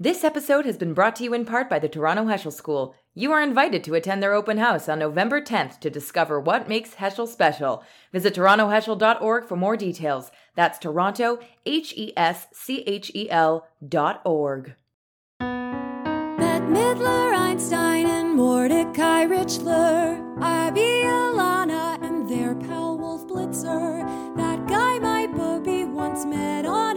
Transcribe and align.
This 0.00 0.22
episode 0.22 0.64
has 0.64 0.78
been 0.78 0.94
brought 0.94 1.16
to 1.16 1.24
you 1.24 1.34
in 1.34 1.44
part 1.44 1.68
by 1.68 1.80
the 1.80 1.88
Toronto 1.88 2.22
Heschel 2.26 2.52
School. 2.52 2.94
You 3.14 3.32
are 3.32 3.42
invited 3.42 3.82
to 3.82 3.94
attend 3.94 4.22
their 4.22 4.32
open 4.32 4.58
house 4.58 4.88
on 4.88 5.00
November 5.00 5.40
10th 5.40 5.80
to 5.80 5.90
discover 5.90 6.38
what 6.38 6.68
makes 6.68 6.94
Heschel 6.94 7.26
special. 7.26 7.82
Visit 8.12 8.36
torontoheschel.org 8.36 9.48
for 9.48 9.56
more 9.56 9.76
details. 9.76 10.30
That's 10.54 10.78
Toronto, 10.78 11.40
H 11.66 11.94
E 11.96 12.12
S 12.16 12.46
C 12.52 12.84
H 12.86 13.10
E 13.12 13.28
L 13.28 13.66
dot 13.88 14.22
org. 14.24 14.76
Bette 15.40 16.66
Midler, 16.66 17.36
Einstein, 17.36 18.06
and 18.06 18.36
Mordecai 18.36 19.26
Richler. 19.26 20.24
Abby 20.40 21.02
Alana 21.02 22.00
and 22.04 22.30
their 22.30 22.54
pal 22.54 22.96
Wolf 22.96 23.26
Blitzer. 23.26 24.36
That 24.36 24.64
guy 24.68 25.00
my 25.00 25.26
puppy 25.26 25.84
once 25.84 26.24
met 26.24 26.66
on 26.66 26.87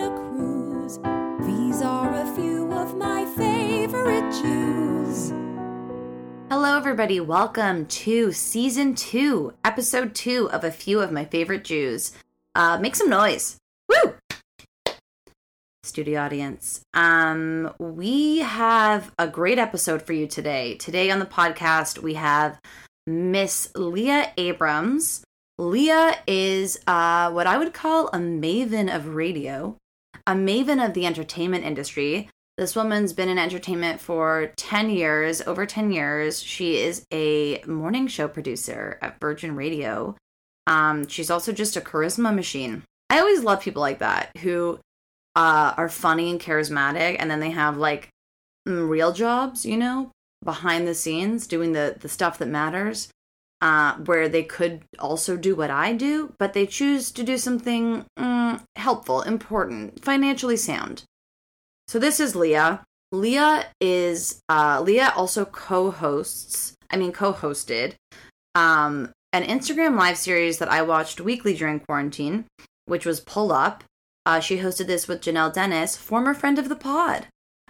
favorite 3.91 4.31
Jews. 4.31 5.31
Hello, 6.49 6.77
everybody. 6.77 7.19
Welcome 7.19 7.85
to 7.87 8.31
season 8.31 8.95
two, 8.95 9.53
episode 9.65 10.15
two 10.15 10.49
of 10.51 10.63
A 10.63 10.71
Few 10.71 11.01
of 11.01 11.11
My 11.11 11.25
Favorite 11.25 11.65
Jews. 11.65 12.13
Uh, 12.55 12.77
make 12.79 12.95
some 12.95 13.09
noise. 13.09 13.57
Woo! 13.89 14.15
Studio 15.83 16.21
audience. 16.21 16.79
Um, 16.93 17.73
we 17.79 18.37
have 18.37 19.11
a 19.19 19.27
great 19.27 19.59
episode 19.59 20.03
for 20.03 20.13
you 20.13 20.25
today. 20.25 20.75
Today 20.75 21.11
on 21.11 21.19
the 21.19 21.25
podcast, 21.25 22.01
we 22.01 22.13
have 22.13 22.61
Miss 23.05 23.71
Leah 23.75 24.31
Abrahams. 24.37 25.21
Leah 25.57 26.17
is 26.25 26.79
uh, 26.87 27.29
what 27.31 27.45
I 27.45 27.57
would 27.57 27.73
call 27.73 28.07
a 28.07 28.19
maven 28.19 28.93
of 28.93 29.15
radio, 29.15 29.75
a 30.25 30.31
maven 30.31 30.83
of 30.83 30.93
the 30.93 31.05
entertainment 31.05 31.65
industry. 31.65 32.29
This 32.57 32.75
woman's 32.75 33.13
been 33.13 33.29
in 33.29 33.39
entertainment 33.39 34.01
for 34.01 34.51
10 34.57 34.89
years, 34.89 35.41
over 35.41 35.65
10 35.65 35.91
years. 35.91 36.43
She 36.43 36.77
is 36.77 37.05
a 37.11 37.63
morning 37.65 38.07
show 38.07 38.27
producer 38.27 38.99
at 39.01 39.19
Virgin 39.19 39.55
Radio. 39.55 40.15
Um, 40.67 41.07
she's 41.07 41.31
also 41.31 41.53
just 41.53 41.77
a 41.77 41.81
charisma 41.81 42.35
machine. 42.35 42.83
I 43.09 43.19
always 43.19 43.43
love 43.43 43.61
people 43.61 43.81
like 43.81 43.99
that 43.99 44.35
who 44.37 44.79
uh, 45.35 45.73
are 45.77 45.89
funny 45.89 46.29
and 46.29 46.39
charismatic, 46.39 47.15
and 47.19 47.31
then 47.31 47.39
they 47.39 47.51
have 47.51 47.77
like 47.77 48.09
mm, 48.67 48.87
real 48.87 49.13
jobs, 49.13 49.65
you 49.65 49.77
know, 49.77 50.11
behind 50.43 50.87
the 50.87 50.95
scenes 50.95 51.47
doing 51.47 51.73
the 51.73 51.97
the 51.99 52.09
stuff 52.09 52.37
that 52.37 52.47
matters. 52.47 53.09
Uh, 53.61 53.95
where 54.05 54.27
they 54.27 54.41
could 54.41 54.81
also 54.97 55.37
do 55.37 55.55
what 55.55 55.69
I 55.69 55.93
do, 55.93 56.33
but 56.39 56.53
they 56.53 56.65
choose 56.65 57.11
to 57.11 57.23
do 57.23 57.37
something 57.37 58.05
mm, 58.17 58.59
helpful, 58.75 59.21
important, 59.21 60.03
financially 60.03 60.57
sound. 60.57 61.03
So 61.91 61.99
this 61.99 62.21
is 62.21 62.37
Leah. 62.37 62.85
Leah 63.11 63.65
is 63.81 64.39
uh, 64.47 64.79
Leah 64.81 65.11
also 65.13 65.43
co-hosts. 65.43 66.73
I 66.89 66.95
mean, 66.95 67.11
co-hosted 67.11 67.95
um, 68.55 69.11
an 69.33 69.43
Instagram 69.43 69.97
live 69.97 70.17
series 70.17 70.59
that 70.59 70.71
I 70.71 70.83
watched 70.83 71.19
weekly 71.19 71.53
during 71.53 71.81
quarantine, 71.81 72.45
which 72.85 73.05
was 73.05 73.19
Pull 73.19 73.51
Up. 73.51 73.83
Uh, 74.25 74.39
she 74.39 74.59
hosted 74.59 74.87
this 74.87 75.09
with 75.09 75.19
Janelle 75.19 75.53
Dennis, 75.53 75.97
former 75.97 76.33
friend 76.33 76.57
of 76.57 76.69
the 76.69 76.77
pod. 76.77 77.27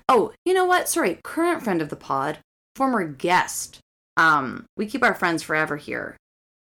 Oh, 0.08 0.34
you 0.46 0.54
know 0.54 0.66
what? 0.66 0.88
Sorry, 0.88 1.18
current 1.24 1.64
friend 1.64 1.82
of 1.82 1.90
the 1.90 1.96
pod, 1.96 2.38
former 2.76 3.04
guest. 3.04 3.80
Um, 4.18 4.66
we 4.78 4.86
keep 4.86 5.02
our 5.02 5.16
friends 5.16 5.42
forever 5.42 5.78
here 5.78 6.16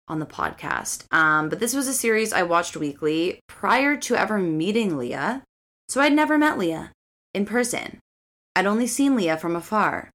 on 0.07 0.19
the 0.19 0.27
podcast. 0.27 1.11
Um, 1.11 1.49
but 1.49 1.61
this 1.61 1.73
was 1.73 1.89
a 1.89 1.95
series 1.95 2.35
I 2.35 2.43
watched 2.43 2.77
weekly 2.77 3.41
prior 3.49 3.97
to 3.97 4.17
ever 4.17 4.37
meeting 4.37 4.99
Leah. 4.99 5.45
So 5.89 6.03
I'd 6.03 6.13
never 6.13 6.37
met 6.37 6.59
Leah 6.59 6.91
in 7.35 7.47
person. 7.47 7.99
I'd 8.57 8.67
only 8.67 8.87
seen 8.87 9.17
Leah 9.17 9.37
from 9.37 9.57
afar. 9.57 10.11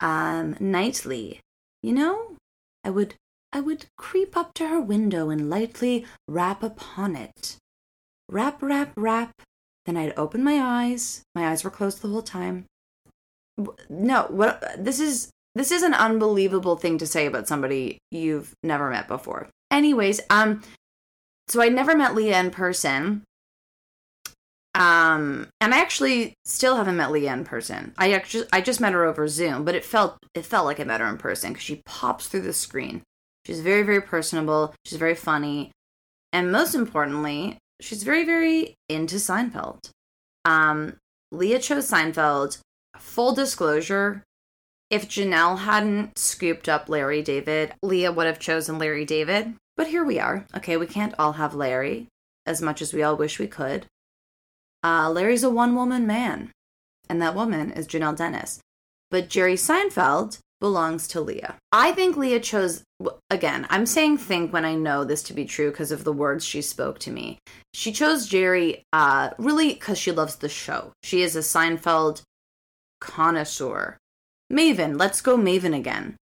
Um, 0.00 0.56
nightly, 0.60 1.40
you 1.82 1.92
know, 1.92 2.36
I 2.84 2.90
would 2.90 3.14
I 3.52 3.60
would 3.60 3.86
creep 3.96 4.36
up 4.36 4.52
to 4.54 4.68
her 4.68 4.80
window 4.80 5.30
and 5.30 5.48
lightly 5.48 6.04
rap 6.26 6.62
upon 6.62 7.14
it. 7.14 7.56
Rap, 8.28 8.60
rap, 8.62 8.92
rap. 8.96 9.30
Then 9.86 9.96
I'd 9.96 10.12
open 10.16 10.42
my 10.42 10.60
eyes. 10.60 11.22
My 11.34 11.48
eyes 11.48 11.62
were 11.62 11.70
closed 11.70 12.02
the 12.02 12.08
whole 12.08 12.22
time. 12.22 12.64
No, 13.88 14.26
what 14.30 14.62
this 14.76 14.98
is 14.98 15.30
this 15.54 15.70
is 15.70 15.82
an 15.82 15.94
unbelievable 15.94 16.76
thing 16.76 16.98
to 16.98 17.06
say 17.06 17.26
about 17.26 17.46
somebody 17.46 17.98
you've 18.10 18.52
never 18.62 18.90
met 18.90 19.06
before. 19.06 19.48
Anyways, 19.70 20.20
um 20.30 20.62
so 21.48 21.62
I 21.62 21.68
never 21.68 21.96
met 21.96 22.14
Leah 22.14 22.40
in 22.40 22.50
person. 22.50 23.22
Um 24.74 25.48
and 25.60 25.72
I 25.72 25.80
actually 25.80 26.34
still 26.44 26.76
haven't 26.76 26.96
met 26.96 27.12
Leah 27.12 27.32
in 27.32 27.44
person. 27.44 27.94
I 27.96 28.12
actually 28.12 28.46
I 28.52 28.60
just 28.60 28.80
met 28.80 28.92
her 28.92 29.04
over 29.04 29.28
Zoom, 29.28 29.64
but 29.64 29.74
it 29.74 29.84
felt 29.84 30.18
it 30.34 30.46
felt 30.46 30.66
like 30.66 30.80
I 30.80 30.84
met 30.84 31.00
her 31.00 31.08
in 31.08 31.18
person 31.18 31.54
cuz 31.54 31.62
she 31.62 31.82
pops 31.84 32.26
through 32.26 32.42
the 32.42 32.52
screen. 32.52 33.02
She's 33.46 33.60
very 33.60 33.82
very 33.82 34.00
personable, 34.00 34.74
she's 34.84 34.98
very 34.98 35.14
funny, 35.14 35.70
and 36.32 36.50
most 36.50 36.74
importantly, 36.74 37.58
she's 37.80 38.02
very 38.02 38.24
very 38.24 38.74
into 38.88 39.16
Seinfeld. 39.16 39.90
Um 40.44 40.96
Leah 41.30 41.60
chose 41.60 41.90
Seinfeld. 41.90 42.58
Full 42.96 43.34
disclosure, 43.34 44.22
if 44.90 45.08
Janelle 45.08 45.58
hadn't 45.58 46.16
scooped 46.18 46.68
up 46.68 46.88
Larry 46.88 47.22
David, 47.22 47.74
Leah 47.82 48.12
would 48.12 48.26
have 48.26 48.38
chosen 48.38 48.78
Larry 48.78 49.04
David. 49.04 49.54
But 49.76 49.88
here 49.88 50.04
we 50.04 50.20
are. 50.20 50.46
Okay, 50.56 50.76
we 50.76 50.86
can't 50.86 51.14
all 51.18 51.32
have 51.32 51.54
Larry 51.54 52.06
as 52.46 52.62
much 52.62 52.80
as 52.80 52.92
we 52.92 53.02
all 53.02 53.16
wish 53.16 53.38
we 53.38 53.48
could. 53.48 53.86
Uh, 54.84 55.10
Larry's 55.10 55.42
a 55.42 55.50
one 55.50 55.74
woman 55.74 56.06
man, 56.06 56.50
and 57.08 57.20
that 57.22 57.34
woman 57.34 57.72
is 57.72 57.88
Janelle 57.88 58.16
Dennis. 58.16 58.60
But 59.10 59.28
Jerry 59.28 59.54
Seinfeld 59.54 60.38
belongs 60.60 61.08
to 61.08 61.20
Leah. 61.20 61.56
I 61.72 61.92
think 61.92 62.16
Leah 62.16 62.40
chose, 62.40 62.84
again, 63.30 63.66
I'm 63.70 63.86
saying 63.86 64.18
think 64.18 64.52
when 64.52 64.64
I 64.64 64.74
know 64.74 65.04
this 65.04 65.22
to 65.24 65.32
be 65.32 65.44
true 65.44 65.70
because 65.70 65.90
of 65.90 66.04
the 66.04 66.12
words 66.12 66.44
she 66.44 66.62
spoke 66.62 66.98
to 67.00 67.10
me. 67.10 67.38
She 67.72 67.92
chose 67.92 68.28
Jerry 68.28 68.82
uh, 68.92 69.30
really 69.38 69.74
because 69.74 69.98
she 69.98 70.12
loves 70.12 70.36
the 70.36 70.48
show. 70.48 70.92
She 71.02 71.22
is 71.22 71.34
a 71.34 71.40
Seinfeld 71.40 72.22
connoisseur. 73.00 73.96
Maven, 74.52 74.98
let's 74.98 75.20
go 75.20 75.36
Maven 75.36 75.76
again. 75.76 76.16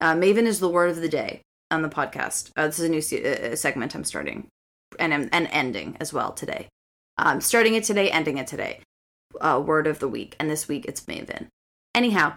Uh, 0.00 0.14
Maven 0.14 0.46
is 0.46 0.60
the 0.60 0.68
word 0.68 0.90
of 0.90 0.96
the 0.96 1.08
day 1.08 1.40
on 1.70 1.82
the 1.82 1.88
podcast. 1.88 2.50
Uh, 2.56 2.66
this 2.66 2.78
is 2.78 2.84
a 2.84 2.90
new 2.90 3.00
se- 3.00 3.52
uh, 3.52 3.56
segment 3.56 3.94
I'm 3.94 4.04
starting 4.04 4.48
and 4.98 5.12
I'm 5.12 5.28
and 5.32 5.48
ending 5.50 5.96
as 6.00 6.12
well 6.12 6.32
today. 6.32 6.68
Um, 7.18 7.40
starting 7.40 7.74
it 7.74 7.84
today, 7.84 8.10
ending 8.10 8.38
it 8.38 8.46
today. 8.46 8.80
Uh, 9.40 9.62
word 9.64 9.86
of 9.86 9.98
the 9.98 10.08
week, 10.08 10.36
and 10.38 10.50
this 10.50 10.68
week 10.68 10.84
it's 10.86 11.02
Maven. 11.02 11.48
Anyhow, 11.94 12.34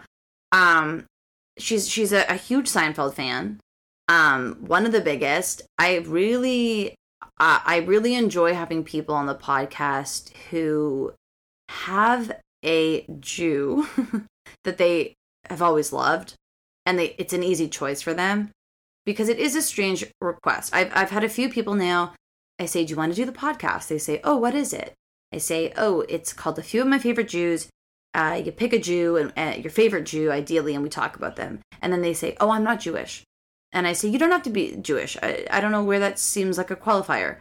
um, 0.52 1.06
she's 1.58 1.88
she's 1.88 2.12
a, 2.12 2.24
a 2.28 2.34
huge 2.34 2.68
Seinfeld 2.68 3.14
fan. 3.14 3.60
Um, 4.08 4.56
one 4.60 4.86
of 4.86 4.92
the 4.92 5.00
biggest. 5.00 5.62
I 5.78 5.98
really, 5.98 6.94
uh, 7.38 7.60
I 7.64 7.84
really 7.86 8.14
enjoy 8.14 8.54
having 8.54 8.84
people 8.84 9.14
on 9.14 9.26
the 9.26 9.34
podcast 9.34 10.32
who 10.50 11.12
have 11.68 12.32
a 12.64 13.06
Jew 13.20 13.86
that 14.64 14.78
they 14.78 15.14
have 15.48 15.62
always 15.62 15.92
loved, 15.92 16.34
and 16.84 16.98
they 16.98 17.14
it's 17.18 17.32
an 17.32 17.42
easy 17.42 17.68
choice 17.68 18.02
for 18.02 18.12
them 18.12 18.50
because 19.06 19.28
it 19.28 19.38
is 19.38 19.54
a 19.54 19.62
strange 19.62 20.04
request. 20.20 20.74
I've 20.74 20.90
I've 20.94 21.10
had 21.10 21.24
a 21.24 21.28
few 21.28 21.48
people 21.48 21.74
now. 21.74 22.14
I 22.60 22.66
say, 22.66 22.84
"Do 22.84 22.90
you 22.90 22.96
want 22.96 23.12
to 23.12 23.16
do 23.16 23.24
the 23.24 23.32
podcast?" 23.32 23.88
They 23.88 23.98
say, 23.98 24.20
"Oh, 24.22 24.36
what 24.36 24.54
is 24.54 24.72
it?" 24.72 24.92
I 25.32 25.38
say, 25.38 25.72
"Oh, 25.76 26.02
it's 26.08 26.34
called 26.34 26.58
A 26.58 26.62
Few 26.62 26.82
of 26.82 26.86
My 26.86 26.98
Favorite 26.98 27.28
Jews." 27.28 27.68
Uh, 28.12 28.42
you 28.44 28.52
pick 28.52 28.72
a 28.72 28.78
Jew 28.78 29.16
and 29.16 29.32
uh, 29.36 29.56
your 29.58 29.70
favorite 29.70 30.04
Jew, 30.04 30.30
ideally, 30.30 30.74
and 30.74 30.82
we 30.82 30.90
talk 30.90 31.16
about 31.16 31.36
them. 31.36 31.60
And 31.80 31.92
then 31.92 32.02
they 32.02 32.12
say, 32.12 32.36
"Oh, 32.40 32.50
I'm 32.50 32.64
not 32.64 32.80
Jewish," 32.80 33.22
and 33.72 33.86
I 33.86 33.94
say, 33.94 34.08
"You 34.08 34.18
don't 34.18 34.32
have 34.32 34.42
to 34.42 34.50
be 34.50 34.76
Jewish." 34.76 35.16
I, 35.22 35.46
I 35.50 35.60
don't 35.60 35.72
know 35.72 35.84
where 35.84 36.00
that 36.00 36.18
seems 36.18 36.58
like 36.58 36.70
a 36.70 36.76
qualifier. 36.76 37.38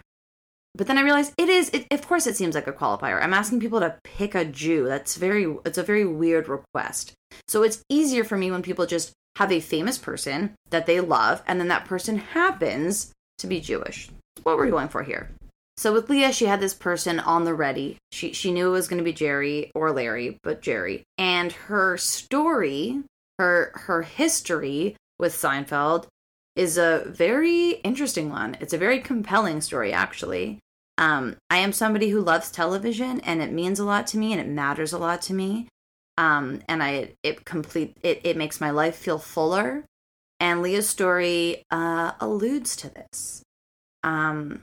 But 0.75 0.87
then 0.87 0.97
I 0.97 1.01
realized 1.01 1.33
it 1.37 1.49
is. 1.49 1.69
It, 1.71 1.87
of 1.91 2.07
course, 2.07 2.25
it 2.25 2.37
seems 2.37 2.55
like 2.55 2.67
a 2.67 2.71
qualifier. 2.71 3.21
I'm 3.21 3.33
asking 3.33 3.59
people 3.59 3.81
to 3.81 3.97
pick 4.03 4.35
a 4.35 4.45
Jew. 4.45 4.85
That's 4.85 5.17
very. 5.17 5.53
It's 5.65 5.77
a 5.77 5.83
very 5.83 6.05
weird 6.05 6.47
request. 6.47 7.13
So 7.47 7.63
it's 7.63 7.83
easier 7.89 8.23
for 8.23 8.37
me 8.37 8.51
when 8.51 8.61
people 8.61 8.85
just 8.85 9.11
have 9.35 9.51
a 9.51 9.59
famous 9.59 9.97
person 9.97 10.53
that 10.69 10.85
they 10.85 11.01
love, 11.01 11.43
and 11.47 11.59
then 11.59 11.67
that 11.67 11.85
person 11.85 12.17
happens 12.19 13.11
to 13.39 13.47
be 13.47 13.59
Jewish. 13.59 14.09
What 14.43 14.57
we're 14.57 14.69
going 14.69 14.89
for 14.89 15.03
here. 15.03 15.29
So 15.77 15.93
with 15.93 16.09
Leah, 16.09 16.33
she 16.33 16.45
had 16.45 16.59
this 16.59 16.73
person 16.73 17.21
on 17.21 17.45
the 17.45 17.53
ready. 17.53 17.97
She 18.11 18.33
she 18.33 18.51
knew 18.51 18.67
it 18.67 18.71
was 18.71 18.89
going 18.89 18.97
to 18.97 19.03
be 19.03 19.13
Jerry 19.13 19.71
or 19.73 19.91
Larry, 19.93 20.37
but 20.43 20.61
Jerry. 20.61 21.03
And 21.17 21.53
her 21.53 21.97
story, 21.97 23.01
her 23.37 23.71
her 23.75 24.01
history 24.01 24.97
with 25.17 25.33
Seinfeld 25.33 26.07
is 26.55 26.77
a 26.77 27.05
very 27.07 27.71
interesting 27.85 28.29
one. 28.29 28.57
It's 28.59 28.73
a 28.73 28.77
very 28.77 28.99
compelling 28.99 29.61
story, 29.61 29.93
actually. 29.93 30.59
Um, 30.97 31.37
I 31.49 31.59
am 31.59 31.71
somebody 31.71 32.09
who 32.09 32.19
loves 32.19 32.51
television, 32.51 33.21
and 33.21 33.41
it 33.41 33.53
means 33.53 33.79
a 33.79 33.85
lot 33.85 34.05
to 34.07 34.17
me, 34.17 34.33
and 34.33 34.41
it 34.41 34.49
matters 34.49 34.91
a 34.91 34.97
lot 34.97 35.21
to 35.23 35.33
me. 35.33 35.69
Um, 36.17 36.61
and 36.67 36.83
I 36.83 37.13
it 37.23 37.45
complete 37.45 37.95
it 38.03 38.19
it 38.25 38.35
makes 38.35 38.59
my 38.59 38.71
life 38.71 38.97
feel 38.97 39.17
fuller. 39.17 39.85
And 40.41 40.61
Leah's 40.61 40.89
story 40.89 41.63
uh, 41.71 42.11
alludes 42.19 42.75
to 42.77 42.89
this. 42.89 43.43
Um, 44.03 44.61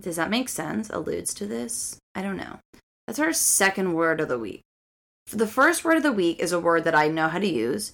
does 0.00 0.16
that 0.16 0.30
make 0.30 0.48
sense? 0.48 0.90
Alludes 0.90 1.34
to 1.34 1.46
this? 1.46 1.98
I 2.14 2.22
don't 2.22 2.36
know. 2.36 2.58
That's 3.06 3.18
our 3.18 3.32
second 3.32 3.94
word 3.94 4.20
of 4.20 4.28
the 4.28 4.38
week. 4.38 4.62
the 5.30 5.46
first 5.46 5.84
word 5.84 5.96
of 5.96 6.02
the 6.02 6.12
week 6.12 6.40
is 6.40 6.52
a 6.52 6.60
word 6.60 6.84
that 6.84 6.94
I 6.94 7.08
know 7.08 7.28
how 7.28 7.38
to 7.38 7.46
use. 7.46 7.92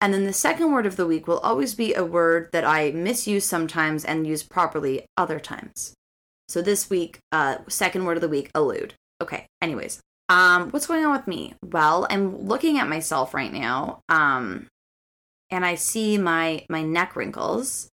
And 0.00 0.12
then 0.12 0.24
the 0.24 0.32
second 0.32 0.72
word 0.72 0.86
of 0.86 0.96
the 0.96 1.06
week 1.06 1.26
will 1.26 1.38
always 1.38 1.74
be 1.74 1.94
a 1.94 2.04
word 2.04 2.50
that 2.52 2.64
I 2.64 2.90
misuse 2.90 3.44
sometimes 3.44 4.04
and 4.04 4.26
use 4.26 4.42
properly 4.42 5.06
other 5.16 5.40
times. 5.40 5.94
So 6.48 6.60
this 6.60 6.90
week, 6.90 7.18
uh, 7.32 7.58
second 7.68 8.04
word 8.04 8.16
of 8.16 8.20
the 8.20 8.28
week, 8.28 8.50
allude. 8.54 8.94
Okay, 9.22 9.46
anyways. 9.62 10.00
Um, 10.28 10.70
what's 10.70 10.86
going 10.86 11.04
on 11.04 11.12
with 11.12 11.26
me? 11.26 11.54
Well, 11.64 12.06
I'm 12.10 12.46
looking 12.46 12.78
at 12.78 12.88
myself 12.88 13.34
right 13.34 13.52
now. 13.52 14.00
Um, 14.08 14.68
and 15.50 15.64
I 15.64 15.76
see 15.76 16.18
my 16.18 16.64
my 16.68 16.82
neck 16.82 17.16
wrinkles, 17.16 17.88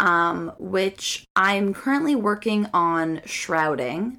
um, 0.00 0.52
which 0.58 1.24
I'm 1.36 1.74
currently 1.74 2.16
working 2.16 2.66
on 2.72 3.20
shrouding. 3.26 4.18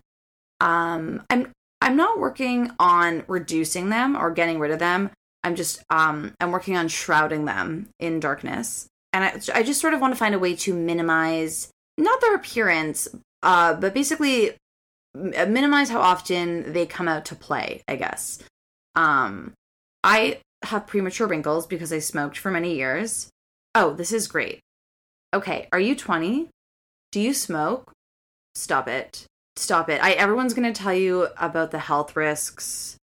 Um, 0.62 1.24
I'm 1.30 1.52
I'm 1.82 1.98
not 1.98 2.20
working 2.20 2.72
on 2.80 3.24
reducing 3.28 3.90
them 3.90 4.16
or 4.16 4.30
getting 4.30 4.60
rid 4.60 4.72
of 4.72 4.80
them. 4.80 5.10
I'm 5.44 5.56
just 5.56 5.84
um 5.90 6.34
I'm 6.40 6.52
working 6.52 6.78
on 6.78 6.88
shrouding 6.88 7.46
them 7.46 7.90
in 8.00 8.20
darkness. 8.20 8.88
And 9.12 9.24
I 9.24 9.60
I 9.60 9.64
just 9.64 9.82
sort 9.82 9.96
of 9.96 10.00
want 10.02 10.14
to 10.14 10.20
find 10.20 10.36
a 10.36 10.40
way 10.40 10.56
to 10.58 10.74
minimize 10.74 11.72
not 11.98 12.22
their 12.22 12.36
appearance, 12.36 13.08
uh 13.42 13.74
but 13.74 13.96
basically 13.96 14.56
minimize 15.16 15.90
how 15.90 16.00
often 16.00 16.72
they 16.72 16.86
come 16.86 17.08
out 17.08 17.26
to 17.26 17.36
play, 17.36 17.82
I 17.88 17.96
guess. 17.96 18.40
Um 18.96 19.54
I 20.04 20.42
have 20.64 20.86
premature 20.86 21.28
wrinkles 21.28 21.66
because 21.66 21.92
I 21.92 21.98
smoked 22.00 22.38
for 22.38 22.52
many 22.52 22.76
years. 22.76 23.30
Oh, 23.74 23.94
this 23.96 24.12
is 24.14 24.28
great. 24.28 24.60
Okay, 25.34 25.68
are 25.72 25.80
you 25.80 25.96
20? 25.96 26.50
Do 27.12 27.20
you 27.20 27.34
smoke? 27.34 27.92
Stop 28.56 28.88
it. 28.88 29.26
Stop 29.56 29.90
it. 29.90 30.04
I 30.04 30.12
everyone's 30.12 30.54
going 30.54 30.72
to 30.72 30.82
tell 30.82 30.94
you 30.94 31.28
about 31.38 31.72
the 31.72 31.80
health 31.80 32.16
risks 32.16 32.98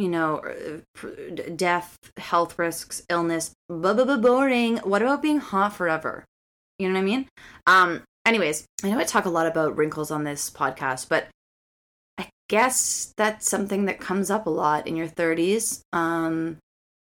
you 0.00 0.08
know, 0.08 0.38
uh, 0.38 1.08
death, 1.54 1.98
health 2.16 2.58
risks, 2.58 3.02
illness, 3.10 3.52
blah, 3.68 3.92
blah, 3.92 4.06
blah, 4.06 4.16
boring. 4.16 4.78
What 4.78 5.02
about 5.02 5.20
being 5.20 5.38
hot 5.38 5.74
forever? 5.74 6.24
You 6.78 6.88
know 6.88 6.94
what 6.94 7.00
I 7.00 7.04
mean? 7.04 7.28
Um, 7.66 8.02
anyways, 8.24 8.64
I 8.82 8.90
know 8.90 8.98
I 8.98 9.04
talk 9.04 9.26
a 9.26 9.30
lot 9.30 9.46
about 9.46 9.76
wrinkles 9.76 10.10
on 10.10 10.24
this 10.24 10.48
podcast, 10.48 11.08
but 11.10 11.28
I 12.16 12.30
guess 12.48 13.12
that's 13.18 13.48
something 13.48 13.84
that 13.84 14.00
comes 14.00 14.30
up 14.30 14.46
a 14.46 14.50
lot 14.50 14.86
in 14.86 14.96
your 14.96 15.08
30s. 15.08 15.82
Um, 15.92 16.56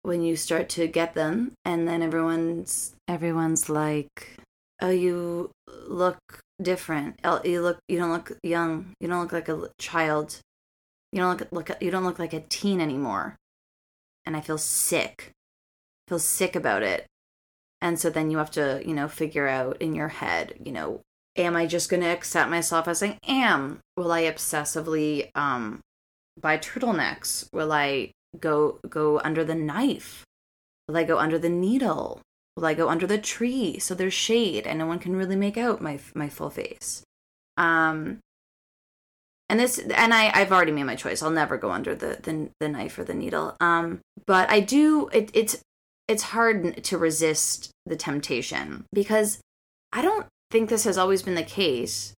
when 0.02 0.22
you 0.22 0.36
start 0.36 0.68
to 0.70 0.86
get 0.86 1.14
them, 1.14 1.52
and 1.64 1.86
then 1.86 2.02
everyone's 2.02 2.94
everyone's 3.08 3.68
like, 3.68 4.36
"Oh, 4.80 4.90
you 4.90 5.50
look 5.66 6.18
different. 6.60 7.20
You 7.44 7.62
look, 7.62 7.78
you 7.88 7.98
don't 7.98 8.12
look 8.12 8.32
young. 8.42 8.92
You 9.00 9.08
don't 9.08 9.20
look 9.20 9.32
like 9.32 9.48
a 9.48 9.68
child." 9.78 10.38
You 11.12 11.20
don't 11.20 11.38
look 11.38 11.52
look 11.52 11.82
you 11.82 11.90
don't 11.90 12.04
look 12.04 12.18
like 12.18 12.32
a 12.32 12.40
teen 12.40 12.80
anymore. 12.80 13.36
And 14.24 14.36
I 14.36 14.40
feel 14.40 14.58
sick. 14.58 15.32
I 16.06 16.10
feel 16.10 16.18
sick 16.18 16.56
about 16.56 16.82
it. 16.82 17.06
And 17.82 17.98
so 17.98 18.08
then 18.10 18.30
you 18.30 18.38
have 18.38 18.50
to, 18.52 18.82
you 18.86 18.94
know, 18.94 19.08
figure 19.08 19.48
out 19.48 19.76
in 19.82 19.94
your 19.94 20.08
head, 20.08 20.54
you 20.64 20.72
know, 20.72 21.00
am 21.36 21.56
I 21.56 21.66
just 21.66 21.90
going 21.90 22.02
to 22.02 22.08
accept 22.08 22.50
myself 22.50 22.88
as 22.88 23.02
I 23.02 23.18
am? 23.26 23.80
Will 23.96 24.12
I 24.12 24.22
obsessively 24.22 25.30
um 25.34 25.80
buy 26.40 26.56
turtlenecks? 26.58 27.48
Will 27.52 27.72
I 27.72 28.12
go 28.40 28.78
go 28.88 29.20
under 29.20 29.44
the 29.44 29.54
knife? 29.54 30.24
Will 30.88 30.96
I 30.96 31.04
go 31.04 31.18
under 31.18 31.38
the 31.38 31.48
needle? 31.48 32.20
Will 32.56 32.66
I 32.66 32.74
go 32.74 32.88
under 32.88 33.06
the 33.06 33.18
tree 33.18 33.78
so 33.78 33.94
there's 33.94 34.14
shade 34.14 34.66
and 34.66 34.78
no 34.78 34.86
one 34.86 34.98
can 34.98 35.16
really 35.16 35.36
make 35.36 35.56
out 35.56 35.80
my 35.80 35.98
my 36.14 36.28
full 36.28 36.50
face? 36.50 37.02
Um 37.56 38.18
and 39.48 39.60
this 39.60 39.78
and 39.78 40.14
I 40.14 40.30
I've 40.34 40.50
already 40.50 40.72
made 40.72 40.84
my 40.84 40.96
choice. 40.96 41.22
I'll 41.22 41.30
never 41.30 41.58
go 41.58 41.70
under 41.70 41.94
the 41.94 42.18
the, 42.22 42.48
the 42.58 42.68
knife 42.68 42.98
or 42.98 43.04
the 43.04 43.14
needle. 43.14 43.54
Um, 43.60 44.00
but 44.26 44.50
I 44.50 44.60
do 44.60 45.08
it, 45.12 45.30
it's 45.34 45.62
it's 46.08 46.22
hard 46.22 46.82
to 46.84 46.98
resist 46.98 47.70
the 47.84 47.96
temptation 47.96 48.86
because 48.92 49.40
I 49.92 50.00
don't 50.02 50.26
think 50.50 50.68
this 50.68 50.84
has 50.84 50.96
always 50.96 51.22
been 51.22 51.34
the 51.34 51.42
case. 51.42 52.14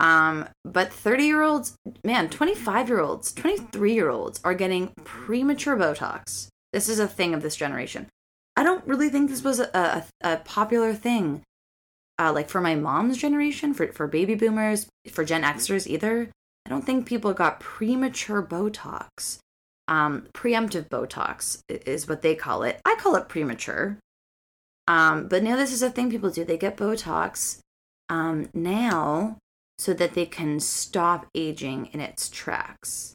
Um, 0.00 0.48
but 0.64 0.92
30 0.92 1.24
year 1.24 1.42
olds, 1.42 1.76
man, 2.04 2.28
25 2.28 2.88
year 2.88 3.00
olds, 3.00 3.32
23 3.32 3.94
year 3.94 4.10
olds 4.10 4.40
are 4.44 4.54
getting 4.54 4.92
premature 5.04 5.76
Botox. 5.76 6.48
This 6.72 6.88
is 6.88 6.98
a 6.98 7.06
thing 7.06 7.34
of 7.34 7.42
this 7.42 7.56
generation. 7.56 8.08
I 8.56 8.62
don't 8.62 8.86
really 8.86 9.08
think 9.08 9.30
this 9.30 9.44
was 9.44 9.60
a, 9.60 9.68
a, 9.74 10.04
a 10.20 10.36
popular 10.38 10.94
thing, 10.94 11.42
uh, 12.18 12.32
like 12.32 12.48
for 12.48 12.60
my 12.60 12.74
mom's 12.74 13.18
generation, 13.18 13.74
for, 13.74 13.92
for 13.92 14.06
baby 14.06 14.34
boomers, 14.34 14.86
for 15.10 15.24
Gen 15.24 15.42
Xers 15.42 15.86
either. 15.86 16.30
I 16.66 16.70
don't 16.70 16.84
think 16.84 17.06
people 17.06 17.32
got 17.32 17.60
premature 17.60 18.42
Botox. 18.42 19.38
Um, 19.86 20.28
preemptive 20.32 20.88
Botox 20.88 21.60
is 21.68 22.08
what 22.08 22.22
they 22.22 22.34
call 22.34 22.62
it. 22.62 22.80
I 22.84 22.94
call 22.96 23.16
it 23.16 23.28
premature. 23.28 23.98
Um, 24.88 25.28
but 25.28 25.42
now 25.42 25.56
this 25.56 25.72
is 25.72 25.82
a 25.82 25.90
thing 25.90 26.10
people 26.10 26.30
do. 26.30 26.44
They 26.44 26.56
get 26.56 26.76
Botox 26.76 27.58
um, 28.08 28.48
now 28.54 29.38
so 29.78 29.92
that 29.94 30.14
they 30.14 30.26
can 30.26 30.60
stop 30.60 31.26
aging 31.34 31.86
in 31.92 32.00
its 32.00 32.28
tracks. 32.28 33.14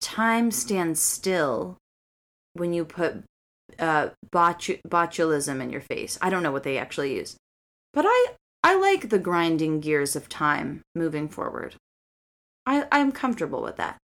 Time 0.00 0.50
stands 0.50 1.00
still 1.00 1.78
when 2.54 2.72
you 2.72 2.84
put 2.84 3.24
uh, 3.78 4.10
botu- 4.32 4.80
botulism 4.86 5.60
in 5.60 5.70
your 5.70 5.80
face. 5.80 6.18
I 6.20 6.30
don't 6.30 6.42
know 6.42 6.52
what 6.52 6.62
they 6.62 6.78
actually 6.78 7.14
use, 7.16 7.36
but 7.92 8.04
I 8.06 8.34
I 8.62 8.76
like 8.76 9.10
the 9.10 9.18
grinding 9.18 9.80
gears 9.80 10.16
of 10.16 10.28
time 10.28 10.82
moving 10.94 11.28
forward. 11.28 11.74
I, 12.66 12.86
I'm 12.90 13.12
comfortable 13.12 13.62
with 13.62 13.76
that. 13.76 13.98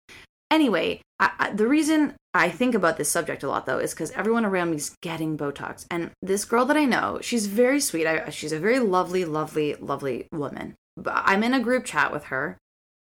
Anyway, 0.52 1.02
I, 1.20 1.32
I, 1.40 1.52
the 1.52 1.68
reason 1.68 2.16
I 2.34 2.50
think 2.50 2.76
about 2.76 2.98
this 2.98 3.10
subject 3.10 3.44
a 3.44 3.48
lot 3.48 3.66
though 3.66 3.80
is 3.80 3.94
because 3.94 4.12
everyone 4.12 4.46
around 4.46 4.72
me 4.72 4.78
is 4.78 4.96
getting 5.02 5.38
Botox, 5.38 5.86
and 5.90 6.12
this 6.22 6.46
girl 6.46 6.66
that 6.66 6.78
I 6.78 6.86
know, 6.86 7.20
she's 7.22 7.46
very 7.48 7.80
sweet. 7.80 8.06
I, 8.06 8.30
she's 8.32 8.52
a 8.52 8.60
very 8.60 8.80
lovely, 8.80 9.26
lovely, 9.26 9.76
lovely 9.80 10.28
woman. 10.32 10.76
I'm 11.08 11.44
in 11.44 11.54
a 11.54 11.60
group 11.60 11.86
chat 11.86 12.12
with 12.12 12.26
her, 12.26 12.58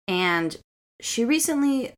and 0.07 0.57
she 1.01 1.25
recently 1.25 1.93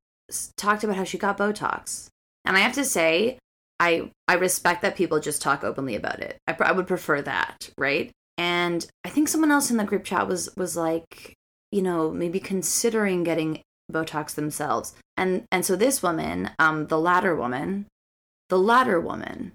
talked 0.57 0.83
about 0.83 0.95
how 0.95 1.03
she 1.03 1.17
got 1.17 1.37
Botox, 1.37 2.07
and 2.45 2.55
I 2.57 2.61
have 2.61 2.73
to 2.73 2.85
say, 2.85 3.37
I 3.79 4.11
I 4.27 4.35
respect 4.35 4.81
that 4.81 4.95
people 4.95 5.19
just 5.19 5.41
talk 5.41 5.63
openly 5.63 5.95
about 5.95 6.19
it. 6.19 6.37
I, 6.47 6.55
I 6.59 6.71
would 6.71 6.87
prefer 6.87 7.21
that, 7.21 7.69
right? 7.77 8.11
And 8.37 8.85
I 9.03 9.09
think 9.09 9.27
someone 9.27 9.51
else 9.51 9.69
in 9.69 9.77
the 9.77 9.83
group 9.83 10.03
chat 10.03 10.27
was 10.27 10.49
was 10.55 10.75
like, 10.75 11.35
you 11.71 11.81
know, 11.81 12.11
maybe 12.11 12.39
considering 12.39 13.23
getting 13.23 13.61
Botox 13.91 14.35
themselves. 14.35 14.93
And 15.17 15.43
and 15.51 15.65
so 15.65 15.75
this 15.75 16.01
woman, 16.01 16.51
um, 16.59 16.87
the 16.87 16.99
latter 16.99 17.35
woman, 17.35 17.85
the 18.49 18.57
latter 18.57 18.99
woman, 18.99 19.53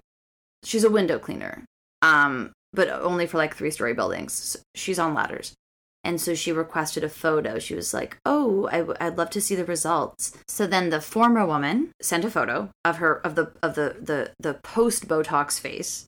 she's 0.63 0.83
a 0.83 0.89
window 0.89 1.19
cleaner, 1.19 1.65
um, 2.01 2.51
but 2.73 2.89
only 2.89 3.25
for 3.25 3.37
like 3.37 3.55
three 3.55 3.71
story 3.71 3.93
buildings. 3.93 4.57
She's 4.75 4.99
on 4.99 5.13
ladders. 5.13 5.53
And 6.03 6.19
so 6.21 6.33
she 6.33 6.51
requested 6.51 7.03
a 7.03 7.09
photo. 7.09 7.59
She 7.59 7.75
was 7.75 7.93
like, 7.93 8.17
"Oh, 8.25 8.69
I 8.71 8.79
w- 8.79 8.97
I'd 9.01 9.17
love 9.17 9.29
to 9.31 9.41
see 9.41 9.55
the 9.55 9.65
results." 9.65 10.31
So 10.47 10.65
then 10.65 10.89
the 10.89 11.01
former 11.01 11.45
woman 11.45 11.91
sent 12.01 12.23
a 12.23 12.31
photo 12.31 12.69
of 12.85 12.97
her 12.97 13.17
of 13.25 13.35
the 13.35 13.51
of 13.61 13.75
the 13.75 13.97
the 13.99 14.31
the 14.39 14.53
post 14.55 15.07
Botox 15.07 15.59
face, 15.59 16.05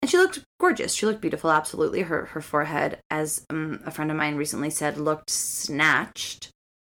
and 0.00 0.10
she 0.10 0.16
looked 0.16 0.40
gorgeous. 0.60 0.94
She 0.94 1.06
looked 1.06 1.20
beautiful, 1.20 1.50
absolutely. 1.50 2.02
Her 2.02 2.26
her 2.26 2.40
forehead, 2.40 3.00
as 3.10 3.44
um, 3.50 3.80
a 3.84 3.90
friend 3.90 4.10
of 4.10 4.16
mine 4.16 4.36
recently 4.36 4.70
said, 4.70 4.96
looked 4.96 5.30
snatched. 5.30 6.50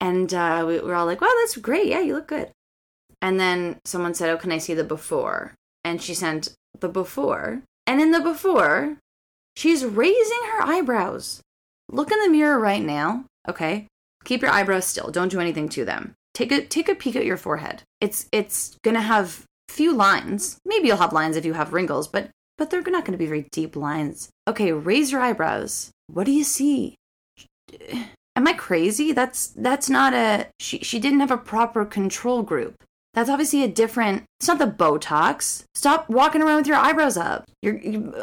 And 0.01 0.33
uh, 0.33 0.65
we 0.67 0.81
were 0.81 0.95
all 0.95 1.07
like, 1.07 1.21
"Wow, 1.21 1.33
that's 1.41 1.57
great! 1.59 1.87
Yeah, 1.87 2.01
you 2.01 2.15
look 2.15 2.29
good." 2.29 2.51
And 3.23 3.39
then 3.39 3.79
someone 3.85 4.15
said, 4.15 4.31
"Oh, 4.31 4.37
can 4.37 4.51
I 4.51 4.59
see 4.59 4.75
the 4.75 4.85
before?" 4.85 5.55
And 5.85 6.03
she 6.03 6.15
sent 6.15 6.55
the 6.79 6.89
before, 6.89 7.63
and 7.87 8.01
in 8.01 8.11
the 8.11 8.21
before, 8.21 8.97
she's 9.57 9.85
raising 9.85 10.41
her 10.53 10.63
eyebrows. 10.63 11.43
Look 11.91 12.11
in 12.13 12.21
the 12.21 12.31
mirror 12.31 12.59
right 12.59 12.83
now, 12.83 13.25
okay? 13.49 13.87
Keep 14.25 14.43
your 14.43 14.51
eyebrows 14.51 14.87
still. 14.87 15.11
Don't 15.11 15.31
do 15.31 15.41
anything 15.41 15.69
to 15.71 15.85
them. 15.85 16.15
Take 16.35 16.53
a 16.53 16.65
take 16.65 16.89
a 16.89 16.95
peek 16.95 17.17
at 17.17 17.25
your 17.25 17.37
forehead. 17.37 17.83
It's 18.01 18.29
it's 18.33 18.77
gonna 18.83 19.01
have 19.01 19.45
few 19.69 19.93
lines. 19.93 20.59
Maybe 20.65 20.89
you'll 20.89 20.99
have 20.99 21.13
lines 21.13 21.37
if 21.37 21.45
you 21.45 21.55
have 21.55 21.73
wrinkles, 21.73 22.07
but 22.09 22.31
but 22.61 22.69
they're 22.69 22.83
not 22.83 23.07
going 23.07 23.13
to 23.13 23.19
be 23.19 23.27
very 23.27 23.47
deep 23.53 23.75
lines. 23.75 24.29
Okay, 24.47 24.71
raise 24.71 25.11
your 25.11 25.23
eyebrows. 25.23 25.91
What 26.09 26.25
do 26.25 26.31
you 26.31 26.45
see? 26.45 26.97
Am 28.37 28.47
I 28.47 28.53
crazy? 28.53 29.13
That's 29.13 29.47
that's 29.49 29.89
not 29.89 30.13
a 30.13 30.49
she 30.61 30.79
she 30.81 30.99
didn't 30.99 31.21
have 31.21 31.31
a 31.31 31.39
proper 31.39 31.87
control 31.87 32.43
group. 32.43 32.85
That's 33.15 33.31
obviously 33.31 33.65
a 33.65 33.69
different. 33.69 34.25
It's 34.39 34.49
not 34.49 34.59
the 34.59 34.67
Botox. 34.67 35.65
Stop 35.75 36.11
walking 36.11 36.43
around 36.43 36.59
with 36.59 36.67
your 36.67 36.77
eyebrows 36.77 37.17
up. 37.17 37.45
You're 37.63 37.79
you, 37.79 38.15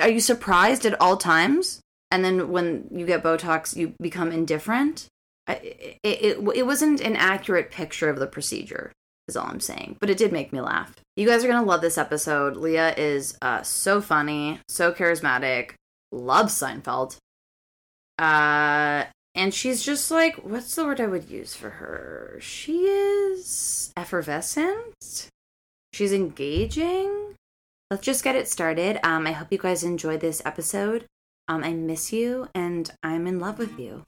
are 0.00 0.08
you 0.08 0.20
surprised 0.20 0.84
at 0.84 1.00
all 1.00 1.16
times? 1.16 1.80
And 2.10 2.24
then 2.24 2.50
when 2.50 2.88
you 2.90 3.06
get 3.06 3.22
Botox, 3.22 3.76
you 3.76 3.94
become 4.00 4.30
indifferent. 4.30 5.08
It, 5.46 5.98
it, 6.02 6.38
it 6.54 6.66
wasn't 6.66 7.00
an 7.00 7.16
accurate 7.16 7.70
picture 7.70 8.08
of 8.08 8.18
the 8.18 8.26
procedure 8.26 8.92
is 9.28 9.36
all 9.36 9.46
I'm 9.46 9.60
saying. 9.60 9.96
But 10.00 10.10
it 10.10 10.18
did 10.18 10.32
make 10.32 10.52
me 10.52 10.60
laugh. 10.60 10.94
You 11.16 11.26
guys 11.26 11.44
are 11.44 11.48
gonna 11.48 11.66
love 11.66 11.80
this 11.80 11.98
episode. 11.98 12.56
Leah 12.56 12.94
is 12.96 13.36
uh, 13.42 13.62
so 13.62 14.00
funny, 14.00 14.60
so 14.68 14.92
charismatic, 14.92 15.72
loves 16.12 16.54
Seinfeld. 16.54 17.16
Uh, 18.18 19.04
and 19.34 19.52
she's 19.52 19.82
just 19.82 20.10
like, 20.10 20.36
what's 20.36 20.74
the 20.74 20.84
word 20.84 21.00
I 21.00 21.06
would 21.06 21.28
use 21.28 21.54
for 21.54 21.70
her? 21.70 22.38
She 22.40 22.82
is 22.82 23.92
effervescent. 23.96 25.28
She's 25.92 26.12
engaging. 26.12 27.34
Let's 27.90 28.04
just 28.04 28.24
get 28.24 28.36
it 28.36 28.48
started. 28.48 28.98
Um, 29.06 29.26
I 29.26 29.32
hope 29.32 29.48
you 29.50 29.58
guys 29.58 29.84
enjoyed 29.84 30.20
this 30.20 30.42
episode. 30.44 31.06
Um, 31.46 31.62
I 31.62 31.74
miss 31.74 32.10
you 32.10 32.48
and 32.54 32.90
I'm 33.02 33.26
in 33.26 33.38
love 33.38 33.58
with 33.58 33.78
you. 33.78 34.02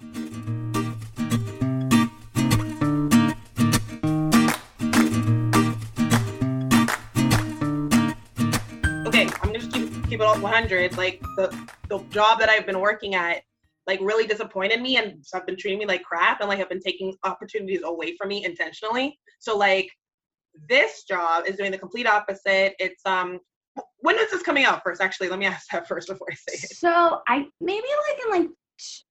okay, 9.07 9.28
I'm 9.43 9.52
gonna 9.52 9.59
just 9.59 9.71
keep 9.71 10.09
keep 10.09 10.21
it 10.21 10.23
all 10.23 10.38
100. 10.38 10.97
Like 10.97 11.21
the 11.37 11.55
the 11.90 11.99
job 12.05 12.38
that 12.38 12.49
I've 12.49 12.64
been 12.64 12.81
working 12.81 13.14
at, 13.14 13.43
like 13.87 14.00
really 14.00 14.26
disappointed 14.26 14.81
me, 14.81 14.97
and 14.97 15.23
have 15.35 15.45
been 15.45 15.59
treating 15.59 15.78
me 15.78 15.85
like 15.85 16.05
crap, 16.05 16.40
and 16.40 16.49
like 16.49 16.59
have 16.59 16.71
been 16.71 16.81
taking 16.81 17.14
opportunities 17.23 17.83
away 17.85 18.16
from 18.16 18.28
me 18.28 18.47
intentionally. 18.47 19.19
So 19.40 19.59
like 19.59 19.90
this 20.71 21.05
job 21.05 21.45
is 21.47 21.57
doing 21.57 21.71
the 21.71 21.76
complete 21.76 22.07
opposite. 22.07 22.76
It's 22.78 23.05
um, 23.05 23.40
when 24.00 24.16
is 24.18 24.30
this 24.30 24.42
coming 24.42 24.64
out 24.64 24.83
first? 24.85 25.00
Actually, 25.00 25.28
let 25.28 25.38
me 25.38 25.47
ask 25.47 25.68
that 25.73 25.88
first 25.88 26.09
before 26.09 26.28
I 26.30 26.35
say 26.35 26.59
it. 26.64 26.76
So 26.76 27.21
I 27.28 27.47
maybe 27.61 27.87
like 28.09 28.25
in 28.25 28.42
like 28.42 28.50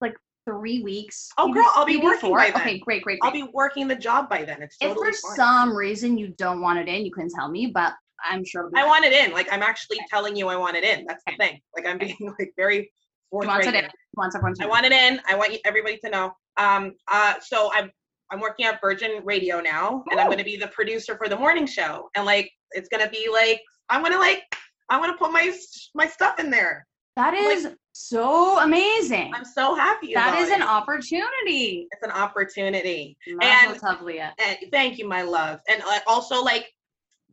like 0.01 0.15
three 0.45 0.81
weeks. 0.83 1.29
Oh, 1.37 1.51
girl, 1.51 1.65
I'll 1.75 1.85
be 1.85 1.97
working 1.97 2.29
four. 2.29 2.37
by 2.37 2.51
then. 2.51 2.61
Okay, 2.61 2.79
great, 2.79 3.03
great, 3.03 3.19
I'll 3.23 3.31
be 3.31 3.47
working 3.53 3.87
the 3.87 3.95
job 3.95 4.29
by 4.29 4.43
then. 4.43 4.61
It's 4.61 4.77
if 4.79 4.89
totally 4.89 5.11
for 5.11 5.29
fine. 5.29 5.35
some 5.35 5.75
reason 5.75 6.17
you 6.17 6.29
don't 6.37 6.61
want 6.61 6.79
it 6.79 6.87
in, 6.87 7.05
you 7.05 7.11
can 7.11 7.27
tell 7.29 7.49
me, 7.49 7.67
but 7.67 7.93
I'm 8.23 8.45
sure. 8.45 8.69
I 8.75 8.85
want 8.85 9.05
it 9.05 9.13
in. 9.13 9.33
Like 9.33 9.51
I'm 9.51 9.63
actually 9.63 9.99
telling 10.09 10.35
you, 10.35 10.47
I 10.47 10.55
want 10.55 10.77
it 10.77 10.83
in. 10.83 11.05
That's 11.05 11.23
the 11.25 11.33
thing. 11.37 11.59
Like 11.75 11.85
I'm 11.85 11.97
being 11.97 12.17
like 12.39 12.53
very 12.55 12.77
He 12.77 12.89
wants 13.31 13.67
it 13.67 13.73
in. 13.73 13.85
Wants 14.15 14.35
everyone 14.35 14.55
I 14.61 14.67
want 14.67 14.85
it 14.85 14.91
in. 14.91 15.19
I 15.27 15.35
want 15.35 15.53
you- 15.53 15.59
everybody 15.65 15.97
to 16.05 16.09
know. 16.09 16.31
Um, 16.57 16.93
uh, 17.07 17.35
so 17.41 17.71
I'm 17.73 17.91
I'm 18.31 18.39
working 18.39 18.65
at 18.65 18.81
Virgin 18.81 19.21
Radio 19.23 19.59
now, 19.59 20.03
and 20.09 20.19
I'm 20.19 20.27
going 20.27 20.39
to 20.39 20.43
be 20.43 20.57
the 20.57 20.67
producer 20.69 21.15
for 21.15 21.29
the 21.29 21.37
morning 21.37 21.67
show. 21.67 22.09
And 22.15 22.25
like, 22.25 22.51
it's 22.71 22.89
going 22.89 23.03
to 23.03 23.09
be 23.09 23.29
like 23.31 23.61
I'm 23.89 24.03
to 24.03 24.17
like 24.17 24.43
I'm 24.89 25.01
to 25.11 25.17
put 25.17 25.31
my 25.31 25.55
my 25.93 26.07
stuff 26.07 26.39
in 26.39 26.49
there. 26.49 26.85
That 27.15 27.33
like- 27.33 27.75
so 27.93 28.59
amazing. 28.59 29.31
I'm 29.33 29.45
so 29.45 29.73
happy. 29.73 30.13
That 30.13 30.37
is 30.37 30.49
is 30.49 30.53
an 30.55 30.61
opportunity. 30.63 31.87
It's 31.91 32.03
an 32.03 32.11
opportunity. 32.11 33.17
Mazel 33.27 33.87
And- 33.87 34.01
Leah. 34.01 34.33
And 34.37 34.57
thank 34.71 34.97
you, 34.97 35.07
my 35.07 35.21
love. 35.21 35.59
And 35.69 35.81
like, 35.85 36.03
also 36.05 36.43
like 36.43 36.69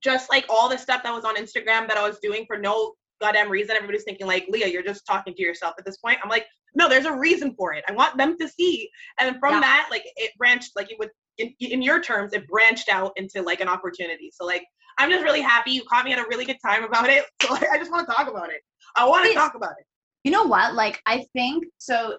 just 0.01 0.31
like 0.31 0.45
all 0.49 0.69
the 0.69 0.79
stuff 0.79 1.03
that 1.03 1.13
was 1.13 1.25
on 1.25 1.35
Instagram 1.37 1.89
that 1.89 1.97
I 1.97 2.07
was 2.07 2.19
doing 2.21 2.45
for 2.47 2.59
no 2.59 2.95
goddamn 3.21 3.51
reason. 3.51 3.75
Everybody's 3.77 4.05
thinking 4.05 4.27
like, 4.29 4.47
Leah, 4.49 4.69
you're 4.69 4.83
just 4.85 5.05
talking 5.07 5.35
to 5.35 5.43
yourself 5.43 5.75
at 5.79 5.85
this 5.85 5.97
point. 5.97 6.19
I'm 6.23 6.31
like, 6.31 6.47
no, 6.75 6.89
there's 6.89 7.05
a 7.07 7.17
reason 7.17 7.55
for 7.57 7.73
it. 7.75 7.85
I 7.89 7.93
want 7.93 8.17
them 8.17 8.37
to 8.39 8.49
see. 8.49 8.89
And 9.21 9.37
from 9.41 9.55
Yeah. 9.55 9.61
that, 9.61 9.89
like 9.91 10.05
it 10.17 10.31
branched, 10.39 10.73
like 10.77 10.91
it 10.91 10.99
would, 10.99 11.11
in, 11.39 11.53
in 11.61 11.83
your 11.83 12.01
terms, 12.01 12.33
it 12.35 12.47
branched 12.47 12.89
out 12.89 13.13
into 13.17 13.43
like 13.43 13.61
an 13.61 13.69
opportunity. 13.69 14.31
So 14.33 14.45
like, 14.45 14.65
I'm 14.99 15.11
just 15.11 15.25
really 15.25 15.41
happy. 15.41 15.73
You 15.73 15.83
caught 15.85 16.05
me 16.05 16.13
at 16.13 16.19
a 16.19 16.27
really 16.29 16.45
good 16.45 16.59
time 16.65 16.85
about 16.85 17.09
it. 17.09 17.25
So 17.43 17.53
like, 17.53 17.69
I 17.73 17.79
just 17.79 17.91
want 17.91 18.09
to 18.09 18.15
talk 18.15 18.29
about 18.29 18.51
it. 18.51 18.61
I 18.97 19.07
want 19.07 19.27
to 19.27 19.35
talk 19.35 19.55
about 19.55 19.73
it. 19.79 19.87
You 20.25 20.31
know 20.31 20.45
what? 20.45 20.75
Like, 20.75 21.03
I 21.07 21.27
think 21.33 21.65
so. 21.79 22.19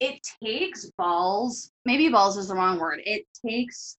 It 0.00 0.20
takes 0.42 0.90
balls. 0.96 1.70
Maybe 1.84 2.08
balls 2.08 2.36
is 2.36 2.48
the 2.48 2.54
wrong 2.54 2.78
word. 2.78 3.00
It 3.04 3.24
takes 3.46 3.98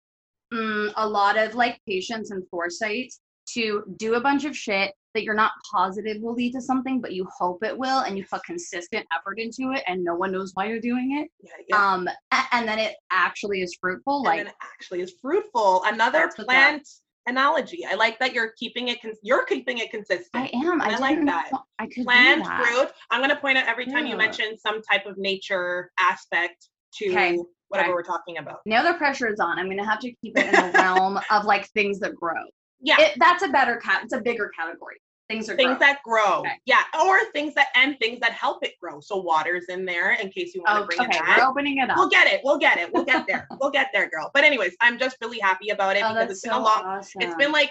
mm, 0.53 0.93
a 0.97 1.09
lot 1.09 1.37
of 1.39 1.55
like 1.55 1.81
patience 1.87 2.31
and 2.31 2.43
foresight 2.51 3.13
to 3.55 3.85
do 3.99 4.15
a 4.15 4.21
bunch 4.21 4.45
of 4.45 4.57
shit 4.57 4.93
that 5.15 5.23
you're 5.23 5.35
not 5.35 5.53
positive 5.73 6.21
will 6.21 6.35
lead 6.35 6.53
to 6.53 6.61
something, 6.61 7.01
but 7.01 7.13
you 7.13 7.27
hope 7.39 7.63
it 7.63 7.77
will, 7.77 8.01
and 8.01 8.19
you 8.19 8.25
put 8.31 8.43
consistent 8.45 9.07
effort 9.17 9.39
into 9.39 9.73
it, 9.73 9.83
and 9.87 10.03
no 10.03 10.15
one 10.15 10.33
knows 10.33 10.51
why 10.55 10.67
you're 10.67 10.81
doing 10.81 11.23
it. 11.23 11.31
Yeah, 11.41 11.51
yeah. 11.69 11.95
Um, 11.95 12.09
and 12.53 12.67
then 12.67 12.79
it 12.81 12.97
actually 13.13 13.63
is 13.63 13.77
fruitful. 13.81 14.27
and 14.27 14.47
Like, 14.47 14.55
actually 14.61 15.03
is 15.03 15.15
fruitful. 15.23 15.85
Another 15.85 16.31
plant 16.37 16.87
analogy. 17.27 17.85
I 17.85 17.95
like 17.95 18.19
that 18.19 18.33
you're 18.35 18.53
keeping 18.59 18.89
it. 18.89 19.01
Cons- 19.03 19.19
you're 19.23 19.45
keeping 19.45 19.79
it 19.79 19.91
consistent. 19.91 20.29
I 20.35 20.51
am. 20.55 20.81
I, 20.81 20.95
I 20.95 20.99
like 20.99 21.25
that. 21.25 21.51
I 21.79 21.87
could 21.87 22.05
plant, 22.05 22.47
fruit. 22.47 22.91
I'm 23.11 23.21
gonna 23.21 23.37
point 23.37 23.59
out 23.59 23.67
every 23.67 23.87
time 23.87 24.07
you 24.07 24.17
mention 24.17 24.59
some 24.59 24.83
type 24.83 25.07
of 25.07 25.17
nature 25.19 25.91
aspect 25.99 26.69
to 26.99 27.07
Okay, 27.11 27.39
whatever 27.69 27.89
okay. 27.89 27.95
we're 27.95 28.03
talking 28.03 28.39
about. 28.39 28.61
Now 28.67 28.83
the 28.83 28.97
pressure 28.99 29.29
is 29.29 29.41
on. 29.41 29.59
I'm 29.59 29.69
gonna 29.69 29.85
have 29.89 30.01
to 30.01 30.13
keep 30.23 30.39
it 30.39 30.47
in 30.47 30.53
the 30.53 30.79
realm 30.79 31.19
of 31.31 31.45
like 31.45 31.69
things 31.71 31.99
that 32.01 32.15
grow. 32.15 32.35
Yeah, 32.81 32.97
It, 33.01 33.15
that's 33.19 33.43
a 33.43 33.49
better 33.49 33.77
cat. 33.77 34.03
It's 34.05 34.13
a 34.13 34.21
bigger 34.21 34.51
category. 34.59 34.97
Things 35.31 35.47
that 35.47 35.57
things 35.57 35.79
grow. 35.79 35.79
that 35.79 35.99
grow. 36.05 36.41
Okay. 36.41 36.53
Yeah, 36.67 36.83
or 37.03 37.19
things 37.33 37.55
that 37.55 37.69
and 37.75 37.97
things 37.99 38.21
that 38.21 38.33
help 38.33 38.63
it 38.63 38.73
grow. 38.81 39.01
So 39.01 39.17
water's 39.17 39.65
in 39.71 39.87
there 39.87 40.13
in 40.13 40.29
case 40.31 40.55
you 40.55 40.63
want 40.63 40.77
to 40.79 40.83
Oh, 40.83 40.87
bring 40.87 41.01
okay. 41.09 41.19
in 41.19 41.25
we're 41.37 41.45
opening 41.49 41.79
it 41.79 41.89
up 41.91 41.97
we'll 41.97 42.11
get 42.11 42.27
it. 42.27 42.41
We'll 42.45 42.59
get 42.59 42.79
it. 42.79 42.93
We'll 42.93 43.05
get 43.07 43.27
there. 43.29 43.49
we'll 43.61 43.71
get 43.71 43.89
there, 43.95 44.09
girl. 44.11 44.31
But 44.35 44.45
anyways, 44.45 44.77
I'm 44.83 44.99
just 44.99 45.17
really 45.23 45.39
happy 45.39 45.71
about 45.71 45.97
it 45.97 46.03
oh, 46.05 46.13
because 46.13 46.31
it's 46.31 46.43
been 46.43 46.53
so 46.53 46.59
a 46.59 46.63
long 46.63 46.83
awesome. 46.85 47.23
it's 47.23 47.35
been 47.37 47.53
like 47.53 47.71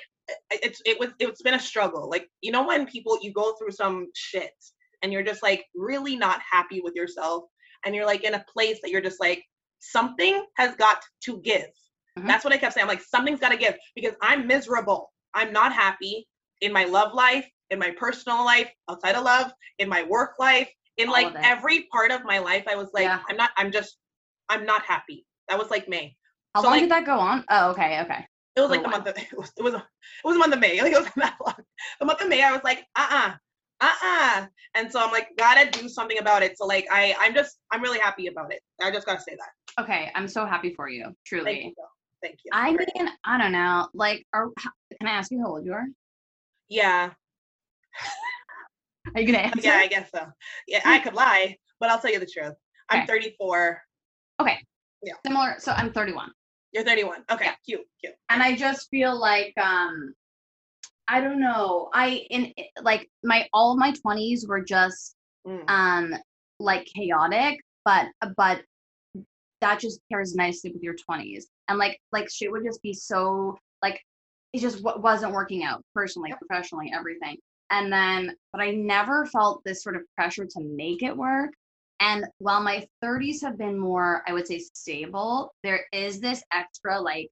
it's 0.52 0.82
it 0.86 1.00
was 1.00 1.10
it's 1.20 1.42
been 1.42 1.54
a 1.56 1.60
struggle 1.60 2.10
like 2.10 2.28
you 2.42 2.50
know 2.52 2.66
when 2.66 2.86
people 2.88 3.18
you 3.22 3.32
go 3.34 3.54
through 3.60 3.72
some 3.72 4.08
shit 4.16 4.54
and 5.02 5.12
you're 5.12 5.22
just 5.22 5.44
like 5.44 5.66
really 5.76 6.16
not 6.16 6.40
happy 6.50 6.80
with 6.82 6.96
yourself 6.96 7.44
and 7.86 7.94
you're 7.94 8.06
like 8.06 8.24
in 8.24 8.34
a 8.34 8.46
place 8.52 8.80
that 8.82 8.90
you're 8.90 9.02
just 9.02 9.20
like 9.20 9.44
something 9.80 10.46
has 10.58 10.76
got 10.76 11.02
to 11.24 11.38
give 11.42 11.68
Mhm. 12.18 12.26
that's 12.28 12.44
what 12.46 12.54
i 12.54 12.58
kept 12.58 12.74
saying 12.74 12.84
i'm 12.84 12.88
like 12.88 13.02
something's 13.02 13.40
got 13.42 13.50
to 13.50 13.58
give 13.58 13.76
because 13.96 14.14
i'm 14.22 14.48
miserable 14.48 15.12
i'm 15.34 15.52
not 15.52 15.74
happy 15.74 16.26
in 16.64 16.72
my 16.74 16.86
love 16.86 17.14
life 17.14 17.48
in 17.70 17.78
my 17.80 17.92
personal 18.04 18.44
life 18.46 18.70
outside 18.90 19.16
of 19.16 19.24
love 19.24 19.52
in 19.80 19.88
my 19.90 20.04
work 20.04 20.34
life 20.40 20.70
in 20.98 21.08
All 21.08 21.14
like 21.14 21.34
every 21.54 21.78
part 21.92 22.12
of 22.12 22.24
my 22.24 22.40
life 22.40 22.66
i 22.68 22.76
was 22.76 22.90
like 22.94 23.04
Yeah. 23.06 23.20
i'm 23.30 23.38
not 23.38 23.52
i'm 23.58 23.72
just 23.72 23.98
i'm 24.50 24.66
not 24.66 24.82
happy 24.84 25.26
that 25.50 25.58
was 25.58 25.70
like 25.70 25.88
may 25.90 26.16
How 26.56 26.62
so, 26.62 26.68
long 26.68 26.74
like- 26.76 26.82
did 26.84 26.92
that 26.92 27.06
go 27.06 27.18
on? 27.20 27.44
Oh, 27.50 27.72
okay, 27.72 27.92
okay. 28.04 28.22
it 28.56 28.62
was 28.62 28.70
For 28.70 28.76
like 28.76 28.80
a 28.82 28.84
the 28.84 28.90
month 28.90 29.08
of 29.08 29.18
it 29.32 29.38
was 29.38 29.52
it 29.58 29.64
was, 29.64 29.74
it 29.74 29.82
was 30.24 30.36
a 30.36 30.40
month 30.40 30.54
of 30.54 30.60
May. 30.60 30.76
Like 30.84 30.94
it 30.94 31.00
wasn't 31.02 31.16
that 31.26 31.38
long. 31.46 31.62
The 32.00 32.06
month 32.06 32.22
of 32.22 32.30
May, 32.30 32.42
I 32.44 32.52
was 32.52 32.64
like, 32.64 32.80
uh-uh, 32.96 33.32
uh-uh. 33.82 34.46
And 34.76 34.92
so 34.92 34.98
I'm 35.04 35.12
like, 35.12 35.30
gotta 35.38 35.66
do 35.80 35.90
something 35.90 36.20
about 36.20 36.44
it. 36.44 36.58
So 36.60 36.66
like 36.68 36.86
I 36.92 37.16
I'm 37.20 37.34
just 37.34 37.58
I'm 37.72 37.82
really 37.82 38.00
happy 38.08 38.28
about 38.28 38.54
it. 38.54 38.62
I 38.82 38.92
just 38.92 39.06
gotta 39.08 39.22
say 39.28 39.36
that. 39.42 39.84
Okay, 39.84 40.12
I'm 40.16 40.28
so 40.28 40.46
happy 40.46 40.72
for 40.76 40.88
you. 40.90 41.06
Truly. 41.26 41.46
Thank 41.46 41.66
you. 41.78 41.86
Thank 42.22 42.38
you. 42.46 42.52
I 42.54 42.72
mean, 42.72 43.10
I 43.26 43.38
don't 43.42 43.52
know. 43.52 43.90
Like, 43.94 44.26
are, 44.34 44.48
can 45.00 45.08
I 45.08 45.12
ask 45.20 45.30
you 45.32 45.40
how 45.42 45.48
old 45.54 45.66
you 45.66 45.74
are? 45.74 45.88
Yeah. 46.74 47.12
Are 49.16 49.22
you 49.22 49.28
gonna 49.28 49.40
answer? 49.44 49.60
Yeah, 49.64 49.76
I 49.76 49.88
guess 49.88 50.10
so. 50.14 50.26
Yeah, 50.68 50.82
I 50.86 51.00
could 51.00 51.14
lie, 51.14 51.58
but 51.80 51.90
I'll 51.90 52.00
tell 52.00 52.12
you 52.12 52.20
the 52.20 52.26
truth. 52.26 52.54
I'm 52.90 53.00
Okay. 53.04 53.08
34. 53.08 53.82
Similar. 55.26 55.56
So 55.60 55.74
I'm 55.74 55.92
31. 55.92 56.32
You're 56.72 56.84
31. 56.84 57.24
Okay, 57.30 57.46
Yeah. 57.46 57.56
cute, 57.66 57.82
cute. 58.00 58.16
and 58.30 58.42
I 58.42 58.56
just 58.56 58.90
feel 58.90 59.18
like 59.20 59.54
um 59.58 60.14
I 61.08 61.20
don't 61.22 61.40
know. 61.40 61.90
I 61.94 62.26
in 62.30 62.54
like 62.82 63.10
my 63.24 63.48
all 63.54 63.74
of 63.74 63.78
my 63.78 63.92
20s 63.92 64.48
were 64.48 64.62
just 64.64 65.16
Mm. 65.46 65.70
um 65.70 66.16
like 66.60 66.86
chaotic, 66.96 67.60
but 67.84 68.08
but 68.38 68.64
that 69.60 69.80
just 69.80 70.00
pairs 70.10 70.36
nicely 70.36 70.72
with 70.72 70.82
your 70.82 70.96
20s. 70.96 71.44
And 71.68 71.78
like 71.78 72.00
like 72.14 72.30
shit 72.32 72.50
would 72.52 72.64
just 72.66 72.82
be 72.82 72.94
so 72.94 73.58
like 73.82 74.00
it 74.54 74.62
just 74.62 74.84
w- 74.84 75.02
wasn't 75.02 75.34
working 75.34 75.64
out 75.64 75.84
personally, 75.94 76.30
Yep. 76.30 76.40
professionally, 76.40 76.92
everything. 76.94 77.38
And 77.70 77.92
then 77.92 78.36
but 78.52 78.62
I 78.62 78.72
never 78.72 79.26
felt 79.26 79.62
this 79.66 79.84
sort 79.84 79.96
of 79.96 80.04
pressure 80.16 80.46
to 80.46 80.62
make 80.62 81.02
it 81.04 81.16
work. 81.16 81.52
And 82.00 82.26
while 82.40 82.62
my 82.62 82.86
30s 83.02 83.42
have 83.42 83.58
been 83.58 83.78
more, 83.80 84.24
I 84.28 84.34
would 84.34 84.46
say, 84.48 84.60
stable, 84.60 85.54
there 85.64 85.86
is 85.92 86.20
this 86.20 86.44
extra 86.54 87.00
like 87.02 87.30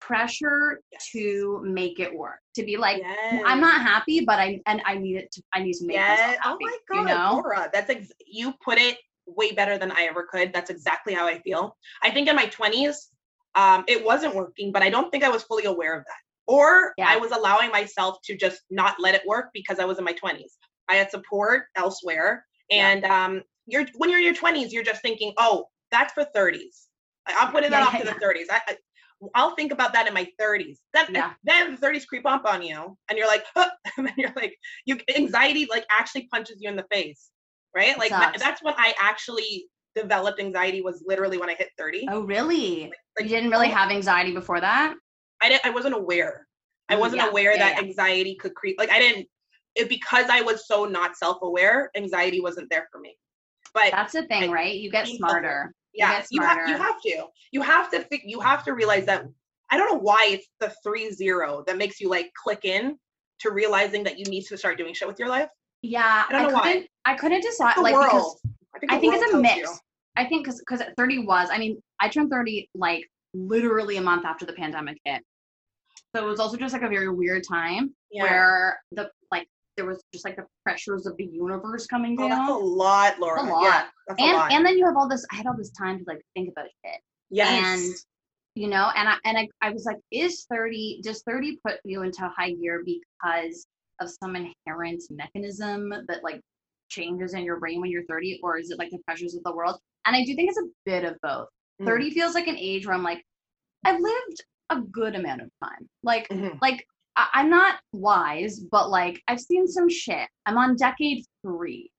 pressure 0.00 0.80
Yes. 0.92 1.08
to 1.12 1.60
make 1.64 1.98
it 2.00 2.14
work. 2.14 2.38
To 2.56 2.62
be 2.62 2.76
like, 2.76 2.98
yes. 2.98 3.42
I'm 3.46 3.60
not 3.60 3.80
happy, 3.82 4.24
but 4.24 4.38
I 4.38 4.60
and 4.66 4.82
I 4.84 4.96
need 4.96 5.16
it 5.16 5.30
to 5.32 5.42
I 5.52 5.60
need 5.62 5.74
to 5.74 5.86
make 5.86 5.96
Yes. 5.96 6.18
myself 6.20 6.36
Oh 6.44 6.58
my 6.60 6.76
god, 6.88 6.98
you 6.98 7.04
know? 7.06 7.30
Laura, 7.42 7.70
that's 7.72 7.90
ex- 7.90 8.12
you 8.26 8.52
put 8.64 8.78
it 8.78 8.98
way 9.26 9.52
better 9.52 9.76
than 9.78 9.92
I 9.92 10.02
ever 10.02 10.26
could. 10.30 10.52
That's 10.52 10.70
exactly 10.70 11.14
how 11.14 11.26
I 11.26 11.40
feel. 11.40 11.76
I 12.02 12.10
think 12.10 12.28
in 12.28 12.36
my 12.36 12.46
20s, 12.46 13.08
um, 13.58 13.84
it 13.88 14.04
wasn't 14.04 14.34
working, 14.34 14.70
but 14.72 14.82
I 14.82 14.88
don't 14.88 15.10
think 15.10 15.24
I 15.24 15.28
was 15.28 15.42
fully 15.42 15.64
aware 15.64 15.94
of 15.98 16.04
that. 16.04 16.22
Or 16.46 16.94
Yeah. 16.96 17.08
I 17.08 17.16
was 17.16 17.32
allowing 17.32 17.70
myself 17.70 18.18
to 18.24 18.36
just 18.36 18.60
not 18.70 18.94
let 19.00 19.14
it 19.14 19.22
work 19.26 19.50
because 19.52 19.78
I 19.80 19.84
was 19.84 19.98
in 19.98 20.04
my 20.04 20.14
20s. 20.14 20.52
I 20.88 20.94
had 20.94 21.10
support 21.10 21.64
elsewhere, 21.76 22.46
Yeah. 22.70 22.88
and 22.88 23.04
um, 23.04 23.42
you're 23.66 23.84
when 23.96 24.08
you're 24.10 24.20
in 24.20 24.24
your 24.24 24.34
20s, 24.34 24.72
you're 24.72 24.84
just 24.84 25.02
thinking, 25.02 25.34
oh, 25.36 25.66
that's 25.90 26.12
for 26.14 26.24
30s. 26.34 26.86
I- 27.26 27.34
I'm 27.40 27.52
putting 27.52 27.70
that 27.70 27.80
Yeah, 27.80 27.86
off 27.86 27.92
yeah, 27.94 28.04
to 28.04 28.04
the 28.06 28.24
30s. 28.24 28.46
I, 28.50 28.60
I 28.68 28.76
I'll 29.34 29.54
think 29.56 29.72
about 29.72 29.92
that 29.92 30.06
in 30.06 30.14
my 30.14 30.26
30s. 30.40 30.78
Then 30.94 31.06
Yeah. 31.12 31.32
then 31.44 31.74
the 31.74 31.86
30s 31.86 32.06
creep 32.06 32.24
up 32.26 32.44
on 32.46 32.62
you, 32.62 32.96
and 33.10 33.18
you're 33.18 33.26
like, 33.26 33.44
huh, 33.54 33.68
and 33.98 34.06
then 34.06 34.14
you're 34.16 34.32
like, 34.36 34.54
you 34.86 34.98
anxiety 35.16 35.66
like 35.68 35.84
actually 35.90 36.28
punches 36.32 36.58
you 36.60 36.70
in 36.70 36.76
the 36.76 36.86
face, 36.90 37.30
right? 37.76 37.98
Like 37.98 38.10
that, 38.10 38.36
that's 38.38 38.62
when 38.62 38.74
I 38.78 38.94
actually 39.00 39.66
developed 40.00 40.40
anxiety. 40.40 40.80
Was 40.80 41.02
literally 41.06 41.38
when 41.38 41.50
I 41.50 41.54
hit 41.54 41.70
30. 41.78 42.06
Oh 42.10 42.20
really? 42.20 42.92
Like, 43.18 43.28
you 43.28 43.28
didn't 43.28 43.50
really 43.50 43.68
oh, 43.68 43.74
have 43.74 43.90
anxiety 43.90 44.32
before 44.32 44.60
that? 44.60 44.94
I 45.42 45.48
didn't. 45.48 45.66
I 45.66 45.70
wasn't 45.70 45.94
aware. 45.94 46.46
I 46.88 46.96
wasn't 46.96 47.22
yeah, 47.22 47.28
aware 47.28 47.52
yeah, 47.52 47.58
that 47.58 47.82
yeah. 47.82 47.88
anxiety 47.88 48.34
could 48.36 48.54
creep. 48.54 48.78
Like 48.78 48.90
I 48.90 48.98
didn't. 48.98 49.26
It 49.74 49.88
because 49.88 50.26
I 50.30 50.40
was 50.40 50.66
so 50.66 50.84
not 50.84 51.16
self-aware. 51.16 51.90
Anxiety 51.96 52.40
wasn't 52.40 52.68
there 52.70 52.88
for 52.90 53.00
me. 53.00 53.16
But 53.74 53.92
That's 53.92 54.12
the 54.12 54.26
thing, 54.26 54.42
like, 54.42 54.50
right? 54.50 54.74
You 54.74 54.90
get 54.90 55.06
smarter. 55.06 55.72
Yeah, 55.94 56.18
get 56.18 56.26
you 56.30 56.42
have 56.42 56.68
you 56.68 56.76
have 56.76 57.00
to. 57.02 57.24
You 57.52 57.62
have 57.62 57.90
to 57.90 58.00
fi- 58.04 58.22
you 58.24 58.40
have 58.40 58.64
to 58.64 58.72
realize 58.72 59.04
that 59.06 59.24
I 59.70 59.76
don't 59.76 59.92
know 59.92 59.98
why 59.98 60.28
it's 60.30 60.46
the 60.60 60.72
three 60.82 61.10
zero 61.10 61.62
that 61.66 61.76
makes 61.76 62.00
you 62.00 62.08
like 62.08 62.30
click 62.42 62.64
in 62.64 62.96
to 63.40 63.50
realizing 63.50 64.02
that 64.04 64.18
you 64.18 64.24
need 64.24 64.44
to 64.44 64.56
start 64.56 64.78
doing 64.78 64.94
shit 64.94 65.06
with 65.06 65.18
your 65.18 65.28
life. 65.28 65.48
Yeah, 65.82 66.24
I 66.28 66.32
don't 66.32 66.48
know 66.48 66.54
why. 66.54 66.62
couldn't. 66.62 66.86
I 67.04 67.14
couldn't 67.14 67.42
decide. 67.42 67.76
Like 67.78 67.94
world. 67.94 68.38
because 68.42 68.80
think 68.80 68.92
I 68.92 68.98
think 68.98 69.14
it's 69.14 69.32
a 69.32 69.36
mix. 69.36 69.56
you. 69.58 69.74
I 70.18 70.26
think 70.28 70.44
because 70.44 70.58
because 70.60 70.82
30 70.96 71.20
was. 71.20 71.48
I 71.50 71.58
mean, 71.58 71.80
I 72.00 72.08
turned 72.08 72.30
30 72.30 72.68
like 72.74 73.08
literally 73.34 73.96
a 73.96 74.00
month 74.02 74.24
after 74.24 74.44
the 74.44 74.52
pandemic 74.52 74.98
hit. 75.04 75.22
So 76.14 76.26
it 76.26 76.28
was 76.28 76.40
also 76.40 76.56
just 76.56 76.72
like 76.72 76.82
a 76.82 76.88
very 76.88 77.08
weird 77.08 77.44
time 77.48 77.94
Yeah. 78.10 78.22
where 78.24 78.80
the 78.92 79.10
like 79.30 79.46
there 79.76 79.86
was 79.86 80.02
just 80.12 80.24
like 80.24 80.36
the 80.36 80.46
pressures 80.64 81.06
of 81.06 81.16
the 81.18 81.24
universe 81.26 81.86
coming 81.86 82.16
Oh, 82.18 82.28
down. 82.28 82.38
that's 82.38 82.50
a 82.50 82.54
lot, 82.54 83.20
Laura. 83.20 83.42
a 83.42 83.44
lot. 83.44 83.62
Yeah, 83.62 83.84
that's 84.08 84.20
a 84.20 84.32
lot. 84.32 84.52
and 84.52 84.66
then 84.66 84.76
you 84.76 84.84
have 84.86 84.96
all 84.96 85.08
this 85.08 85.24
I 85.32 85.36
had 85.36 85.46
all 85.46 85.56
this 85.56 85.70
time 85.70 85.98
to 85.98 86.04
like 86.08 86.20
think 86.34 86.50
about 86.50 86.66
shit. 86.84 87.00
yes. 87.30 87.50
And 87.84 87.94
you 88.56 88.66
know, 88.68 88.90
and 88.96 89.08
I 89.08 89.14
and 89.24 89.38
I, 89.38 89.48
I 89.62 89.70
was 89.70 89.84
like, 89.84 89.98
is 90.10 90.44
30 90.50 91.00
does 91.04 91.22
30 91.22 91.58
put 91.64 91.76
you 91.84 92.02
into 92.02 92.28
high 92.36 92.52
gear 92.54 92.82
because 92.84 93.66
of 94.00 94.10
some 94.10 94.34
inherent 94.36 95.02
mechanism 95.10 95.90
that 96.08 96.24
like 96.24 96.40
changes 96.88 97.34
in 97.34 97.44
your 97.44 97.60
brain 97.60 97.80
when 97.80 97.90
you're 97.90 98.04
30, 98.06 98.40
or 98.42 98.58
is 98.58 98.70
it 98.70 98.78
like 98.78 98.90
the 98.90 98.98
pressures 99.06 99.34
of 99.36 99.42
the 99.44 99.52
world? 99.54 99.78
And 100.08 100.16
I 100.16 100.24
do 100.24 100.34
think 100.34 100.48
it's 100.48 100.58
a 100.58 100.66
bit 100.86 101.04
of 101.04 101.16
both. 101.22 101.48
Mhm. 101.82 101.84
30 101.84 102.10
feels 102.12 102.34
like 102.34 102.46
an 102.46 102.56
age 102.56 102.86
where 102.86 102.94
I'm 102.96 103.02
like, 103.02 103.22
I've 103.84 104.00
lived 104.00 104.42
a 104.70 104.80
good 104.80 105.14
amount 105.14 105.42
of 105.42 105.50
time. 105.62 105.86
Like 106.02 106.26
Mhm. 106.28 106.58
like 106.62 106.86
I, 107.14 107.28
I'm 107.34 107.50
not 107.50 107.78
wise, 107.92 108.58
but 108.58 108.88
like 108.88 109.22
I've 109.28 109.40
seen 109.40 109.66
some 109.68 109.88
shit. 109.90 110.28
I'm 110.46 110.56
on 110.56 110.76
decade 110.76 111.24
three. 111.42 111.90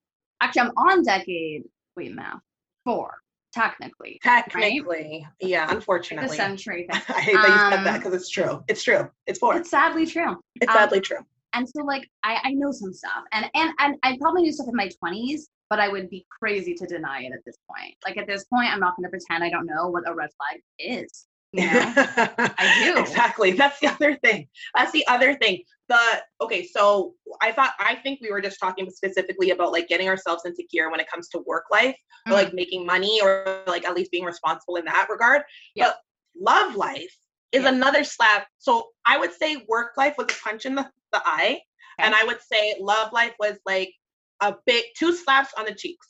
Actually, 0.42 0.62
I'm 0.62 0.72
on 0.78 1.04
decade, 1.04 1.63
wait, 1.96 2.13
math, 2.16 2.39
four, 2.84 3.22
technically. 3.54 4.20
Technically, 4.24 5.28
yeah. 5.39 5.68
Unfortunately, 5.72 6.30
The 6.30 6.36
century 6.36 6.88
thing. 6.92 7.01
I 7.16 7.22
hate 7.22 7.34
that 7.36 7.50
you 7.50 7.60
said 7.78 7.86
that 7.86 7.94
Um, 7.96 8.00
because 8.00 8.13
it's 8.16 8.30
true. 8.30 8.63
It's 8.68 8.84
true. 8.84 9.08
It's 9.28 9.38
four. 9.38 9.54
It's, 9.54 9.62
It's 9.62 9.70
sadly 9.70 10.06
true. 10.08 10.30
um, 10.30 10.39
sadly 10.68 11.01
true. 11.01 11.20
And 11.54 11.68
so 11.70 11.84
like 11.84 12.10
I, 12.24 12.39
I 12.44 12.51
know 12.54 12.72
some 12.72 12.92
stuff. 12.94 13.24
And 13.34 13.50
and 13.54 13.72
and 13.80 13.98
I 14.04 14.18
probably 14.20 14.42
knew 14.44 14.51
stuff 14.51 14.68
in 14.68 14.75
my 14.75 14.89
twenties, 15.00 15.48
but 15.70 15.80
I 15.80 15.88
would 15.88 16.10
be 16.10 16.26
crazy 16.30 16.74
to 16.76 16.86
deny 16.88 17.22
it 17.24 17.34
at 17.34 17.46
this 17.46 17.58
point. 17.70 17.96
Like 18.06 18.18
at 18.18 18.28
this 18.28 18.46
point, 18.46 18.72
I'm 18.72 18.80
not 18.80 18.96
gonna 18.96 19.10
pretend 19.10 19.44
I 19.44 19.50
don't 19.50 19.66
know 19.66 19.88
what 19.88 20.08
a 20.08 20.14
red 20.14 20.30
flag 20.38 20.62
is. 20.80 21.28
You 21.52 21.66
know? 21.66 21.94
I 21.96 22.80
do. 22.96 23.00
Exactly. 23.02 23.52
That's 23.54 23.80
the 23.80 23.88
other 23.88 24.16
thing. 24.16 24.48
That's 24.76 24.92
the 24.92 25.06
other 25.08 25.34
thing. 25.36 25.64
The 25.88 26.00
okay, 26.42 26.66
so 26.66 27.16
I 27.42 27.52
thought 27.52 27.74
I 27.80 27.96
think 27.96 28.20
we 28.22 28.30
were 28.32 28.42
just 28.42 28.60
talking 28.60 28.90
specifically 28.92 29.50
about 29.52 29.72
like 29.72 29.88
getting 29.88 30.08
ourselves 30.08 30.46
into 30.46 30.64
gear 30.72 30.92
when 30.92 31.00
it 31.00 31.10
comes 31.10 31.28
to 31.30 31.40
work 31.48 31.66
life 31.72 31.96
or 32.28 32.34
Mm. 32.34 32.36
like 32.44 32.54
making 32.54 32.86
money 32.86 33.20
or 33.24 33.64
like 33.66 33.88
at 33.88 33.96
least 33.96 34.12
being 34.12 34.26
responsible 34.26 34.76
in 34.76 34.86
that 34.86 35.08
regard. 35.10 35.42
Yeah. 35.74 35.86
But 35.86 35.98
love 36.40 36.76
life 36.76 37.16
is 37.52 37.64
Yeah. 37.64 37.70
another 37.70 38.04
slap. 38.04 38.48
So 38.60 38.90
I 39.08 39.18
would 39.18 39.34
say 39.34 39.66
work 39.68 39.94
life 39.98 40.16
was 40.18 40.28
a 40.30 40.44
punch 40.44 40.66
in 40.68 40.76
the, 40.76 40.88
the 41.12 41.22
eye. 41.26 41.62
And 41.98 42.14
I 42.16 42.24
would 42.24 42.42
say 42.42 42.78
love 42.80 43.12
life 43.12 43.34
was 43.40 43.58
like 43.66 43.92
a 44.41 44.55
big 44.65 44.84
two 44.98 45.13
slaps 45.15 45.51
on 45.58 45.65
the 45.65 45.74
cheeks. 45.74 46.08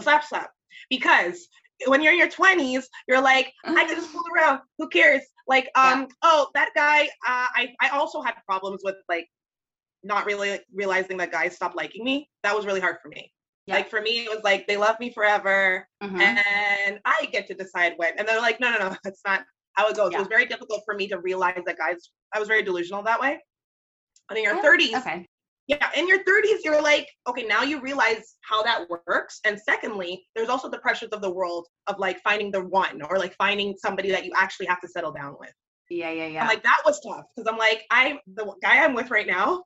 Slap 0.00 0.24
slap. 0.24 0.50
Because 0.90 1.46
when 1.86 2.02
you're 2.02 2.12
in 2.12 2.18
your 2.18 2.28
20s, 2.28 2.84
you're 3.08 3.20
like, 3.20 3.52
I 3.64 3.84
can 3.84 3.96
just 3.96 4.08
fool 4.08 4.22
around. 4.34 4.60
Who 4.78 4.88
cares? 4.88 5.22
Like, 5.46 5.70
Yeah. 5.76 5.92
um, 5.92 6.08
oh, 6.22 6.48
that 6.54 6.70
guy. 6.74 7.04
Uh, 7.04 7.48
I 7.54 7.74
I 7.80 7.88
also 7.90 8.20
had 8.22 8.34
problems 8.46 8.80
with 8.84 8.96
like 9.08 9.28
not 10.02 10.26
really 10.26 10.60
realizing 10.74 11.16
that 11.18 11.32
guys 11.32 11.54
stopped 11.56 11.76
liking 11.76 12.04
me. 12.04 12.28
That 12.42 12.54
was 12.56 12.66
really 12.66 12.80
hard 12.80 12.96
for 13.02 13.08
me. 13.08 13.32
Yeah. 13.66 13.74
Like 13.76 13.90
for 13.90 14.00
me, 14.00 14.24
it 14.24 14.30
was 14.30 14.42
like 14.44 14.66
they 14.68 14.76
love 14.76 14.98
me 15.00 15.10
forever, 15.10 15.88
Mhm. 16.02 16.20
and 16.20 17.00
I 17.04 17.28
get 17.32 17.46
to 17.48 17.54
decide 17.54 17.94
when. 17.96 18.16
And 18.18 18.26
they're 18.28 18.40
like, 18.40 18.60
no, 18.60 18.70
no, 18.70 18.78
no, 18.78 18.96
that's 19.04 19.20
not 19.26 19.44
how 19.72 19.88
it 19.88 19.96
goes. 19.96 20.12
Yeah. 20.12 20.18
It 20.18 20.20
was 20.20 20.28
very 20.28 20.46
difficult 20.46 20.82
for 20.84 20.94
me 20.94 21.08
to 21.08 21.18
realize 21.18 21.60
that 21.66 21.76
guys. 21.76 22.10
I 22.32 22.38
was 22.38 22.48
very 22.48 22.62
delusional 22.62 23.02
that 23.04 23.20
way. 23.20 23.40
And 24.30 24.38
in 24.38 24.44
your 24.44 24.54
Yeah, 24.56 24.62
30s, 24.62 24.94
Okay. 25.00 25.26
Yeah, 25.66 25.90
in 25.96 26.06
your 26.06 26.22
30s, 26.24 26.58
you're 26.64 26.80
like, 26.80 27.08
okay, 27.28 27.44
now 27.44 27.62
you 27.62 27.80
realize 27.80 28.36
how 28.42 28.62
that 28.62 28.86
works. 29.06 29.40
And 29.44 29.58
secondly, 29.60 30.24
there's 30.36 30.48
also 30.48 30.68
the 30.70 30.78
pressures 30.78 31.08
of 31.10 31.20
the 31.20 31.30
world 31.30 31.66
of 31.88 31.98
like 31.98 32.20
finding 32.22 32.50
the 32.52 32.64
one 32.64 33.02
or 33.02 33.18
like 33.18 33.34
finding 33.36 33.74
somebody 33.76 34.10
that 34.12 34.24
you 34.24 34.30
actually 34.36 34.66
have 34.66 34.80
to 34.82 34.88
settle 34.88 35.12
down 35.12 35.34
with. 35.40 35.52
Yeah, 35.90 36.10
yeah, 36.10 36.26
yeah. 36.26 36.42
I'm 36.42 36.48
like, 36.48 36.62
that 36.62 36.82
was 36.84 37.00
tough 37.00 37.24
because 37.34 37.50
I'm 37.50 37.58
like, 37.58 37.84
I 37.90 38.18
the 38.34 38.52
guy 38.62 38.84
I'm 38.84 38.94
with 38.94 39.10
right 39.10 39.26
now, 39.26 39.64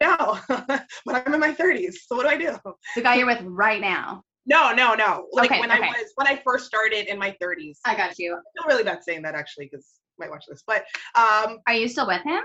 no, 0.00 0.38
but 0.48 0.86
I'm 1.08 1.34
in 1.34 1.40
my 1.40 1.52
30s. 1.52 1.94
So 2.06 2.16
what 2.16 2.22
do 2.22 2.28
I 2.28 2.36
do? 2.36 2.56
the 2.96 3.02
guy 3.02 3.16
you're 3.16 3.26
with 3.26 3.42
right 3.42 3.80
now. 3.80 4.22
No, 4.46 4.72
no, 4.72 4.94
no. 4.94 5.26
Like 5.32 5.50
Okay, 5.50 5.60
when 5.60 5.70
okay. 5.70 5.82
I 5.82 5.86
was 5.88 6.12
when 6.16 6.26
I 6.26 6.40
first 6.44 6.66
started 6.66 7.06
in 7.06 7.18
my 7.18 7.36
30s. 7.42 7.78
I 7.84 7.94
got 7.96 8.18
you. 8.18 8.34
I 8.34 8.40
feel 8.56 8.68
really 8.68 8.84
bad 8.84 9.04
saying 9.04 9.22
that 9.22 9.34
actually 9.34 9.68
because 9.70 9.86
might 10.18 10.30
watch 10.30 10.44
this, 10.48 10.62
but 10.66 10.84
um, 11.14 11.58
Are 11.66 11.74
you 11.74 11.88
still 11.88 12.06
with 12.06 12.22
him? 12.22 12.42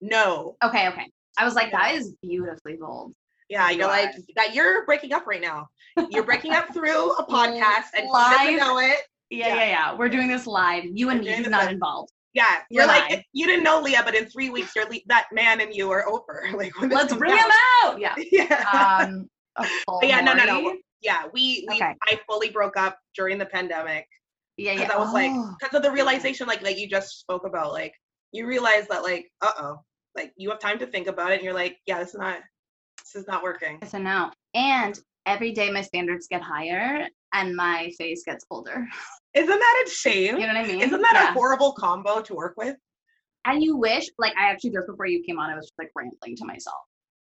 no. 0.00 0.56
Okay, 0.62 0.88
okay. 0.88 1.10
I 1.38 1.44
was 1.44 1.54
like, 1.54 1.72
that 1.72 1.94
is 1.94 2.14
beautifully 2.22 2.76
bold. 2.80 3.12
Yeah, 3.48 3.70
You 3.70 3.78
you're 3.78 3.86
like 3.88 4.10
that. 4.36 4.54
You're 4.54 4.84
breaking 4.86 5.12
up 5.12 5.26
right 5.26 5.40
now. 5.40 5.68
You're 6.10 6.24
breaking 6.24 6.52
up 6.52 6.72
through 6.72 7.12
a 7.12 7.24
podcast, 7.30 7.84
and 7.96 8.08
Live. 8.10 8.36
doesn't 8.38 8.56
know 8.56 8.78
it. 8.80 8.98
Yeah, 9.30 9.48
Yeah. 9.48 9.54
yeah, 9.54 9.64
yeah. 9.66 9.94
We're 9.96 10.08
doing 10.08 10.28
this 10.28 10.46
live. 10.46 10.84
You 10.84 11.10
and 11.10 11.20
me, 11.20 11.40
not 11.42 11.62
live. 11.64 11.70
involved. 11.72 12.10
Yeah, 12.34 12.58
You're 12.70 12.82
you're 12.82 12.86
like 12.88 13.24
you 13.32 13.46
didn't 13.46 13.62
know 13.64 13.80
Leah, 13.80 14.02
but 14.04 14.14
in 14.14 14.26
three 14.26 14.50
weeks, 14.50 14.74
you're 14.76 14.84
le- 14.90 15.00
that 15.06 15.26
man 15.32 15.60
and 15.60 15.74
you 15.74 15.90
are 15.90 16.06
over. 16.08 16.44
Like 16.56 16.78
when 16.80 16.90
Let's 16.90 17.14
bring 17.14 17.32
out. 17.32 17.38
him 17.38 17.50
out. 17.84 18.00
Yeah. 18.00 18.14
Yeah. 18.32 19.06
Um. 19.08 19.28
a 19.56 19.64
full 19.86 20.00
But 20.00 20.08
yeah, 20.10 20.20
no, 20.20 20.32
no, 20.34 20.44
no. 20.44 20.76
Yeah, 21.02 21.24
we, 21.32 21.64
we 21.68 21.76
Okay. 21.76 21.94
I 22.08 22.20
fully 22.28 22.50
broke 22.50 22.76
up 22.76 22.98
during 23.14 23.38
the 23.38 23.46
pandemic 23.46 24.06
Yeah, 24.56 24.74
because 24.74 24.88
yeah. 24.88 24.94
I 24.96 24.98
was 24.98 25.12
like, 25.14 25.30
Oh. 25.32 25.54
because 25.60 25.74
of 25.76 25.82
the 25.82 25.90
realization, 25.92 26.46
like 26.46 26.62
that 26.62 26.78
you 26.78 26.88
just 26.88 27.20
spoke 27.20 27.46
about, 27.46 27.72
like 27.72 27.94
you 28.32 28.46
realize 28.46 28.86
that, 28.88 29.02
like, 29.02 29.30
uh 29.40 29.52
oh, 29.58 29.76
like 30.16 30.32
you 30.36 30.50
have 30.50 30.58
time 30.58 30.78
to 30.80 30.86
think 30.86 31.06
about 31.06 31.30
it, 31.32 31.36
and 31.36 31.44
you're 31.44 31.54
like, 31.54 31.78
yeah, 31.86 31.98
this 31.98 32.10
is 32.10 32.18
not, 32.20 32.38
this 33.02 33.14
is 33.20 33.26
not 33.28 33.42
working. 33.42 33.78
So 33.86 33.98
no. 33.98 34.30
And 34.54 34.98
every 35.26 35.52
day 35.52 35.70
my 35.70 35.82
standards 35.82 36.26
get 36.28 36.42
higher 36.42 37.08
and 37.34 37.54
my 37.56 37.90
face 37.98 38.22
gets 38.24 38.44
colder. 38.44 38.86
Isn't 39.34 39.48
that 39.48 39.84
a 39.86 39.90
shame? 39.90 40.36
You 40.38 40.46
know 40.46 40.54
what 40.54 40.64
I 40.64 40.66
mean? 40.66 40.80
Isn't 40.80 41.02
that 41.02 41.12
Yeah. 41.14 41.30
a 41.30 41.32
horrible 41.32 41.72
combo 41.72 42.22
to 42.22 42.34
work 42.34 42.54
with? 42.56 42.76
And 43.44 43.62
you 43.62 43.76
wish, 43.76 44.06
like, 44.18 44.32
I 44.36 44.50
actually 44.50 44.70
just 44.70 44.86
before 44.86 45.06
you 45.06 45.22
came 45.22 45.38
on, 45.38 45.50
I 45.50 45.54
was 45.56 45.66
just 45.66 45.78
like 45.78 45.90
rambling 45.94 46.36
to 46.36 46.44
myself, 46.44 46.78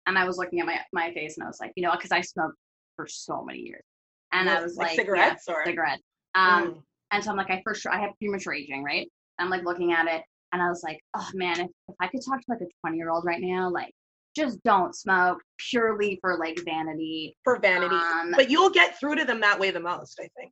and 0.05 0.17
I 0.17 0.25
was 0.25 0.37
looking 0.37 0.59
at 0.61 0.65
my 0.65 0.79
my 0.93 1.11
face, 1.13 1.37
and 1.37 1.43
I 1.43 1.47
was 1.47 1.57
like, 1.59 1.71
you 1.75 1.83
know, 1.83 1.91
because 1.91 2.11
I 2.11 2.21
smoked 2.21 2.55
for 2.95 3.07
so 3.07 3.43
many 3.43 3.59
years, 3.59 3.83
and 4.31 4.49
I 4.49 4.61
was 4.61 4.77
like 4.77 4.89
like, 4.89 4.95
cigarettes 4.95 5.45
yeah, 5.47 5.53
or- 5.55 5.65
cigarette. 5.65 5.99
Um, 6.35 6.63
Mm. 6.63 6.81
and 7.11 7.23
so 7.23 7.31
I'm 7.31 7.37
like, 7.37 7.49
I 7.51 7.61
for 7.63 7.73
sure, 7.75 7.91
I 7.91 7.99
have 7.99 8.11
premature 8.19 8.53
aging, 8.53 8.83
right? 8.83 9.09
I'm 9.39 9.49
like 9.49 9.63
looking 9.63 9.91
at 9.91 10.07
it, 10.07 10.21
and 10.53 10.61
I 10.61 10.69
was 10.69 10.81
like, 10.83 10.99
oh 11.15 11.29
man, 11.33 11.59
if, 11.59 11.67
if 11.89 11.95
I 11.99 12.07
could 12.07 12.21
talk 12.25 12.39
to 12.39 12.45
like 12.47 12.61
a 12.61 12.67
20 12.81 12.97
year 12.97 13.09
old 13.09 13.25
right 13.25 13.41
now, 13.41 13.69
like, 13.69 13.91
just 14.35 14.63
don't 14.63 14.95
smoke 14.95 15.39
purely 15.69 16.17
for 16.21 16.37
like 16.37 16.59
vanity. 16.65 17.35
for 17.43 17.59
vanity. 17.59 17.95
Um, 17.95 18.31
but 18.31 18.49
you'll 18.49 18.69
get 18.69 18.99
through 18.99 19.15
to 19.15 19.25
them 19.25 19.41
that 19.41 19.59
way 19.59 19.71
the 19.71 19.79
most, 19.79 20.19
I 20.19 20.27
think. 20.37 20.51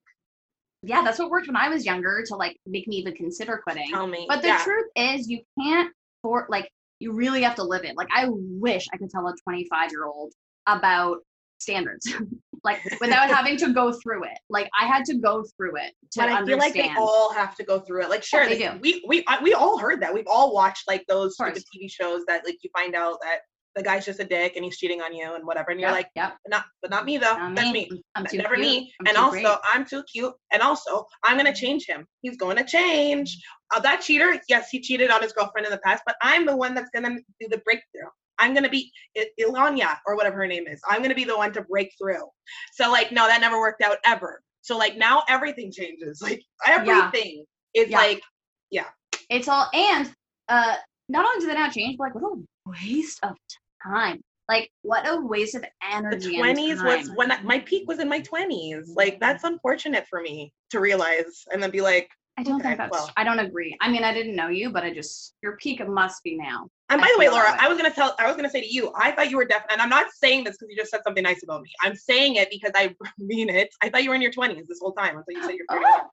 Yeah, 0.83 1.03
that's 1.03 1.19
what 1.19 1.29
worked 1.29 1.47
when 1.47 1.55
I 1.55 1.69
was 1.69 1.85
younger 1.85 2.23
to 2.27 2.35
like 2.35 2.57
make 2.65 2.87
me 2.87 2.97
even 2.97 3.13
consider 3.13 3.61
quitting. 3.63 3.89
Tell 3.89 4.07
me. 4.07 4.25
But 4.27 4.41
the 4.41 4.49
yeah. 4.49 4.63
truth 4.63 4.87
is, 4.95 5.29
you 5.29 5.41
can't 5.59 5.91
for 6.21 6.47
like 6.49 6.69
you 6.99 7.13
really 7.13 7.43
have 7.43 7.55
to 7.55 7.63
live 7.63 7.83
it. 7.83 7.95
Like 7.95 8.09
I 8.15 8.27
wish 8.29 8.85
I 8.93 8.97
could 8.97 9.09
tell 9.09 9.27
a 9.27 9.33
25 9.43 9.91
year 9.91 10.05
old 10.05 10.33
about 10.67 11.17
standards, 11.61 12.11
like 12.63 12.79
without 12.99 13.29
having 13.29 13.57
to 13.57 13.73
go 13.73 13.93
through 14.03 14.23
it. 14.25 14.37
Like 14.49 14.69
I 14.79 14.85
had 14.85 15.05
to 15.05 15.15
go 15.15 15.43
through 15.57 15.77
it 15.77 15.93
to 16.11 16.19
but 16.19 16.29
I 16.29 16.37
understand. 16.37 16.47
feel 16.47 16.57
like 16.57 16.73
they 16.73 17.01
all 17.01 17.33
have 17.33 17.55
to 17.55 17.63
go 17.63 17.79
through 17.79 18.03
it. 18.03 18.09
Like, 18.09 18.23
sure, 18.23 18.45
they 18.47 18.57
they- 18.57 18.67
do. 18.69 18.79
we 18.81 19.03
we 19.07 19.25
we 19.43 19.53
all 19.53 19.77
heard 19.77 20.01
that. 20.01 20.13
We've 20.13 20.27
all 20.27 20.53
watched 20.53 20.87
like 20.87 21.05
those 21.07 21.35
stupid 21.35 21.63
TV 21.75 21.89
shows 21.89 22.23
that 22.27 22.43
like 22.45 22.57
you 22.63 22.69
find 22.75 22.95
out 22.95 23.17
that 23.21 23.39
the 23.75 23.83
guy's 23.83 24.05
just 24.05 24.19
a 24.19 24.25
dick 24.25 24.55
and 24.55 24.65
he's 24.65 24.77
cheating 24.77 25.01
on 25.01 25.13
you 25.15 25.33
and 25.33 25.45
whatever, 25.45 25.71
and 25.71 25.79
you're 25.79 25.91
like, 25.91 26.09
yep, 26.15 26.35
but 26.43 26.49
not, 26.49 26.65
but 26.81 26.91
not 26.91 27.05
me 27.05 27.17
though. 27.17 27.35
not 27.37 27.55
That's 27.55 27.71
me. 27.71 27.87
I'm, 28.15 28.23
I'm 28.23 28.25
too 28.25 28.37
Never 28.37 28.55
cute. 28.55 28.67
me. 28.67 28.93
I'm 28.99 29.07
and 29.07 29.17
also, 29.17 29.31
great. 29.31 29.57
I'm 29.63 29.85
too 29.85 30.03
cute. 30.11 30.33
And 30.51 30.61
also, 30.61 31.05
I'm 31.23 31.37
gonna 31.37 31.55
change 31.55 31.85
him. 31.87 32.05
He's 32.21 32.37
going 32.37 32.57
to 32.57 32.65
change. 32.65 33.37
Uh, 33.73 33.79
that 33.79 34.01
cheater, 34.01 34.37
yes, 34.49 34.69
he 34.69 34.81
cheated 34.81 35.09
on 35.09 35.21
his 35.21 35.31
girlfriend 35.31 35.65
in 35.65 35.71
the 35.71 35.79
past, 35.79 36.03
but 36.05 36.15
I'm 36.21 36.45
the 36.45 36.55
one 36.55 36.75
that's 36.75 36.89
gonna 36.93 37.15
do 37.39 37.47
the 37.49 37.59
breakthrough. 37.59 38.09
I'm 38.41 38.53
gonna 38.53 38.69
be 38.69 38.91
I- 39.17 39.29
Ilanya 39.39 39.97
or 40.05 40.15
whatever 40.15 40.37
her 40.37 40.47
name 40.47 40.67
is. 40.67 40.81
I'm 40.89 41.01
gonna 41.01 41.15
be 41.15 41.23
the 41.23 41.37
one 41.37 41.53
to 41.53 41.61
break 41.61 41.93
through. 41.97 42.25
So 42.73 42.91
like, 42.91 43.11
no, 43.11 43.27
that 43.27 43.39
never 43.39 43.59
worked 43.59 43.81
out 43.81 43.97
ever. 44.05 44.41
So 44.61 44.77
like 44.77 44.97
now 44.97 45.23
everything 45.29 45.71
changes. 45.71 46.21
Like 46.27 46.41
everything 46.67 47.45
is 47.73 47.89
Yeah. 47.89 47.97
like 47.97 48.21
yeah. 48.69 48.87
it's 49.29 49.47
all 49.47 49.67
and 49.73 50.13
uh 50.49 50.75
not 51.09 51.25
only 51.25 51.45
did 51.45 51.55
it 51.55 51.59
not 51.59 51.71
change, 51.73 51.97
but 51.97 52.05
like 52.05 52.15
what 52.15 52.33
a 52.33 52.69
waste 52.69 53.19
of 53.23 53.35
time. 53.83 54.21
Like 54.49 54.69
what 54.81 55.07
a 55.07 55.19
waste 55.21 55.55
of 55.55 55.63
energy. 55.89 56.35
The 56.35 56.41
20s 56.41 56.83
was 56.83 57.09
when 57.15 57.31
I, 57.31 57.41
my 57.41 57.59
peak 57.59 57.87
was 57.87 57.99
in 57.99 58.09
my 58.09 58.21
20s. 58.21 58.87
Like 58.95 59.19
that's 59.19 59.43
unfortunate 59.43 60.05
for 60.09 60.21
me 60.21 60.51
to 60.71 60.79
realize 60.79 61.45
and 61.51 61.61
then 61.61 61.71
be 61.71 61.81
like, 61.81 62.09
I 62.37 62.43
don't 62.43 62.55
Okay, 62.59 62.69
think 62.69 62.77
that's. 62.77 62.91
well. 62.91 63.11
I 63.17 63.23
don't 63.23 63.39
agree. 63.39 63.75
I 63.81 63.91
mean, 63.91 64.03
I 64.03 64.13
didn't 64.13 64.35
know 64.35 64.47
you, 64.47 64.71
but 64.71 64.83
I 64.83 64.93
just 64.93 65.35
your 65.43 65.57
peak 65.57 65.85
must 65.87 66.23
be 66.23 66.37
now. 66.37 66.67
And 66.89 66.99
by 67.01 67.07
I 67.07 67.11
the 67.13 67.19
way, 67.19 67.29
Laura. 67.29 67.55
I 67.59 67.67
was 67.67 67.77
gonna 67.77 67.93
tell, 67.93 68.15
I 68.19 68.27
was 68.27 68.35
gonna 68.35 68.49
say 68.49 68.61
to 68.61 68.73
you, 68.73 68.91
I 68.97 69.11
thought 69.11 69.29
you 69.29 69.37
were 69.37 69.45
deaf, 69.45 69.63
and 69.69 69.81
I'm 69.81 69.89
not 69.89 70.07
saying 70.11 70.45
this 70.45 70.57
because 70.57 70.69
you 70.71 70.77
just 70.77 70.91
said 70.91 71.01
something 71.03 71.23
nice 71.23 71.43
about 71.43 71.61
me. 71.61 71.69
I'm 71.81 71.95
saying 71.95 72.35
it 72.35 72.49
because 72.49 72.71
I 72.75 72.95
mean 73.17 73.49
it. 73.49 73.69
I 73.83 73.89
thought 73.89 74.03
you 74.03 74.09
were 74.09 74.15
in 74.15 74.21
your 74.21 74.31
20s 74.31 74.65
this 74.67 74.79
whole 74.81 74.93
time. 74.93 75.17
I 75.17 75.19
thought 75.19 75.25
you 75.29 75.41
said 75.43 75.55
you're 75.55 75.65
31. 75.69 75.91
Oh, 75.93 76.09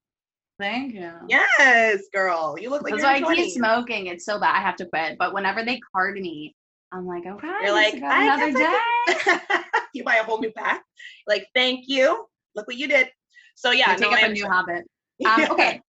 thank 0.58 0.94
you. 0.94 1.12
Yes, 1.28 2.02
girl, 2.12 2.56
you 2.60 2.70
look 2.70 2.82
like 2.82 2.92
That's 2.92 3.02
you're 3.02 3.26
why 3.26 3.32
I 3.32 3.36
keep 3.36 3.52
smoking. 3.52 4.06
It's 4.08 4.24
so 4.24 4.40
bad. 4.40 4.56
I 4.56 4.60
have 4.60 4.76
to 4.76 4.86
quit. 4.86 5.16
But 5.18 5.32
whenever 5.32 5.64
they 5.64 5.80
card 5.94 6.18
me, 6.18 6.54
I'm 6.92 7.06
like, 7.06 7.26
okay, 7.26 7.52
You're 7.62 7.72
like, 7.72 7.94
another 7.94 8.52
day. 8.52 8.78
You 9.94 10.04
buy 10.04 10.16
a 10.16 10.22
whole 10.24 10.38
new 10.38 10.52
pack. 10.52 10.82
Like, 11.26 11.46
thank 11.54 11.84
you. 11.88 12.26
Look 12.54 12.66
what 12.66 12.76
you 12.76 12.88
did. 12.88 13.08
So 13.54 13.70
yeah, 13.72 13.90
I 13.90 13.94
take 13.94 14.02
no, 14.02 14.10
up 14.10 14.22
I 14.22 14.26
a 14.26 14.32
new 14.32 14.48
habit. 14.48 14.84
Um, 15.26 15.46
okay, 15.50 15.80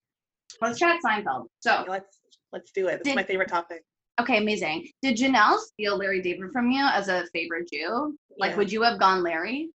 let's 0.61 0.79
chat 0.79 0.99
Seinfeld. 1.05 1.47
So, 1.59 1.85
Let's 1.87 2.19
let's 2.51 2.71
do 2.71 2.87
it. 2.87 2.99
This 3.03 3.11
is 3.11 3.15
my 3.15 3.23
favorite 3.23 3.49
topic. 3.49 3.83
okay, 4.19 4.37
amazing. 4.37 4.87
Did 5.01 5.17
Janelle 5.17 5.57
steal 5.59 5.97
Larry 5.97 6.21
David 6.21 6.51
from 6.51 6.71
you 6.71 6.83
as 6.85 7.07
a 7.07 7.25
favorite 7.33 7.69
Jew? 7.71 8.17
Like, 8.37 8.51
Yeah. 8.51 8.57
would 8.57 8.71
you 8.71 8.81
have 8.83 8.99
gone 8.99 9.23
Larry? 9.23 9.69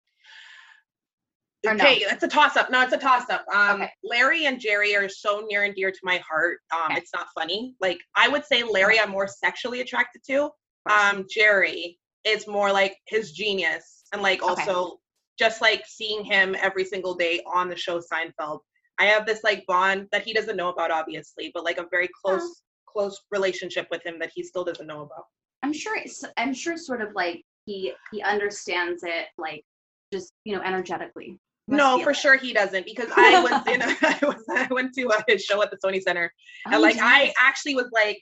Or 1.64 1.74
no? 1.74 1.84
Okay, 1.84 1.98
it's 1.98 2.24
a 2.24 2.28
toss 2.28 2.56
up. 2.56 2.70
No, 2.70 2.82
it's 2.82 2.92
a 2.92 2.98
toss 2.98 3.30
up. 3.30 3.44
Um, 3.54 3.82
Okay. 3.82 3.92
Larry 4.02 4.46
and 4.46 4.58
Jerry 4.58 4.96
are 4.96 5.08
so 5.08 5.44
near 5.48 5.62
and 5.62 5.74
dear 5.76 5.92
to 5.92 5.98
my 6.02 6.18
heart. 6.28 6.58
Um, 6.74 6.90
Okay. 6.90 6.96
it's 7.00 7.14
not 7.14 7.28
funny. 7.38 7.76
Like 7.80 7.98
I 8.16 8.28
would 8.28 8.44
say 8.44 8.62
Larry, 8.64 8.98
I'm 8.98 9.10
more 9.10 9.28
sexually 9.28 9.80
attracted 9.80 10.22
to. 10.28 10.50
Um, 10.90 11.24
Jerry 11.30 12.00
is 12.24 12.48
more 12.48 12.72
like 12.72 12.96
his 13.06 13.30
genius, 13.32 14.02
and 14.12 14.22
like 14.22 14.42
Okay. 14.42 14.50
also 14.50 14.98
just 15.38 15.60
like 15.60 15.84
seeing 15.86 16.24
him 16.24 16.56
every 16.60 16.84
single 16.84 17.14
day 17.14 17.40
on 17.46 17.68
the 17.68 17.76
show 17.76 18.00
Seinfeld. 18.00 18.60
I 18.98 19.06
have 19.06 19.26
this 19.26 19.40
like 19.42 19.64
bond 19.66 20.08
that 20.12 20.22
he 20.22 20.32
doesn't 20.32 20.56
know 20.56 20.68
about, 20.70 20.90
obviously, 20.90 21.50
but 21.54 21.64
like 21.64 21.78
a 21.78 21.86
very 21.90 22.08
close 22.24 22.62
close 22.86 23.18
relationship 23.30 23.86
with 23.90 24.04
him 24.04 24.18
that 24.18 24.30
he 24.34 24.42
still 24.42 24.64
doesn't 24.64 24.86
know 24.86 25.00
about. 25.02 25.24
I'm 25.62 25.72
sure 25.72 25.96
it's 25.96 26.24
I'm 26.36 26.52
sure 26.52 26.76
sort 26.76 27.00
of 27.00 27.08
like 27.14 27.42
he 27.66 27.92
he 28.12 28.22
understands 28.22 29.02
it 29.04 29.26
like 29.38 29.64
just 30.12 30.32
you 30.44 30.54
know 30.54 30.62
energetically. 30.62 31.38
No, 31.68 32.02
for 32.02 32.10
it. 32.10 32.16
sure 32.16 32.36
he 32.36 32.52
doesn't 32.52 32.84
because 32.84 33.08
I 33.16 33.40
was 33.40 33.74
in 33.74 33.80
a, 33.82 33.86
I 34.02 34.18
was 34.26 34.44
I 34.50 34.66
went 34.70 34.92
to 34.94 35.04
a, 35.08 35.24
his 35.28 35.44
show 35.44 35.62
at 35.62 35.70
the 35.70 35.78
Sony 35.82 36.02
Center 36.02 36.30
Oh, 36.66 36.72
and 36.72 36.82
like 36.82 36.96
I 37.00 37.32
actually 37.40 37.74
was 37.76 37.88
like 37.92 38.18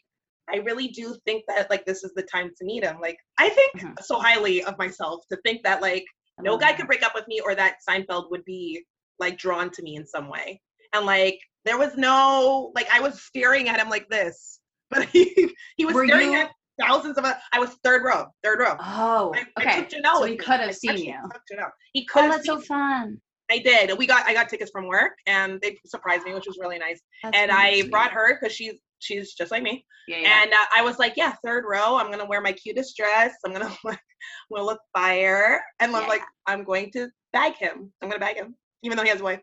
I 0.52 0.56
really 0.58 0.88
do 0.88 1.16
think 1.24 1.44
that 1.48 1.70
like 1.70 1.84
this 1.86 2.04
is 2.04 2.12
the 2.14 2.22
time 2.22 2.50
to 2.58 2.64
meet 2.64 2.84
him. 2.84 2.98
Like 3.00 3.16
I 3.38 3.48
think 3.48 3.72
Mhm. 3.80 4.02
so 4.02 4.18
highly 4.20 4.62
of 4.64 4.76
myself 4.78 5.24
to 5.30 5.38
think 5.44 5.62
that 5.64 5.80
like 5.82 6.04
no 6.40 6.56
guy 6.58 6.68
that. 6.68 6.76
could 6.76 6.86
break 6.86 7.02
up 7.02 7.14
with 7.14 7.26
me 7.28 7.40
or 7.40 7.54
that 7.54 7.76
Seinfeld 7.88 8.30
would 8.30 8.44
be 8.44 8.84
like 9.20 9.38
drawn 9.38 9.70
to 9.70 9.82
me 9.82 9.96
in 9.96 10.06
some 10.06 10.28
way. 10.28 10.60
And 10.92 11.06
like 11.06 11.38
there 11.64 11.78
was 11.78 11.96
no 11.96 12.72
like 12.74 12.88
I 12.92 13.00
was 13.00 13.22
staring 13.22 13.68
at 13.68 13.78
him 13.78 13.88
like 13.88 14.08
this, 14.08 14.60
but 14.90 15.04
he 15.06 15.54
he 15.76 15.84
was 15.84 15.94
Were 15.94 16.06
staring 16.06 16.32
you- 16.32 16.40
at 16.40 16.50
thousands 16.80 17.18
of. 17.18 17.24
Us. 17.24 17.36
I 17.52 17.58
was 17.58 17.76
third 17.84 18.02
row, 18.04 18.26
third 18.42 18.58
row. 18.60 18.74
Oh, 18.80 19.32
I, 19.36 19.44
I 19.56 19.62
okay. 19.62 19.76
took 19.82 19.90
Janelle 20.02 20.18
So 20.18 20.24
he 20.24 20.30
me. 20.32 20.36
could 20.38 20.60
have 20.60 20.74
seen 20.74 20.96
you. 20.98 21.14
He 21.92 22.06
could 22.06 22.24
Oh, 22.24 22.30
that's 22.30 22.46
so 22.46 22.60
fun. 22.60 23.20
I 23.50 23.58
did. 23.58 23.96
We 23.98 24.06
got 24.06 24.26
I 24.26 24.32
got 24.32 24.48
tickets 24.48 24.70
from 24.70 24.86
work 24.86 25.12
and 25.26 25.60
they 25.60 25.76
surprised 25.84 26.24
me, 26.24 26.32
which 26.32 26.46
was 26.46 26.58
really 26.60 26.78
nice. 26.78 27.00
That's 27.22 27.36
and 27.36 27.50
really 27.50 27.82
I 27.84 27.88
brought 27.88 28.12
her 28.12 28.38
because 28.40 28.54
she's 28.54 28.74
she's 29.00 29.34
just 29.34 29.50
like 29.50 29.62
me. 29.62 29.84
Yeah, 30.08 30.18
yeah. 30.18 30.42
And 30.42 30.52
uh, 30.52 30.56
I 30.74 30.82
was 30.82 30.98
like, 30.98 31.14
yeah, 31.16 31.34
third 31.44 31.64
row. 31.68 31.96
I'm 31.96 32.10
gonna 32.10 32.24
wear 32.26 32.40
my 32.40 32.52
cutest 32.52 32.96
dress. 32.96 33.34
I'm 33.44 33.52
gonna 33.52 33.66
look, 33.84 33.94
I'm 33.94 33.98
gonna 34.56 34.64
look 34.64 34.80
fire, 34.96 35.60
and 35.80 35.94
I'm 35.94 36.08
like, 36.08 36.22
I'm 36.46 36.64
going 36.64 36.90
to 36.92 37.08
bag 37.32 37.54
him. 37.56 37.92
I'm 38.00 38.08
gonna 38.08 38.20
bag 38.20 38.36
him, 38.36 38.54
even 38.82 38.96
though 38.96 39.02
he 39.04 39.10
has 39.10 39.20
a 39.20 39.24
wife. 39.24 39.40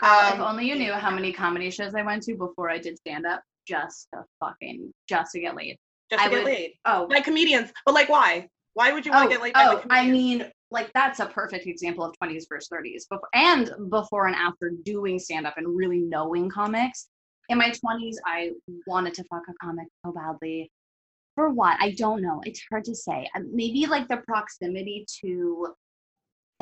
Girl, 0.00 0.10
if 0.28 0.34
Um, 0.34 0.40
only 0.40 0.68
you 0.68 0.74
knew 0.74 0.92
how 0.92 1.10
many 1.10 1.32
comedy 1.32 1.70
shows 1.70 1.94
I 1.94 2.02
went 2.02 2.22
to 2.24 2.34
before 2.36 2.70
I 2.70 2.78
did 2.78 2.98
stand 2.98 3.26
up 3.26 3.42
just 3.66 4.08
to 4.12 4.24
fucking 4.40 4.92
just 5.08 5.32
to 5.32 5.40
get 5.40 5.54
laid. 5.56 5.78
just 6.10 6.20
to 6.22 6.26
I 6.26 6.30
get 6.30 6.38
would- 6.38 6.44
laid 6.46 6.74
Oh, 6.84 7.06
by 7.08 7.20
comedians. 7.20 7.72
But 7.86 7.94
like, 7.94 8.08
why? 8.08 8.48
Why 8.74 8.92
would 8.92 9.04
you 9.04 9.12
want 9.12 9.26
oh, 9.26 9.28
to 9.28 9.34
get 9.34 9.42
laid 9.42 9.54
by 9.54 9.64
oh, 9.66 9.76
the 9.80 9.86
I 9.92 10.06
mean, 10.10 10.50
like 10.70 10.90
that's 10.94 11.20
a 11.20 11.26
perfect 11.26 11.66
example 11.66 12.04
of 12.04 12.14
20s 12.22 12.44
versus 12.48 12.68
30s, 12.72 13.06
before 13.08 13.28
and 13.34 13.70
before 13.90 14.26
and 14.26 14.34
after 14.36 14.70
doing 14.84 15.18
stand 15.18 15.46
up 15.46 15.58
and 15.58 15.76
really 15.76 15.98
knowing 16.00 16.48
comics. 16.48 17.08
In 17.50 17.58
my 17.58 17.70
20s, 17.70 18.16
I 18.24 18.52
wanted 18.86 19.12
to 19.14 19.24
fuck 19.24 19.42
a 19.48 19.52
comic 19.62 19.86
so 20.04 20.12
badly. 20.12 20.70
For 21.34 21.50
what? 21.50 21.76
I 21.80 21.90
don't 21.92 22.22
know. 22.22 22.40
It's 22.46 22.62
hard 22.70 22.84
to 22.84 22.94
say. 22.94 23.28
Maybe 23.52 23.86
like 23.86 24.08
the 24.08 24.18
proximity 24.18 25.04
to 25.20 25.74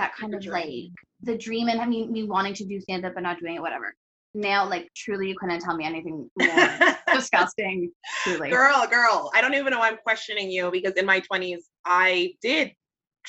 that 0.01 0.15
kind 0.17 0.33
The 0.33 0.39
of 0.39 0.43
dream. 0.43 0.53
like 0.55 0.93
the 1.23 1.37
dream 1.39 1.69
and 1.69 1.81
I 1.81 1.87
mean 1.87 2.11
me 2.13 2.25
wanting 2.25 2.55
to 2.55 2.65
do 2.65 2.81
stand 2.81 3.05
up 3.05 3.15
and 3.17 3.25
not 3.25 3.39
doing 3.39 3.57
it, 3.57 3.63
whatever. 3.63 3.95
Now, 4.33 4.69
like 4.69 4.89
truly, 4.97 5.29
you 5.29 5.37
couldn't 5.39 5.61
tell 5.61 5.77
me 5.77 5.85
anything 5.85 6.31
more 6.39 6.69
disgusting. 7.15 7.91
Truly. 8.25 8.49
girl, 8.51 8.87
girl. 8.91 9.31
I 9.35 9.41
don't 9.41 9.55
even 9.55 9.73
know 9.73 9.81
why 9.81 9.89
I'm 9.89 9.97
questioning 9.99 10.51
you 10.51 10.71
because 10.71 10.95
in 10.95 11.05
my 11.05 11.21
20s, 11.21 11.59
I 11.85 12.33
did 12.41 12.73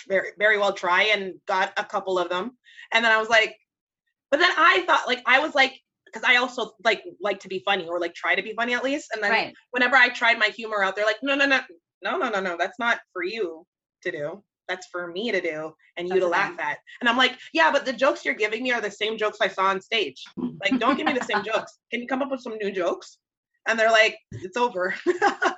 very, 0.07 0.29
very 0.37 0.57
well 0.57 0.73
try 0.73 1.03
and 1.03 1.33
got 1.47 1.73
a 1.77 1.83
couple 1.83 2.17
of 2.19 2.29
them. 2.29 2.51
And 2.93 3.03
then 3.03 3.11
I 3.11 3.17
was 3.17 3.29
like, 3.29 3.55
but 4.29 4.39
then 4.39 4.51
I 4.55 4.83
thought, 4.87 5.07
like, 5.07 5.21
I 5.25 5.39
was 5.39 5.55
like, 5.55 5.73
because 6.05 6.23
I 6.27 6.35
also 6.37 6.71
like 6.83 7.03
like 7.21 7.39
to 7.39 7.47
be 7.47 7.61
funny 7.65 7.87
or 7.87 7.99
like 7.99 8.13
try 8.13 8.35
to 8.35 8.43
be 8.43 8.53
funny 8.55 8.73
at 8.73 8.83
least. 8.83 9.09
And 9.13 9.23
then 9.23 9.31
Right. 9.31 9.53
whenever 9.71 9.95
I 9.95 10.09
tried 10.09 10.37
my 10.39 10.47
humor 10.47 10.83
out, 10.83 10.95
they're 10.95 11.05
like, 11.05 11.21
no, 11.23 11.35
no, 11.35 11.45
no, 11.45 11.61
no, 12.03 12.17
no, 12.17 12.29
no, 12.29 12.39
no, 12.41 12.57
that's 12.57 12.77
not 12.79 12.99
for 13.13 13.23
you 13.23 13.65
to 14.03 14.11
do. 14.11 14.43
That's 14.71 14.87
for 14.87 15.07
me 15.07 15.31
to 15.31 15.41
do 15.41 15.73
and 15.97 16.07
you 16.07 16.13
That's 16.13 16.25
to 16.25 16.29
laugh 16.29 16.57
at. 16.57 16.77
And 17.01 17.09
I'm 17.09 17.17
like, 17.17 17.37
yeah, 17.51 17.71
but 17.73 17.85
the 17.85 17.91
jokes 17.91 18.23
you're 18.23 18.33
giving 18.33 18.63
me 18.63 18.71
are 18.71 18.79
the 18.79 18.89
same 18.89 19.17
jokes 19.17 19.39
I 19.41 19.49
saw 19.49 19.63
on 19.63 19.81
stage. 19.81 20.23
Like, 20.37 20.79
don't 20.79 20.95
give 20.95 21.05
me 21.05 21.11
the 21.11 21.25
same 21.25 21.43
jokes. 21.43 21.79
Can 21.91 22.01
you 22.01 22.07
come 22.07 22.21
up 22.21 22.31
with 22.31 22.39
some 22.39 22.55
new 22.57 22.71
jokes? 22.71 23.17
And 23.67 23.77
they're 23.77 23.91
like, 23.91 24.17
it's 24.31 24.57
over. 24.57 24.95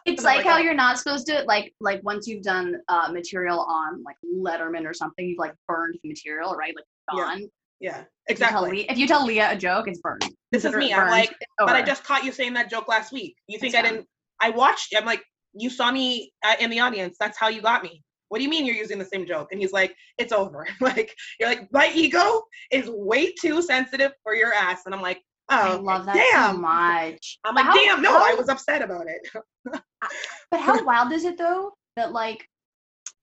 It's 0.05 0.25
I'm 0.25 0.35
like 0.35 0.45
how 0.45 0.55
oh. 0.55 0.57
you're 0.57 0.73
not 0.73 0.97
supposed 0.97 1.27
to 1.27 1.43
like 1.43 1.73
like 1.79 2.03
once 2.03 2.27
you've 2.27 2.43
done 2.43 2.75
uh 2.89 3.09
material 3.09 3.61
on 3.61 4.03
like 4.03 4.17
Letterman 4.35 4.85
or 4.85 4.93
something, 4.93 5.25
you've 5.25 5.39
like 5.39 5.53
burned 5.65 5.97
the 6.03 6.09
material, 6.09 6.55
right? 6.55 6.73
Like 6.75 6.83
Yeah, 7.13 7.23
gone. 7.23 7.49
yeah, 7.79 8.03
If 8.27 8.37
you 8.41 8.45
tell 8.45 8.65
exactly. 8.65 8.89
If 8.89 8.97
you 8.97 9.07
tell 9.07 9.25
Leah 9.25 9.51
a 9.53 9.55
joke, 9.55 9.87
it's 9.87 10.01
burned. 10.01 10.25
This 10.51 10.65
is 10.65 10.75
me. 10.75 10.93
I'm 10.93 11.09
like, 11.09 11.33
but 11.57 11.69
I 11.69 11.81
just 11.81 12.03
caught 12.03 12.25
you 12.25 12.33
saying 12.33 12.53
that 12.55 12.69
joke 12.69 12.89
last 12.89 13.13
week. 13.13 13.37
You 13.47 13.59
think 13.59 13.73
It's 13.73 13.79
I 13.79 13.81
done. 13.83 13.93
didn't? 13.93 14.07
I 14.41 14.49
watched. 14.49 14.93
I'm 14.97 15.05
like, 15.05 15.23
you 15.53 15.69
saw 15.69 15.89
me 15.89 16.33
uh, 16.43 16.55
in 16.59 16.69
the 16.69 16.81
audience. 16.81 17.15
That's 17.17 17.37
how 17.37 17.47
you 17.47 17.61
got 17.61 17.83
me. 17.83 18.03
What 18.29 18.39
do 18.39 18.43
you 18.43 18.49
mean 18.49 18.65
you're 18.65 18.75
using 18.75 18.97
the 18.99 19.05
same 19.05 19.25
joke? 19.25 19.49
And 19.51 19.61
he's 19.61 19.71
like, 19.71 19.95
it's 20.17 20.33
over. 20.33 20.67
like, 20.81 21.15
you're 21.39 21.49
like, 21.49 21.67
my 21.71 21.91
ego 21.93 22.41
is 22.71 22.89
way 22.89 23.31
too 23.33 23.61
sensitive 23.61 24.11
for 24.23 24.33
your 24.35 24.53
ass. 24.53 24.81
And 24.85 24.93
I'm 24.95 25.01
like, 25.01 25.21
oh, 25.49 25.55
I 25.55 25.75
love 25.75 26.05
that 26.05 26.15
damn. 26.15 26.55
so 26.55 26.61
much. 26.61 27.39
I'm 27.43 27.53
But 27.55 27.65
like, 27.65 27.65
how- 27.65 27.73
damn. 27.75 28.01
No, 28.01 28.15
I 28.15 28.33
was 28.35 28.49
upset 28.49 28.81
about 28.81 29.05
it. 29.07 29.29
But 30.51 30.59
how 30.59 30.83
wild 30.85 31.11
is 31.11 31.25
it 31.25 31.37
though 31.37 31.73
that 31.95 32.11
like, 32.11 32.43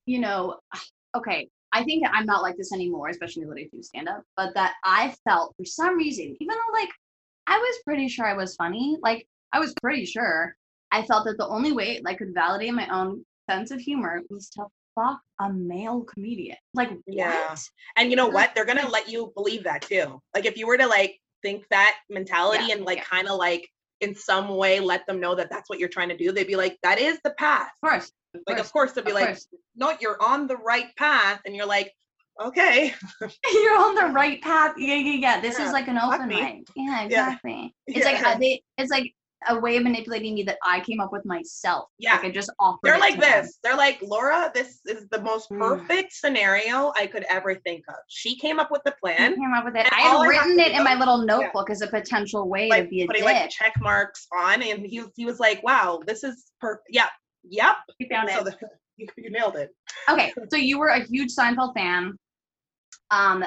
you 0.07 0.19
know, 0.21 0.59
okay, 1.17 1.49
I 1.73 1.85
think 1.85 2.05
I'm 2.13 2.27
not 2.27 2.43
like 2.43 2.57
this 2.57 2.73
anymore, 2.73 3.09
especially 3.09 3.47
when 3.47 3.59
I 3.59 3.69
do 3.73 3.83
stand 3.83 4.09
up, 4.09 4.23
but 4.37 4.55
that 4.55 4.75
I 4.85 5.15
felt 5.29 5.55
for 5.57 5.65
some 5.65 5.97
reason, 5.97 6.37
even 6.41 6.55
though 6.57 6.73
like 6.79 6.89
I 7.47 7.57
was 7.59 7.79
pretty 7.85 8.09
sure 8.09 8.27
I 8.27 8.35
was 8.35 8.55
funny, 8.57 8.97
like 9.03 9.27
I 9.53 9.59
was 9.61 9.75
pretty 9.83 10.05
sure, 10.05 10.55
I 10.93 11.03
felt 11.07 11.25
that 11.27 11.39
the 11.39 11.47
only 11.49 11.73
way 11.73 12.01
I 12.07 12.15
could 12.15 12.35
validate 12.35 12.75
my 12.75 12.89
own 12.89 13.25
sense 13.49 13.71
of 13.71 13.81
humor 13.81 14.21
was 14.31 14.49
to 14.51 14.65
fuck 14.95 15.21
a 15.41 15.53
male 15.53 16.03
comedian. 16.03 16.57
Like 16.75 16.91
Yeah. 17.07 17.51
what? 17.51 17.61
And 17.97 18.11
you 18.11 18.17
know 18.17 18.29
what? 18.29 18.55
They're 18.55 18.65
gonna 18.65 18.89
let 18.89 19.09
you 19.09 19.33
believe 19.35 19.65
that 19.65 19.83
too. 19.83 20.21
Like 20.35 20.47
if 20.47 20.57
you 20.57 20.67
were 20.67 20.79
to 20.79 20.87
like 20.87 21.19
think 21.43 21.65
that 21.71 21.97
mentality 22.09 22.65
Yeah, 22.69 22.77
and 22.77 22.85
like 22.85 22.99
yeah. 22.99 23.05
kind 23.05 23.29
of 23.29 23.39
like 23.39 23.69
in 24.01 24.15
some 24.15 24.49
way 24.49 24.81
let 24.81 25.07
them 25.07 25.21
know 25.21 25.35
that 25.35 25.51
that's 25.51 25.69
what 25.69 25.79
you're 25.79 25.89
trying 25.89 26.09
to 26.09 26.17
do, 26.17 26.33
they'd 26.33 26.47
be 26.47 26.57
like, 26.57 26.79
that 26.83 26.99
is 26.99 27.19
the 27.25 27.31
path. 27.33 27.71
Of 27.83 27.91
course. 27.91 28.13
Like 28.47 28.59
of 28.59 28.73
course 28.73 28.93
they'd 28.93 29.05
be 29.05 29.13
like, 29.13 29.39
no, 29.77 29.97
you're 30.01 30.21
on 30.23 30.47
the 30.47 30.57
right 30.57 30.95
path, 30.97 31.41
and 31.45 31.55
you're 31.57 31.67
like, 31.67 31.93
okay, 32.41 32.95
You're 33.53 33.79
on 33.79 33.95
the 33.95 34.07
right 34.15 34.41
path. 34.41 34.75
Yeah, 34.79 34.95
yeah, 34.95 35.13
yeah. 35.13 35.41
This 35.41 35.59
Yeah, 35.59 35.67
is 35.67 35.73
like 35.73 35.89
an 35.89 35.99
open 35.99 36.29
mic. 36.29 36.67
Yeah, 36.75 37.03
exactly. 37.03 37.75
It's 37.87 38.07
like 38.07 38.23
uh, 38.25 38.39
they, 38.39 38.63
it's 38.79 38.91
like 38.91 39.13
a 39.49 39.59
way 39.59 39.77
of 39.77 39.83
manipulating 39.83 40.35
me 40.35 40.43
that 40.43 40.59
I 40.65 40.81
came 40.81 41.01
up 41.01 41.13
with 41.13 41.25
myself. 41.25 41.89
Yeah. 41.99 42.13
Like 42.17 42.25
I 42.27 42.31
just 42.31 42.51
offered. 42.59 42.81
they're 42.83 42.95
it 42.97 43.01
like 43.01 43.15
to 43.15 43.21
them. 43.21 43.45
this. 43.45 43.59
They're 43.65 43.77
like, 43.77 43.99
Laura, 44.03 44.51
this 44.55 44.81
is 44.87 45.09
the 45.11 45.21
most 45.23 45.51
Mm. 45.51 45.59
perfect 45.59 46.13
scenario 46.13 46.93
I 46.97 47.07
could 47.07 47.25
ever 47.31 47.55
think 47.55 47.85
of. 47.89 47.95
She 48.09 48.37
came 48.37 48.59
up 48.61 48.71
with 48.71 48.83
the 48.85 48.93
I 48.93 48.97
plan, 49.01 49.35
came 49.37 49.55
up 49.55 49.65
with 49.65 49.77
it. 49.77 49.87
I 49.93 50.01
had 50.01 50.15
all 50.15 50.23
I 50.23 50.27
written 50.29 50.61
it 50.61 50.73
in 50.73 50.85
my 50.85 50.95
little 50.95 51.19
notebook 51.25 51.71
as 51.71 51.81
a 51.81 51.87
potential 51.87 52.49
way 52.49 52.65
to 52.69 52.77
like 52.77 52.91
be 52.91 53.03
a 53.03 53.07
putting 53.07 53.23
dick. 53.25 53.33
like 53.35 53.51
check 53.51 53.73
marks 53.81 54.27
on, 54.37 54.63
and 54.63 54.85
he 54.85 55.01
was- 55.01 55.11
he 55.17 55.25
was 55.25 55.41
like, 55.41 55.63
wow, 55.63 56.01
this 56.07 56.23
is 56.25 56.51
perfect. 56.61 56.87
Yeah, 56.91 57.07
yep. 57.45 57.77
you 57.99 58.07
found 58.09 58.29
it. 58.29 58.45
The, 58.45 58.57
you, 58.99 59.07
you 59.17 59.31
nailed 59.31 59.57
it. 59.57 59.71
okay, 60.09 60.33
so 60.51 60.57
you 60.59 60.79
were 60.79 60.89
a 60.89 61.03
huge 61.05 61.31
Seinfeld 61.35 61.75
fan. 61.75 62.15
Um, 63.11 63.45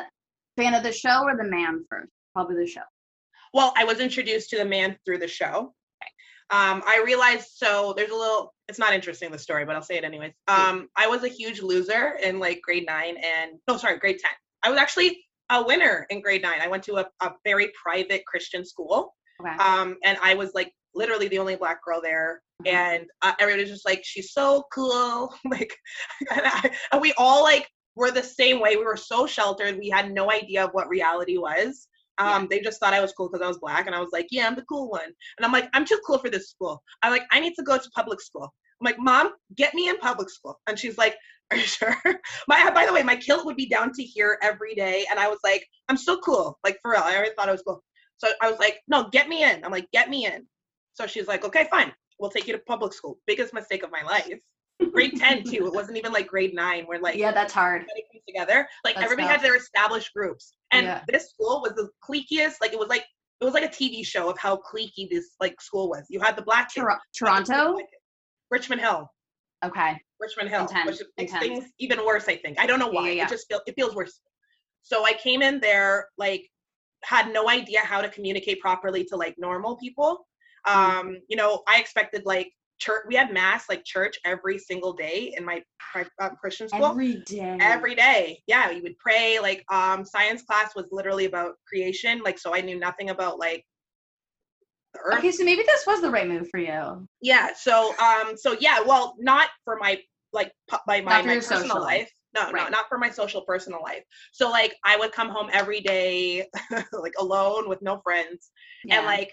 fan 0.57 0.73
of 0.73 0.83
the 0.83 0.91
show 0.91 1.23
or 1.23 1.37
the 1.37 1.43
man 1.49 1.85
first? 1.89 2.11
Probably 2.33 2.55
the 2.55 2.67
show. 2.67 2.81
Well, 3.53 3.73
I 3.77 3.83
was 3.83 3.99
introduced 3.99 4.49
to 4.49 4.57
the 4.57 4.65
man 4.65 4.97
through 5.05 5.19
the 5.19 5.27
show. 5.27 5.73
Um, 6.51 6.83
I 6.85 7.01
realized 7.05 7.47
so 7.55 7.93
there's 7.95 8.11
a 8.11 8.15
little 8.15 8.53
it's 8.67 8.79
not 8.79 8.93
interesting 8.93 9.31
the 9.31 9.37
story, 9.37 9.65
but 9.65 9.75
I'll 9.75 9.81
say 9.81 9.97
it 9.97 10.03
anyways. 10.03 10.33
Um, 10.47 10.87
I 10.95 11.07
was 11.07 11.23
a 11.23 11.27
huge 11.27 11.61
loser 11.61 12.13
in 12.21 12.39
like 12.39 12.61
grade 12.61 12.85
nine 12.85 13.17
and 13.17 13.51
no 13.67 13.77
sorry, 13.77 13.97
grade 13.99 14.19
10. 14.19 14.31
I 14.63 14.69
was 14.69 14.79
actually 14.79 15.19
a 15.49 15.63
winner 15.63 16.05
in 16.09 16.21
grade 16.21 16.41
nine. 16.41 16.61
I 16.61 16.67
went 16.67 16.83
to 16.83 16.97
a, 16.97 17.07
a 17.21 17.31
very 17.43 17.71
private 17.81 18.25
Christian 18.25 18.65
school. 18.65 19.13
Okay. 19.41 19.55
Um, 19.57 19.97
and 20.03 20.17
I 20.21 20.35
was 20.35 20.51
like 20.53 20.71
literally 20.95 21.27
the 21.27 21.39
only 21.39 21.55
black 21.55 21.83
girl 21.83 22.01
there. 22.01 22.41
Mhm. 22.63 22.71
And 22.71 23.05
uh, 23.21 23.33
everybody 23.39 23.63
was 23.63 23.71
just 23.71 23.85
like, 23.85 24.01
she's 24.03 24.31
so 24.31 24.63
cool. 24.73 25.33
like, 25.51 25.75
and, 26.31 26.41
I, 26.45 26.71
and 26.91 27.01
we 27.01 27.13
all 27.17 27.43
like 27.43 27.67
were 27.95 28.11
the 28.11 28.23
same 28.23 28.59
way. 28.59 28.75
We 28.75 28.85
were 28.85 28.97
so 28.97 29.27
sheltered. 29.27 29.77
We 29.77 29.89
had 29.89 30.11
no 30.11 30.31
idea 30.31 30.65
of 30.65 30.71
what 30.71 30.87
reality 30.87 31.37
was. 31.37 31.87
Um, 32.17 32.47
They 32.49 32.59
just 32.59 32.79
thought 32.79 32.93
I 32.93 33.01
was 33.01 33.13
cool 33.13 33.29
because 33.29 33.43
I 33.43 33.47
was 33.47 33.57
black. 33.59 33.87
And 33.87 33.95
I 33.95 33.99
was 33.99 34.09
like, 34.11 34.27
yeah, 34.31 34.47
I'm 34.47 34.55
the 34.55 34.63
cool 34.63 34.89
one. 34.89 35.01
And 35.03 35.45
I'm 35.45 35.51
like, 35.51 35.69
I'm 35.73 35.85
too 35.85 35.99
cool 36.05 36.17
for 36.17 36.29
this 36.29 36.49
school. 36.49 36.81
I'm 37.01 37.11
like, 37.11 37.23
I 37.31 37.39
need 37.39 37.55
to 37.55 37.63
go 37.63 37.77
to 37.77 37.89
public 37.95 38.21
school. 38.21 38.43
I'm 38.43 38.85
like, 38.85 38.99
mom, 38.99 39.31
get 39.55 39.73
me 39.73 39.89
in 39.89 39.97
public 39.97 40.29
school. 40.29 40.59
And 40.67 40.77
she's 40.77 40.97
like, 40.97 41.15
are 41.51 41.57
you 41.57 41.63
sure? 41.63 41.95
My, 42.47 42.69
by 42.71 42.85
the 42.85 42.93
way, 42.93 43.03
my 43.03 43.15
kilt 43.15 43.45
would 43.45 43.57
be 43.57 43.67
down 43.67 43.91
to 43.93 44.03
here 44.03 44.37
every 44.41 44.73
day. 44.75 45.05
And 45.09 45.19
I 45.19 45.27
was 45.27 45.39
like, 45.43 45.65
I'm 45.89 45.97
so 45.97 46.17
cool. 46.19 46.57
Like, 46.63 46.79
for 46.81 46.91
real. 46.91 47.01
I 47.03 47.15
always 47.15 47.33
thought 47.33 47.49
I 47.49 47.51
was 47.51 47.61
cool. 47.61 47.83
So 48.17 48.29
I 48.41 48.49
was 48.49 48.59
like, 48.59 48.79
no, 48.87 49.09
get 49.11 49.27
me 49.27 49.43
in. 49.43 49.63
I'm 49.63 49.71
like, 49.71 49.87
get 49.91 50.09
me 50.09 50.25
in. 50.25 50.47
So 50.93 51.05
she's 51.07 51.27
like, 51.27 51.43
okay, 51.45 51.67
fine. 51.69 51.91
We'll 52.19 52.29
take 52.31 52.47
you 52.47 52.53
to 52.53 52.59
public 52.59 52.93
school. 52.93 53.19
Biggest 53.27 53.53
mistake 53.53 53.83
of 53.83 53.91
my 53.91 54.01
life. 54.03 54.39
Grade 54.91 55.15
10 55.17 55.43
too. 55.43 55.65
It 55.67 55.73
wasn't 55.73 55.97
even 55.97 56.11
like 56.11 56.27
grade 56.27 56.53
nine 56.53 56.85
where 56.85 56.99
like 56.99 57.15
yeah, 57.15 57.31
that's 57.31 57.53
hard. 57.53 57.85
together. 58.27 58.67
Like 58.83 58.95
That's 58.95 59.05
everybody 59.05 59.27
tough. 59.27 59.37
had 59.41 59.45
their 59.45 59.55
established 59.55 60.13
groups. 60.13 60.53
And 60.71 60.85
Yeah. 60.85 61.01
this 61.07 61.29
school 61.29 61.61
was 61.61 61.73
the 61.73 61.89
cliquiest, 62.03 62.55
like 62.61 62.73
it 62.73 62.79
was 62.79 62.89
like 62.89 63.05
it 63.41 63.45
was 63.45 63.53
like 63.53 63.63
a 63.65 63.67
TV 63.69 64.05
show 64.05 64.29
of 64.29 64.37
how 64.37 64.57
cliquey 64.57 65.09
this 65.09 65.31
like 65.39 65.59
school 65.61 65.89
was. 65.89 66.05
You 66.09 66.19
had 66.21 66.35
the 66.35 66.41
black 66.41 66.73
kids, 66.73 66.85
Tor- 66.85 66.99
Toronto. 67.15 67.77
kids. 67.77 67.89
Richmond 68.51 68.81
Hill. 68.81 69.09
Okay. 69.65 69.97
Richmond 70.19 70.49
Hill, 70.49 70.61
Intense, 70.61 70.85
which 70.99 71.07
makes 71.17 71.33
intense. 71.33 71.45
things 71.61 71.71
even 71.79 72.05
worse. 72.05 72.27
I 72.27 72.37
think 72.37 72.59
I 72.59 72.65
don't 72.65 72.79
know 72.79 72.87
why. 72.89 73.07
yeah, 73.09 73.13
yeah. 73.15 73.25
It 73.25 73.29
just 73.29 73.47
feels 73.47 73.61
it 73.67 73.75
feels 73.75 73.95
worse. 73.95 74.19
So 74.83 75.05
I 75.05 75.13
came 75.13 75.41
in 75.41 75.59
there 75.59 76.07
like 76.17 76.49
had 77.03 77.31
no 77.33 77.49
idea 77.49 77.79
how 77.81 78.01
to 78.01 78.09
communicate 78.09 78.59
properly 78.61 79.03
to 79.05 79.15
like 79.15 79.35
normal 79.37 79.75
people. 79.77 80.25
Mm. 80.67 80.73
Um, 80.75 81.17
you 81.29 81.35
know, 81.35 81.63
I 81.67 81.79
expected 81.79 82.23
like 82.25 82.51
church. 82.83 83.03
We 83.07 83.15
had 83.15 83.31
mass 83.33 83.65
like 83.69 83.83
church 83.83 84.15
every 84.25 84.57
single 84.59 84.93
day 84.93 85.33
in 85.37 85.43
my, 85.45 85.61
my 85.95 86.05
um, 86.21 86.35
Christian 86.39 86.67
school 86.69 86.85
Every 86.85 87.15
day. 87.25 87.57
every 87.61 87.95
day 87.95 88.39
yeah 88.47 88.71
you 88.71 88.81
would 88.83 88.97
pray 88.97 89.39
like 89.39 89.63
um 89.71 90.03
science 90.03 90.41
class 90.43 90.75
was 90.75 90.85
literally 90.91 91.25
about 91.25 91.51
creation 91.67 92.21
like 92.27 92.37
so 92.39 92.53
i 92.55 92.61
knew 92.61 92.79
nothing 92.79 93.09
about 93.09 93.37
like 93.39 93.63
the 94.93 94.99
earth 94.99 95.19
Okay, 95.19 95.31
so 95.31 95.43
maybe 95.43 95.63
this 95.65 95.85
was 95.85 96.01
the 96.01 96.09
right 96.09 96.27
move 96.27 96.47
for 96.49 96.59
you. 96.59 97.07
yeah 97.21 97.49
so 97.55 97.93
um 97.99 98.35
so 98.35 98.55
yeah 98.59 98.79
well 98.81 99.15
not 99.19 99.49
for 99.65 99.77
my 99.79 99.97
like 100.33 100.51
pu- 100.69 100.77
my 100.87 101.01
my, 101.01 101.21
my 101.21 101.35
personal 101.35 101.61
social. 101.61 101.81
life 101.81 102.09
no 102.35 102.49
no 102.51 102.67
not 102.69 102.85
for 102.89 102.97
my 102.97 103.09
social 103.09 103.41
personal 103.41 103.81
life 103.83 104.03
so 104.31 104.49
like 104.49 104.73
i 104.83 104.97
would 104.97 105.11
come 105.11 105.29
home 105.29 105.49
every 105.53 105.79
day 105.81 106.45
like 106.91 107.13
alone 107.19 107.69
with 107.69 107.81
no 107.81 107.99
friends 108.03 108.51
Yeah. 108.85 108.97
and 108.97 109.05
like 109.05 109.31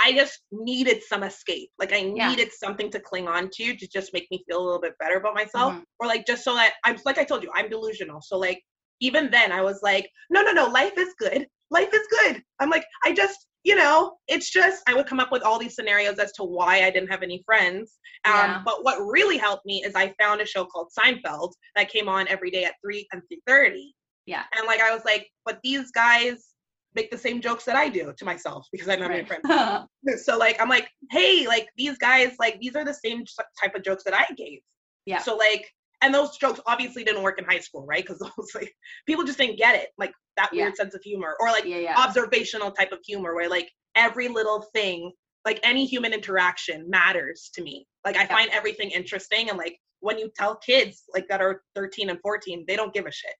I 0.00 0.12
just 0.12 0.40
needed 0.52 1.02
some 1.02 1.22
escape. 1.24 1.70
Like 1.78 1.92
I 1.92 1.96
Yeah. 1.98 2.28
needed 2.30 2.52
something 2.52 2.90
to 2.92 3.00
cling 3.00 3.26
on 3.28 3.50
to 3.54 3.76
to 3.76 3.88
just 3.88 4.12
make 4.12 4.28
me 4.30 4.44
feel 4.48 4.60
a 4.60 4.64
little 4.64 4.80
bit 4.80 4.96
better 4.98 5.16
about 5.16 5.34
myself. 5.34 5.74
Mhm. 5.74 5.84
Or 6.00 6.06
like 6.06 6.26
just 6.26 6.44
so 6.44 6.54
that 6.54 6.74
I'm 6.84 6.98
like 7.04 7.18
I 7.18 7.24
told 7.24 7.42
you, 7.42 7.50
I'm 7.54 7.68
delusional. 7.68 8.20
So 8.20 8.38
like 8.38 8.62
even 9.00 9.30
then 9.30 9.52
I 9.52 9.62
was 9.62 9.80
like, 9.82 10.10
no, 10.30 10.42
no, 10.42 10.52
no, 10.52 10.66
life 10.66 10.96
is 10.96 11.14
good. 11.18 11.46
Life 11.70 11.90
is 11.92 12.06
good. 12.10 12.42
I'm 12.60 12.70
like, 12.70 12.84
I 13.04 13.12
just, 13.12 13.46
you 13.64 13.76
know, 13.76 14.16
it's 14.28 14.50
just 14.50 14.82
I 14.88 14.94
would 14.94 15.06
come 15.06 15.20
up 15.20 15.30
with 15.30 15.42
all 15.42 15.58
these 15.58 15.74
scenarios 15.74 16.18
as 16.18 16.32
to 16.32 16.44
why 16.44 16.82
I 16.84 16.90
didn't 16.90 17.10
have 17.10 17.22
any 17.22 17.42
friends. 17.44 17.98
Um, 18.24 18.34
Yeah. 18.34 18.62
but 18.64 18.84
what 18.84 18.98
really 19.04 19.36
helped 19.36 19.66
me 19.66 19.84
is 19.84 19.94
I 19.94 20.14
found 20.20 20.40
a 20.40 20.46
show 20.46 20.64
called 20.64 20.90
Seinfeld 20.98 21.52
that 21.76 21.90
came 21.90 22.08
on 22.08 22.26
every 22.28 22.50
day 22.50 22.64
at 22.64 22.74
three 22.82 23.06
and 23.12 23.22
three 23.28 23.40
thirty. 23.46 23.94
Yeah. 24.26 24.44
And 24.56 24.66
like 24.66 24.80
I 24.80 24.94
was 24.94 25.04
like, 25.04 25.28
but 25.44 25.58
these 25.62 25.90
guys 25.90 26.54
make 26.94 27.10
the 27.10 27.18
same 27.18 27.40
jokes 27.40 27.64
that 27.64 27.76
I 27.76 27.88
do 27.88 28.12
to 28.16 28.24
myself 28.24 28.66
because 28.72 28.88
I 28.88 28.96
don't 28.96 29.10
have 29.10 29.18
any 29.18 29.26
friends 29.26 30.24
so 30.24 30.38
like 30.38 30.60
i'm 30.60 30.68
like 30.68 30.88
hey 31.10 31.46
like 31.46 31.68
these 31.76 31.98
guys 31.98 32.32
like 32.38 32.58
these 32.60 32.74
are 32.76 32.84
the 32.84 32.94
same 32.94 33.24
type 33.60 33.74
of 33.74 33.82
jokes 33.82 34.04
that 34.04 34.14
i 34.14 34.26
gave. 34.34 34.60
Yeah. 35.06 35.18
so 35.20 35.36
like 35.36 35.66
and 36.02 36.14
those 36.14 36.36
jokes 36.36 36.60
obviously 36.66 37.04
didn't 37.04 37.22
work 37.22 37.38
in 37.38 37.44
high 37.44 37.58
school 37.58 37.84
right? 37.86 38.04
Because 38.04 38.18
those 38.36 38.50
like 38.54 38.72
people 39.06 39.24
just 39.24 39.38
didn't 39.38 39.58
get 39.58 39.74
it 39.74 39.88
like 39.98 40.12
that 40.36 40.50
Yeah. 40.52 40.64
weird 40.64 40.76
sense 40.76 40.94
of 40.94 41.02
humor 41.02 41.36
or 41.40 41.48
like 41.48 41.64
yeah, 41.64 41.78
yeah. 41.78 41.94
observational 41.98 42.70
type 42.70 42.92
of 42.92 43.00
humor 43.06 43.34
where 43.34 43.48
like 43.48 43.70
every 43.94 44.28
little 44.28 44.64
thing 44.74 45.12
like 45.44 45.60
any 45.62 45.86
human 45.86 46.12
interaction 46.12 46.88
matters 46.88 47.50
to 47.54 47.62
me. 47.62 47.86
Like 48.04 48.16
i 48.16 48.26
find 48.26 48.50
everything 48.50 48.90
interesting 48.90 49.48
and 49.48 49.58
like 49.58 49.76
when 50.00 50.18
you 50.18 50.30
tell 50.36 50.56
kids 50.56 51.02
like 51.14 51.26
that 51.28 51.40
are 51.40 51.62
13 51.74 52.10
and 52.10 52.20
14 52.20 52.64
they 52.68 52.76
don't 52.76 52.94
give 52.94 53.06
a 53.06 53.12
shit. 53.12 53.34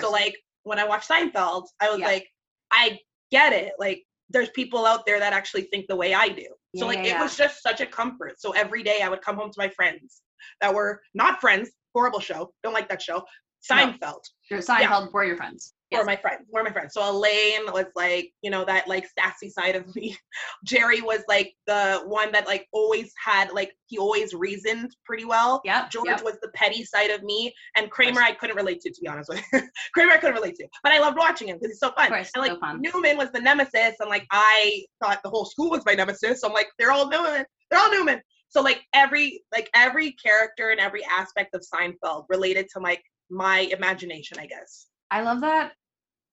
So 0.00 0.10
like 0.10 0.36
when 0.64 0.78
I 0.78 0.84
watched 0.84 1.08
Seinfeld, 1.08 1.64
I 1.80 1.90
was 1.90 2.00
like, 2.00 2.28
I 2.72 2.98
get 3.30 3.52
it. 3.52 3.72
Like 3.78 4.04
there's 4.28 4.50
people 4.50 4.86
out 4.86 5.04
there 5.06 5.18
that 5.18 5.32
actually 5.32 5.62
think 5.62 5.86
the 5.88 5.96
way 5.96 6.14
I 6.14 6.28
do. 6.28 6.46
So 6.76 6.84
Yeah, 6.90 6.96
like 6.96 7.06
yeah, 7.06 7.18
it 7.18 7.22
was 7.22 7.36
just 7.36 7.62
such 7.62 7.80
a 7.80 7.86
comfort. 7.86 8.40
So 8.40 8.52
every 8.52 8.82
day 8.82 9.00
I 9.02 9.08
would 9.08 9.22
come 9.22 9.36
home 9.36 9.50
to 9.50 9.58
my 9.58 9.68
friends 9.68 10.22
that 10.60 10.72
were 10.72 11.00
not 11.14 11.40
friends, 11.40 11.70
horrible 11.94 12.20
show, 12.20 12.52
don't 12.62 12.72
like 12.72 12.88
that 12.88 13.02
show. 13.02 13.24
Seinfeld 13.68 14.22
Your 14.50 14.60
Seinfeld 14.60 15.12
were 15.12 15.24
your 15.24 15.36
friends. 15.36 15.74
Yes. 15.90 16.06
my 16.06 16.16
friends, 16.16 16.46
were 16.52 16.62
my 16.62 16.70
friends. 16.70 16.94
So 16.94 17.08
Elaine 17.08 17.66
was 17.72 17.86
like, 17.96 18.32
you 18.42 18.50
know, 18.50 18.64
that 18.64 18.86
like 18.86 19.06
sassy 19.18 19.50
side 19.50 19.74
of 19.74 19.84
me. 19.96 20.16
Jerry 20.64 21.00
was 21.00 21.22
like 21.28 21.52
the 21.66 22.02
one 22.06 22.30
that 22.32 22.46
like 22.46 22.68
always 22.72 23.12
had 23.22 23.50
like 23.52 23.72
he 23.86 23.98
always 23.98 24.32
reasoned 24.32 24.94
pretty 25.04 25.24
well. 25.24 25.60
Yeah. 25.64 25.88
George 25.88 26.06
yep. 26.06 26.24
was 26.24 26.38
the 26.42 26.50
petty 26.54 26.84
side 26.84 27.10
of 27.10 27.22
me, 27.24 27.52
and 27.76 27.90
Kramer. 27.90 28.20
I 28.20 28.32
couldn't 28.32 28.56
relate 28.56 28.80
to, 28.82 28.90
to 28.90 29.00
be 29.00 29.08
honest 29.08 29.30
with 29.30 29.42
you. 29.52 29.62
Kramer 29.94 30.12
I 30.12 30.18
couldn't 30.18 30.36
relate 30.36 30.54
to, 30.56 30.68
but 30.82 30.92
I 30.92 31.00
loved 31.00 31.18
watching 31.18 31.48
him 31.48 31.56
because 31.56 31.72
he's 31.72 31.80
so 31.80 31.90
fun. 31.92 32.08
course, 32.08 32.30
and 32.34 32.42
like 32.42 32.52
so 32.52 32.60
fun. 32.60 32.80
Newman 32.80 33.16
was 33.16 33.30
the 33.32 33.40
nemesis, 33.40 33.96
and 33.98 34.08
like 34.08 34.26
I 34.30 34.84
thought 35.02 35.20
the 35.24 35.30
whole 35.30 35.44
school 35.44 35.70
was 35.70 35.84
my 35.84 35.94
nemesis. 35.94 36.40
So 36.40 36.48
I'm 36.48 36.54
like, 36.54 36.68
they're 36.78 36.92
all 36.92 37.08
Newman, 37.08 37.44
they're 37.70 37.80
all 37.80 37.90
Newman. 37.90 38.20
So 38.48 38.60
like 38.60 38.82
every 38.94 39.42
like 39.52 39.68
every 39.74 40.12
character 40.12 40.70
and 40.70 40.80
every 40.80 41.02
aspect 41.04 41.54
of 41.54 41.62
Seinfeld 41.62 42.26
related 42.28 42.66
to 42.74 42.80
like 42.80 43.02
my 43.28 43.60
imagination, 43.60 44.38
I 44.38 44.46
guess. 44.46 44.86
I 45.10 45.22
love 45.22 45.40
that 45.40 45.72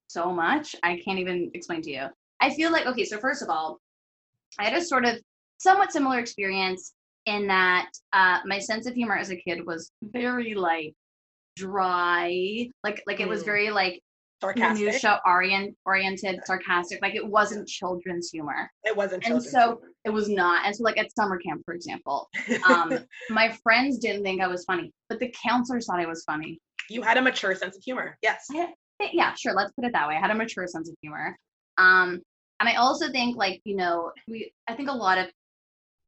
so 0.07 0.31
much. 0.31 0.75
I 0.83 1.01
can't 1.05 1.19
even 1.19 1.51
explain 1.53 1.81
to 1.83 1.91
you. 1.91 2.05
I 2.41 2.49
feel 2.53 2.71
like 2.71 2.85
okay, 2.87 3.05
so 3.05 3.17
first 3.19 3.41
of 3.41 3.49
all, 3.49 3.79
I 4.59 4.65
had 4.65 4.73
a 4.73 4.83
sort 4.83 5.05
of 5.05 5.17
somewhat 5.59 5.91
similar 5.91 6.19
experience 6.19 6.93
in 7.25 7.47
that 7.47 7.89
uh, 8.13 8.39
my 8.45 8.59
sense 8.59 8.87
of 8.87 8.93
humor 8.95 9.17
as 9.17 9.29
a 9.31 9.35
kid 9.35 9.65
was 9.65 9.91
very 10.01 10.53
like 10.55 10.93
dry, 11.55 12.67
like 12.83 13.01
like 13.07 13.19
it 13.19 13.27
was 13.27 13.41
Mm. 13.41 13.45
very 13.45 13.69
like 13.71 14.01
Sarcastic. 14.39 14.85
minutia 14.85 15.19
orient 15.25 15.75
oriented, 15.85 16.39
sarcastic. 16.45 16.99
Like 17.01 17.15
it 17.15 17.25
wasn't 17.27 17.67
children's 17.67 18.29
humor. 18.29 18.69
It 18.83 18.95
wasn't 18.95 19.25
And 19.27 19.41
so 19.41 19.81
it 20.05 20.11
was 20.11 20.29
not. 20.29 20.65
And 20.65 20.75
so 20.75 20.83
like 20.83 20.97
at 20.99 21.13
summer 21.15 21.39
camp, 21.39 21.63
for 21.65 21.73
example, 21.73 22.29
um, 22.69 22.99
my 23.31 23.51
friends 23.63 23.97
didn't 23.97 24.23
think 24.23 24.41
I 24.41 24.47
was 24.47 24.63
funny, 24.65 24.93
but 25.09 25.19
the 25.19 25.33
counselors 25.43 25.87
thought 25.87 25.99
I 25.99 26.05
was 26.05 26.23
funny. 26.23 26.59
you 26.89 27.01
had 27.01 27.17
a 27.17 27.21
mature 27.21 27.55
sense 27.55 27.75
of 27.75 27.83
humor. 27.83 28.17
Yes. 28.21 28.45
Yeah, 29.13 29.33
sure. 29.35 29.53
Let's 29.53 29.71
put 29.73 29.85
it 29.85 29.93
that 29.93 30.07
way. 30.07 30.15
I 30.15 30.19
had 30.19 30.31
a 30.31 30.35
mature 30.35 30.67
sense 30.67 30.89
of 30.89 30.95
humor. 31.01 31.37
Um, 31.77 32.21
and 32.59 32.67
I 32.67 32.75
also 32.75 33.11
think 33.11 33.37
like, 33.37 33.61
you 33.65 33.75
know, 33.75 34.11
we 34.27 34.51
I 34.67 34.75
think 34.75 34.89
a 34.89 34.93
lot 34.93 35.17
of 35.17 35.27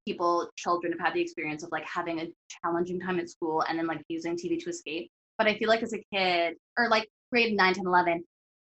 people, 0.08 0.50
children 0.56 0.92
have 0.94 1.00
had 1.00 1.14
the 1.14 1.22
experience 1.22 1.64
of 1.64 1.72
like 1.72 1.86
having 1.86 2.20
a 2.20 2.28
challenging 2.50 3.00
time 3.00 3.20
at 3.20 3.30
school 3.30 3.64
and 3.68 3.78
then 3.78 3.86
like 3.86 4.02
using 4.08 4.36
TV 4.36 4.60
to 4.60 4.70
escape. 4.70 5.10
But 5.38 5.48
I 5.48 5.58
feel 5.58 5.70
like 5.70 5.84
as 5.84 5.94
a 5.94 6.04
kid 6.14 6.56
or 6.78 6.90
like 6.90 7.08
grade 7.32 7.56
9, 7.56 7.74
10, 7.76 7.86
11, 7.86 8.24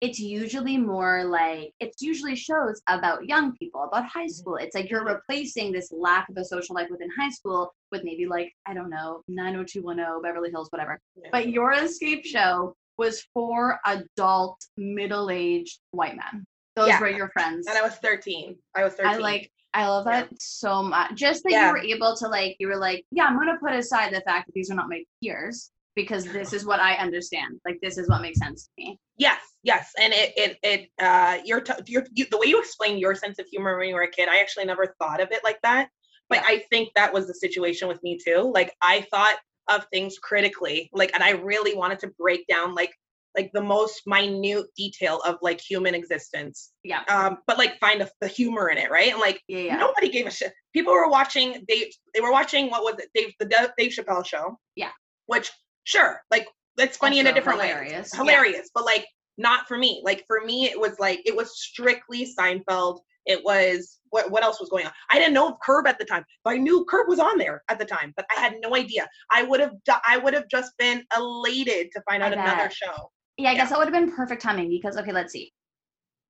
it's 0.01 0.19
usually 0.19 0.77
more 0.77 1.23
like 1.25 1.71
it's 1.79 2.01
usually 2.01 2.35
shows 2.35 2.81
about 2.87 3.25
young 3.27 3.55
people, 3.57 3.83
about 3.83 4.05
high 4.05 4.27
school. 4.27 4.55
It's 4.55 4.75
like 4.75 4.89
you're 4.89 5.05
replacing 5.05 5.71
this 5.71 5.91
lack 5.91 6.29
of 6.29 6.37
a 6.37 6.45
social 6.45 6.75
life 6.75 6.87
within 6.89 7.09
high 7.17 7.29
school 7.29 7.73
with 7.91 8.03
maybe 8.03 8.25
like, 8.25 8.51
I 8.65 8.73
don't 8.73 8.89
know, 8.89 9.21
90210, 9.27 10.21
Beverly 10.21 10.51
Hills, 10.51 10.69
whatever. 10.71 10.99
Yeah. 11.15 11.29
But 11.31 11.49
your 11.49 11.73
escape 11.73 12.25
show 12.25 12.75
was 12.97 13.21
for 13.33 13.79
adult, 13.85 14.63
middle 14.77 15.29
aged 15.29 15.79
white 15.91 16.15
men. 16.15 16.45
Those 16.75 16.89
Yeah. 16.89 16.99
were 16.99 17.09
your 17.09 17.29
friends. 17.29 17.67
and 17.67 17.77
I 17.77 17.81
was 17.81 17.95
13. 17.95 18.57
I 18.75 18.83
was 18.83 18.93
13. 18.93 19.13
I 19.13 19.17
like 19.17 19.51
I 19.73 19.87
love 19.87 20.05
that 20.05 20.29
so 20.39 20.81
much. 20.81 21.15
Just 21.15 21.43
that 21.43 21.51
Yeah. 21.51 21.67
you 21.67 21.71
were 21.73 21.79
able 21.79 22.15
to 22.15 22.27
like 22.29 22.55
you 22.59 22.67
were 22.69 22.77
like, 22.77 23.05
yeah, 23.11 23.25
I'm 23.25 23.37
gonna 23.37 23.57
put 23.59 23.73
aside 23.73 24.13
the 24.13 24.21
fact 24.21 24.47
that 24.47 24.53
these 24.53 24.71
are 24.71 24.75
not 24.75 24.87
my 24.87 25.03
peers 25.21 25.71
because 25.95 26.23
this 26.25 26.53
is 26.53 26.65
what 26.65 26.79
I 26.79 26.95
understand. 26.95 27.59
Like 27.65 27.79
this 27.81 27.97
is 27.97 28.07
what 28.09 28.21
makes 28.21 28.39
sense 28.39 28.65
to 28.65 28.71
me. 28.77 28.99
Yes, 29.17 29.41
yes, 29.63 29.91
and 29.99 30.13
it 30.13 30.33
it 30.37 30.57
it 30.63 30.89
uh, 30.99 31.39
your 31.43 31.59
t- 31.61 31.73
your 31.87 32.05
you, 32.13 32.25
the 32.31 32.37
way 32.37 32.47
you 32.47 32.59
explain 32.59 32.97
your 32.97 33.15
sense 33.15 33.37
of 33.37 33.47
humor 33.47 33.77
when 33.77 33.89
you 33.89 33.95
were 33.95 34.03
a 34.03 34.09
kid, 34.11 34.29
I 34.29 34.39
actually 34.39 34.65
never 34.65 34.95
thought 34.99 35.19
of 35.21 35.31
it 35.31 35.43
like 35.43 35.61
that. 35.63 35.89
But 36.29 36.37
Yeah. 36.39 36.43
I 36.47 36.59
think 36.69 36.89
that 36.95 37.13
was 37.13 37.27
the 37.27 37.33
situation 37.33 37.87
with 37.89 38.01
me 38.01 38.17
too. 38.17 38.49
Like 38.53 38.73
I 38.81 39.01
thought 39.11 39.37
of 39.69 39.85
things 39.91 40.17
critically, 40.19 40.89
like, 40.93 41.11
and 41.13 41.23
I 41.23 41.31
really 41.31 41.75
wanted 41.75 41.99
to 41.99 42.07
break 42.19 42.45
down 42.47 42.75
like 42.75 42.91
like 43.37 43.51
the 43.53 43.61
most 43.61 44.03
minute 44.07 44.65
detail 44.77 45.19
of 45.25 45.35
like 45.41 45.59
human 45.59 45.93
existence. 45.93 46.71
Yeah. 46.85 47.01
Um, 47.09 47.39
but 47.47 47.57
like 47.57 47.77
find 47.81 48.01
a, 48.01 48.09
the 48.21 48.29
humor 48.29 48.69
in 48.69 48.77
it, 48.77 48.89
right? 48.89 49.11
And 49.11 49.19
like 49.19 49.41
Yeah, 49.49 49.59
yeah. 49.59 49.75
nobody 49.75 50.07
gave 50.07 50.25
a 50.25 50.31
shit. 50.31 50.53
People 50.73 50.93
were 50.93 51.09
watching 51.09 51.65
Dave. 51.67 51.87
They 52.13 52.21
were 52.21 52.31
watching 52.31 52.69
what 52.69 52.83
was 52.83 52.95
it? 53.03 53.09
Dave 53.13 53.33
the 53.39 53.71
Dave 53.77 53.91
Chappelle 53.91 54.25
show. 54.25 54.57
Yeah. 54.77 54.91
Which 55.25 55.51
sure, 55.83 56.21
like 56.31 56.47
that's 56.77 56.95
funny 56.97 57.19
in 57.19 57.25
a 57.25 57.29
Also 57.29 57.39
different 57.39 57.59
way. 57.59 57.67
hilarious. 57.67 58.11
Yeah. 58.13 58.19
Hilarious, 58.21 58.69
but 58.73 58.85
like 58.85 59.05
not 59.37 59.67
for 59.67 59.77
me. 59.77 60.01
Like 60.05 60.23
for 60.27 60.39
me, 60.45 60.69
it 60.69 60.79
was 60.79 60.97
like 60.99 61.21
it 61.25 61.35
was 61.35 61.59
strictly 61.59 62.25
Seinfeld 62.39 62.99
It 63.25 63.43
was 63.43 63.99
what 64.09 64.29
what 64.31 64.43
else 64.43 64.59
was 64.59 64.69
going 64.69 64.85
on? 64.85 64.91
I 65.11 65.17
didn't 65.17 65.33
know 65.33 65.49
of 65.49 65.59
Curb 65.63 65.87
at 65.87 65.97
the 65.99 66.05
time. 66.05 66.23
But 66.43 66.51
I 66.53 66.57
knew 66.57 66.85
Curb 66.85 67.07
was 67.07 67.19
on 67.19 67.37
there 67.37 67.63
at 67.69 67.79
the 67.79 67.85
time, 67.85 68.13
but 68.15 68.25
I 68.35 68.39
had 68.39 68.55
no 68.61 68.75
idea. 68.75 69.07
I 69.31 69.43
would 69.43 69.59
have 69.59 69.73
I 70.07 70.17
would 70.17 70.33
have 70.33 70.47
just 70.49 70.71
been 70.77 71.03
elated 71.17 71.89
to 71.93 72.01
find 72.09 72.21
out 72.23 72.33
another 72.33 72.69
show. 72.69 73.11
Yeah, 73.37 73.49
I 73.49 73.53
Yeah. 73.53 73.57
guess 73.59 73.69
that 73.69 73.77
would 73.79 73.87
have 73.87 73.93
been 73.93 74.15
perfect 74.15 74.41
timing 74.41 74.69
because 74.69 74.97
okay, 74.97 75.11
let's 75.11 75.33
see. 75.33 75.51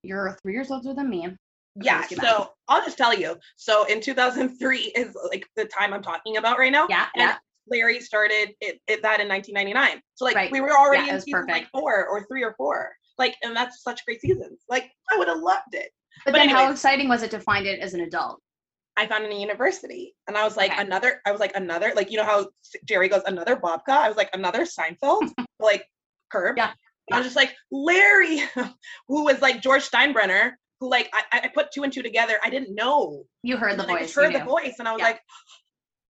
You're 0.04 0.38
three 0.42 0.54
years 0.54 0.72
older 0.72 0.94
than 0.94 1.10
me. 1.10 1.28
Yeah, 1.82 1.98
let's 2.00 2.16
so 2.16 2.52
I'll 2.70 2.84
just 2.86 2.98
tell 2.98 3.14
you. 3.14 3.38
So 3.58 3.84
in 3.86 4.00
2003 4.00 4.78
is 4.96 5.16
like 5.30 5.46
the 5.58 5.66
time 5.66 5.94
I'm 5.94 6.02
talking 6.02 6.38
about 6.38 6.58
right 6.58 6.72
now. 6.72 6.88
Yeah, 6.90 7.08
And 7.16 7.24
yeah. 7.24 7.36
Larry 7.68 8.00
started 8.00 8.54
it, 8.62 8.80
it 8.88 9.02
that 9.02 9.20
in 9.20 9.28
1999. 9.28 10.02
So 10.14 10.24
like 10.26 10.36
Right. 10.36 10.52
we 10.52 10.62
were 10.62 10.72
already 10.72 11.08
Yeah, 11.08 11.16
in 11.16 11.22
season 11.22 11.48
like 11.48 11.68
four 11.72 12.08
or 12.08 12.26
three 12.28 12.44
or 12.44 12.54
four. 12.58 12.96
Like, 13.18 13.36
and 13.44 13.56
that's 13.56 13.82
such 13.84 14.06
great 14.06 14.22
seasons. 14.22 14.62
Like 14.70 14.90
I 15.12 15.18
would 15.18 15.28
have 15.28 15.40
loved 15.40 15.74
it. 15.74 15.92
But, 16.24 16.32
but 16.32 16.38
then 16.38 16.50
how 16.50 16.72
exciting 16.72 17.10
was 17.10 17.24
it 17.24 17.32
to 17.32 17.40
find 17.40 17.66
it 17.66 17.80
as 17.80 17.94
an 17.94 18.02
adult? 18.02 18.42
I 18.98 19.08
found 19.08 19.26
it 19.26 19.32
in 19.32 19.38
a 19.38 19.40
university, 19.40 20.16
and 20.28 20.38
I 20.38 20.44
was 20.46 20.56
like 20.56 20.72
Okay. 20.72 20.82
another. 20.82 21.22
I 21.26 21.32
was 21.32 21.42
like 21.42 21.56
another. 21.56 21.92
Like 21.96 22.10
you 22.12 22.18
know 22.18 22.24
how 22.24 22.48
Jerry 22.86 23.10
goes 23.10 23.24
another 23.26 23.58
babka. 23.58 23.90
I 23.90 24.08
was 24.08 24.16
like 24.18 24.30
another 24.34 24.62
Seinfeld, 24.66 25.32
like 25.60 25.86
Curb. 26.32 26.56
Yeah, 26.58 26.72
I 27.12 27.18
was 27.18 27.26
just 27.28 27.36
like 27.36 27.54
Larry, 27.72 28.40
who 29.08 29.26
was 29.26 29.42
like 29.42 29.62
George 29.62 29.90
Steinbrenner, 29.90 30.52
who 30.80 30.90
like 30.90 31.10
I, 31.14 31.42
I 31.44 31.48
put 31.50 31.72
two 31.74 31.84
and 31.84 31.92
two 31.92 32.04
together. 32.04 32.36
I 32.44 32.50
didn't 32.50 32.74
know. 32.74 33.24
You 33.44 33.58
heard 33.58 33.78
the 33.78 33.84
voice. 33.84 33.96
I 33.96 34.02
just 34.04 34.16
heard 34.16 34.34
the 34.34 34.46
voice, 34.46 34.76
and 34.80 34.88
I 34.88 34.94
was 34.94 35.00
Yeah. 35.02 35.08
like 35.08 35.22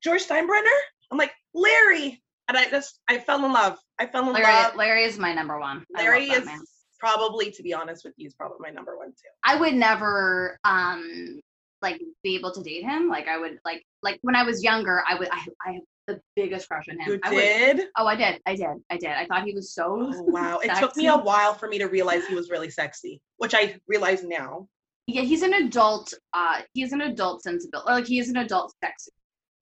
George 0.03 0.27
Steinbrenner. 0.27 0.79
I'm 1.13 1.19
like 1.19 1.33
Larry, 1.55 2.23
and 2.49 2.57
I 2.57 2.69
just 2.71 2.99
I 3.09 3.19
fell 3.19 3.45
in 3.45 3.53
love. 3.53 3.79
I 3.99 4.07
fell 4.07 4.27
in 4.27 4.33
Larry, 4.33 4.47
love. 4.47 4.75
Larry 4.77 5.05
is 5.05 5.19
my 5.19 5.35
number 5.35 5.61
one. 5.61 5.85
Larry 5.95 6.31
is 6.31 6.47
man. 6.47 6.61
probably, 6.99 7.51
to 7.51 7.63
be 7.63 7.75
honest 7.75 8.05
with 8.07 8.15
you, 8.17 8.27
is 8.27 8.35
probably 8.35 8.57
my 8.61 8.71
number. 8.71 8.97
I 9.44 9.56
would 9.56 9.74
never 9.74 10.59
um 10.64 11.40
like 11.83 12.00
be 12.22 12.35
able 12.37 12.52
to 12.52 12.62
date 12.62 12.83
him. 12.85 13.09
Like 13.09 13.26
I 13.28 13.38
would 13.38 13.59
like 13.64 13.85
like 14.02 14.18
when 14.22 14.37
I 14.37 14.42
was 14.42 14.62
younger, 14.62 15.02
I 15.09 15.14
would 15.14 15.28
I 15.30 15.46
I 15.66 15.72
have 15.72 15.83
the 16.06 16.20
biggest 16.37 16.68
crush 16.68 16.87
on 16.90 16.98
him. 16.98 17.12
You 17.12 17.20
I 17.22 17.30
would, 17.30 17.40
did? 17.40 17.80
oh, 17.96 18.06
I 18.06 18.16
did. 18.16 18.40
I 18.46 18.54
did. 18.56 18.66
I 18.90 18.96
did. 18.96 19.11
I 19.11 19.26
thought 19.26 19.44
he 19.44 19.54
was 19.54 19.72
so 19.72 20.11
Oh, 20.12 20.22
wow. 20.24 20.59
It 20.59 20.74
took 20.76 20.96
me 20.96 21.06
a 21.06 21.16
while 21.16 21.54
for 21.54 21.68
me 21.68 21.78
to 21.78 21.87
realize 21.87 22.26
he 22.26 22.35
was 22.35 22.50
really 22.50 22.70
sexy, 22.70 23.20
which 23.38 23.54
I 23.54 23.76
realize 23.87 24.22
now. 24.24 24.66
Yeah, 25.06 25.22
he's 25.22 25.42
an 25.42 25.54
adult. 25.54 26.12
Uh, 26.33 26.62
he's 26.74 26.92
an 26.92 27.00
adult 27.00 27.42
sensibility. 27.42 27.90
Like 27.92 28.06
he 28.06 28.18
is 28.18 28.28
an 28.28 28.37
adult 28.38 28.74
sexy. 28.83 29.12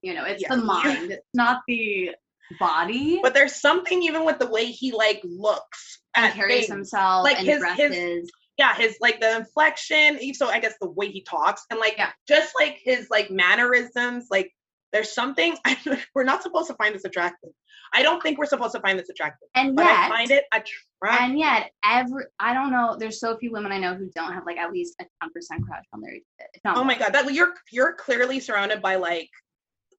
You 0.02 0.14
know, 0.14 0.24
it's 0.24 0.42
Yeah. 0.42 0.54
the 0.56 0.62
mind. 0.64 1.10
It's 1.12 1.22
not 1.34 1.60
the 1.68 2.10
body. 2.58 3.20
But 3.22 3.34
there's 3.34 3.60
something 3.60 4.02
even 4.02 4.24
with 4.24 4.38
the 4.38 4.46
way 4.48 4.66
he 4.66 4.92
like 4.92 5.20
looks 5.24 6.00
and 6.14 6.26
at 6.26 6.34
carries 6.34 6.60
things. 6.66 6.68
himself 6.70 7.24
Like 7.24 7.38
and 7.38 7.46
his- 7.46 7.56
his- 7.76 7.76
dresses. 7.76 8.30
Yeah, 8.58 8.74
his 8.74 8.96
like 9.00 9.20
the 9.20 9.36
inflection, 9.36 10.18
so 10.34 10.48
I 10.48 10.58
guess 10.58 10.74
the 10.80 10.90
way 10.90 11.10
he 11.10 11.22
talks 11.22 11.64
and 11.70 11.78
like 11.78 11.94
Yeah. 11.96 12.10
just 12.26 12.52
like 12.58 12.78
his 12.82 13.08
like 13.10 13.30
mannerisms, 13.30 14.26
like 14.30 14.52
there's 14.92 15.12
something 15.12 15.56
we're 16.14 16.24
not 16.24 16.42
supposed 16.42 16.66
to 16.68 16.74
find 16.74 16.94
this 16.94 17.04
attractive. 17.04 17.50
I 17.94 18.02
don't 18.02 18.22
think 18.22 18.36
we're 18.38 18.46
supposed 18.46 18.74
to 18.74 18.80
find 18.80 18.98
this 18.98 19.08
attractive, 19.08 19.48
and 19.54 19.74
but 19.76 19.84
yet, 19.84 19.96
I 19.98 20.08
find 20.08 20.30
it 20.30 20.44
attractive. 20.52 21.30
and 21.30 21.38
yet, 21.38 21.70
every 21.84 22.24
I 22.38 22.52
don't 22.52 22.70
know. 22.70 22.96
There's 22.98 23.18
so 23.20 23.36
few 23.38 23.50
women 23.52 23.70
I 23.72 23.78
know 23.78 23.94
who 23.94 24.10
don't 24.14 24.32
have 24.34 24.44
like 24.44 24.58
at 24.58 24.72
least 24.72 24.94
a 25.00 25.04
ten 25.22 25.30
percent 25.32 25.64
crush 25.64 25.84
on 25.94 26.02
Larry 26.02 26.24
David. 26.38 26.50
If 26.54 26.64
not 26.64 26.76
Oh 26.76 26.80
more. 26.80 26.86
my 26.86 26.98
god, 26.98 27.12
that 27.14 27.32
you're 27.32 27.54
you're 27.70 27.94
clearly 27.94 28.40
surrounded 28.40 28.82
by 28.82 28.96
like 28.96 29.30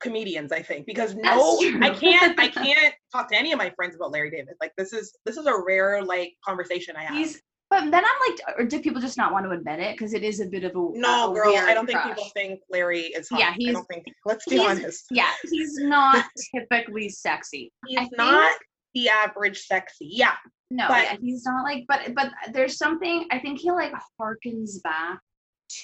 comedians, 0.02 0.52
I 0.52 0.62
think, 0.62 0.86
because 0.86 1.16
no, 1.16 1.60
I 1.82 1.90
can't 1.92 2.40
I 2.40 2.48
can't 2.66 2.94
talk 3.12 3.30
to 3.30 3.36
any 3.38 3.52
of 3.54 3.58
my 3.58 3.72
friends 3.72 3.96
about 3.96 4.12
Larry 4.12 4.30
David. 4.32 4.56
Like 4.62 4.74
this 4.78 4.94
is 4.94 5.16
this 5.26 5.38
is 5.38 5.46
a 5.48 5.54
rare 5.66 6.04
like 6.04 6.34
conversation 6.46 6.96
I 6.98 7.04
have. 7.06 7.16
He's. 7.16 7.42
But 7.70 7.92
then 7.92 8.04
I'm 8.04 8.32
like, 8.32 8.40
or 8.58 8.66
do 8.66 8.82
people 8.82 9.00
just 9.00 9.18
not 9.18 9.32
want 9.32 9.46
to 9.46 9.52
admit 9.52 9.80
it? 9.80 9.96
Because 9.96 10.14
it 10.14 10.24
is 10.24 10.40
a 10.40 10.46
bit 10.48 10.64
of 10.64 10.72
a 10.72 10.90
no, 10.94 11.32
a 11.32 11.36
girl, 11.36 11.56
I 11.56 11.74
don't 11.76 11.86
think 11.86 12.02
people 12.02 12.30
think 12.34 12.62
Larry 12.70 13.02
is 13.02 13.30
hot. 13.30 13.40
Yeah, 13.40 13.50
I 13.50 13.54
he's- 13.54 13.74
don't 13.74 13.86
think. 13.88 14.06
Let's 14.26 14.46
be 14.46 14.60
honest. 14.60 15.06
Yeah, 15.12 15.32
he's 15.50 15.78
not 15.78 16.26
typically 16.54 17.10
sexy. 17.10 17.72
He's 17.88 18.00
think- 18.00 18.18
not 18.18 18.58
the 18.96 19.10
average 19.10 19.60
sexy. 19.60 20.08
Yeah, 20.10 20.36
No, 20.72 20.88
But- 20.88 21.04
yeah, 21.04 21.18
he's 21.22 21.46
not 21.46 21.64
like. 21.64 21.86
But 21.88 22.16
but 22.16 22.32
there's 22.52 22.78
something. 22.78 23.28
I 23.32 23.38
think 23.40 23.60
he 23.60 23.72
like 23.72 23.94
harkens 24.20 24.82
back 24.84 25.20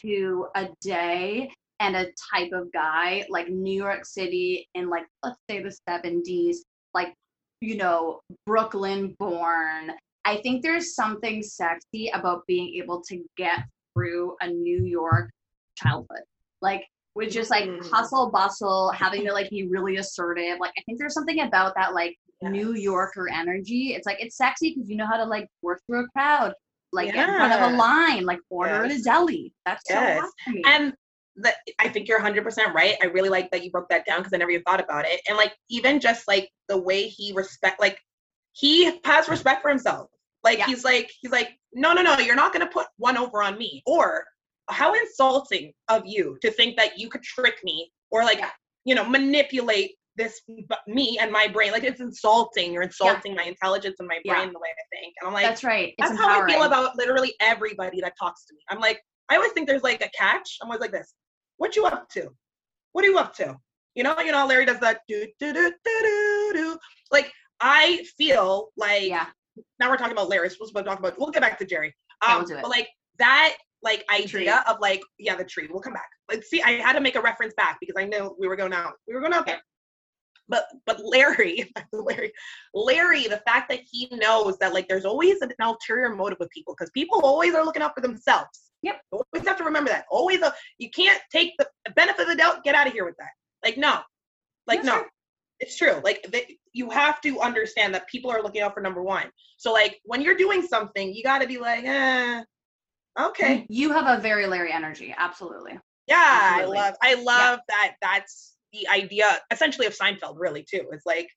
to 0.01 0.47
a 0.55 0.67
day 0.81 1.51
and 1.79 1.95
a 1.95 2.07
type 2.33 2.51
of 2.51 2.71
guy 2.71 3.25
like 3.29 3.49
New 3.49 3.73
York 3.83 4.05
City 4.05 4.67
in 4.73 4.89
like 4.89 5.05
let's 5.21 5.37
say 5.49 5.61
the 5.61 5.75
70s, 5.87 6.57
like 6.95 7.13
you 7.61 7.77
know 7.77 8.21
Brooklyn 8.47 9.15
born. 9.19 9.91
I 10.25 10.37
think 10.37 10.63
there's 10.63 10.95
something 10.95 11.41
sexy 11.43 12.09
about 12.13 12.45
being 12.47 12.73
able 12.81 13.01
to 13.09 13.23
get 13.37 13.59
through 13.93 14.35
a 14.41 14.47
New 14.47 14.83
York 14.85 15.31
childhood, 15.77 16.23
like 16.61 16.85
with 17.13 17.31
just 17.31 17.49
like 17.49 17.65
Mhm. 17.65 17.89
hustle 17.89 18.29
bustle, 18.31 18.91
having 18.91 19.23
to 19.25 19.31
like 19.31 19.49
be 19.49 19.67
really 19.67 19.97
assertive. 19.97 20.59
Like 20.59 20.73
I 20.77 20.81
think 20.85 20.99
there's 20.99 21.13
something 21.13 21.41
about 21.41 21.73
that 21.75 21.93
like 21.93 22.17
New 22.41 22.73
Yorker 22.73 23.29
energy. 23.29 23.93
It's 23.93 24.05
like 24.05 24.17
it's 24.19 24.35
sexy 24.35 24.73
because 24.73 24.89
you 24.89 24.97
know 24.97 25.05
how 25.07 25.17
to 25.17 25.25
like 25.25 25.47
work 25.61 25.81
through 25.87 26.05
a 26.05 26.07
crowd, 26.09 26.53
like 26.91 27.13
get 27.13 27.29
in 27.29 27.35
front 27.35 27.53
of 27.53 27.61
a 27.73 27.77
line, 27.77 28.25
like 28.25 28.39
order 28.49 28.83
at 28.85 28.91
a 28.91 29.01
deli. 29.01 29.53
That's 29.65 29.83
Yes. 29.89 30.17
so 30.17 30.21
hot 30.21 30.31
to 30.47 30.53
me. 30.53 30.63
and 30.65 30.93
the, 31.37 31.53
I 31.79 31.89
think 31.89 32.07
you're 32.07 32.19
100% 32.19 32.73
right. 32.73 32.95
I 33.01 33.07
really 33.07 33.29
like 33.29 33.51
that 33.51 33.63
you 33.63 33.69
broke 33.71 33.89
that 33.89 34.05
down 34.05 34.19
because 34.19 34.33
I 34.33 34.37
never 34.37 34.51
even 34.51 34.63
thought 34.63 34.79
about 34.81 35.05
it. 35.05 35.21
And 35.27 35.37
like 35.37 35.53
even 35.69 35.99
just 35.99 36.27
like 36.27 36.49
the 36.69 36.77
way 36.77 37.07
he 37.07 37.33
respect, 37.33 37.79
like 37.79 37.99
he 38.53 38.99
has 39.03 39.27
respect 39.27 39.61
for 39.61 39.69
himself. 39.69 40.09
Like 40.45 40.59
Yeah. 40.59 40.67
he's 40.67 40.83
like 40.85 41.11
he's 41.21 41.31
like 41.31 41.49
no 41.73 41.91
no 41.93 42.01
no 42.01 42.17
you're 42.19 42.35
not 42.43 42.53
gonna 42.53 42.69
put 42.71 42.87
one 42.97 43.17
over 43.17 43.43
on 43.43 43.57
me 43.57 43.81
or 43.85 44.23
how 44.69 44.93
insulting 44.93 45.73
of 45.89 46.03
you 46.05 46.37
to 46.41 46.49
think 46.51 46.77
that 46.77 46.97
you 46.97 47.09
could 47.09 47.23
trick 47.23 47.55
me 47.63 47.91
or 48.11 48.23
like 48.23 48.39
Yeah. 48.39 48.51
you 48.85 48.95
know 48.95 49.03
manipulate 49.03 49.91
this 50.15 50.39
me 50.87 51.17
and 51.19 51.29
my 51.31 51.45
brain 51.55 51.71
like 51.73 51.83
it's 51.83 51.99
insulting 51.99 52.71
you're 52.71 52.83
insulting 52.83 53.35
my 53.35 53.43
intelligence 53.43 53.97
and 53.99 54.07
my 54.07 54.19
Yeah. 54.23 54.35
brain 54.35 54.53
the 54.53 54.59
way 54.59 54.69
I 54.69 54.85
think 54.95 55.13
and 55.19 55.27
I'm 55.27 55.33
like 55.33 55.45
That's 55.45 55.63
right. 55.63 55.93
It's 55.97 56.09
that's 56.09 56.17
how 56.21 56.29
I 56.41 56.47
feel 56.49 56.63
about 56.63 56.95
literally 56.95 57.33
everybody 57.41 57.99
that 58.01 58.13
talks 58.17 58.45
to 58.45 58.53
me. 58.53 58.61
I'm 58.69 58.79
like, 58.79 59.01
I 59.29 59.35
always 59.35 59.51
think 59.53 59.67
there's 59.67 59.83
like 59.83 60.01
a 60.01 60.09
catch. 60.17 60.57
I'm 60.61 60.67
always 60.69 60.79
like 60.79 60.91
this. 60.91 61.13
What 61.57 61.75
you 61.75 61.85
up 61.85 62.07
to? 62.11 62.29
What 62.93 63.03
are 63.03 63.09
you 63.09 63.17
up 63.17 63.35
to? 63.37 63.57
You 63.95 64.03
know, 64.03 64.15
you 64.19 64.31
know, 64.31 64.45
Larry 64.45 64.65
does 64.65 64.79
that 64.79 65.01
do 65.09 65.25
do 65.39 65.51
do 65.53 65.71
do 65.85 65.99
do 66.01 66.51
do. 66.53 66.77
Like 67.11 67.31
I 67.59 68.05
feel 68.17 68.69
like 68.77 69.09
yeah. 69.09 69.27
Now 69.79 69.89
we're 69.89 69.97
talking 69.97 70.13
about 70.13 70.29
Larry. 70.29 70.47
We're 70.47 70.49
supposed 70.49 70.75
to 70.75 70.83
talk 70.83 70.99
about. 70.99 71.17
We'll 71.17 71.31
get 71.31 71.41
back 71.41 71.57
to 71.59 71.65
Jerry. 71.65 71.93
Okay, 72.23 72.33
Um, 72.33 72.39
we'll 72.39 72.47
do 72.47 72.55
it. 72.57 72.61
but 72.61 72.69
like 72.69 72.87
that, 73.19 73.55
like 73.81 74.03
idea 74.13 74.63
of 74.67 74.77
like, 74.79 75.01
yeah, 75.19 75.35
the 75.35 75.43
tree. 75.45 75.67
We'll 75.71 75.81
come 75.81 75.93
back. 75.93 76.09
Like, 76.29 76.43
see, 76.43 76.61
I 76.61 76.71
had 76.73 76.93
to 76.93 77.01
make 77.01 77.15
a 77.15 77.21
reference 77.21 77.53
back 77.55 77.77
because 77.79 77.95
I 77.97 78.05
know 78.05 78.35
we 78.39 78.47
were 78.47 78.55
going 78.55 78.73
out. 78.73 78.93
We 79.07 79.13
were 79.13 79.21
going 79.21 79.33
out 79.33 79.45
there. 79.45 79.61
But 80.47 80.65
but 80.85 80.99
Larry, 81.03 81.71
Larry, 81.91 82.31
Larry, 82.73 83.23
the 83.23 83.41
fact 83.47 83.69
that 83.69 83.79
he 83.89 84.07
knows 84.11 84.57
that 84.59 84.73
like 84.73 84.87
there's 84.87 85.05
always 85.05 85.41
an 85.41 85.51
ulterior 85.59 86.13
motive 86.15 86.37
with 86.39 86.49
people 86.51 86.75
because 86.77 86.91
people 86.91 87.21
always 87.23 87.55
are 87.55 87.65
looking 87.65 87.81
out 87.81 87.93
for 87.95 88.01
themselves. 88.01 88.71
Yep. 88.83 89.01
Always 89.11 89.47
have 89.47 89.57
to 89.57 89.63
remember 89.63 89.89
that. 89.89 90.05
Always, 90.11 90.41
a, 90.41 90.53
you 90.77 90.91
can't 90.91 91.19
take 91.31 91.53
the 91.57 91.67
benefit 91.95 92.21
of 92.23 92.27
the 92.27 92.35
doubt. 92.35 92.63
Get 92.63 92.75
out 92.75 92.85
of 92.85 92.93
here 92.93 93.05
with 93.05 93.15
that. 93.17 93.29
Like 93.63 93.77
no, 93.77 94.01
like 94.67 94.83
no. 94.83 95.03
It's 95.59 95.77
true. 95.77 96.01
Like 96.03 96.25
they, 96.29 96.57
you 96.73 96.89
have 96.89 97.21
to 97.21 97.39
understand 97.39 97.93
that 97.93 98.07
people 98.07 98.31
are 98.31 98.41
looking 98.41 98.61
out 98.61 98.73
for 98.73 98.81
number 98.81 99.01
one. 99.01 99.27
So 99.57 99.71
like 99.71 99.99
when 100.03 100.21
you're 100.21 100.35
doing 100.35 100.61
something, 100.61 101.13
you 101.13 101.23
got 101.23 101.41
to 101.41 101.47
be 101.47 101.57
like, 101.57 101.85
eh, 101.85 102.43
okay, 103.19 103.65
You 103.69 103.91
have 103.91 104.07
a 104.07 104.21
very 104.21 104.47
Larry 104.47 104.71
energy. 104.71 105.15
Absolutely. 105.17 105.79
yeah. 106.07 106.39
Absolutely. 106.41 106.77
I 106.77 106.81
love, 106.81 106.95
I 107.01 107.13
love 107.15 107.59
that. 107.69 107.95
That's 108.01 108.55
the 108.73 108.87
idea, 108.89 109.39
essentially, 109.51 109.87
of 109.87 109.95
Seinfeld. 109.97 110.35
Really, 110.37 110.65
too. 110.69 110.87
It's 110.91 111.05
like 111.05 111.29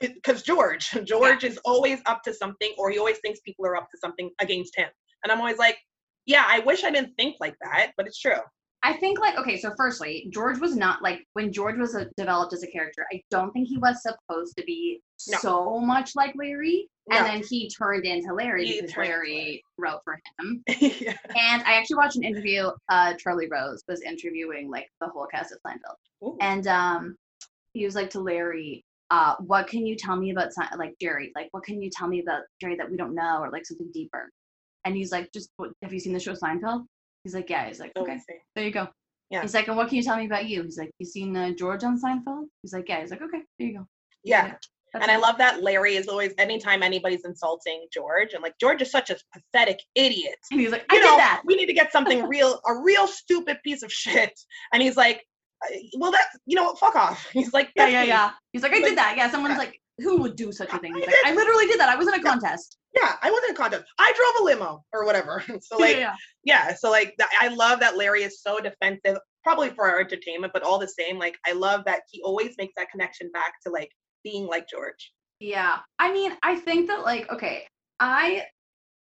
because 0.00 0.42
George, 0.42 0.90
George 1.04 1.44
is 1.44 1.58
always 1.64 2.00
up 2.06 2.22
to 2.22 2.32
something, 2.32 2.72
or 2.78 2.90
he 2.90 2.98
always 2.98 3.18
thinks 3.18 3.40
people 3.40 3.66
are 3.66 3.76
up 3.76 3.88
to 3.90 3.98
something 3.98 4.30
against 4.40 4.76
him, 4.76 4.88
and 5.22 5.30
I'm 5.30 5.38
always 5.38 5.58
like, 5.58 5.78
yeah, 6.26 6.44
I 6.46 6.60
wish 6.60 6.84
I 6.84 6.90
didn't 6.90 7.14
think 7.16 7.36
like 7.40 7.56
that, 7.62 7.92
but 7.96 8.06
it's 8.06 8.18
true. 8.18 8.40
I 8.82 8.94
think 8.94 9.20
like 9.20 9.36
okay, 9.38 9.58
so 9.58 9.72
firstly, 9.76 10.26
George 10.32 10.58
was 10.58 10.74
not 10.74 11.02
like 11.02 11.26
when 11.34 11.52
George 11.52 11.78
was 11.78 11.94
a, 11.94 12.06
developed 12.16 12.54
as 12.54 12.62
a 12.62 12.66
character. 12.66 13.04
I 13.12 13.22
don't 13.30 13.52
think 13.52 13.68
he 13.68 13.76
was 13.76 14.02
supposed 14.02 14.56
to 14.56 14.64
be 14.64 15.00
No. 15.28 15.38
so 15.38 15.78
much 15.80 16.12
like 16.16 16.34
Larry, 16.34 16.88
No. 17.08 17.18
and 17.18 17.26
then 17.26 17.42
he 17.48 17.68
turned 17.68 18.06
into 18.06 18.32
Larry 18.32 18.66
He 18.66 18.80
because 18.80 18.96
Larry 18.96 19.62
wrote 19.76 20.00
for 20.02 20.18
him. 20.38 20.62
yeah. 20.80 21.14
And 21.36 21.62
I 21.64 21.74
actually 21.74 21.96
watched 21.96 22.16
an 22.16 22.24
interview. 22.24 22.70
Uh, 22.88 23.14
Charlie 23.14 23.48
Rose 23.50 23.82
was 23.86 24.00
interviewing 24.00 24.70
like 24.70 24.88
the 25.00 25.08
whole 25.08 25.26
cast 25.26 25.52
of 25.52 25.58
Seinfeld, 25.66 25.96
Ooh. 26.26 26.38
and 26.40 26.66
um, 26.66 27.16
he 27.74 27.84
was 27.84 27.94
like 27.94 28.08
to 28.10 28.20
Larry, 28.20 28.82
uh, 29.10 29.34
"What 29.40 29.66
can 29.66 29.84
you 29.86 29.94
tell 29.94 30.16
me 30.16 30.30
about 30.30 30.52
like 30.78 30.94
Jerry? 30.98 31.32
Like, 31.36 31.48
what 31.50 31.64
can 31.64 31.82
you 31.82 31.90
tell 31.90 32.08
me 32.08 32.20
about 32.20 32.42
Jerry 32.62 32.76
that 32.76 32.90
we 32.90 32.96
don't 32.96 33.14
know, 33.14 33.40
or 33.42 33.50
like 33.50 33.66
something 33.66 33.90
deeper?" 33.92 34.30
And 34.86 34.96
he's 34.96 35.12
like, 35.12 35.30
"Just 35.34 35.50
what, 35.58 35.70
have 35.82 35.92
you 35.92 36.00
seen 36.00 36.14
the 36.14 36.20
show 36.20 36.32
Seinfeld?" 36.32 36.86
He's 37.24 37.34
like, 37.34 37.48
"Yeah." 37.50 37.66
He's 37.68 37.80
like, 37.80 37.92
"Okay, 37.96 38.18
there 38.54 38.64
you 38.64 38.70
go." 38.70 38.88
Yeah. 39.30 39.42
He's 39.42 39.54
like, 39.54 39.68
"And 39.68 39.76
what 39.76 39.88
can 39.88 39.96
you 39.96 40.02
tell 40.02 40.16
me 40.16 40.26
about 40.26 40.46
you?" 40.46 40.62
He's 40.62 40.78
like, 40.78 40.90
"You 40.98 41.06
seen 41.06 41.36
uh, 41.36 41.50
George 41.52 41.84
on 41.84 42.00
Seinfeld?" 42.00 42.46
He's 42.62 42.72
like, 42.72 42.88
"Yeah." 42.88 43.00
He's 43.00 43.10
like, 43.10 43.22
"Okay, 43.22 43.42
there 43.58 43.68
you 43.68 43.78
go." 43.78 43.86
Yeah. 44.24 44.48
That's 44.92 45.04
and 45.04 45.04
I 45.12 45.18
love 45.18 45.38
that 45.38 45.62
Larry 45.62 45.94
is 45.94 46.08
always 46.08 46.32
anytime 46.36 46.82
anybody's 46.82 47.24
insulting 47.24 47.86
George 47.92 48.34
and 48.34 48.42
like 48.42 48.54
George 48.60 48.82
is 48.82 48.90
such 48.90 49.08
a 49.10 49.16
pathetic 49.32 49.78
idiot. 49.94 50.34
And 50.50 50.58
he's 50.60 50.72
like, 50.72 50.84
I 50.90 50.96
You 50.96 51.00
did 51.02 51.10
that. 51.10 51.42
we 51.44 51.54
need 51.54 51.66
to 51.66 51.72
get 51.72 51.92
something 51.92 52.24
real, 52.28 52.60
a 52.66 52.74
real 52.76 53.06
stupid 53.06 53.58
piece 53.62 53.84
of 53.84 53.92
shit. 53.92 54.32
And 54.72 54.82
he's 54.82 54.96
like, 54.96 55.24
"Uh, 55.64 55.76
well, 55.96 56.10
that's 56.10 56.36
you 56.44 56.56
know 56.56 56.64
what, 56.64 56.78
fuck 56.80 56.96
off. 56.96 57.24
He's 57.32 57.52
like, 57.52 57.70
Yeah, 57.76 57.86
yeah, 57.86 58.00
please." 58.02 58.08
yeah. 58.08 58.30
He's 58.52 58.62
like, 58.64 58.72
I 58.72 58.76
Like, 58.78 58.84
did 58.86 58.98
that. 58.98 59.14
Yeah, 59.16 59.30
someone's 59.30 59.52
yeah. 59.52 59.58
like, 59.58 59.80
who 60.02 60.18
would 60.18 60.36
do 60.36 60.52
such 60.52 60.72
a 60.72 60.78
thing? 60.78 60.94
I 60.94 61.00
like. 61.00 61.14
I 61.26 61.34
literally 61.34 61.66
did 61.66 61.78
that. 61.80 61.88
I 61.88 61.96
was 61.96 62.08
in 62.08 62.14
a 62.14 62.22
contest. 62.22 62.78
Yeah, 62.94 63.14
I 63.22 63.30
was 63.30 63.42
in 63.48 63.54
a 63.54 63.56
contest. 63.56 63.84
I 63.98 64.12
drove 64.16 64.42
a 64.42 64.44
limo 64.44 64.84
or 64.92 65.04
whatever. 65.04 65.44
So 65.62 65.76
like, 65.78 65.96
yeah, 65.96 66.14
yeah. 66.44 66.58
yeah 66.68 66.74
so 66.74 66.90
like 66.90 67.14
i 67.40 67.48
love 67.48 67.80
that 67.80 67.96
larry 67.96 68.22
is 68.22 68.42
so 68.42 68.60
defensive 68.60 69.18
probably 69.44 69.70
for 69.70 69.88
our 69.88 70.00
entertainment 70.00 70.52
but 70.52 70.62
all 70.62 70.78
the 70.78 70.88
same 70.88 71.18
like 71.18 71.36
i 71.46 71.52
love 71.52 71.84
that 71.84 72.00
he 72.10 72.20
always 72.22 72.54
makes 72.58 72.74
that 72.76 72.90
connection 72.90 73.30
back 73.32 73.54
to 73.64 73.70
like 73.70 73.90
being 74.24 74.46
like 74.46 74.66
george 74.68 75.12
Yeah. 75.40 75.78
I 75.98 76.12
mean, 76.12 76.32
I 76.42 76.56
think 76.56 76.86
that 76.88 77.02
like, 77.02 77.30
okay, 77.32 77.66
I 77.98 78.44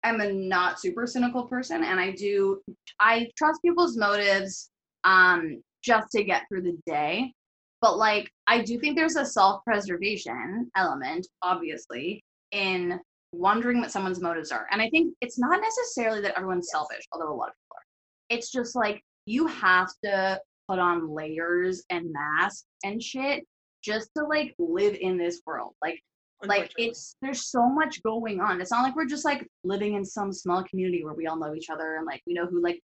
am 0.04 0.22
a 0.22 0.32
not 0.32 0.80
super 0.80 1.06
cynical 1.08 1.44
person 1.44 1.84
and 1.84 2.00
I 2.00 2.12
do 2.12 2.62
I 3.00 3.28
trust 3.38 3.62
people's 3.62 3.98
motives 3.98 4.70
um 5.04 5.62
just 5.84 6.12
to 6.12 6.24
get 6.24 6.44
through 6.50 6.64
the 6.64 6.78
day. 6.86 7.34
But 7.82 7.98
like 7.98 8.30
I 8.48 8.62
do 8.62 8.80
think 8.80 8.98
there's 8.98 9.16
a 9.16 9.26
self-preservation 9.26 10.70
element, 10.76 11.28
obviously, 11.42 12.24
in 12.52 13.00
wondering 13.32 13.80
what 13.80 13.92
someone's 13.92 14.22
motives 14.22 14.52
are. 14.52 14.68
And 14.72 14.82
I 14.82 14.90
think 14.90 15.14
it's 15.22 15.40
not 15.40 15.62
necessarily 15.62 16.22
that 16.22 16.36
everyone's 16.36 16.70
selfish, 16.72 17.06
although 17.12 17.32
a 17.32 17.36
lot 17.36 17.50
of 17.50 17.56
people 17.56 17.76
are. 17.76 17.86
It's 18.30 18.52
just 18.52 18.76
like 18.76 19.02
you 19.26 19.48
have 19.48 19.90
to 20.04 20.40
put 20.68 20.80
on 20.80 21.14
layers 21.14 21.84
and 21.90 22.12
masks 22.12 22.66
and 22.84 23.02
shit 23.02 23.46
just 23.84 24.10
to 24.18 24.26
like 24.26 24.54
live 24.60 24.96
in 25.00 25.18
this 25.18 25.42
world. 25.46 25.74
Like 25.82 26.02
like 26.46 26.72
it's 26.78 27.16
there's 27.22 27.48
so 27.48 27.68
much 27.68 28.02
going 28.04 28.40
on 28.40 28.62
it's 28.62 28.72
not 28.72 28.84
like 28.84 28.96
we're 28.96 29.06
just 29.06 29.26
like 29.26 29.46
living 29.64 29.96
in 29.96 30.06
some 30.06 30.32
small 30.32 30.64
community 30.64 31.04
where 31.04 31.14
we 31.14 31.28
all 31.28 31.38
know 31.38 31.54
each 31.54 31.70
other 31.70 31.98
and 31.98 32.06
like 32.06 32.22
we 32.26 32.34
know 32.34 32.46
who 32.46 32.62
like 32.62 32.80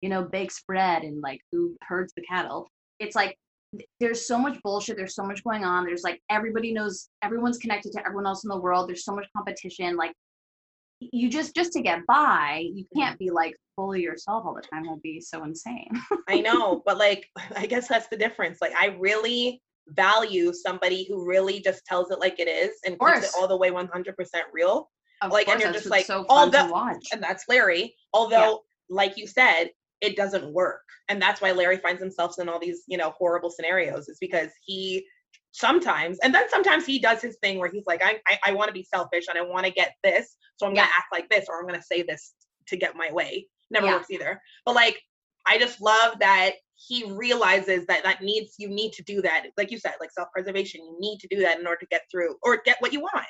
you 0.00 0.08
know 0.08 0.22
bakes 0.22 0.62
bread 0.66 1.02
and 1.02 1.22
like 1.22 1.40
who 1.50 1.74
herds 1.82 2.12
the 2.14 2.22
cattle 2.22 2.68
it's 2.98 3.16
like 3.16 3.36
there's 4.00 4.26
so 4.26 4.38
much 4.38 4.58
bullshit 4.62 4.96
there's 4.96 5.14
so 5.14 5.24
much 5.24 5.44
going 5.44 5.64
on 5.64 5.84
there's 5.84 6.02
like 6.02 6.20
everybody 6.30 6.72
knows 6.72 7.08
everyone's 7.22 7.58
connected 7.58 7.92
to 7.92 8.00
everyone 8.00 8.26
else 8.26 8.44
in 8.44 8.48
the 8.48 8.58
world 8.58 8.88
there's 8.88 9.04
so 9.04 9.14
much 9.14 9.26
competition 9.36 9.96
like 9.96 10.12
you 11.00 11.28
just 11.28 11.54
just 11.54 11.72
to 11.72 11.82
get 11.82 12.04
by 12.06 12.62
you 12.74 12.84
mm-hmm. 12.84 13.00
can't 13.00 13.18
be 13.18 13.30
like 13.30 13.54
fully 13.76 14.02
yourself 14.02 14.44
all 14.46 14.54
the 14.54 14.62
time 14.62 14.84
that'd 14.84 15.00
be 15.02 15.20
so 15.20 15.44
insane. 15.44 15.88
I 16.28 16.40
know 16.40 16.82
but 16.86 16.98
like 16.98 17.28
i 17.56 17.66
guess 17.66 17.88
that's 17.88 18.08
the 18.08 18.16
difference 18.16 18.58
like 18.60 18.74
i 18.74 18.86
really 18.98 19.62
value 19.88 20.52
somebody 20.52 21.06
who 21.08 21.26
really 21.26 21.60
just 21.60 21.84
tells 21.86 22.10
it 22.10 22.20
like 22.20 22.38
it 22.38 22.48
is 22.48 22.76
and 22.84 22.98
keeps 22.98 23.28
it 23.28 23.30
all 23.38 23.48
the 23.48 23.56
way 23.56 23.70
100% 23.70 23.88
real 24.52 24.90
of 25.22 25.32
Like, 25.32 25.48
and 25.48 25.60
you're 25.60 25.72
just 25.72 25.86
like, 25.86 26.04
so 26.04 26.26
all 26.28 26.42
fun 26.42 26.50
the- 26.50 26.66
to 26.66 26.72
watch. 26.72 27.06
and 27.12 27.22
that's 27.22 27.44
larry 27.48 27.94
although 28.12 28.62
like 28.90 29.16
you 29.16 29.26
said 29.26 29.70
it 30.00 30.16
doesn't 30.16 30.52
work 30.52 30.82
and 31.08 31.20
that's 31.20 31.40
why 31.40 31.52
larry 31.52 31.76
finds 31.76 32.00
himself 32.00 32.34
in 32.38 32.48
all 32.48 32.58
these 32.60 32.82
you 32.86 32.96
know 32.96 33.10
horrible 33.18 33.50
scenarios 33.50 34.08
is 34.08 34.18
because 34.20 34.50
he 34.64 35.04
sometimes 35.52 36.18
and 36.22 36.34
then 36.34 36.48
sometimes 36.50 36.84
he 36.86 36.98
does 36.98 37.20
his 37.22 37.36
thing 37.42 37.58
where 37.58 37.70
he's 37.70 37.86
like 37.86 38.02
i 38.02 38.20
i, 38.28 38.38
I 38.46 38.52
want 38.54 38.68
to 38.68 38.74
be 38.74 38.84
selfish 38.84 39.24
and 39.28 39.38
i 39.38 39.42
want 39.42 39.64
to 39.66 39.72
get 39.72 39.94
this 40.04 40.36
so 40.56 40.66
i'm 40.66 40.74
Yeah. 40.74 40.82
gonna 40.82 40.92
act 40.96 41.06
like 41.12 41.28
this 41.30 41.46
or 41.48 41.58
i'm 41.58 41.66
gonna 41.66 41.82
say 41.82 42.02
this 42.02 42.34
to 42.66 42.76
get 42.76 42.96
my 42.96 43.10
way 43.12 43.46
never 43.70 43.86
Yeah. 43.86 43.94
works 43.96 44.10
either 44.10 44.40
but 44.64 44.74
like 44.74 45.00
i 45.46 45.58
just 45.58 45.80
love 45.80 46.18
that 46.20 46.52
he 46.76 47.10
realizes 47.10 47.86
that 47.86 48.04
that 48.04 48.22
needs 48.22 48.54
you 48.58 48.68
need 48.68 48.92
to 48.92 49.02
do 49.02 49.20
that 49.22 49.46
like 49.56 49.70
you 49.70 49.78
said 49.78 49.94
like 50.00 50.12
self-preservation 50.12 50.80
you 50.84 50.96
need 51.00 51.18
to 51.18 51.28
do 51.28 51.40
that 51.40 51.58
in 51.58 51.66
order 51.66 51.80
to 51.80 51.86
get 51.86 52.02
through 52.10 52.36
or 52.42 52.60
get 52.64 52.76
what 52.80 52.92
you 52.92 53.00
want 53.00 53.26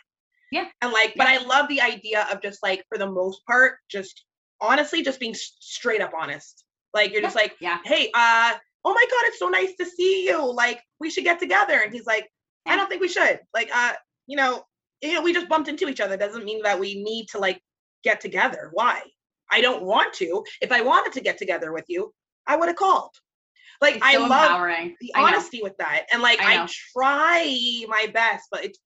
Yeah. 0.50 0.66
and 0.82 0.92
like 0.92 1.14
but 1.16 1.28
i 1.28 1.38
love 1.38 1.68
the 1.68 1.80
idea 1.80 2.26
of 2.32 2.42
just 2.42 2.62
like 2.62 2.84
for 2.88 2.98
the 2.98 3.10
most 3.10 3.40
part 3.46 3.78
just 3.90 4.24
honestly 4.60 5.02
just 5.02 5.20
being 5.20 5.34
straight 5.34 6.00
up 6.00 6.12
honest. 6.18 6.64
Like 6.94 7.12
you're 7.12 7.22
just 7.22 7.36
like 7.36 7.54
yeah. 7.60 7.78
Hey 7.84 8.10
uh 8.14 8.54
oh 8.84 8.94
my 8.94 9.04
god 9.10 9.22
it's 9.24 9.38
so 9.38 9.48
nice 9.48 9.74
to 9.76 9.84
see 9.86 10.26
you. 10.26 10.52
Like 10.52 10.80
we 11.00 11.10
should 11.10 11.24
get 11.24 11.38
together. 11.38 11.80
And 11.84 11.92
he's 11.92 12.06
like 12.06 12.28
i 12.66 12.76
don't 12.76 12.88
think 12.88 13.00
we 13.00 13.08
should. 13.08 13.40
Like 13.54 13.70
uh 13.74 13.92
you 14.26 14.36
know 14.36 14.62
you 15.02 15.14
know 15.14 15.22
we 15.22 15.32
just 15.32 15.48
bumped 15.48 15.68
into 15.68 15.88
each 15.88 16.00
other. 16.00 16.16
Doesn't 16.16 16.44
mean 16.44 16.62
that 16.62 16.78
we 16.78 17.02
need 17.02 17.26
to 17.30 17.38
like 17.38 17.60
get 18.04 18.20
together. 18.20 18.70
Why? 18.72 19.02
I 19.50 19.60
don't 19.60 19.82
want 19.84 20.12
to. 20.14 20.44
If 20.60 20.72
i 20.72 20.80
wanted 20.80 21.12
to 21.14 21.20
get 21.20 21.38
together 21.38 21.72
with 21.72 21.84
you 21.88 22.12
i 22.46 22.56
would 22.56 22.68
have 22.68 22.76
called. 22.76 23.10
Like 23.80 23.96
it's 23.96 24.04
i 24.04 24.16
love 24.16 24.30
empowering. 24.30 24.96
the 25.00 25.14
I 25.14 25.20
know. 25.20 25.26
honesty 25.28 25.60
with 25.62 25.76
that. 25.78 26.06
And 26.12 26.22
like 26.22 26.40
I 26.40 26.62
I, 26.62 26.68
try 26.92 27.84
my 27.88 28.06
best 28.12 28.48
but 28.50 28.64
it's 28.64 28.78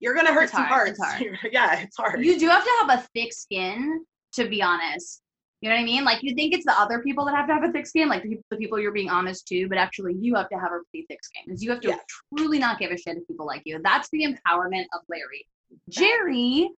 you're 0.00 0.14
gonna 0.14 0.32
hurt 0.34 0.44
It's 0.44 0.52
some 0.52 0.64
hard, 0.64 0.88
it's 0.90 1.02
hearts. 1.02 1.18
hard. 1.24 1.38
yeah 1.52 1.80
it's 1.80 1.96
hard. 1.96 2.22
You 2.24 2.38
do 2.38 2.48
have 2.48 2.62
to 2.64 2.70
have 2.80 2.98
a 2.98 3.08
thick 3.14 3.32
skin 3.32 4.04
to 4.34 4.48
be 4.48 4.62
honest. 4.62 5.20
You 5.60 5.70
know 5.70 5.76
what 5.76 5.82
i 5.82 5.84
mean? 5.84 6.04
Like 6.04 6.22
you 6.22 6.34
think 6.34 6.52
it's 6.52 6.66
the 6.66 6.78
other 6.78 7.00
people 7.02 7.24
that 7.24 7.34
have 7.34 7.46
to 7.48 7.54
have 7.54 7.64
a 7.64 7.72
thick 7.72 7.86
skin 7.86 8.08
like 8.08 8.22
the, 8.22 8.56
people 8.56 8.78
you're 8.78 8.92
being 8.92 9.08
honest 9.10 9.46
to 9.48 9.66
but 9.68 9.78
actually 9.78 10.14
you 10.20 10.34
have 10.34 10.48
to 10.50 10.56
have 10.56 10.72
a 10.72 10.80
pretty 10.90 11.06
thick 11.08 11.24
skin 11.24 11.42
because 11.46 11.62
you 11.62 11.70
have 11.70 11.80
to 11.80 11.88
Yes. 11.88 12.00
truly 12.36 12.58
not 12.58 12.78
give 12.78 12.90
a 12.90 12.96
shit 12.98 13.16
if 13.16 13.26
people 13.26 13.46
like 13.46 13.62
you. 13.64 13.80
That's 13.82 14.08
the 14.10 14.24
empowerment 14.24 14.84
of 14.94 15.00
larry. 15.08 15.46
Jerry 15.88 16.68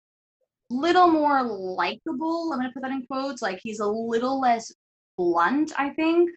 little 0.71 1.07
more 1.07 1.43
likable 1.45 2.51
i'm 2.53 2.59
gonna 2.59 2.73
put 2.73 2.83
that 2.83 2.91
in 2.91 3.07
quotes 3.07 3.41
like 3.41 3.61
he's 3.63 3.79
a 3.79 3.87
little 3.87 4.41
less 4.41 4.73
blunt 5.17 5.73
i 5.79 5.91
think 5.91 6.29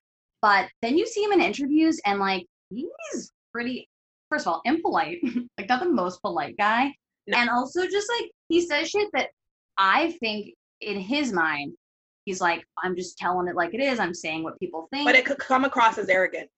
but 0.41 0.69
then 0.83 0.95
you 0.97 1.07
see 1.07 1.23
him 1.23 1.31
in 1.31 1.41
interviews 1.41 1.99
and 2.05 2.19
like 2.19 2.45
he's 2.69 3.31
pretty 3.51 3.89
first 4.29 4.45
of 4.45 4.53
all 4.53 4.61
impolite 4.65 5.19
like 5.57 5.67
not 5.67 5.81
the 5.81 5.89
most 5.89 6.21
polite 6.21 6.55
guy 6.57 6.93
No. 7.25 7.37
and 7.39 7.49
also 7.49 7.87
just 7.87 8.07
like 8.19 8.29
he 8.49 8.61
says 8.67 8.89
shit 8.89 9.09
that 9.13 9.29
i 9.79 10.11
think 10.19 10.53
in 10.81 10.99
his 10.99 11.31
mind 11.31 11.73
he's 12.25 12.41
like 12.41 12.63
i'm 12.83 12.95
just 12.95 13.17
telling 13.17 13.47
it 13.47 13.55
like 13.55 13.73
it 13.73 13.81
is. 13.81 13.99
I'm 13.99 14.13
saying 14.13 14.43
what 14.43 14.59
people 14.59 14.87
think. 14.91 15.05
But 15.05 15.15
it 15.15 15.25
could 15.25 15.39
come 15.39 15.65
across 15.65 15.97
as 15.97 16.09
arrogant. 16.09 16.49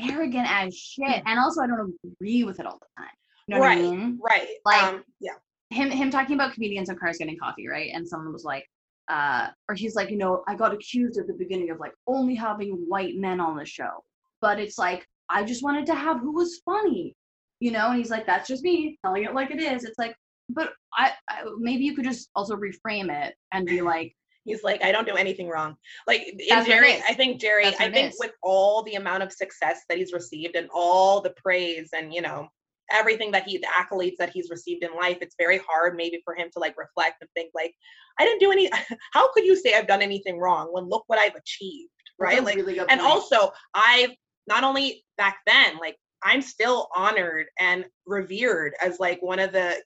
Arrogant 0.00 0.50
as 0.50 0.76
shit. 0.76 1.22
And 1.26 1.38
also 1.38 1.62
i 1.62 1.66
don't 1.66 1.94
agree 2.04 2.44
with 2.44 2.58
it 2.60 2.66
all 2.66 2.78
the 2.80 3.02
time. 3.02 3.14
You 3.46 3.54
know 3.54 3.60
right 3.60 3.78
i 3.78 3.82
mean? 3.82 4.18
right. 4.22 4.48
Like- 4.64 4.82
um 4.82 5.04
yeah. 5.20 5.32
him 5.70 5.90
him 5.90 6.10
talking 6.10 6.34
about 6.34 6.52
comedians 6.54 6.88
in 6.88 6.96
cars 6.96 7.18
getting 7.18 7.38
coffee, 7.38 7.68
right? 7.68 7.90
And 7.94 8.06
someone 8.06 8.32
was 8.32 8.44
like, 8.44 8.66
uh, 9.08 9.48
or 9.68 9.74
he's 9.74 9.94
like, 9.94 10.10
you 10.10 10.16
know, 10.16 10.42
I 10.46 10.54
got 10.54 10.72
accused 10.72 11.18
at 11.18 11.26
the 11.26 11.34
beginning 11.34 11.70
of 11.70 11.80
like 11.80 11.92
only 12.06 12.34
having 12.34 12.84
white 12.88 13.16
men 13.16 13.40
on 13.40 13.56
the 13.56 13.64
show, 13.64 14.04
but 14.40 14.58
it's 14.58 14.78
like 14.78 15.06
I 15.28 15.44
just 15.44 15.62
wanted 15.62 15.86
to 15.86 15.94
have 15.94 16.20
who 16.20 16.32
was 16.32 16.60
funny, 16.64 17.14
you 17.60 17.70
know. 17.70 17.88
And 17.88 17.98
he's 17.98 18.10
like, 18.10 18.26
that's 18.26 18.48
just 18.48 18.62
me 18.64 18.98
telling 19.04 19.24
it 19.24 19.34
like 19.34 19.50
it 19.50 19.60
is. 19.60 19.84
It's 19.84 19.98
like, 19.98 20.14
but 20.54 20.72
I, 20.94 21.12
I 21.28 21.42
maybe 21.58 21.84
you 21.84 21.94
could 21.94 22.04
just 22.04 22.30
also 22.34 22.56
reframe 22.56 23.10
it 23.10 23.34
and 23.52 23.66
be 23.66 23.80
like, 23.94 24.14
He's 24.44 24.64
like, 24.64 24.82
I 24.82 24.90
don't 24.90 25.06
do 25.06 25.16
anything 25.16 25.48
wrong. 25.48 25.76
Like 26.06 26.22
in 26.22 26.38
That's 26.48 26.66
what 26.66 26.78
it 26.78 26.80
Jerry. 26.80 27.02
I 27.08 27.14
think 27.14 27.40
Jerry, 27.40 27.66
I 27.66 27.90
think 27.90 28.14
with 28.18 28.32
all 28.42 28.82
the 28.82 28.94
amount 28.94 29.22
of 29.22 29.32
success 29.32 29.82
that 29.88 29.98
he's 29.98 30.12
received 30.12 30.56
and 30.56 30.68
all 30.72 31.20
the 31.20 31.34
praise 31.36 31.90
and 31.92 32.12
you 32.12 32.22
know 32.22 32.48
everything 32.90 33.30
that 33.32 33.44
he 33.44 33.58
the 33.58 33.66
accolades 33.66 34.16
that 34.18 34.30
he's 34.30 34.50
received 34.50 34.82
in 34.82 34.94
life, 34.96 35.18
it's 35.20 35.36
very 35.38 35.60
hard 35.68 35.94
maybe 35.94 36.20
for 36.24 36.34
him 36.34 36.48
to 36.52 36.58
like 36.58 36.74
reflect 36.78 37.16
and 37.20 37.30
think 37.34 37.50
like, 37.54 37.74
I 38.18 38.24
didn't 38.24 38.40
do 38.40 38.50
any. 38.50 38.70
How 39.12 39.30
could 39.32 39.44
you 39.44 39.56
say 39.56 39.74
I've 39.74 39.86
done 39.86 40.02
anything 40.02 40.38
wrong 40.38 40.68
when 40.72 40.88
look 40.88 41.04
what 41.06 41.18
I've 41.18 41.36
achieved, 41.36 41.90
right? 42.18 42.42
Like, 42.42 42.56
really 42.56 42.78
and 42.78 43.00
also 43.00 43.52
I've 43.74 44.12
not 44.46 44.64
only 44.64 45.04
back 45.18 45.38
then, 45.46 45.78
like 45.78 45.96
I'm 46.22 46.42
still 46.42 46.88
honored 46.94 47.46
and 47.58 47.84
revered 48.06 48.74
as 48.82 48.98
like 48.98 49.20
one 49.22 49.38
of 49.38 49.52
the 49.52 49.76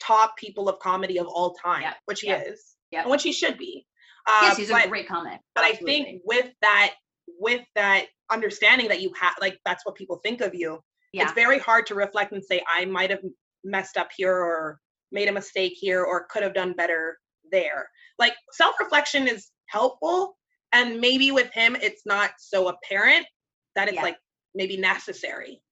top 0.00 0.36
people 0.36 0.68
of 0.68 0.78
comedy 0.78 1.18
of 1.18 1.26
all 1.26 1.54
time, 1.54 1.82
Yep, 1.82 1.96
which 2.06 2.20
he 2.20 2.28
yep, 2.28 2.46
is, 2.48 2.74
yep. 2.90 3.02
and 3.02 3.10
which 3.10 3.22
he 3.22 3.32
should 3.32 3.58
be. 3.58 3.86
Uh, 4.26 4.38
yes, 4.42 4.56
he's 4.56 4.70
but, 4.70 4.86
a 4.86 4.88
great 4.88 5.08
comic. 5.08 5.40
but 5.54 5.64
I 5.64 5.72
think 5.72 6.22
with 6.24 6.46
that, 6.62 6.94
with 7.38 7.62
that 7.74 8.06
understanding 8.30 8.88
that 8.88 9.00
you 9.00 9.12
have, 9.18 9.34
like 9.40 9.58
that's 9.64 9.84
what 9.86 9.94
people 9.94 10.20
think 10.22 10.40
of 10.40 10.54
you. 10.54 10.80
yeah, 11.12 11.24
It's 11.24 11.32
very 11.32 11.58
hard 11.58 11.86
to 11.86 11.94
reflect 11.94 12.32
and 12.32 12.44
say 12.44 12.62
I 12.72 12.84
might 12.84 13.10
have 13.10 13.20
messed 13.64 13.96
up 13.96 14.08
here 14.16 14.34
or 14.34 14.78
made 15.12 15.28
a 15.28 15.32
mistake 15.32 15.72
here 15.76 16.04
or 16.04 16.26
could 16.30 16.42
have 16.42 16.54
done 16.54 16.72
better 16.74 17.18
there. 17.50 17.88
Like 18.18 18.34
self-reflection 18.52 19.26
is 19.26 19.48
helpful, 19.66 20.36
and 20.72 21.00
maybe 21.00 21.30
with 21.32 21.50
him 21.52 21.74
it's 21.76 22.02
not 22.06 22.30
so 22.38 22.68
apparent 22.68 23.26
that 23.74 23.88
it's 23.88 23.96
Yeah. 23.96 24.02
like 24.02 24.16
maybe 24.54 24.76
necessary. 24.76 25.62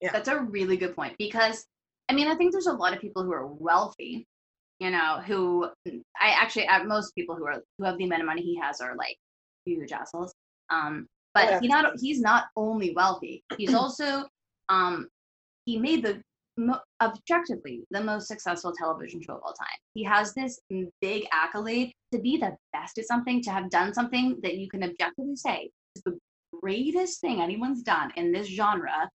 Yeah. 0.00 0.12
That's 0.12 0.28
a 0.28 0.38
really 0.40 0.76
good 0.76 0.94
point 0.96 1.16
because 1.18 1.64
I 2.08 2.14
mean, 2.14 2.28
I 2.28 2.34
think 2.34 2.52
there's 2.52 2.66
a 2.66 2.72
lot 2.72 2.92
of 2.92 3.00
people 3.00 3.24
who 3.24 3.32
are 3.32 3.46
wealthy, 3.46 4.26
you 4.78 4.90
know, 4.90 5.20
who 5.26 5.68
I 6.20 6.30
actually, 6.30 6.68
uh, 6.68 6.84
most 6.84 7.14
people 7.14 7.34
who 7.36 7.46
are 7.46 7.62
who 7.78 7.84
have 7.84 7.98
the 7.98 8.04
amount 8.04 8.22
of 8.22 8.26
money 8.26 8.42
he 8.42 8.58
has 8.60 8.80
are 8.80 8.94
like 8.96 9.16
huge 9.64 9.92
assholes. 9.92 10.34
Um, 10.70 11.06
but 11.34 11.50
yeah. 11.50 11.60
he 11.60 11.68
not 11.68 11.92
he's 12.00 12.20
not 12.20 12.44
only 12.56 12.94
wealthy, 12.94 13.42
he's 13.58 13.74
also 13.82 14.24
um, 14.68 15.08
he 15.64 15.78
made 15.78 16.04
the 16.04 16.22
objectively 17.02 17.84
the 17.90 18.02
most 18.02 18.28
successful 18.28 18.72
television 18.72 19.20
show 19.20 19.34
of 19.34 19.42
all 19.44 19.52
time. 19.52 19.78
He 19.94 20.02
has 20.04 20.32
this 20.32 20.58
big 21.00 21.26
accolade 21.32 21.92
to 22.12 22.18
be 22.18 22.38
the 22.38 22.56
best 22.72 22.98
at 22.98 23.06
something, 23.06 23.42
to 23.42 23.50
have 23.50 23.68
done 23.68 23.92
something 23.92 24.38
that 24.42 24.56
you 24.56 24.68
can 24.68 24.82
objectively 24.82 25.36
say 25.36 25.70
is 25.94 26.02
the 26.04 26.18
greatest 26.62 27.20
thing 27.20 27.40
anyone's 27.40 27.82
done 27.82 28.12
in 28.16 28.32
this 28.32 28.46
genre 28.46 29.10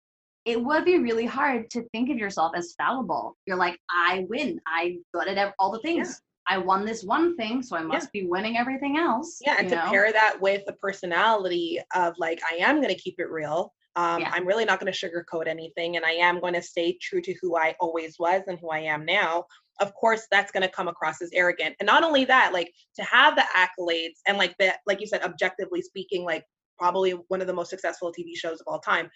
it 0.47 0.63
would 0.63 0.85
be 0.85 0.97
really 0.97 1.25
hard 1.25 1.69
to 1.69 1.83
think 1.91 2.09
of 2.09 2.17
yourself 2.17 2.53
as 2.55 2.73
fallible. 2.77 3.35
You're 3.45 3.57
like, 3.57 3.77
I 3.91 4.25
win. 4.29 4.61
I'm 4.65 5.03
good 5.13 5.27
at 5.27 5.53
all 5.59 5.71
the 5.71 5.79
things. 5.79 6.21
I 6.47 6.57
won 6.57 6.85
this 6.85 7.03
one 7.03 7.35
thing, 7.35 7.61
so 7.61 7.75
I 7.75 7.81
must 7.81 8.13
be 8.13 8.25
winning 8.25 8.57
everything 8.57 8.97
else. 8.97 9.39
Yeah, 9.45 9.57
and 9.59 9.67
to 9.67 9.75
know? 9.75 9.89
pair 9.89 10.09
that 10.13 10.39
with 10.39 10.65
the 10.65 10.71
personality 10.71 11.81
of 11.93 12.13
like, 12.17 12.39
I 12.49 12.55
am 12.63 12.77
going 12.77 12.95
to 12.95 12.99
keep 12.99 13.15
it 13.19 13.29
real. 13.29 13.73
Um, 13.97 14.21
Yeah. 14.21 14.31
I'm 14.33 14.47
really 14.47 14.63
not 14.63 14.79
going 14.79 14.91
to 14.91 14.97
sugarcoat 14.97 15.47
anything, 15.47 15.97
and 15.97 16.05
I 16.05 16.11
am 16.11 16.39
going 16.39 16.53
to 16.53 16.61
stay 16.61 16.97
true 17.01 17.19
to 17.21 17.35
who 17.41 17.57
I 17.57 17.75
always 17.81 18.15
was 18.17 18.43
and 18.47 18.57
who 18.57 18.69
I 18.69 18.79
am 18.79 19.03
now. 19.03 19.45
Of 19.81 19.93
course, 19.95 20.27
that's 20.31 20.53
going 20.53 20.63
to 20.63 20.69
come 20.69 20.87
across 20.87 21.21
as 21.21 21.29
arrogant. 21.33 21.75
And 21.81 21.87
not 21.87 22.03
only 22.03 22.23
that, 22.23 22.53
like 22.53 22.71
to 22.95 23.03
have 23.03 23.35
the 23.35 23.43
accolades 23.53 24.15
and 24.25 24.37
like 24.37 24.55
that, 24.59 24.79
like 24.87 25.01
you 25.01 25.07
said, 25.07 25.23
objectively 25.23 25.81
speaking, 25.81 26.23
like 26.23 26.45
probably 26.77 27.11
one 27.27 27.41
of 27.41 27.47
the 27.47 27.53
most 27.53 27.69
successful 27.69 28.13
TV 28.17 28.35
shows 28.35 28.61
of 28.61 28.67
all 28.67 28.79
time. 28.79 29.09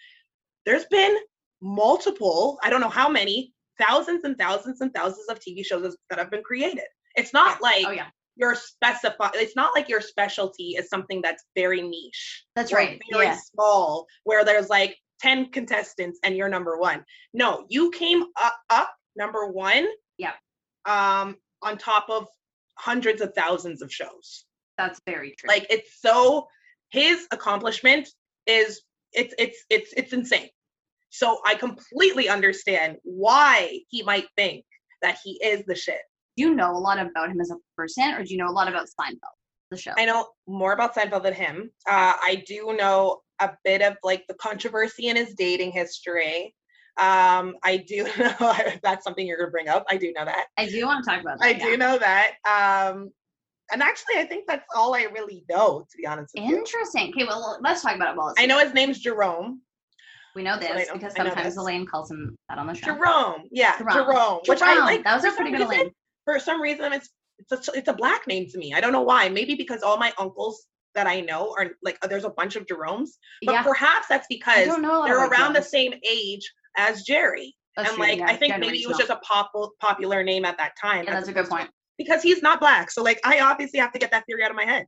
There's 0.66 0.84
been 0.86 1.16
multiple, 1.60 2.58
I 2.62 2.70
don't 2.70 2.80
know 2.80 2.88
how 2.88 3.08
many, 3.08 3.52
thousands 3.78 4.24
and 4.24 4.36
thousands 4.38 4.80
and 4.80 4.92
thousands 4.94 5.26
of 5.28 5.38
TV 5.40 5.64
shows 5.64 5.96
that 6.10 6.18
have 6.18 6.30
been 6.30 6.42
created. 6.42 6.84
It's 7.16 7.32
not 7.32 7.60
like 7.62 7.84
Oh 7.86 7.90
yeah, 7.90 8.08
your 8.36 8.54
specify 8.54 9.28
it's 9.34 9.56
not 9.56 9.72
like 9.74 9.88
your 9.88 10.00
specialty 10.00 10.70
is 10.78 10.88
something 10.88 11.20
that's 11.22 11.44
very 11.54 11.82
niche 11.82 12.44
that's 12.56 12.72
right. 12.72 13.00
very 13.12 13.26
Yeah, 13.26 13.38
small 13.54 14.06
where 14.24 14.42
there's 14.44 14.68
like 14.70 14.96
10 15.20 15.50
contestants 15.50 16.18
and 16.24 16.34
you're 16.36 16.48
number 16.48 16.78
one 16.78 17.04
no 17.34 17.66
you 17.68 17.90
came 17.90 18.22
up, 18.42 18.54
up 18.70 18.94
number 19.16 19.48
one 19.48 19.86
Yeah. 20.16 20.32
um 20.86 21.36
on 21.62 21.76
top 21.76 22.06
of 22.08 22.26
hundreds 22.78 23.20
of 23.20 23.34
thousands 23.34 23.82
of 23.82 23.92
shows 23.92 24.44
that's 24.78 25.00
very 25.06 25.34
true. 25.38 25.48
like 25.48 25.66
it's 25.68 26.00
so 26.00 26.46
his 26.90 27.26
accomplishment 27.32 28.08
is 28.46 28.80
it's 29.12 29.34
it's 29.38 29.64
it's 29.70 29.92
it's 29.96 30.12
insane 30.12 30.48
so 31.10 31.38
i 31.46 31.54
completely 31.54 32.28
understand 32.28 32.96
why 33.02 33.78
he 33.88 34.02
might 34.02 34.26
think 34.36 34.64
that 35.02 35.18
he 35.22 35.32
is 35.42 35.64
the 35.66 35.74
shit 35.74 36.00
do 36.36 36.44
you 36.44 36.54
know 36.54 36.72
a 36.72 36.78
lot 36.78 36.98
about 36.98 37.30
him 37.30 37.40
as 37.40 37.50
a 37.50 37.56
person, 37.76 38.14
or 38.14 38.24
do 38.24 38.30
you 38.30 38.38
know 38.38 38.48
a 38.48 38.52
lot 38.52 38.68
about 38.68 38.86
Seinfeld, 38.86 39.36
the 39.70 39.76
show? 39.76 39.92
I 39.96 40.06
know 40.06 40.28
more 40.46 40.72
about 40.72 40.94
Seinfeld 40.94 41.24
than 41.24 41.34
him. 41.34 41.70
Uh, 41.86 42.14
I 42.20 42.42
do 42.46 42.74
know 42.78 43.20
a 43.40 43.50
bit 43.64 43.82
of 43.82 43.96
like 44.02 44.24
the 44.28 44.34
controversy 44.34 45.08
in 45.08 45.16
his 45.16 45.34
dating 45.34 45.72
history. 45.72 46.54
Um, 46.98 47.56
I 47.62 47.84
do 47.86 48.04
know 48.18 48.54
that's 48.82 49.04
something 49.04 49.26
you're 49.26 49.38
gonna 49.38 49.50
bring 49.50 49.68
up. 49.68 49.84
I 49.90 49.98
do 49.98 50.12
know 50.16 50.24
that. 50.24 50.46
I 50.56 50.68
do 50.68 50.86
want 50.86 51.04
to 51.04 51.10
talk 51.10 51.20
about 51.20 51.38
that. 51.38 51.46
I 51.46 51.50
yeah. 51.50 51.64
do 51.64 51.76
know 51.76 51.98
that. 51.98 52.32
Um, 52.48 53.10
and 53.72 53.82
actually, 53.82 54.16
I 54.18 54.24
think 54.24 54.46
that's 54.46 54.64
all 54.74 54.94
I 54.94 55.02
really 55.04 55.44
know, 55.50 55.80
to 55.90 55.96
be 55.96 56.06
honest 56.06 56.32
with 56.34 56.44
you. 56.44 56.56
Interesting. 56.56 57.10
Okay, 57.10 57.24
well, 57.24 57.58
let's 57.62 57.82
talk 57.82 57.96
about 57.96 58.14
it. 58.14 58.18
While 58.18 58.34
I 58.38 58.46
know 58.46 58.58
his 58.58 58.74
name's 58.74 58.98
Jerome. 59.00 59.60
we 60.36 60.42
know 60.42 60.58
that's 60.58 60.68
what 60.68 60.72
I 60.72 60.78
this 60.78 60.88
know. 60.88 60.94
because 60.94 61.14
sometimes. 61.14 61.56
Elaine 61.56 61.86
calls 61.86 62.10
him 62.10 62.36
that 62.48 62.58
on 62.58 62.66
the 62.66 62.74
show. 62.74 62.86
Jerome, 62.94 63.42
yeah, 63.50 63.76
Jerome. 63.78 63.94
Jerome. 63.94 64.40
Which 64.46 64.62
I 64.62 64.78
like. 64.78 65.04
That 65.04 65.14
was 65.16 65.24
a 65.24 65.32
pretty 65.32 65.50
good 65.50 65.60
reason- 65.60 65.74
Elaine. 65.74 65.90
For 66.24 66.38
some 66.38 66.60
reason, 66.60 66.92
it's 66.92 67.08
it's 67.38 67.68
a, 67.68 67.72
it's 67.72 67.88
a 67.88 67.92
black 67.92 68.26
name 68.26 68.46
to 68.50 68.58
me. 68.58 68.74
I 68.74 68.80
don't 68.80 68.92
know 68.92 69.02
why. 69.02 69.28
Maybe 69.28 69.54
because 69.54 69.82
all 69.82 69.96
my 69.96 70.12
uncles 70.18 70.66
that 70.94 71.06
I 71.06 71.20
know 71.20 71.54
are 71.58 71.70
like 71.82 71.98
uh, 72.02 72.06
there's 72.06 72.24
a 72.24 72.30
bunch 72.30 72.56
of 72.56 72.66
Jeromes. 72.66 73.10
But 73.44 73.52
Yeah, 73.52 73.62
perhaps 73.62 74.06
that's 74.08 74.26
because 74.28 74.66
don't 74.66 74.82
know. 74.82 74.98
a 74.98 75.00
lot 75.00 75.06
they're 75.06 75.26
around 75.28 75.54
the 75.54 75.62
same 75.62 75.94
age 76.08 76.50
as 76.76 77.02
Jerry. 77.02 77.56
That's 77.76 77.88
and 77.88 77.96
true, 77.96 78.06
like 78.06 78.18
yeah, 78.18 78.26
I 78.26 78.36
think 78.36 78.58
maybe 78.58 78.82
it 78.82 78.88
was 78.88 78.98
just 78.98 79.10
a 79.10 79.16
pop- 79.16 79.52
popular 79.80 80.22
name 80.22 80.44
at 80.44 80.58
that 80.58 80.72
time. 80.80 81.04
Yeah, 81.04 81.14
that's 81.14 81.28
a 81.28 81.32
good 81.32 81.48
point. 81.48 81.70
Because 82.02 82.22
he's 82.22 82.42
not 82.42 82.60
black. 82.60 82.90
So 82.90 83.02
like 83.02 83.20
I 83.24 83.40
obviously 83.40 83.80
have 83.80 83.92
to 83.92 83.98
get 83.98 84.10
that 84.10 84.24
theory 84.26 84.44
out 84.44 84.50
of 84.50 84.56
my 84.56 84.64
head. 84.64 84.86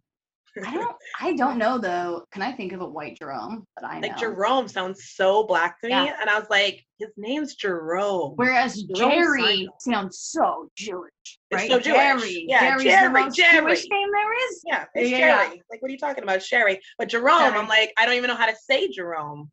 I 0.64 0.72
don't. 0.74 0.96
I 1.20 1.32
don't 1.34 1.58
know 1.58 1.78
though. 1.78 2.24
Can 2.30 2.40
I 2.40 2.52
think 2.52 2.72
of 2.72 2.80
a 2.80 2.86
white 2.88 3.18
Jerome 3.18 3.64
that 3.76 3.88
I 3.88 3.98
know? 3.98 4.06
Like 4.06 4.16
Jerome 4.18 4.68
sounds 4.68 5.10
so 5.14 5.44
black 5.48 5.80
to 5.80 5.88
me. 5.88 5.92
Yeah. 5.94 6.14
And 6.20 6.30
I 6.30 6.38
was 6.38 6.48
like, 6.48 6.80
his 7.00 7.08
name's 7.16 7.56
Jerome. 7.56 8.34
Whereas 8.36 8.80
Jerry 8.94 9.68
sounds 9.80 10.20
so 10.20 10.68
Jewish, 10.76 11.10
It's 11.50 11.60
right? 11.62 11.68
so 11.68 11.80
Jewish. 11.80 11.96
Jerry. 11.96 12.44
Yeah, 12.46 12.60
Jerry's 12.60 12.84
Jerry, 12.84 13.24
the 13.24 13.30
Jerry. 13.30 13.60
Jewish 13.66 13.86
name 13.90 14.08
there 14.12 14.48
is. 14.48 14.62
yeah, 14.64 14.84
it's 14.94 15.10
Yeah, 15.10 15.18
yeah, 15.18 15.44
Jerry. 15.44 15.62
Like 15.72 15.82
what 15.82 15.88
are 15.88 15.92
you 15.92 15.98
talking 15.98 16.22
about? 16.22 16.40
Sherry. 16.40 16.78
But 16.98 17.08
Jerome, 17.08 17.40
Jerry. 17.40 17.58
I'm 17.58 17.66
like, 17.66 17.92
I 17.98 18.06
don't 18.06 18.14
even 18.14 18.28
know 18.28 18.36
how 18.36 18.46
to 18.46 18.54
say 18.56 18.88
Jerome 18.92 19.50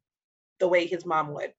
the 0.59 0.67
way 0.67 0.85
his 0.85 1.03
mom 1.03 1.33
would. 1.33 1.51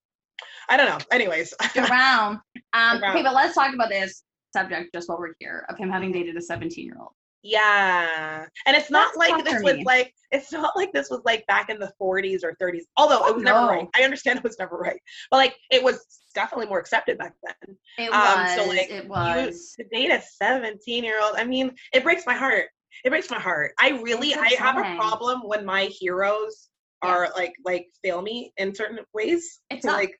I 0.68 0.76
don't 0.76 0.86
know. 0.88 0.98
Anyways. 1.10 1.52
Jerome. 1.74 2.40
Um, 2.74 2.98
Jerome. 2.98 3.02
okay, 3.10 3.22
but 3.24 3.34
let's 3.34 3.56
talk 3.56 3.74
about 3.74 3.88
this 3.88 4.22
subject 4.52 4.90
just 4.94 5.08
while 5.08 5.18
we're 5.18 5.34
here 5.38 5.64
of 5.68 5.78
him 5.78 5.90
having 5.90 6.12
dated 6.12 6.36
a 6.36 6.42
17 6.42 6.84
year 6.84 6.96
old. 7.00 7.12
Yeah. 7.44 8.46
And 8.66 8.76
it's 8.76 8.90
not 8.90 9.12
That's 9.18 9.30
like 9.32 9.44
this 9.44 9.62
was 9.62 9.74
me. 9.74 9.84
like 9.84 10.14
it's 10.30 10.52
not 10.52 10.76
like 10.76 10.92
this 10.92 11.10
was 11.10 11.20
like 11.24 11.44
back 11.48 11.70
in 11.70 11.78
the 11.78 11.92
40s 12.00 12.44
or 12.44 12.56
30s. 12.62 12.82
Although 12.96 13.18
Oh, 13.22 13.28
it 13.30 13.34
was 13.34 13.42
never 13.44 13.66
right. 13.66 13.88
I 13.96 14.02
understand 14.04 14.38
it 14.38 14.44
was 14.44 14.56
never 14.58 14.76
right. 14.76 15.00
But 15.30 15.38
like 15.38 15.56
it 15.70 15.82
was 15.82 16.06
definitely 16.34 16.66
more 16.66 16.78
accepted 16.78 17.18
back 17.18 17.34
then. 17.42 17.76
It 17.98 18.12
Um, 18.12 18.42
was. 18.44 18.54
so, 18.54 18.64
like, 18.66 18.90
it 18.90 19.04
You 19.04 19.10
was. 19.10 19.74
to 19.78 19.84
date 19.92 20.10
a 20.10 20.22
17 20.22 21.02
year 21.04 21.20
old, 21.20 21.34
I 21.36 21.44
mean, 21.44 21.72
it 21.92 22.04
breaks 22.04 22.24
my 22.26 22.34
heart. 22.34 22.66
It 23.04 23.10
breaks 23.10 23.28
my 23.30 23.40
heart. 23.40 23.72
I 23.80 23.90
really 24.02 24.28
It's 24.28 24.38
I 24.38 24.54
have 24.62 24.78
a 24.78 24.96
problem 24.96 25.40
when 25.44 25.64
my 25.64 25.86
heroes 25.86 26.68
Yeah. 27.02 27.10
are 27.10 27.28
like 27.34 27.54
like 27.64 27.88
fail 28.04 28.22
me 28.22 28.52
in 28.56 28.72
certain 28.74 29.00
ways. 29.14 29.60
It 29.70 29.82
sucks. 29.82 29.92
like 29.94 30.10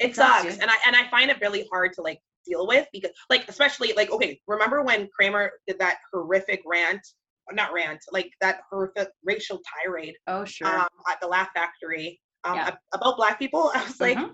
it, 0.00 0.10
It 0.10 0.16
sucks, 0.16 0.42
sucks. 0.42 0.58
And 0.58 0.68
I 0.70 0.74
and 0.86 0.96
I 0.96 1.08
find 1.08 1.30
it 1.30 1.40
really 1.40 1.68
hard 1.70 1.92
to 1.94 2.02
like 2.02 2.18
deal 2.46 2.66
with 2.66 2.86
because 2.92 3.10
like 3.30 3.48
especially 3.48 3.92
like 3.96 4.10
okay, 4.10 4.40
remember 4.46 4.82
when 4.82 5.08
Kramer 5.16 5.50
did 5.66 5.78
that 5.78 5.98
horrific 6.12 6.62
rant 6.66 7.00
not 7.52 7.72
rant, 7.74 8.00
like 8.10 8.30
that 8.40 8.60
horrific 8.70 9.08
racial 9.22 9.60
tirade 9.84 10.14
Oh, 10.26 10.44
sure. 10.44 10.66
um, 10.66 10.88
at 11.10 11.20
the 11.20 11.26
Laugh 11.26 11.50
Factory 11.54 12.18
um, 12.44 12.56
Yeah. 12.56 12.74
about 12.92 13.16
black 13.16 13.38
people. 13.38 13.70
I 13.74 13.84
was 13.84 14.00
like, 14.00 14.16
Mhm. 14.18 14.32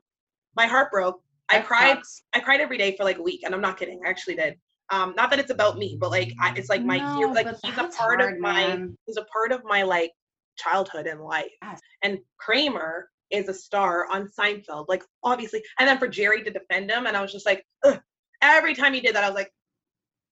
my 0.56 0.66
heart 0.66 0.90
broke. 0.92 1.20
I 1.48 1.58
That 1.58 1.66
cried. 1.66 1.96
sucks. 1.96 2.22
I 2.34 2.40
cried 2.40 2.61
every 2.61 2.78
day 2.78 2.96
for 2.96 3.02
like 3.04 3.18
a 3.18 3.22
week, 3.22 3.42
and 3.44 3.54
I'm 3.54 3.61
not 3.61 3.76
kidding. 3.78 4.00
I 4.06 4.08
actually 4.11 4.36
did. 4.36 4.54
Um, 4.90 5.14
not 5.16 5.30
that 5.30 5.38
it's 5.38 5.50
about 5.50 5.76
me, 5.78 5.96
but 6.00 6.11
like 6.11 6.32
I, 6.40 6.52
it's 6.56 6.68
like 6.68 6.84
my. 6.84 6.98
No, 6.98 7.32
Like 7.32 7.48
he's 7.62 7.76
a 7.78 7.88
part 7.88 7.94
hard, 8.20 8.34
of 8.34 8.38
my 8.40 8.52
man. 8.52 8.96
he's 9.06 9.16
a 9.16 9.24
part 9.24 9.50
of 9.52 9.62
my 9.64 9.82
like 9.82 10.12
childhood 10.56 11.06
and 11.06 11.20
life. 11.20 11.50
Yes. 11.62 11.80
And 12.02 12.18
Kramer 12.38 13.11
is 13.30 13.48
a 13.48 13.54
star 13.54 14.06
on 14.10 14.28
Seinfeld, 14.38 14.86
like 14.88 15.02
obviously. 15.22 15.62
And 15.78 15.88
then 15.88 15.98
for 15.98 16.08
Jerry 16.08 16.42
to 16.44 16.50
defend 16.50 16.90
him, 16.90 17.06
and 17.06 17.16
I 17.16 17.22
was 17.22 17.32
just 17.32 17.46
like, 17.46 17.64
Ugh. 17.84 18.00
every 18.42 18.74
time 18.74 18.94
he 18.94 19.00
did 19.00 19.14
that, 19.14 19.24
I 19.24 19.28
was 19.28 19.34
like, 19.36 19.50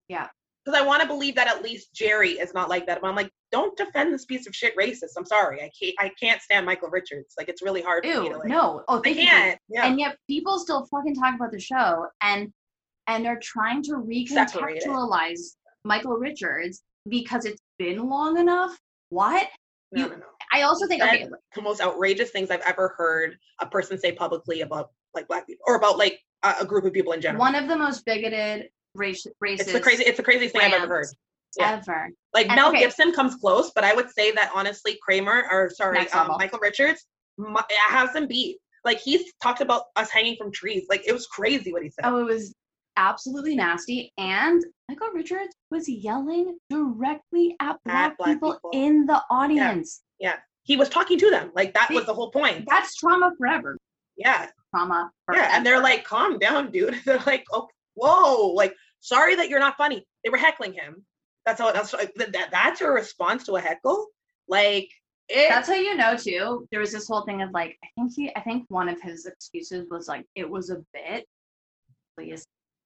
Yeah. 0.08 0.28
because 0.64 0.78
I 0.80 0.84
want 0.84 1.02
to 1.02 1.08
believe 1.08 1.34
that 1.36 1.48
at 1.48 1.62
least 1.62 1.94
Jerry 1.94 2.32
is 2.32 2.52
not 2.54 2.68
like 2.68 2.86
that. 2.86 3.00
But 3.00 3.08
I'm 3.08 3.16
like, 3.16 3.30
don't 3.52 3.76
defend 3.78 4.12
this 4.12 4.24
piece 4.26 4.46
of 4.46 4.54
shit 4.54 4.76
racist. 4.76 5.12
I'm 5.16 5.24
sorry, 5.24 5.62
I 5.62 5.70
can't. 5.80 5.94
I 5.98 6.10
can't 6.20 6.42
stand 6.42 6.66
Michael 6.66 6.90
Richards. 6.90 7.34
Like 7.38 7.48
it's 7.48 7.62
really 7.62 7.80
hard 7.82 8.04
for 8.04 8.08
me 8.20 8.28
to 8.28 8.34
Ew, 8.34 8.38
like. 8.40 8.48
no. 8.48 8.82
Oh, 8.88 9.00
they 9.02 9.14
can't. 9.14 9.58
Yeah. 9.68 9.86
And 9.86 9.98
yet 9.98 10.16
people 10.28 10.58
still 10.58 10.86
fucking 10.90 11.14
talk 11.14 11.34
about 11.34 11.52
the 11.52 11.60
show 11.60 12.06
and 12.22 12.52
and 13.06 13.24
they're 13.24 13.40
trying 13.42 13.82
to 13.84 13.92
recontextualize 13.92 15.40
Michael 15.84 16.16
Richards 16.18 16.82
because 17.08 17.44
it's 17.46 17.62
been 17.78 18.08
long 18.08 18.38
enough. 18.38 18.76
What? 19.10 19.48
no, 19.92 20.02
you- 20.04 20.10
no, 20.10 20.16
no. 20.16 20.24
I 20.52 20.62
also 20.62 20.86
think 20.86 21.02
okay, 21.02 21.28
the 21.54 21.62
most 21.62 21.80
outrageous 21.80 22.30
things 22.30 22.50
I've 22.50 22.62
ever 22.62 22.94
heard 22.96 23.36
a 23.60 23.66
person 23.66 23.98
say 23.98 24.12
publicly 24.12 24.62
about 24.62 24.90
like 25.14 25.28
black 25.28 25.46
people 25.46 25.64
or 25.66 25.76
about 25.76 25.98
like 25.98 26.20
a, 26.42 26.54
a 26.60 26.64
group 26.64 26.84
of 26.84 26.92
people 26.92 27.12
in 27.12 27.20
general. 27.20 27.40
one 27.40 27.54
of 27.54 27.68
the 27.68 27.76
most 27.76 28.04
bigoted 28.04 28.68
race 28.94 29.26
racist 29.42 29.60
it's 29.60 29.72
the 29.72 29.80
crazy. 29.80 30.04
It's 30.04 30.16
the 30.16 30.22
craziest 30.22 30.54
thing 30.54 30.62
I've 30.64 30.72
ever 30.82 30.86
heard. 30.86 31.06
Yeah. 31.58 31.80
ever. 31.86 32.10
Like 32.34 32.46
And- 32.46 32.56
Mel 32.56 32.68
okay. 32.70 32.80
Gibson 32.80 33.12
comes 33.12 33.34
close, 33.36 33.72
but 33.74 33.84
I 33.84 33.94
would 33.94 34.10
say 34.10 34.30
that 34.32 34.50
honestly, 34.54 34.98
Kramer 35.02 35.44
or 35.50 35.70
sorry, 35.70 36.08
um. 36.10 36.36
Michael 36.38 36.58
Richards 36.60 37.06
mu- 37.38 37.56
has 37.88 38.14
him 38.14 38.26
beat. 38.26 38.58
Like 38.84 38.98
he's 39.00 39.32
talked 39.42 39.60
about 39.60 39.84
us 39.96 40.10
hanging 40.10 40.36
from 40.36 40.52
trees. 40.52 40.86
Like 40.88 41.06
it 41.06 41.12
was 41.12 41.26
crazy 41.26 41.72
what 41.72 41.82
he 41.82 41.90
said. 41.90 42.04
Oh, 42.04 42.18
it 42.20 42.24
was 42.24 42.54
absolutely 42.96 43.54
nasty. 43.54 44.12
And 44.18 44.62
Michael 44.88 45.08
Richards 45.14 45.54
was 45.70 45.88
yelling 45.88 46.58
directly 46.70 47.56
at 47.60 47.76
black, 47.84 48.18
black 48.18 48.34
people, 48.34 48.54
people. 48.54 48.70
in 48.74 49.06
the 49.06 49.22
audience. 49.30 50.02
He 50.68 50.76
was 50.76 50.90
talking 50.90 51.18
to 51.18 51.30
them. 51.30 51.50
Like 51.54 51.72
that 51.72 51.90
was 51.90 52.04
the 52.04 52.12
whole 52.12 52.30
point. 52.30 52.66
That's 52.68 52.94
trauma 52.94 53.32
forever. 53.38 53.78
Yeah, 54.18 54.48
Trauma 54.74 55.10
forever. 55.24 55.42
yeah. 55.42 55.56
And 55.56 55.64
they're 55.64 55.80
like, 55.80 56.04
"Calm 56.04 56.38
down, 56.38 56.70
dude." 56.70 57.00
They're 57.06 57.22
like, 57.24 57.44
"Oh, 57.50 57.68
whoa!" 57.94 58.48
Like, 58.48 58.74
sorry 59.00 59.34
that 59.36 59.48
you're 59.48 59.60
not 59.60 59.78
funny. 59.78 60.04
They 60.22 60.30
were 60.30 60.36
heckling 60.36 60.74
him. 60.74 61.06
That's 61.46 61.58
how. 61.58 61.72
That's 61.72 61.92
that. 61.92 62.50
That's 62.52 62.82
your 62.82 62.92
response 62.92 63.44
to 63.44 63.56
a 63.56 63.62
heckle. 63.62 64.08
Like 64.46 64.90
it. 65.30 65.48
That's 65.48 65.68
how 65.68 65.74
you 65.74 65.96
know 65.96 66.16
too. 66.16 66.66
There 66.70 66.80
was 66.80 66.92
this 66.92 67.08
whole 67.08 67.22
thing 67.22 67.40
of 67.40 67.50
like, 67.52 67.78
I 67.82 67.88
think 67.94 68.12
he, 68.14 68.30
I 68.36 68.40
think 68.40 68.64
one 68.68 68.90
of 68.90 69.00
his 69.00 69.24
excuses 69.24 69.86
was 69.90 70.06
like, 70.06 70.26
it 70.34 70.48
was 70.48 70.68
a 70.68 70.84
bit. 70.92 71.24
Please, 72.16 72.44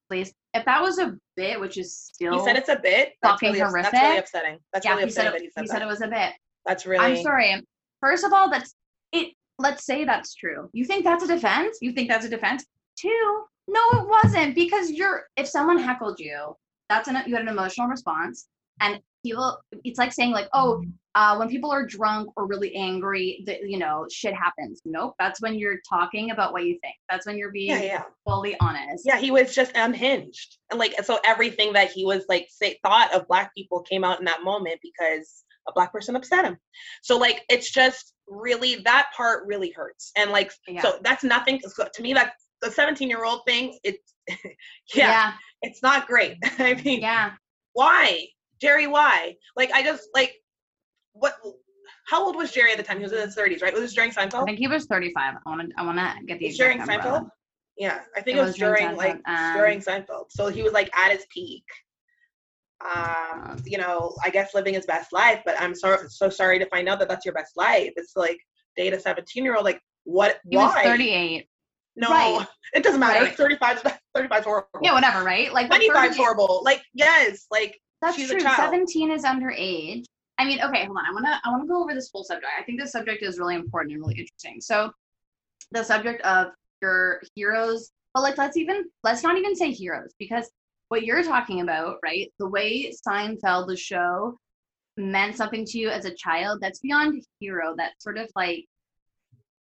please. 0.09 0.33
If 0.55 0.65
that 0.67 0.81
was 0.83 0.99
a 0.99 1.17
bit, 1.37 1.59
which 1.59 1.79
is 1.79 1.97
still, 1.97 2.35
he 2.39 2.45
said 2.45 2.57
it's 2.57 2.69
a 2.69 2.79
bit. 2.81 3.15
That's 3.23 3.41
fucking 3.41 3.55
really, 3.55 3.63
ups- 3.63 3.73
that's 3.75 3.93
really 3.93 4.19
upsetting. 4.19 4.59
That's 4.73 4.85
yeah, 4.85 4.93
really 4.93 5.05
he 5.07 5.11
said 5.11 5.27
upsetting 5.27 5.33
that 5.33 5.43
he 5.43 5.51
said 5.51 5.63
he 5.63 5.67
said 5.67 5.83
it 5.83 5.87
was 5.87 6.01
a 6.03 6.09
bit. 6.09 6.33
That's 6.67 6.87
really. 6.87 7.05
I'm 7.05 7.23
sorry. 7.23 7.55
First 8.01 8.25
of 8.25 8.33
all, 8.33 8.51
that's 8.51 8.75
it. 9.13 9.35
Let's 9.59 9.85
say 9.85 10.05
that's 10.05 10.35
true. 10.35 10.69
You 10.73 10.85
think 10.85 11.05
that's 11.05 11.25
a 11.25 11.29
defense? 11.29 11.79
You 11.81 11.93
think 11.93 12.09
that's 12.09 12.27
a 12.27 12.29
defense? 12.29 12.65
Two, 12.97 13.45
no, 13.69 13.81
it 13.93 14.09
wasn't 14.09 14.55
because 14.55 14.91
you're. 14.91 15.25
If 15.37 15.49
someone 15.49 15.79
heckled 15.79 16.19
you, 16.19 16.57
that's 16.89 17.09
an 17.09 17.23
you 17.27 17.35
had 17.35 17.43
an 17.43 17.49
emotional 17.49 17.89
response, 17.89 18.49
and 18.81 19.01
people 19.25 19.59
it's 19.85 19.99
like 19.99 20.13
saying 20.13 20.33
like 20.33 20.49
oh 20.53 20.83
uh, 21.15 21.37
when 21.37 21.49
people 21.49 21.71
are 21.71 21.87
drunk 21.87 22.31
or 22.37 22.47
really 22.47 22.75
angry 22.75 23.43
that 23.47 23.69
you 23.69 23.79
know 23.79 24.07
shit 24.11 24.35
happens 24.35 24.81
nope 24.85 25.15
that's 25.19 25.41
when 25.41 25.55
you're 25.55 25.79
talking 25.89 26.31
about 26.31 26.53
what 26.53 26.65
you 26.65 26.79
think 26.81 26.95
that's 27.11 27.27
when 27.27 27.37
you're 27.37 27.51
being 27.51 27.71
Yeah, 27.71 27.83
yeah. 27.83 28.03
fully 28.27 28.57
honest 28.61 29.05
Yeah, 29.07 29.19
he 29.19 29.31
was 29.31 29.55
just 29.55 29.73
unhinged. 29.75 30.59
And 30.71 30.81
like 30.81 30.95
so 31.05 31.19
everything 31.25 31.75
that 31.75 31.91
he 31.91 32.05
was 32.05 32.25
like 32.29 32.49
say 32.51 32.79
thought 32.83 33.15
of 33.15 33.29
black 33.29 33.55
people 33.55 33.81
came 33.83 34.05
out 34.05 34.19
in 34.19 34.25
that 34.25 34.43
moment 34.43 34.81
because 34.83 35.45
a 35.69 35.73
black 35.73 35.93
person 35.93 36.17
upset 36.17 36.45
him. 36.45 36.57
So 37.03 37.17
like 37.19 37.43
it's 37.49 37.71
just 37.71 38.15
really 38.29 38.77
that 38.85 39.09
part 39.17 39.47
really 39.47 39.71
hurts. 39.71 40.13
And 40.17 40.31
like 40.31 40.53
Yeah. 40.67 40.83
so 40.83 40.99
that's 41.03 41.25
nothing 41.25 41.61
to 41.61 42.03
me 42.03 42.15
that 42.15 42.33
the 42.61 42.71
17 42.71 43.09
year 43.09 43.25
old 43.25 43.41
thing 43.47 43.79
it's 43.85 44.15
yeah, 44.95 45.33
it's 45.63 45.83
not 45.83 46.07
great. 46.07 46.37
I 46.59 46.75
mean 46.75 47.01
yeah 47.01 47.33
why? 47.73 48.27
Jerry, 48.61 48.87
why? 48.87 49.35
Like 49.57 49.73
I 49.73 49.83
just 49.83 50.09
like 50.15 50.35
what 51.13 51.35
how 52.09 52.25
old 52.25 52.37
was 52.37 52.51
Jerry 52.51 52.73
at 52.73 52.77
the 52.79 52.83
time? 52.83 52.99
He 52.99 53.03
was 53.05 53.13
in 53.13 53.21
his 53.21 53.37
30s, 53.37 53.63
right? 53.63 53.73
Was 53.73 53.83
this 53.83 53.95
during 53.95 54.11
Seinfeld? 54.11 54.43
i 54.43 54.45
think 54.45 54.59
he 54.59 54.67
was 54.69 54.87
35 54.87 55.35
i 55.47 55.49
want 55.49 55.69
to 55.71 55.75
i 55.79 55.85
want 55.85 55.99
to 55.99 56.27
get 56.27 56.39
the 56.39 56.47
It's 56.47 56.59
during. 56.59 56.79
Seinfeld? 56.81 57.29
Yeah, 57.79 58.01
I 58.17 58.21
think 58.21 58.37
It 58.37 58.41
it, 58.41 58.43
was, 58.43 58.51
was 58.51 58.57
during 58.59 58.83
during 58.85 58.97
like 58.97 59.21
um, 59.27 59.57
during 59.57 59.81
Seinfeld. 59.81 60.27
So 60.31 60.49
he 60.49 60.63
was 60.63 60.73
like 60.73 60.91
at 60.97 61.11
his 61.13 61.25
peak. 61.33 61.65
Um, 62.95 63.63
you 63.65 63.79
know, 63.79 64.15
I 64.25 64.31
guess 64.31 64.55
living 64.55 64.75
his 64.75 64.87
best 64.87 65.13
life, 65.13 65.41
but 65.45 65.61
I'm 65.61 65.75
so 65.75 65.99
so 66.09 66.29
sorry 66.29 66.59
to 66.59 66.67
find 66.67 66.89
out 66.89 66.99
that 66.99 67.09
that's 67.09 67.25
your 67.25 67.35
best 67.35 67.57
life. 67.57 67.93
It's 67.97 68.17
like 68.17 68.39
date 68.77 68.93
a 68.93 69.01
17 69.01 69.45
year 69.45 69.57
old. 69.57 69.65
Like 69.65 69.81
what? 70.05 70.41
he 70.49 70.57
was 70.57 70.75
why? 70.75 70.83
38 70.83 71.47
no, 71.97 72.09
right. 72.09 72.47
it 72.75 72.83
doesn't 72.83 73.01
matter. 73.01 73.25
Right. 73.25 73.37
35 73.37 73.81
35 74.15 74.39
is 74.39 74.45
horrible. 74.45 74.69
yeah 74.83 74.93
whatever 74.95 75.25
right 75.25 75.53
like 75.53 75.69
but 75.69 75.77
25 75.77 76.11
is 76.13 76.17
horrible. 76.17 76.63
Like 76.65 76.83
yes, 76.95 77.47
like 77.51 77.79
That's 78.01 78.17
true. 78.17 78.41
child. 78.41 78.57
17 78.57 79.11
is 79.11 79.25
underage. 79.25 80.05
I 80.39 80.45
mean, 80.45 80.61
okay, 80.63 80.87
hold 80.87 80.97
on. 80.99 81.05
I 81.05 81.13
wanna 81.13 81.41
I 81.45 81.51
wanna 81.51 81.67
go 81.67 81.83
over 81.83 81.95
this 81.95 82.11
whole 82.13 82.25
subject. 82.25 82.51
I 82.59 82.63
think 82.63 82.81
this 82.81 82.93
subject 82.93 83.23
is 83.23 83.39
really 83.39 83.55
important 83.55 83.95
and 83.95 84.03
really 84.03 84.19
interesting. 84.19 84.61
So 84.61 84.91
the 85.71 85.83
subject 85.83 86.23
of 86.23 86.49
your 86.81 87.23
heroes, 87.35 87.91
but 88.15 88.23
like 88.23 88.39
let's 88.39 88.57
even 88.57 88.85
let's 89.05 89.23
not 89.23 89.37
even 89.37 89.55
say 89.55 89.71
heroes, 89.71 90.15
because 90.19 90.51
what 90.93 91.05
you're 91.05 91.23
talking 91.25 91.63
about, 91.63 91.97
right? 92.05 92.31
The 92.39 92.49
way 92.49 92.93
Seinfeld, 93.07 93.67
the 93.67 93.77
show, 93.77 94.37
meant 94.97 95.37
something 95.37 95.65
to 95.65 95.79
you 95.79 95.89
as 95.89 96.05
a 96.05 96.15
child, 96.15 96.59
that's 96.61 96.81
beyond 96.81 97.23
hero. 97.41 97.75
That's 97.77 98.05
sort 98.05 98.19
of 98.19 98.29
like 98.37 98.67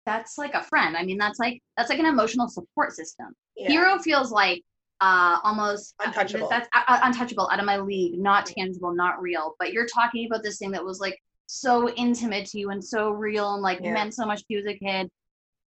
that's 0.05 0.37
like 0.37 0.53
a 0.53 0.63
friend. 0.63 0.97
I 0.97 1.03
mean, 1.03 1.17
that's 1.17 1.39
like 1.39 1.61
that's 1.77 1.89
like 1.89 1.99
an 1.99 2.05
emotional 2.05 2.49
support 2.49 2.91
system 2.91 3.33
yeah. 3.55 3.69
hero 3.69 3.99
feels 3.99 4.31
like 4.31 4.61
uh 5.01 5.37
almost 5.43 5.95
Untouchable. 6.05 6.49
that's 6.49 6.67
uh, 6.75 6.81
uh, 6.87 6.99
untouchable 7.03 7.49
out 7.51 7.59
of 7.59 7.65
my 7.65 7.77
league 7.77 8.19
not 8.19 8.45
tangible 8.45 8.93
not 8.93 9.21
real 9.21 9.55
but 9.59 9.73
you're 9.73 9.87
talking 9.87 10.25
about 10.27 10.43
this 10.43 10.57
thing 10.57 10.71
that 10.71 10.83
was 10.83 10.99
like 10.99 11.17
so 11.47 11.89
intimate 11.89 12.45
to 12.47 12.59
you 12.59 12.69
and 12.69 12.83
so 12.83 13.09
real 13.09 13.53
and 13.55 13.63
like 13.63 13.79
Yeah. 13.81 13.93
meant 13.93 14.13
so 14.13 14.25
much 14.25 14.39
to 14.39 14.45
you 14.49 14.59
as 14.59 14.65
a 14.65 14.77
kid 14.77 15.09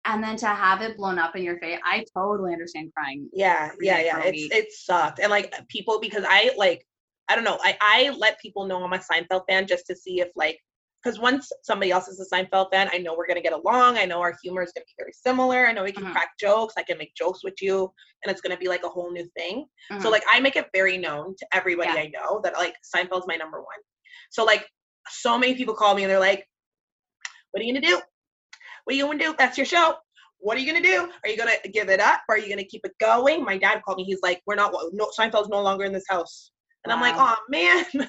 and 0.07 0.22
then 0.22 0.36
to 0.36 0.46
have 0.46 0.80
it 0.82 0.96
blown 0.96 1.18
up 1.18 1.36
in 1.36 1.42
your 1.42 1.59
face 1.59 1.78
i 1.84 2.04
totally 2.16 2.52
understand 2.52 2.90
crying 2.96 3.28
yeah 3.32 3.70
yeah 3.80 4.00
yeah 4.00 4.20
it's 4.22 4.54
it 4.54 4.72
sucked 4.72 5.18
and 5.18 5.30
like 5.30 5.52
people 5.68 6.00
because 6.00 6.24
i 6.28 6.50
like 6.57 6.86
i 7.28 7.34
don't 7.34 7.44
know 7.44 7.59
i 7.62 7.76
i 7.80 8.11
let 8.18 8.40
people 8.40 8.66
know 8.66 8.82
i'm 8.82 8.92
a 8.92 8.98
seinfeld 8.98 9.42
fan 9.48 9.66
just 9.66 9.86
to 9.86 9.94
see 9.94 10.20
if 10.20 10.28
like 10.36 10.59
because 11.02 11.20
once 11.20 11.50
somebody 11.62 11.90
else 11.90 12.09
is 12.09 12.20
a 12.20 12.34
seinfeld 12.34 12.70
fan 12.72 12.88
i 12.92 12.98
know 12.98 13.14
we're 13.16 13.26
going 13.26 13.36
to 13.36 13.42
get 13.42 13.52
along 13.52 13.98
i 13.98 14.04
know 14.04 14.20
our 14.20 14.34
humor 14.42 14.62
is 14.62 14.72
going 14.72 14.82
to 14.82 14.86
be 14.86 14.94
very 15.02 15.12
similar 15.12 15.66
i 15.66 15.72
know 15.72 15.84
we 15.84 15.92
can 15.92 16.04
Mhm. 16.04 16.12
crack 16.12 16.30
jokes 16.38 16.74
i 16.78 16.82
can 16.82 16.98
make 16.98 17.14
jokes 17.14 17.44
with 17.44 17.61
you 17.61 17.92
and 18.22 18.30
it's 18.30 18.40
going 18.40 18.54
to 18.54 18.61
be 18.61 18.68
like 18.68 18.84
a 18.84 18.88
whole 18.88 19.11
new 19.12 19.28
thing 19.36 19.66
so 20.00 20.09
Mhm. 20.09 20.12
like 20.12 20.24
i 20.32 20.40
make 20.40 20.57
it 20.57 20.68
very 20.74 20.96
known 20.96 21.34
to 21.36 21.46
everybody 21.52 21.90
Yeah. 21.92 22.00
i 22.02 22.07
know 22.09 22.40
that 22.42 22.54
like 22.54 22.74
seinfeld's 22.82 23.26
my 23.26 23.36
number 23.36 23.59
one 23.59 23.78
so 24.30 24.44
like 24.44 24.68
so 25.09 25.38
many 25.38 25.54
people 25.54 25.74
call 25.74 25.94
me 25.94 26.02
and 26.02 26.11
they're 26.11 26.18
like 26.18 26.48
what 27.50 27.61
are 27.61 27.64
you 27.64 27.72
gonna 27.74 27.86
do 27.86 28.00
what 28.87 28.95
are 28.95 28.97
you 28.97 29.07
gonna 29.07 29.18
do? 29.18 29.34
That's 29.37 29.59
your 29.59 29.66
show. 29.66 29.97
What 30.39 30.57
are 30.57 30.61
you 30.61 30.72
gonna 30.72 30.84
do? 30.84 31.11
Are 31.24 31.28
you 31.28 31.37
gonna 31.37 31.57
give 31.72 31.89
it 31.89 31.99
up? 31.99 32.20
Are 32.28 32.39
you 32.39 32.49
gonna 32.49 32.64
keep 32.64 32.82
it 32.84 32.93
going? 33.01 33.45
My 33.45 33.59
dad 33.59 33.82
called 33.84 33.99
me. 33.99 34.05
He's 34.05 34.22
like 34.22 34.41
we're 34.47 34.55
not 34.55 34.72
no 34.93 35.11
seinfeld's 35.18 35.49
no 35.49 35.61
longer 35.61 35.84
in 35.84 35.93
this 35.93 36.05
house. 36.09 36.53
And 36.84 36.93
i'm 36.93 37.01
like 37.01 37.16
oh 37.18 37.34
man. 37.49 37.84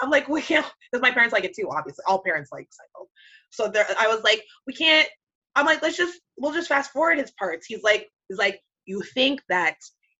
I'm 0.00 0.08
like 0.08 0.28
we 0.28 0.40
can't 0.40 0.64
because 0.90 1.02
my 1.02 1.10
parents 1.10 1.34
like 1.34 1.44
it 1.44 1.54
too 1.54 1.68
obviously. 1.70 2.04
All 2.06 2.22
parents 2.22 2.50
like 2.52 2.64
seinfeld. 2.68 3.06
So 3.50 3.68
there 3.68 3.86
i 4.00 4.08
was 4.08 4.24
like 4.24 4.42
we 4.66 4.72
can't 4.72 5.08
i'm 5.56 5.66
like 5.66 5.82
let's 5.82 5.98
just 5.98 6.18
we'll 6.38 6.54
just 6.54 6.68
fast 6.68 6.90
forward 6.90 7.18
his 7.18 7.32
parts. 7.32 7.66
He's 7.66 7.82
like 7.82 8.08
he's 8.28 8.38
like 8.38 8.62
you 8.86 9.02
think 9.02 9.42
that 9.50 9.76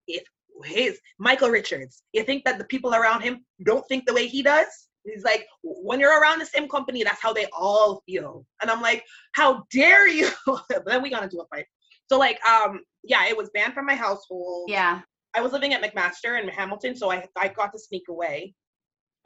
if 0.07 0.23
his 0.65 0.99
michael 1.19 1.49
richards 1.49 2.03
you 2.13 2.23
think 2.25 2.45
that 2.45 2.59
the 2.59 2.65
people 2.65 2.95
around 2.95 3.23
him 3.23 3.45
don't 3.65 3.87
think 3.89 4.07
the 4.07 4.15
way 4.15 4.27
he 4.27 4.43
does 4.43 4.89
he's 5.07 5.25
like 5.25 5.47
when 5.63 6.01
you're 6.01 6.21
around 6.21 6.39
the 6.39 6.47
same 6.47 6.69
company 6.69 7.03
that's 7.05 7.23
how 7.23 7.33
they 7.33 7.47
all 7.57 8.03
feel 8.07 8.45
and 8.63 8.71
i'm 8.71 8.81
like 8.83 9.05
how 9.33 9.65
dare 9.73 10.09
you 10.09 10.29
but 10.47 10.85
then 10.87 11.03
we 11.03 11.11
got 11.11 11.23
into 11.23 11.39
a 11.39 11.47
fight 11.55 11.67
so 12.11 12.19
like 12.19 12.39
um 12.47 12.81
yeah 13.05 13.27
it 13.27 13.37
was 13.37 13.51
banned 13.55 13.75
from 13.75 13.87
my 13.87 13.95
household 13.95 14.69
yeah 14.69 15.01
I 15.37 15.43
was 15.43 15.53
living 15.53 15.75
at 15.75 15.83
McMaster 15.83 16.41
in 16.41 16.49
Hamilton, 16.49 16.97
so 16.97 17.11
I 17.11 17.27
I 17.37 17.49
got 17.49 17.71
to 17.73 17.79
sneak 17.79 18.05
away 18.09 18.55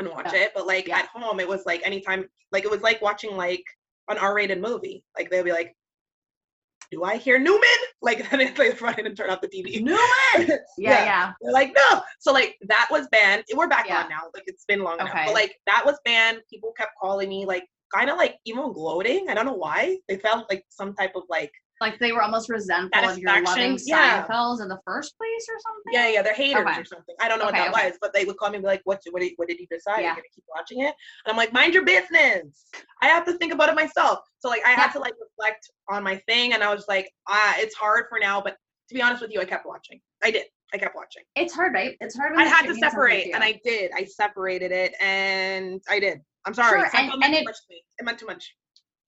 and 0.00 0.08
watch 0.08 0.32
Yeah. 0.32 0.40
it. 0.40 0.52
But 0.54 0.66
like 0.66 0.88
Yeah. 0.88 0.98
at 0.98 1.06
home, 1.06 1.38
it 1.38 1.46
was 1.48 1.64
like 1.66 1.86
anytime, 1.86 2.28
like 2.50 2.64
it 2.64 2.70
was 2.70 2.82
like 2.82 3.00
watching 3.00 3.36
like 3.36 3.62
an 4.08 4.18
R-rated 4.18 4.60
movie. 4.60 5.04
Like 5.16 5.30
they'll 5.30 5.44
be 5.44 5.52
like, 5.52 5.72
"Do 6.90 7.04
I 7.04 7.16
hear 7.16 7.38
Newman?" 7.38 7.60
Like 8.02 8.18
then 8.30 8.40
it's 8.40 8.58
like 8.58 8.80
run 8.80 8.98
in 8.98 9.06
and 9.06 9.16
turn 9.16 9.28
off 9.30 9.40
the 9.42 9.48
TV. 9.48 9.82
Newman. 9.82 9.98
yeah 10.38 10.56
Yeah. 10.78 11.04
yeah 11.04 11.32
They're 11.42 11.52
like, 11.52 11.76
no. 11.76 12.00
So 12.18 12.32
like 12.32 12.56
that 12.68 12.88
was 12.90 13.06
banned. 13.12 13.44
We're 13.54 13.68
back 13.68 13.86
Yeah. 13.88 14.02
on 14.04 14.08
now. 14.08 14.22
Like 14.34 14.44
it's 14.46 14.64
been 14.64 14.82
long 14.82 14.98
enough. 15.00 15.12
But 15.26 15.34
like 15.34 15.56
that 15.66 15.82
was 15.84 15.98
banned. 16.04 16.38
People 16.48 16.72
kept 16.76 16.92
calling 17.00 17.28
me 17.28 17.44
like 17.44 17.64
kind 17.94 18.08
of 18.08 18.16
like 18.16 18.36
even 18.46 18.72
gloating. 18.72 19.26
I 19.28 19.34
don't 19.34 19.44
know 19.44 19.52
why. 19.52 19.98
They 20.08 20.16
felt 20.16 20.46
like 20.48 20.64
some 20.70 20.94
type 20.94 21.12
of 21.14 21.24
like 21.28 21.52
like 21.82 21.98
they 21.98 22.12
were 22.12 22.22
almost 22.22 22.50
resentful 22.50 23.08
of 23.08 23.18
your 23.18 23.42
loving 23.42 23.78
yeah. 23.86 24.26
In 24.26 24.68
the 24.68 24.78
first 24.84 25.16
place 25.16 25.46
or 25.48 25.58
something 25.60 25.92
Yeah, 25.92 26.08
yeah, 26.08 26.22
they're 26.22 26.34
haters 26.34 26.66
Okay. 26.68 26.80
or 26.80 26.84
something. 26.84 27.14
I 27.20 27.26
don't 27.28 27.38
know 27.38 27.46
Okay, 27.48 27.60
what 27.60 27.72
that 27.72 27.78
okay. 27.80 27.88
was, 27.90 27.98
but 28.02 28.12
they 28.12 28.24
would 28.26 28.36
call 28.36 28.50
me 28.50 28.56
and 28.56 28.62
be 28.64 28.68
like, 28.68 28.82
"What? 28.84 29.00
What 29.10 29.20
did, 29.22 29.32
what 29.36 29.48
did 29.48 29.58
you 29.58 29.66
decide? 29.70 30.00
Yeah. 30.00 30.08
You're 30.08 30.16
gonna 30.16 30.34
keep 30.34 30.44
watching 30.54 30.80
it?" 30.80 30.94
And 31.24 31.30
I'm 31.32 31.36
like, 31.38 31.54
"Mind 31.54 31.72
your 31.72 31.84
business. 31.84 32.66
I 33.02 33.06
have 33.08 33.24
to 33.24 33.32
think 33.38 33.54
about 33.54 33.70
it 33.70 33.74
myself." 33.74 34.18
So 34.40 34.48
like, 34.50 34.60
I 34.66 34.72
had 34.72 34.90
to 34.92 34.98
like 34.98 35.14
reflect 35.40 35.70
on 35.88 36.02
my 36.02 36.16
thing, 36.28 36.52
and 36.52 36.62
I 36.62 36.72
was 36.74 36.84
like, 36.88 37.10
"Ah, 37.28 37.54
it's 37.58 37.74
hard 37.74 38.06
for 38.08 38.18
now." 38.18 38.40
But 38.40 38.56
to 38.88 38.94
be 38.94 39.02
honest 39.02 39.22
with 39.22 39.30
you, 39.32 39.40
I 39.40 39.44
kept 39.44 39.66
watching. 39.66 40.00
I 40.22 40.30
did. 40.30 40.46
I 40.72 40.78
kept 40.78 40.94
watching. 40.94 41.22
it's 41.34 41.52
hard 41.52 41.72
right 41.74 41.96
it's 42.00 42.16
hard 42.16 42.32
I 42.36 42.44
had 42.44 42.64
to 42.66 42.74
separate, 42.76 43.34
and 43.34 43.42
I 43.42 43.60
did. 43.64 43.90
I 43.94 44.04
separated 44.04 44.70
it, 44.70 44.94
and 45.00 45.80
I 45.88 45.98
did. 45.98 46.20
I'm 46.46 46.54
sorry. 46.54 46.80
Sure, 46.80 46.90
and- 46.96 47.12
and 47.24 47.34
it, 47.34 47.44
much 47.44 47.56
to 47.56 47.62
me. 47.70 47.82
it 47.98 48.04
meant 48.04 48.18
too 48.18 48.26
much. 48.26 48.54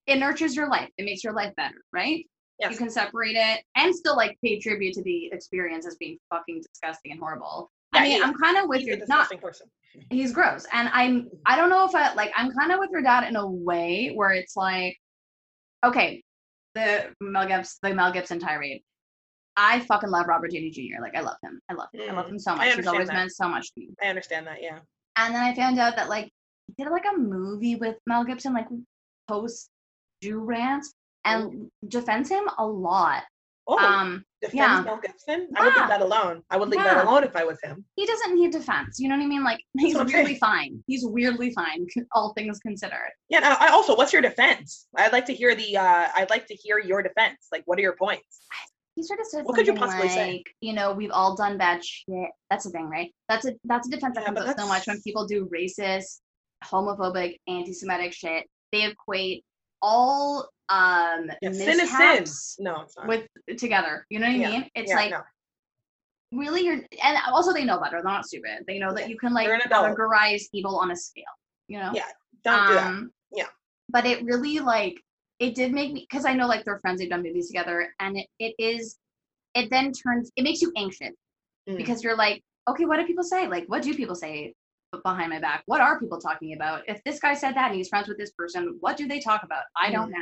it 0.09 0.17
nurtures 0.19 0.57
your 0.57 0.69
life. 0.69 0.89
It 0.99 1.05
makes 1.05 1.23
your 1.23 1.33
life 1.33 1.55
better, 1.57 1.77
right? 1.93 2.27
Yes. 2.59 2.73
You 2.73 2.79
can 2.79 2.91
separate 2.91 3.37
it 3.37 3.63
and 3.77 3.95
still 3.95 4.17
like 4.17 4.37
pay 4.45 4.59
tribute 4.59 4.95
to 4.95 5.03
the 5.03 5.27
experience 5.33 5.87
as 5.87 5.97
being 5.97 6.19
fucking 6.31 6.61
disgusting 6.63 7.13
and 7.13 7.21
horrible. 7.21 7.71
I 7.93 8.03
mean, 8.03 8.17
he- 8.17 8.23
I'm 8.23 8.35
kind 8.35 8.57
of 8.57 8.69
with 8.69 8.83
your 8.83 8.97
not. 8.97 9.07
disgusting 9.07 9.39
person. 9.39 9.69
He's 10.11 10.33
gross, 10.33 10.67
and 10.73 10.89
I'm. 10.93 11.29
I 11.47 11.55
don't 11.55 11.71
know 11.71 11.85
if 11.87 11.95
I 11.95 12.13
like. 12.15 12.33
I'm 12.37 12.51
kind 12.59 12.73
of 12.73 12.81
with 12.81 12.91
your 12.91 13.03
dad 13.03 13.29
in 13.29 13.37
a 13.37 13.47
way 13.47 14.11
where 14.15 14.33
it's 14.33 14.57
like, 14.57 14.97
okay, 15.85 16.23
the 16.75 17.13
Mel 17.21 17.47
Gibson, 17.47 17.79
the 17.83 17.95
Mel 17.95 18.13
Gibson 18.13 18.39
tirade. 18.39 18.83
I 19.57 19.81
fucking 19.81 20.09
love 20.11 20.27
Robert 20.29 20.51
Downey 20.51 20.71
Jr. 20.71 21.03
Like 21.03 21.15
I 21.15 21.21
love 21.21 21.37
him. 21.43 21.61
I 21.69 21.75
love 21.75 21.89
him. 21.93 22.01
I 22.09 22.13
love 22.15 22.27
Mm, 22.27 22.31
him 22.31 22.39
so 22.39 22.57
much. 22.57 22.75
He's 22.75 22.87
always 22.87 23.09
that. 23.09 23.15
meant 23.15 23.33
so 23.33 23.47
much 23.49 23.73
to 23.75 23.81
me. 23.81 23.89
I 24.03 24.07
understand 24.09 24.47
that. 24.47 24.63
Yeah. 24.63 24.79
And 25.17 25.35
then 25.35 25.43
I 25.43 25.55
found 25.55 25.79
out 25.79 25.97
that 25.97 26.09
like 26.09 26.31
he 26.67 26.83
did 26.83 26.91
like 26.91 27.05
a 27.15 27.19
movie 27.19 27.77
with 27.77 27.97
Mel 28.07 28.25
Gibson, 28.25 28.55
like 28.55 28.67
post 29.29 29.69
Jew 30.23 30.39
rant, 30.41 30.87
and 31.25 31.69
defends 31.87 32.31
him 32.31 32.45
a 32.59 32.65
lot. 32.67 33.25
Oh, 33.67 33.77
Um, 33.79 34.25
defends 34.43 34.55
yeah. 34.57 34.83
Mel 34.83 34.99
Gibson. 35.03 35.49
I 35.57 35.65
would 35.65 35.75
leave 35.77 35.89
that 35.89 36.01
alone. 36.03 36.43
I 36.51 36.57
would 36.59 36.69
leave 36.69 36.81
Yeah. 36.81 36.95
that 36.95 37.07
alone 37.07 37.25
if 37.25 37.35
I 37.37 37.45
was 37.45 37.59
him. 37.63 37.85
he 37.97 38.05
doesn't 38.05 38.35
need 38.35 38.51
defense. 38.53 38.99
You 39.01 39.09
know 39.09 39.17
what 39.17 39.25
I 39.25 39.27
mean? 39.29 39.45
Like 39.45 39.61
he's 39.79 39.97
I'm 39.97 40.07
weirdly 40.07 40.35
fine. 40.37 40.83
He's 40.87 41.05
weirdly 41.07 41.53
fine, 41.53 41.87
all 42.15 42.33
things 42.35 42.59
considered. 42.59 43.11
Yeah. 43.29 43.41
No, 43.41 43.57
I 43.59 43.69
also, 43.69 43.97
what's 43.97 44.13
your 44.13 44.23
defense? 44.23 44.87
I'd 44.97 45.13
like 45.13 45.25
to 45.27 45.35
hear 45.35 45.55
the. 45.55 45.77
uh 45.77 46.09
I'd 46.15 46.31
like 46.31 46.47
to 46.49 46.55
hear 46.55 46.79
your 46.79 47.03
defense. 47.03 47.49
Like, 47.51 47.63
what 47.67 47.79
are 47.79 47.83
your 47.83 47.97
points? 47.97 48.41
He 48.95 49.03
sort 49.03 49.21
of 49.21 49.27
said 49.27 49.45
What 49.47 49.55
could 49.55 49.67
you 49.67 49.73
possibly 49.75 50.09
like, 50.09 50.15
say? 50.15 50.45
you 50.61 50.75
know, 50.75 50.93
we've 50.93 51.11
all 51.13 51.35
done 51.35 51.57
bad 51.57 51.83
shit. 51.83 52.29
That's 52.51 52.65
the 52.65 52.71
thing, 52.71 52.91
right? 52.91 53.11
That's 53.29 53.47
a 53.47 53.55
that's 53.65 53.89
a 53.89 53.91
defense 53.91 54.17
that 54.17 54.21
Yeah, 54.23 54.35
comes 54.35 54.41
up 54.51 54.61
so 54.61 54.67
much 54.69 54.87
when 54.87 55.01
people 55.01 55.27
do 55.27 55.49
racist, 55.55 56.21
homophobic, 56.63 57.39
anti-Semitic 57.49 58.13
shit. 58.13 58.45
They 58.71 58.85
equate 58.85 59.45
all 59.81 60.49
um 60.73 61.31
Yeah, 61.43 61.53
sin 61.53 61.69
is 61.69 61.77
sin. 61.77 61.77
mishaps 61.79 62.57
No, 62.59 62.85
with 63.07 63.27
together. 63.59 64.07
You 64.11 64.19
know 64.21 64.27
what 64.27 64.35
I 64.35 64.39
Yeah, 64.39 64.51
mean? 64.51 64.71
It's 64.75 64.91
Yeah, 64.91 64.97
like 64.97 65.11
no. 65.11 65.21
really 66.33 66.63
you're 66.65 66.81
and 67.05 67.19
also 67.31 67.53
they 67.53 67.65
know 67.65 67.79
better. 67.79 67.97
They're 67.97 68.05
not 68.05 68.27
stupid. 68.27 68.65
They 68.67 68.79
know 68.79 68.93
that 68.95 69.09
you 69.09 69.17
can 69.19 69.33
like 69.35 69.47
they're 69.47 69.55
an 69.55 69.63
adult. 69.65 69.97
categorize 69.97 70.45
evil 70.53 70.79
on 70.79 70.91
a 70.91 70.97
scale. 70.97 71.25
You 71.69 71.79
know? 71.79 71.93
Yeah, 71.95 72.07
Don't 72.45 72.67
do 72.67 72.75
that. 72.75 72.87
Um, 72.87 73.13
Yeah. 73.33 73.47
But 73.91 74.07
it 74.07 74.25
really 74.25 74.59
like 74.61 74.97
it 75.39 75.55
did 75.55 75.73
make 75.73 75.93
me 75.93 76.07
because 76.09 76.25
I 76.25 76.35
know 76.35 76.47
like 76.47 76.65
they're 76.65 76.79
friends, 76.81 77.01
they've 77.01 77.11
done 77.11 77.23
movies 77.23 77.49
together, 77.49 77.93
and 78.01 78.17
it, 78.17 78.27
it 78.39 78.55
is 78.59 78.99
it 79.55 79.71
then 79.71 79.93
turns 79.93 80.31
it 80.37 80.43
makes 80.43 80.63
you 80.63 80.73
anxious 80.77 81.15
Mm. 81.69 81.77
because 81.77 82.03
you're 82.03 82.17
like, 82.17 82.43
okay, 82.69 82.87
what 82.87 82.97
do 82.99 83.07
people 83.07 83.23
say? 83.23 83.47
Like, 83.47 83.67
what 83.69 83.83
do 83.83 83.95
people 83.95 84.17
say? 84.17 84.53
behind 85.03 85.31
my 85.31 85.41
back, 85.41 85.63
what 85.65 85.81
are 85.81 85.99
people 85.99 86.21
talking 86.21 86.53
about? 86.53 86.83
If 86.87 87.03
this 87.05 87.19
guy 87.19 87.33
said 87.33 87.55
that 87.55 87.69
and 87.69 87.77
he's 87.77 87.89
friends 87.89 88.09
with 88.09 88.19
this 88.19 88.33
person, 88.33 88.77
what 88.81 88.99
do 88.99 89.09
they 89.09 89.21
talk 89.21 89.43
about? 89.43 89.63
I 89.75 89.91
don't 89.91 90.11
know. 90.11 90.19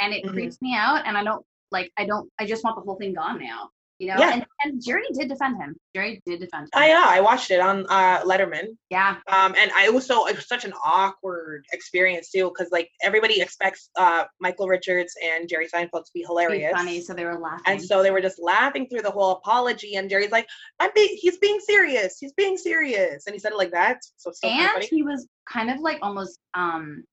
And 0.00 0.12
it 0.12 0.24
Mhm. 0.24 0.30
creeps 0.32 0.60
me 0.62 0.74
out 0.76 1.02
and 1.06 1.16
I 1.16 1.24
don't 1.24 1.44
like 1.70 1.90
I 1.96 2.04
don't 2.06 2.30
I 2.38 2.46
just 2.46 2.62
want 2.64 2.76
the 2.76 2.82
whole 2.82 2.96
thing 2.96 3.14
gone 3.14 3.38
now. 3.42 3.70
You 4.00 4.08
know? 4.08 4.18
Yeah. 4.18 4.32
And, 4.34 4.46
and 4.64 4.82
Jerry 4.84 5.06
did 5.12 5.28
defend 5.28 5.56
him. 5.56 5.76
Jerry 5.94 6.20
did 6.26 6.40
defend 6.40 6.64
him. 6.64 6.70
I 6.74 6.88
know. 6.88 7.04
I 7.06 7.20
watched 7.20 7.52
it 7.52 7.60
on 7.60 7.86
uh, 7.88 8.22
Letterman, 8.24 8.76
yeah. 8.90 9.18
um, 9.28 9.54
and 9.56 9.70
I 9.72 9.88
was 9.88 10.04
so 10.04 10.26
it 10.26 10.34
was 10.34 10.48
such 10.48 10.64
an 10.64 10.72
awkward 10.84 11.64
experience 11.72 12.32
too, 12.32 12.50
because 12.52 12.72
like 12.72 12.90
everybody 13.02 13.40
expects 13.40 13.90
uh, 13.96 14.24
Michael 14.40 14.66
Richards 14.66 15.14
and 15.22 15.48
Jerry 15.48 15.68
Seinfeld 15.68 16.04
to 16.06 16.10
be 16.12 16.20
Be 16.20 16.24
hilarious. 16.24 16.72
funny. 16.72 17.00
So 17.02 17.14
they 17.14 17.24
were 17.24 17.38
laughing. 17.38 17.62
And 17.66 17.80
so 17.80 18.02
they 18.02 18.10
were 18.10 18.20
just 18.20 18.40
laughing 18.42 18.88
through 18.88 19.02
the 19.02 19.12
whole 19.12 19.30
apology, 19.30 19.94
and 19.94 20.10
Jerry's 20.10 20.32
like, 20.32 20.48
"I'm 20.80 20.90
being, 20.92 21.16
he's 21.20 21.38
being 21.38 21.60
serious. 21.60 22.18
He's 22.18 22.32
being 22.32 22.56
serious," 22.56 23.26
and 23.28 23.32
he 23.32 23.38
said 23.38 23.52
it 23.52 23.58
like 23.58 23.70
that. 23.70 23.98
So 24.16 24.30
it's 24.30 24.40
kind 24.40 24.54
of 24.54 24.60
and 24.60 24.70
funny. 24.72 24.86
he 24.90 25.02
was 25.04 25.28
kind 25.48 25.70
of 25.70 25.78
like 25.78 26.00
almost 26.02 26.40
um 26.54 27.04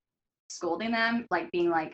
scolding 0.50 0.92
them, 0.92 1.28
like 1.30 1.52
being 1.52 1.70
like, 1.70 1.94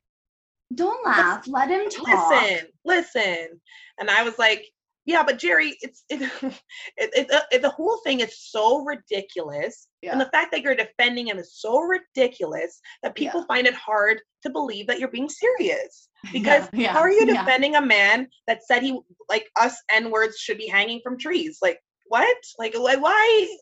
Don't 0.74 1.06
laugh, 1.06 1.48
let 1.48 1.70
him 1.70 1.90
talk. 1.90 2.30
listen, 2.30 2.68
listen. 2.84 3.62
And 4.00 4.10
I 4.10 4.24
was 4.24 4.38
like, 4.38 4.66
yeah, 5.08 5.24
but 5.24 5.40
Jerry, 5.40 5.78
it's 5.82 6.04
it, 6.10 6.22
it, 6.98 7.10
it, 7.16 7.44
it 7.52 7.62
the 7.62 7.70
whole 7.70 7.98
thing 8.04 8.20
is 8.20 8.38
so 8.38 8.84
ridiculous, 8.84 9.88
and 10.04 10.20
the 10.20 10.30
fact 10.34 10.52
that 10.52 10.62
you're 10.62 10.76
defending 10.76 11.28
him 11.28 11.40
is 11.40 11.56
so 11.56 11.80
ridiculous 11.80 12.82
that 13.02 13.16
people 13.16 13.46
find 13.46 13.66
it 13.66 13.74
hard 13.74 14.20
to 14.44 14.50
believe 14.50 14.86
that 14.88 15.00
you're 15.00 15.10
being 15.10 15.30
serious. 15.30 16.10
Because 16.34 16.68
yeah, 16.74 16.92
how 16.92 17.00
are 17.00 17.12
you 17.12 17.26
yeah. 17.28 17.46
defending 17.46 17.76
a 17.76 17.82
man 17.82 18.28
that 18.48 18.66
said 18.66 18.82
he 18.82 19.00
like 19.30 19.46
us 19.56 19.78
n 19.92 20.10
words 20.10 20.38
should 20.38 20.58
be 20.58 20.68
hanging 20.68 21.00
from 21.02 21.18
trees? 21.18 21.60
Like 21.62 21.80
what? 22.08 22.38
Like 22.58 22.74
why? 22.74 23.58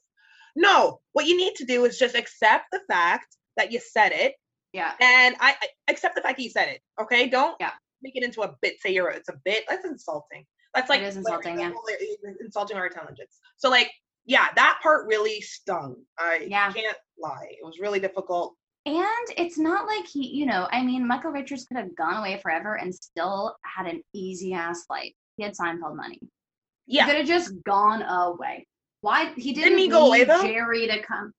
No, 0.55 1.01
what 1.11 1.27
you 1.27 1.37
need 1.37 1.53
to 1.55 1.65
do 1.65 1.83
is 1.83 1.99
just 1.99 2.15
accept 2.15 2.65
the 2.71 2.79
fact 2.89 3.35
that 3.57 3.73
you 3.73 3.81
said 3.81 4.13
it 4.13 4.35
Yeah. 4.75 4.91
and 4.99 5.35
I, 5.39 5.55
I 5.61 5.67
accept 5.87 6.15
the 6.15 6.21
fact 6.21 6.37
that 6.37 6.43
you 6.43 6.49
said 6.49 6.67
it. 6.67 6.81
Okay, 7.01 7.27
don't 7.29 7.55
Yeah. 7.59 7.71
make 8.01 8.15
it 8.15 8.23
into 8.23 8.41
a 8.41 8.53
bit. 8.61 8.79
Say 8.81 8.93
you're 8.93 9.09
it's 9.09 9.29
a 9.29 9.39
bit. 9.45 9.63
That's 9.69 9.85
insulting. 9.85 10.45
That's 10.73 10.89
like 10.89 11.01
is 11.01 11.15
like, 11.15 11.45
insulting, 11.45 11.59
yeah. 11.59 11.71
insulting 12.41 12.75
our 12.77 12.87
intelligence. 12.87 13.39
So 13.55 13.69
like, 13.69 13.89
yeah, 14.25 14.47
that 14.55 14.79
part 14.83 15.07
really 15.07 15.39
stung. 15.41 15.95
I 16.19 16.45
Yeah. 16.49 16.71
can't 16.73 16.97
lie. 17.17 17.47
It 17.51 17.65
was 17.65 17.79
really 17.79 17.99
difficult. 18.01 18.55
And 18.85 19.27
it's 19.37 19.57
not 19.57 19.87
like 19.87 20.05
he, 20.05 20.27
you 20.27 20.45
know, 20.45 20.67
I 20.71 20.83
mean, 20.83 21.07
Michael 21.07 21.31
Richards 21.31 21.65
could 21.65 21.77
have 21.77 21.95
gone 21.95 22.17
away 22.17 22.39
forever 22.41 22.75
and 22.75 22.93
still 22.93 23.55
had 23.63 23.87
an 23.87 24.03
easy 24.13 24.53
ass 24.53 24.85
life. 24.89 25.13
He 25.37 25.43
had 25.43 25.53
Seinfeld 25.53 25.95
money. 25.95 26.19
Yeah. 26.85 27.05
He 27.05 27.11
could 27.11 27.17
have 27.19 27.27
just 27.27 27.53
gone 27.63 28.03
away. 28.03 28.67
Why 29.01 29.33
he 29.35 29.53
didn't, 29.53 29.69
Didn't 29.69 29.77
he 29.79 29.87
go 29.87 30.07
away, 30.07 30.23
though? 30.23 30.41
Jerry 30.41 30.87
to 30.87 31.01
come. 31.01 31.31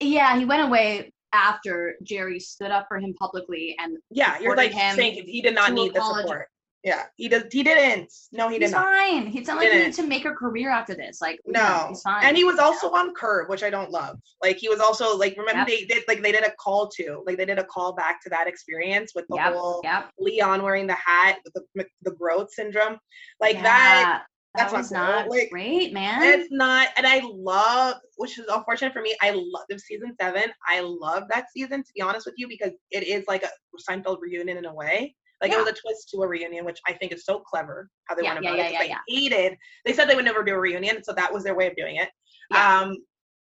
Yeah, 0.00 0.38
he 0.38 0.44
went 0.44 0.66
away 0.66 1.12
after 1.36 1.94
Jerry 2.02 2.40
stood 2.40 2.70
up 2.70 2.86
for 2.88 2.98
him 2.98 3.14
publicly 3.14 3.76
and 3.78 3.98
yeah. 4.10 4.38
You're 4.40 4.56
like 4.56 4.72
him 4.72 4.96
saying 4.96 5.24
he 5.26 5.42
did 5.42 5.54
not 5.54 5.72
need 5.72 5.94
the 5.94 6.02
support. 6.02 6.48
Yeah, 6.84 7.02
he 7.16 7.28
does. 7.28 7.44
He 7.50 7.64
didn't. 7.64 8.12
No, 8.30 8.48
he 8.48 8.60
did 8.60 8.70
not. 8.70 8.84
fine. 8.84 9.32
It's 9.36 9.48
not 9.48 9.56
like 9.56 9.64
he 9.66 9.72
Didn't. 9.72 9.86
needs 9.86 9.96
to 9.96 10.06
make 10.06 10.24
a 10.24 10.30
career 10.30 10.70
after 10.70 10.94
this. 10.94 11.20
Like 11.20 11.40
No, 11.44 11.86
he's 11.88 12.00
fine. 12.02 12.22
and 12.24 12.36
he 12.36 12.44
was 12.44 12.60
also 12.60 12.90
on 12.90 13.12
Curb, 13.12 13.48
which 13.48 13.64
I 13.64 13.70
don't 13.70 13.90
love. 13.90 14.16
Like 14.40 14.58
he 14.58 14.68
was 14.68 14.78
also 14.78 15.16
like 15.16 15.36
remember 15.36 15.60
Yep. 15.60 15.66
they 15.66 15.84
did 15.86 16.04
like 16.06 16.22
they 16.22 16.30
did 16.30 16.44
a 16.44 16.52
call 16.60 16.88
to 16.90 17.24
like 17.26 17.38
they 17.38 17.44
did 17.44 17.58
a 17.58 17.64
call 17.64 17.92
back 17.94 18.22
to 18.22 18.28
that 18.30 18.46
experience 18.46 19.12
with 19.16 19.24
the 19.28 19.34
Yep, 19.36 19.54
whole 19.54 19.80
yep. 19.82 20.10
Leon 20.20 20.62
wearing 20.62 20.86
the 20.86 20.94
hat 20.94 21.38
with 21.44 21.54
the 21.74 21.86
the 22.02 22.12
growth 22.12 22.52
syndrome, 22.52 22.98
like 23.40 23.56
Yeah, 23.56 23.62
that. 23.64 24.24
That 24.56 24.70
that's 24.70 24.72
not 24.72 24.78
was 24.78 24.92
not 24.92 25.28
Like, 25.28 25.50
great, 25.50 25.92
man. 25.92 26.22
It's 26.22 26.48
not, 26.50 26.88
and 26.96 27.06
I 27.06 27.22
love, 27.32 27.96
which 28.16 28.38
is 28.38 28.46
unfortunate 28.48 28.92
for 28.92 29.02
me. 29.02 29.16
I 29.22 29.30
love 29.30 29.64
the 29.68 29.78
season 29.78 30.14
seven. 30.20 30.44
I 30.68 30.80
love 30.80 31.24
that 31.30 31.46
season 31.54 31.82
to 31.82 31.90
be 31.94 32.00
honest 32.02 32.26
with 32.26 32.34
you 32.38 32.48
because 32.48 32.72
it 32.90 33.06
is 33.06 33.24
like 33.28 33.42
a 33.42 33.48
Seinfeld 33.88 34.18
reunion 34.20 34.56
in 34.56 34.64
a 34.66 34.74
way. 34.74 35.14
Like 35.42 35.52
it 35.52 35.58
was 35.58 35.68
a 35.68 35.72
twist 35.72 36.08
to 36.14 36.22
a 36.22 36.26
reunion, 36.28 36.64
which 36.64 36.78
I 36.86 36.94
think 36.94 37.12
is 37.12 37.24
so 37.26 37.40
clever 37.40 37.90
how 38.06 38.14
they 38.14 38.22
Yeah, 38.22 38.34
went 38.34 38.44
yeah, 38.44 38.50
about 38.52 38.58
yeah, 38.58 38.66
it. 38.68 38.72
yeah, 38.72 38.80
I 38.80 38.84
yeah. 38.84 38.98
hated. 39.06 39.58
They 39.84 39.92
said 39.92 40.08
they 40.08 40.14
would 40.14 40.24
never 40.24 40.42
do 40.42 40.54
a 40.54 40.58
reunion, 40.58 41.04
so 41.04 41.12
that 41.12 41.32
was 41.32 41.44
their 41.44 41.54
way 41.54 41.66
of 41.66 41.76
doing 41.76 41.96
it. 41.96 42.08
Yeah. 42.50 42.80
Um, 42.80 42.96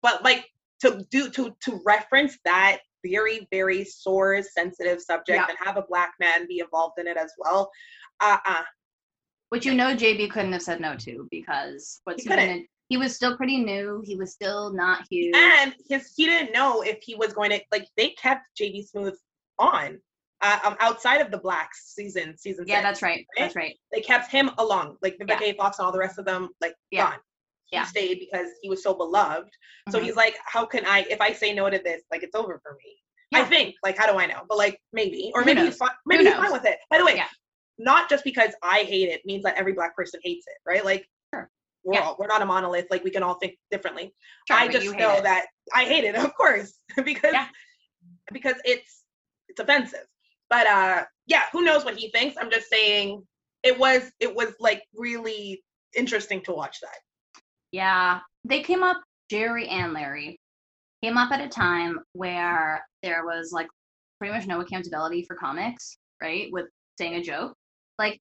but 0.02 0.24
like 0.24 0.46
to 0.80 1.04
do 1.10 1.28
to 1.30 1.54
to 1.64 1.80
reference 1.84 2.38
that 2.46 2.78
very 3.04 3.46
very 3.50 3.84
sore 3.84 4.42
sensitive 4.42 5.00
subject 5.02 5.36
Yeah. 5.38 5.46
and 5.48 5.58
have 5.62 5.76
a 5.76 5.84
black 5.86 6.14
man 6.18 6.46
be 6.48 6.60
involved 6.60 6.98
in 6.98 7.06
it 7.06 7.18
as 7.18 7.32
well. 7.38 7.70
Uh 8.20 8.38
uh 8.46 8.62
Which 9.54 9.64
you 9.66 9.72
know 9.74 9.94
JB 9.94 10.30
couldn't 10.32 10.52
have 10.52 10.62
said 10.62 10.80
no 10.80 10.96
to 10.96 11.28
because 11.30 12.00
what's 12.02 12.24
He 12.24 12.28
he, 12.28 12.34
gonna 12.34 12.42
couldn't. 12.48 12.66
he 12.88 12.96
was 12.96 13.14
still 13.14 13.36
pretty 13.36 13.58
new. 13.58 14.02
He 14.04 14.16
was 14.16 14.32
still 14.32 14.72
not 14.72 15.06
huge. 15.08 15.32
and 15.36 15.72
his 15.88 16.12
he 16.16 16.26
didn't 16.26 16.52
know 16.52 16.82
if 16.82 16.98
he 17.04 17.14
was 17.14 17.32
going 17.32 17.50
to 17.50 17.60
like 17.70 17.86
they 17.96 18.08
kept 18.10 18.42
JB 18.60 18.90
Smoove 18.90 19.14
on 19.60 20.00
uh, 20.42 20.58
um, 20.64 20.74
outside 20.80 21.20
of 21.20 21.30
the 21.30 21.38
Blacks 21.38 21.92
season 21.94 22.36
season 22.36 22.64
yeah, 22.66 22.78
six. 22.78 22.82
that's 22.84 23.02
right. 23.02 23.24
That's 23.38 23.54
right. 23.54 23.76
they 23.92 24.00
kept 24.00 24.28
him 24.28 24.50
along 24.58 24.96
like 25.02 25.18
the 25.18 25.24
Yeah. 25.28 25.52
Fox 25.56 25.78
and 25.78 25.86
all 25.86 25.92
the 25.92 26.00
rest 26.00 26.18
of 26.18 26.24
them 26.24 26.48
like 26.60 26.74
Yeah. 26.90 27.10
gone. 27.10 27.18
He 27.66 27.76
Yeah. 27.76 27.84
stayed 27.84 28.18
because 28.18 28.48
he 28.60 28.68
was 28.68 28.82
so 28.82 28.92
beloved. 28.92 29.50
So 29.90 30.00
Mhm. 30.00 30.02
he's 30.02 30.16
like, 30.16 30.36
how 30.44 30.66
can 30.66 30.84
I 30.84 31.06
if 31.08 31.20
I 31.20 31.32
say 31.32 31.54
no 31.54 31.70
to 31.70 31.78
this 31.78 32.02
like 32.10 32.24
it's 32.24 32.34
over 32.34 32.58
for 32.60 32.76
me. 32.84 32.96
I 33.32 33.44
think 33.44 33.76
like 33.84 33.96
how 33.96 34.10
do 34.12 34.18
I 34.18 34.26
know? 34.26 34.42
But 34.48 34.58
like 34.58 34.80
maybe 34.92 35.30
or 35.32 35.42
Who 35.42 35.46
maybe 35.46 35.60
knows? 35.60 35.68
he's 35.68 35.76
fine. 35.76 35.90
Maybe 36.06 36.24
he's 36.24 36.34
fine 36.34 36.50
with 36.52 36.64
it. 36.64 36.78
By 36.90 36.98
the 36.98 37.04
way, 37.04 37.14
Yeah. 37.14 37.28
Not 37.78 38.08
just 38.08 38.24
because 38.24 38.52
I 38.62 38.80
hate 38.80 39.08
it 39.08 39.22
means 39.24 39.42
that 39.44 39.56
every 39.56 39.72
black 39.72 39.94
person 39.96 40.20
hates 40.22 40.46
it, 40.46 40.56
right? 40.68 40.84
Like 40.84 41.08
Sure. 41.34 41.50
we're 41.84 41.94
Yeah. 41.94 42.00
all 42.02 42.16
we're 42.18 42.26
not 42.28 42.42
a 42.42 42.46
monolith. 42.46 42.86
Like 42.90 43.04
we 43.04 43.10
can 43.10 43.22
all 43.22 43.34
think 43.34 43.56
differently. 43.70 44.14
Sure, 44.48 44.56
I 44.56 44.68
just 44.68 44.86
know 44.96 45.16
it. 45.16 45.22
that 45.24 45.46
I 45.74 45.84
hate 45.84 46.04
it, 46.04 46.14
of 46.24 46.34
course, 46.34 46.74
because 47.04 47.32
Yeah. 47.32 47.48
because 48.32 48.56
it's 48.64 49.02
it's 49.48 49.60
offensive. 49.60 50.06
But 50.50 50.66
uh 50.66 51.04
yeah, 51.26 51.42
who 51.52 51.62
knows 51.62 51.84
what 51.84 51.96
he 51.96 52.10
thinks? 52.10 52.36
I'm 52.38 52.50
just 52.50 52.68
saying 52.68 53.22
it 53.62 53.78
was 53.78 54.10
it 54.20 54.34
was 54.34 54.54
like 54.60 54.82
really 54.94 55.62
interesting 55.96 56.42
to 56.42 56.52
watch 56.52 56.80
that. 56.80 56.98
Yeah, 57.72 58.20
they 58.44 58.60
came 58.60 58.82
up. 58.82 59.00
Jerry 59.30 59.66
and 59.68 59.94
Larry 59.94 60.38
came 61.02 61.16
up 61.16 61.32
at 61.32 61.40
a 61.40 61.48
time 61.48 61.98
where 62.12 62.84
there 63.02 63.24
was 63.24 63.52
like 63.52 63.66
pretty 64.18 64.34
much 64.34 64.46
no 64.46 64.60
accountability 64.60 65.24
for 65.24 65.34
comics, 65.34 65.96
right? 66.22 66.48
With 66.52 66.66
saying 66.98 67.14
a 67.14 67.22
joke, 67.22 67.56
like 67.98 68.20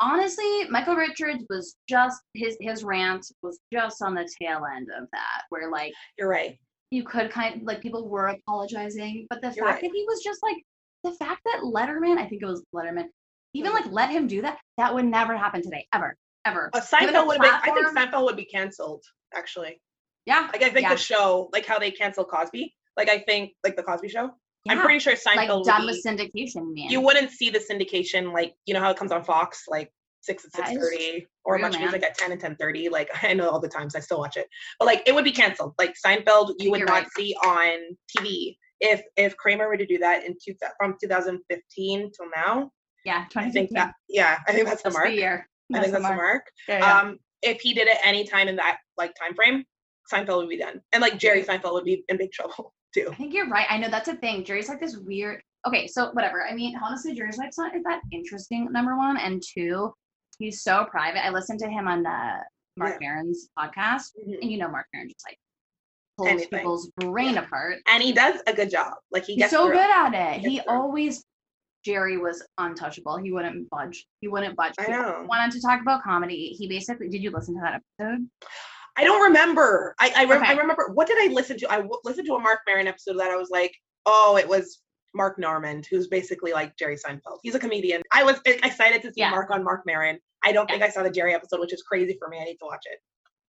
honestly, 0.00 0.64
Michael 0.68 0.96
Richards 0.96 1.44
was 1.48 1.76
just 1.88 2.20
his 2.34 2.56
his 2.60 2.84
rant 2.84 3.26
was 3.42 3.58
just 3.72 4.02
on 4.02 4.14
the 4.14 4.28
tail 4.40 4.62
end 4.76 4.88
of 4.96 5.08
that, 5.12 5.42
where 5.50 5.70
like 5.70 5.92
You're 6.18 6.28
right. 6.28 6.58
you 6.90 7.04
could 7.04 7.30
kind 7.30 7.56
of 7.56 7.62
like 7.62 7.80
people 7.80 8.08
were 8.08 8.28
apologizing, 8.28 9.26
but 9.30 9.40
the 9.40 9.48
You're 9.54 9.66
fact 9.66 9.82
right. 9.82 9.90
that 9.90 9.96
he 9.96 10.04
was 10.08 10.22
just 10.22 10.42
like 10.42 10.56
the 11.04 11.12
fact 11.12 11.40
that 11.44 11.62
Letterman, 11.62 12.18
I 12.18 12.26
think 12.28 12.42
it 12.42 12.46
was 12.46 12.62
Letterman, 12.74 13.06
even 13.54 13.72
Mhm. 13.72 13.74
like 13.74 13.86
let 13.92 14.10
him 14.10 14.26
do 14.26 14.42
that, 14.42 14.58
that 14.78 14.94
would 14.94 15.04
never 15.04 15.36
happen 15.36 15.62
today, 15.62 15.86
ever, 15.92 16.16
ever. 16.44 16.70
Uh, 16.72 16.80
Seinfeld 16.80 17.26
would 17.26 17.40
be 17.40 17.48
I 17.48 17.60
think 17.72 17.88
Seinfeld 17.88 18.24
would 18.24 18.36
be 18.36 18.44
canceled, 18.44 19.04
actually. 19.34 19.80
yeah, 20.26 20.48
Like 20.52 20.62
I 20.62 20.70
think 20.70 20.82
Yeah. 20.82 20.94
the 20.94 20.96
show, 21.00 21.48
like 21.52 21.66
how 21.66 21.78
they 21.78 21.90
canceled 21.90 22.28
Cosby. 22.28 22.74
Like 22.96 23.08
I 23.08 23.18
think 23.20 23.54
like 23.64 23.74
the 23.76 23.82
Cosby 23.82 24.08
show. 24.08 24.30
I'm 24.68 24.80
pretty 24.80 25.00
sure 25.00 25.14
Seinfeld 25.14 25.64
like 25.66 25.76
done 25.76 25.86
with 25.86 26.04
syndication, 26.04 26.74
man. 26.74 26.90
you 26.90 27.00
wouldn't 27.00 27.30
see 27.30 27.50
the 27.50 27.58
syndication 27.58 28.32
like 28.32 28.54
you 28.66 28.74
know 28.74 28.80
how 28.80 28.90
it 28.90 28.96
comes 28.96 29.12
on 29.12 29.24
Fox 29.24 29.64
like 29.68 29.90
six 30.20 30.44
at 30.44 30.52
six 30.52 30.70
thirty 30.70 31.26
or 31.44 31.58
much 31.58 31.72
man. 31.72 31.82
music 31.82 32.02
at 32.02 32.16
ten 32.16 32.32
and 32.32 32.40
ten 32.40 32.56
thirty. 32.56 32.88
Like 32.88 33.10
I 33.22 33.34
know 33.34 33.50
all 33.50 33.60
the 33.60 33.68
times 33.68 33.94
I 33.94 34.00
still 34.00 34.18
watch 34.18 34.36
it, 34.36 34.46
but 34.78 34.86
like 34.86 35.02
it 35.06 35.14
would 35.14 35.24
be 35.24 35.32
canceled. 35.32 35.74
Like 35.78 35.94
Seinfeld, 36.04 36.54
you 36.58 36.70
would 36.70 36.78
You're 36.78 36.88
not 36.88 37.02
right. 37.02 37.08
see 37.16 37.34
on 37.44 37.96
TV. 38.16 38.56
If 38.80 39.02
if 39.16 39.36
Kramer 39.36 39.68
were 39.68 39.76
to 39.76 39.86
do 39.86 39.98
that 39.98 40.24
in 40.24 40.34
two, 40.44 40.54
from 40.78 40.96
2015 41.00 42.10
till 42.16 42.26
now, 42.34 42.70
yeah, 43.04 43.26
I 43.36 43.50
think 43.50 43.70
that 43.72 43.92
yeah, 44.08 44.38
I 44.48 44.52
think 44.52 44.66
that's 44.68 44.82
the 44.82 44.90
mark. 44.90 45.08
the 45.08 45.14
year. 45.14 45.48
I 45.72 45.80
think 45.80 45.92
that's 45.92 46.04
the 46.04 46.14
mark. 46.14 46.46
Yeah, 46.68 46.78
yeah. 46.78 47.00
Um, 47.00 47.18
if 47.42 47.60
he 47.60 47.74
did 47.74 47.88
it 47.88 47.98
any 48.04 48.24
time 48.24 48.48
in 48.48 48.56
that 48.56 48.78
like 48.96 49.14
time 49.14 49.34
frame, 49.34 49.64
Seinfeld 50.12 50.38
would 50.38 50.48
be 50.48 50.58
done, 50.58 50.80
and 50.92 51.00
like 51.00 51.18
Jerry 51.18 51.44
Seinfeld 51.44 51.74
would 51.74 51.84
be 51.84 52.04
in 52.08 52.16
big 52.16 52.32
trouble 52.32 52.74
too. 52.94 53.08
I 53.10 53.14
think 53.14 53.34
you're 53.34 53.48
right. 53.48 53.66
I 53.70 53.78
know 53.78 53.88
that's 53.88 54.08
a 54.08 54.16
thing. 54.16 54.44
Jerry's 54.44 54.68
like 54.68 54.80
this 54.80 54.96
weird. 54.96 55.42
Okay, 55.66 55.86
so 55.86 56.10
whatever. 56.12 56.46
I 56.46 56.54
mean, 56.54 56.76
honestly, 56.82 57.14
Jerry's 57.14 57.38
life's 57.38 57.58
not 57.58 57.72
that 57.84 58.00
interesting. 58.10 58.70
Number 58.72 58.96
one, 58.96 59.16
and 59.16 59.42
two, 59.42 59.92
he's 60.38 60.62
so 60.62 60.86
private. 60.90 61.24
I 61.24 61.30
listened 61.30 61.60
to 61.60 61.68
him 61.68 61.86
on 61.88 62.02
the 62.02 62.30
Mark 62.76 62.98
Maron's 63.00 63.48
podcast, 63.58 64.10
Mhm. 64.26 64.40
and 64.42 64.50
you 64.50 64.58
know, 64.58 64.68
Mark 64.68 64.86
Maron 64.92 65.08
just 65.08 65.24
like 65.28 65.38
pulls 66.18 66.28
Anything. 66.30 66.58
people's 66.58 66.90
brain 66.96 67.38
apart. 67.38 67.78
And 67.86 68.02
he 68.02 68.12
does 68.12 68.40
a 68.46 68.52
good 68.52 68.70
job. 68.70 68.94
Like 69.10 69.24
he 69.24 69.34
He's 69.36 69.50
so 69.50 69.66
through 69.66 69.76
good 69.76 69.90
at 69.90 70.14
it. 70.14 70.40
He 70.40 70.48
He 70.48 70.54
gets 70.56 70.66
through 70.66 70.74
it. 70.74 70.78
always. 70.78 71.24
Jerry 71.84 72.16
was 72.16 72.46
untouchable. 72.58 73.16
He 73.16 73.32
wouldn't 73.32 73.68
budge. 73.68 74.06
He 74.20 74.28
wouldn't 74.28 74.54
budge. 74.56 74.74
I 74.78 74.84
He 74.84 74.92
know. 74.92 75.26
Wanted 75.28 75.50
to 75.52 75.60
talk 75.60 75.80
about 75.80 76.04
comedy. 76.04 76.54
He 76.56 76.68
basically. 76.68 77.08
Did 77.08 77.22
you 77.24 77.30
listen 77.30 77.54
to 77.56 77.60
that 77.60 77.82
episode? 78.00 78.28
I 78.96 79.04
don't 79.04 79.22
remember. 79.22 79.94
I 80.00 80.12
I, 80.16 80.24
rem- 80.26 80.42
I 80.44 80.52
remember 80.52 80.90
what 80.94 81.06
did 81.06 81.18
I 81.18 81.32
listen 81.32 81.58
to? 81.58 81.70
I 81.72 81.76
w- 81.76 82.00
listened 82.04 82.26
to 82.26 82.34
a 82.34 82.40
Mark 82.40 82.60
Maron 82.66 82.86
episode 82.86 83.18
that 83.18 83.30
I 83.30 83.36
was 83.36 83.50
like, 83.50 83.74
oh, 84.06 84.36
it 84.38 84.46
was 84.48 84.80
Mark 85.14 85.38
Normand, 85.38 85.86
who's 85.90 86.08
basically 86.08 86.52
like 86.52 86.76
Jerry 86.76 86.96
Seinfeld. 86.96 87.38
He's 87.42 87.54
a 87.54 87.58
comedian. 87.58 88.02
I 88.12 88.22
was 88.24 88.40
excited 88.46 89.02
to 89.02 89.08
see 89.08 89.20
Yeah. 89.20 89.30
Mark 89.30 89.50
on 89.50 89.62
Mark 89.64 89.82
Maron. 89.86 90.18
I 90.44 90.52
don't 90.52 90.68
think 90.68 90.82
I 90.82 90.88
saw 90.88 91.02
the 91.02 91.10
Jerry 91.10 91.34
episode, 91.34 91.60
which 91.60 91.72
is 91.72 91.82
crazy 91.82 92.16
for 92.18 92.28
me. 92.28 92.38
I 92.40 92.44
need 92.44 92.56
to 92.56 92.64
watch 92.66 92.84
it. 92.90 92.98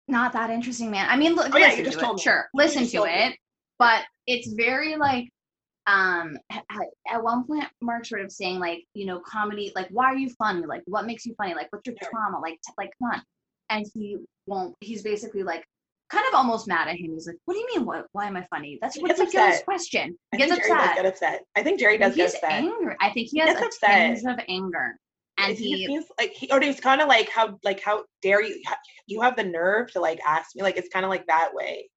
not 0.07 0.31
that 0.33 0.49
interesting, 0.49 0.89
man. 0.89 1.07
I 1.09 1.17
mean, 1.17 1.35
look, 1.35 1.53
Oh, 1.53 1.57
yeah, 1.57 1.65
listen 1.67 1.79
you 1.79 1.85
just 1.85 1.99
to 1.99 2.05
told 2.05 2.15
it. 2.17 2.19
me. 2.19 2.23
Sure, 2.23 2.49
You 2.53 2.57
listen 2.63 2.85
to 2.85 2.91
told 2.91 3.07
me. 3.07 3.13
it, 3.13 3.37
but 3.77 4.03
it's 4.25 4.53
very 4.53 4.95
like, 4.95 5.29
um, 5.85 6.37
at, 6.49 6.63
at 7.11 7.23
one 7.23 7.45
point, 7.45 7.65
Mark 7.81 8.05
sort 8.05 8.21
of 8.21 8.31
saying 8.31 8.59
like, 8.59 8.83
you 8.93 9.05
know, 9.05 9.19
comedy, 9.19 9.71
like, 9.75 9.87
why 9.89 10.05
are 10.05 10.15
you 10.17 10.29
funny? 10.37 10.65
Like, 10.65 10.81
what 10.85 11.05
makes 11.05 11.25
you 11.25 11.33
funny? 11.37 11.53
Like, 11.55 11.67
what's 11.71 11.85
your 11.87 11.95
trauma? 12.01 12.39
Like, 12.39 12.53
t- 12.65 12.73
like, 12.77 12.89
come 13.01 13.11
on. 13.11 13.21
And 13.69 13.85
he 13.93 14.17
won't. 14.47 14.75
He's 14.81 15.03
basically 15.03 15.43
like, 15.43 15.63
kind 16.09 16.25
of 16.29 16.33
almost 16.35 16.67
mad 16.67 16.87
at 16.87 16.95
him. 16.95 17.11
He's 17.13 17.27
like, 17.27 17.35
what 17.45 17.53
do 17.53 17.59
you 17.59 17.67
mean? 17.75 17.85
What? 17.85 18.07
Why 18.13 18.27
am 18.27 18.37
I 18.37 18.45
funny? 18.49 18.79
That's 18.81 18.95
He 18.95 19.01
what's 19.01 19.19
ridiculous 19.19 19.61
question. 19.63 20.17
I 20.33 20.37
He 20.37 20.43
gets 20.43 20.51
think 20.53 20.63
Jerry 20.65 20.69
does 20.77 20.79
upset. 20.87 20.95
get 20.95 21.05
upset. 21.05 21.41
I 21.57 21.63
think 21.63 21.79
Jerry 21.79 21.97
does 21.97 22.15
get 22.15 22.25
he's 22.25 22.35
upset. 22.35 22.51
angry. 22.51 22.95
I 23.01 23.09
think 23.11 23.27
he 23.29 23.37
He 23.37 23.39
has 23.39 23.49
gets 23.49 23.61
a 23.61 23.65
upset. 23.65 24.17
tinge 24.17 24.23
of 24.39 24.45
anger, 24.47 24.97
and 25.37 25.51
it 25.51 25.57
he 25.57 25.85
seems 25.85 26.05
like 26.19 26.31
he, 26.31 26.49
or 26.51 26.61
it's 26.61 26.79
kind 26.79 27.01
of 27.01 27.07
like 27.07 27.29
how 27.29 27.59
like 27.63 27.81
how 27.81 28.05
dare 28.21 28.41
you 28.41 28.61
you 29.07 29.21
have 29.21 29.35
the 29.35 29.43
nerve 29.43 29.91
to 29.91 29.99
like 29.99 30.19
ask 30.25 30.55
me 30.55 30.63
like 30.63 30.77
it's 30.77 30.89
kind 30.89 31.05
of 31.05 31.09
like 31.09 31.25
that 31.27 31.49
way 31.53 31.89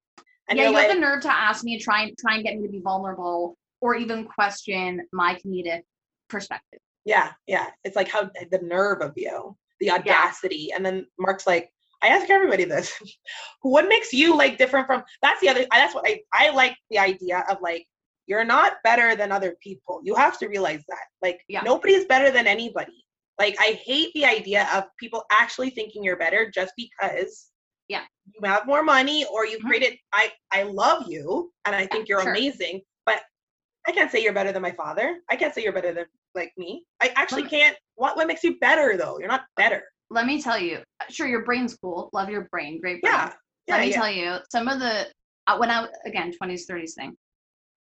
and 0.48 0.58
yeah, 0.58 0.64
you're 0.64 0.72
like 0.74 0.88
have 0.88 0.94
the 0.96 1.00
nerve 1.00 1.22
to 1.22 1.30
ask 1.32 1.62
me 1.64 1.74
and 1.74 1.82
try 1.82 2.02
and 2.02 2.18
try 2.18 2.34
and 2.34 2.44
get 2.44 2.56
me 2.58 2.66
to 2.66 2.72
be 2.72 2.80
vulnerable 2.80 3.56
or 3.80 3.94
even 3.94 4.24
question 4.26 5.00
my 5.12 5.34
comedic 5.36 5.82
perspective. 6.28 6.80
yeah 7.04 7.32
yeah 7.46 7.66
it's 7.84 7.96
like 7.96 8.08
how 8.08 8.24
the 8.50 8.60
nerve 8.62 9.00
of 9.00 9.12
you 9.16 9.56
the 9.80 9.90
audacity 9.90 10.70
and 10.74 10.84
then 10.84 11.06
mark's 11.18 11.46
like 11.46 11.70
i 12.02 12.08
ask 12.08 12.30
everybody 12.30 12.64
this. 12.64 12.92
What 13.62 13.88
makes 13.88 14.12
you 14.12 14.36
like 14.36 14.56
different 14.58 14.86
from 14.86 15.02
that's 15.22 15.40
the 15.40 15.48
other 15.50 15.66
that's 15.70 15.94
what 15.94 16.06
i 16.08 16.20
i 16.32 16.50
like 16.50 16.76
the 16.90 16.98
idea 16.98 17.44
of 17.50 17.58
like 17.60 17.86
you're 18.26 18.44
not 18.44 18.74
better 18.84 19.16
than 19.16 19.32
other 19.32 19.56
people. 19.60 20.00
You 20.04 20.14
have 20.14 20.38
to 20.38 20.46
realize 20.46 20.84
that. 20.88 21.04
Like 21.20 21.40
Yeah. 21.48 21.62
nobody's 21.62 22.04
better 22.04 22.30
than 22.30 22.46
anybody. 22.46 22.98
Like 23.38 23.56
i 23.60 23.70
hate 23.84 24.10
the 24.14 24.24
idea 24.24 24.68
of 24.74 24.84
people 24.98 25.24
actually 25.30 25.70
thinking 25.70 26.04
you're 26.04 26.16
better 26.26 26.50
just 26.50 26.72
because 26.76 27.48
Yeah. 27.88 28.04
you 28.32 28.40
have 28.48 28.66
more 28.66 28.82
money 28.82 29.24
or 29.32 29.40
you 29.46 29.58
Mhm. 29.58 29.66
created 29.66 29.92
i 30.12 30.24
i 30.58 30.62
love 30.62 31.00
you 31.14 31.52
and 31.64 31.74
i 31.74 31.84
think 31.86 32.08
you're 32.08 32.22
sure. 32.22 32.30
amazing 32.36 32.76
but 33.06 33.20
i 33.88 33.92
can't 33.96 34.10
say 34.12 34.22
you're 34.22 34.38
better 34.40 34.52
than 34.52 34.62
my 34.62 34.72
father. 34.82 35.06
I 35.32 35.34
can't 35.40 35.52
say 35.54 35.62
you're 35.64 35.78
better 35.80 35.92
than 35.98 36.06
like 36.40 36.52
me. 36.62 36.70
I 37.04 37.06
actually 37.20 37.46
can't 37.56 37.76
what 38.00 38.16
what 38.16 38.26
makes 38.30 38.44
you 38.46 38.52
better 38.68 38.88
though? 38.96 39.18
You're 39.18 39.34
not 39.36 39.44
better 39.62 39.82
Let 40.10 40.26
me 40.26 40.42
tell 40.42 40.58
you, 40.58 40.78
sure, 41.08 41.28
your 41.28 41.44
brain's 41.44 41.76
cool. 41.76 42.10
Love 42.12 42.30
your 42.30 42.48
brain. 42.50 42.80
Great 42.80 43.00
brain. 43.00 43.12
yeah 43.14 43.32
yeah, 43.70 43.76
Let 43.76 43.84
me 43.84 43.90
yeah. 43.90 43.96
tell 43.96 44.10
you, 44.10 44.36
some 44.50 44.68
of 44.68 44.80
the 44.80 45.06
uh, 45.46 45.56
when 45.56 45.70
I 45.70 45.86
again 46.04 46.32
20s 46.40 46.62
30s 46.68 46.94
thing. 46.94 47.16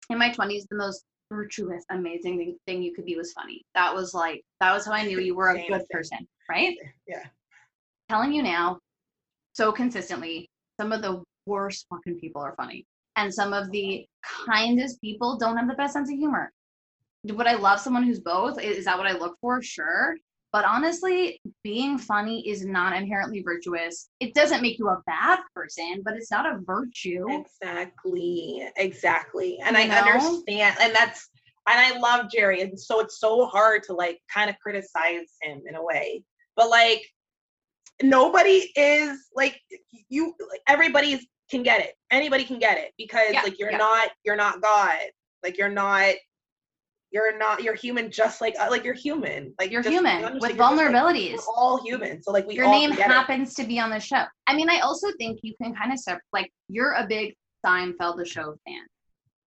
In 0.09 0.17
my 0.17 0.30
20s, 0.30 0.63
the 0.70 0.76
most 0.76 1.05
virtuous, 1.32 1.84
amazing 1.91 2.38
thing, 2.38 2.57
thing 2.65 2.82
you 2.82 2.93
could 2.95 3.05
be 3.05 3.15
was 3.15 3.32
funny. 3.34 3.63
That 3.76 3.93
was 3.93 4.13
like 4.13 4.43
that 4.59 4.74
was 4.74 4.86
how 4.86 4.93
I 4.93 5.03
knew 5.03 5.20
you 5.20 5.36
were 5.36 5.51
a 5.51 5.67
good 5.67 5.84
person, 5.89 6.28
right? 6.49 6.76
Yeah. 7.07 7.26
Telling 8.09 8.34
you 8.34 8.41
now, 8.41 8.80
so 9.53 9.72
consistently, 9.72 10.49
some 10.80 10.91
of 10.91 11.01
the 11.01 11.24
worst 11.45 11.86
fucking 11.89 12.20
people 12.20 12.41
are 12.41 12.55
funny, 12.55 12.86
and 13.15 13.34
some 13.34 13.53
of 13.53 13.72
the 13.72 14.05
kindest 14.45 14.99
people 15.01 15.38
don't 15.38 15.57
have 15.57 15.67
the 15.67 15.76
best 15.76 15.93
sense 15.93 16.09
of 16.09 16.17
humor. 16.17 16.51
Would 17.24 17.47
I 17.47 17.55
love 17.55 17.80
someone 17.80 18.03
who's 18.03 18.20
both? 18.20 18.59
Is 18.59 18.86
that 18.86 18.97
what 18.97 19.07
I 19.07 19.13
look 19.13 19.38
for? 19.41 19.61
Sure. 19.61 20.15
But 20.52 20.66
honestly, 20.66 21.39
being 21.64 21.97
funny 22.00 22.47
is 22.50 22.66
not 22.66 22.95
inherently 22.95 23.43
virtuous. 23.43 24.10
It 24.20 24.34
doesn't 24.34 24.64
make 24.64 24.80
you 24.80 24.89
a 24.89 25.00
bad 25.06 25.39
person, 25.54 26.02
but 26.04 26.16
it's 26.16 26.32
not 26.32 26.45
a 26.47 26.60
virtue. 26.64 27.28
Exactly, 27.30 28.68
exactly. 28.76 29.60
And 29.64 29.78
You 29.78 29.84
I 29.84 29.88
know? 29.88 29.95
understand, 29.95 30.76
and 30.82 30.93
that's, 30.95 31.30
and 31.68 31.80
I 31.80 32.00
love 32.00 32.32
Jerry, 32.32 32.62
and 32.62 32.80
so 32.80 33.00
it's 33.00 33.20
so 33.20 33.45
hard 33.45 33.84
to 33.84 33.93
like 33.93 34.20
kind 34.34 34.50
of 34.50 34.58
criticize 34.58 35.28
him 35.43 35.62
in 35.70 35.76
a 35.76 35.84
way, 35.84 36.24
but 36.56 36.70
like 36.70 37.04
nobody 38.02 38.72
is 38.76 39.28
like 39.36 39.62
you. 40.10 40.34
Like, 40.50 40.62
everybody 40.68 41.20
can 41.52 41.62
get 41.62 41.82
it. 41.82 41.93
Anybody 42.10 42.43
can 42.43 42.58
get 42.58 42.78
it 42.80 42.91
because 42.97 43.34
Yeah, 43.34 43.41
like 43.43 43.60
you're 43.60 43.72
yeah. 43.72 43.78
not, 43.78 44.10
you're 44.24 44.36
not 44.36 44.62
God. 44.62 44.97
Like 45.43 45.58
you're 45.58 45.70
not. 45.70 46.16
You're 47.12 47.38
not. 47.38 47.64
You're 47.64 47.76
human, 47.76 48.12
just 48.12 48.39
like 48.39 48.55
uh, 48.60 48.68
like 48.70 48.84
you're 48.84 48.93
human. 48.93 49.53
Like 49.60 49.72
You're 49.72 49.82
human 49.82 50.22
with 50.22 50.34
just, 50.34 50.41
like, 50.43 50.55
vulnerabilities. 50.57 51.38
we're 51.38 51.55
all 51.55 51.84
human, 51.84 52.22
so 52.22 52.32
like 52.32 52.45
we 52.45 52.55
Your 52.55 52.68
name 52.70 52.91
get 52.91 52.99
it. 53.10 53.14
happens 53.14 53.55
to 53.55 53.64
be 53.64 53.80
on 53.80 53.89
the 53.89 53.99
show. 53.99 54.24
I 54.47 54.55
mean, 54.55 54.70
I 54.70 54.80
also 54.80 55.07
think 55.18 55.39
you 55.41 55.55
can 55.62 55.74
kind 55.74 55.91
of 55.91 55.99
separate, 55.99 56.22
like, 56.34 56.51
you're 56.68 56.93
a 56.93 57.07
big 57.07 57.36
Seinfeld 57.66 58.18
the 58.18 58.26
show 58.26 58.55
fan. 58.68 58.82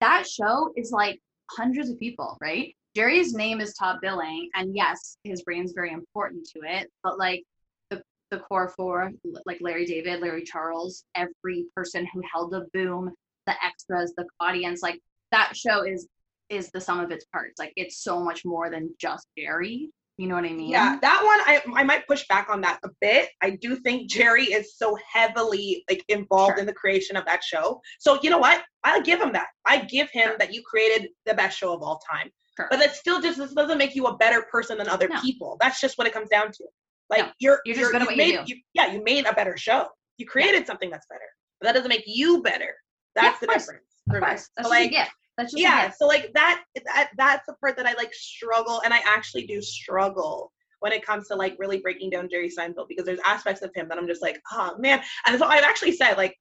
That 0.00 0.26
show 0.26 0.72
is 0.76 0.90
like 0.90 1.20
hundreds 1.52 1.88
of 1.88 1.98
people, 2.00 2.36
right? 2.40 2.74
Jerry's 2.96 3.32
name 3.32 3.60
is 3.60 3.74
top 3.74 4.00
billing, 4.02 4.50
and 4.54 4.74
yes, 4.74 5.16
his 5.24 5.42
brain's 5.42 5.72
very 5.72 5.92
important 5.92 6.44
to 6.54 6.60
it, 6.68 6.90
but 7.04 7.16
like 7.18 7.42
the, 7.90 8.02
the 8.30 8.38
core 8.40 8.68
four, 8.76 9.12
like 9.46 9.58
Larry 9.60 9.86
David, 9.86 10.20
Larry 10.20 10.42
Charles, 10.42 11.04
every 11.14 11.66
person 11.76 12.06
who 12.12 12.20
held 12.30 12.50
the 12.50 12.66
boom, 12.74 13.12
the 13.46 13.54
extras, 13.64 14.12
the 14.16 14.26
audience, 14.40 14.82
like 14.82 14.98
that 15.30 15.56
show 15.56 15.84
is 15.84 16.06
is 16.52 16.70
the 16.70 16.80
sum 16.80 17.00
of 17.00 17.10
its 17.10 17.24
parts. 17.26 17.58
Like 17.58 17.72
it's 17.76 18.02
so 18.02 18.22
much 18.22 18.44
more 18.44 18.70
than 18.70 18.94
just 19.00 19.26
Jerry. 19.36 19.90
You 20.18 20.28
know 20.28 20.34
what 20.34 20.44
I 20.44 20.52
mean? 20.52 20.68
Yeah, 20.70 20.98
that 21.00 21.20
one 21.24 21.40
I 21.74 21.80
I 21.80 21.84
might 21.84 22.06
push 22.06 22.26
back 22.28 22.48
on 22.50 22.60
that 22.60 22.78
a 22.84 22.90
bit. 23.00 23.30
I 23.42 23.50
do 23.50 23.76
think 23.76 24.10
Jerry 24.10 24.44
is 24.44 24.76
so 24.76 24.96
heavily 25.12 25.84
like 25.90 26.04
involved 26.08 26.52
Sure. 26.52 26.58
in 26.58 26.66
the 26.66 26.74
creation 26.74 27.16
of 27.16 27.24
that 27.24 27.42
show. 27.42 27.80
So 27.98 28.18
you 28.22 28.28
know 28.30 28.38
what? 28.38 28.62
I'll 28.84 29.00
give 29.02 29.20
him 29.20 29.32
that. 29.32 29.46
I 29.64 29.78
give 29.78 30.10
him 30.10 30.28
Sure. 30.28 30.38
that 30.38 30.52
you 30.52 30.62
created 30.62 31.08
the 31.24 31.34
best 31.34 31.56
show 31.58 31.72
of 31.72 31.82
all 31.82 32.00
time. 32.10 32.30
Sure. 32.58 32.68
But 32.70 32.78
that 32.80 32.94
still 32.94 33.20
just 33.22 33.38
this 33.38 33.54
doesn't 33.54 33.78
make 33.78 33.94
you 33.96 34.04
a 34.06 34.16
better 34.18 34.42
person 34.50 34.76
than 34.78 34.88
other 34.88 35.08
No. 35.08 35.20
people. 35.22 35.56
That's 35.60 35.80
just 35.80 35.96
what 35.96 36.06
it 36.06 36.12
comes 36.12 36.28
down 36.28 36.52
to. 36.52 36.64
Like 37.08 37.20
No, 37.26 37.32
you're 37.40 37.60
you're 37.64 37.76
just 37.76 37.92
good 37.92 38.02
at 38.02 38.06
what 38.06 38.16
you 38.16 38.36
made, 38.36 38.46
do. 38.46 38.54
yeah, 38.74 38.92
you 38.92 39.02
made 39.02 39.26
a 39.26 39.32
better 39.32 39.56
show. 39.56 39.88
You 40.18 40.26
created 40.26 40.66
something 40.66 40.90
that's 40.90 41.06
better. 41.06 41.28
But 41.58 41.66
that 41.68 41.72
doesn't 41.72 41.88
make 41.88 42.04
you 42.06 42.42
better. 42.42 42.74
That's 43.14 43.36
of 43.36 43.40
the 43.40 43.46
difference. 43.54 43.86
Of 44.08 44.14
for 44.14 44.20
me. 44.20 44.26
course. 44.26 44.48
That's 44.56 44.68
So, 44.68 44.70
like 44.70 44.90
gift. 44.90 45.10
That's 45.38 45.52
just 45.52 45.62
yeah 45.62 45.90
so 45.90 46.06
like 46.06 46.30
that 46.34 46.62
that 46.84 47.10
that's 47.16 47.46
the 47.46 47.54
part 47.54 47.76
that 47.76 47.86
i 47.86 47.94
like 47.94 48.12
struggle 48.12 48.82
and 48.84 48.92
i 48.92 49.00
actually 49.06 49.46
do 49.46 49.62
struggle 49.62 50.52
when 50.80 50.92
it 50.92 51.04
comes 51.04 51.28
to 51.28 51.34
like 51.36 51.56
really 51.58 51.78
breaking 51.78 52.10
down 52.10 52.28
jerry 52.30 52.50
seinfeld 52.50 52.86
because 52.88 53.04
there's 53.06 53.20
aspects 53.24 53.62
of 53.62 53.70
him 53.74 53.88
that 53.88 53.98
i'm 53.98 54.06
just 54.06 54.22
like 54.22 54.40
oh 54.52 54.74
man. 54.78 55.00
And 55.26 55.38
so 55.38 55.46
i've 55.46 55.64
actually 55.64 55.92
said 55.92 56.16
like 56.16 56.36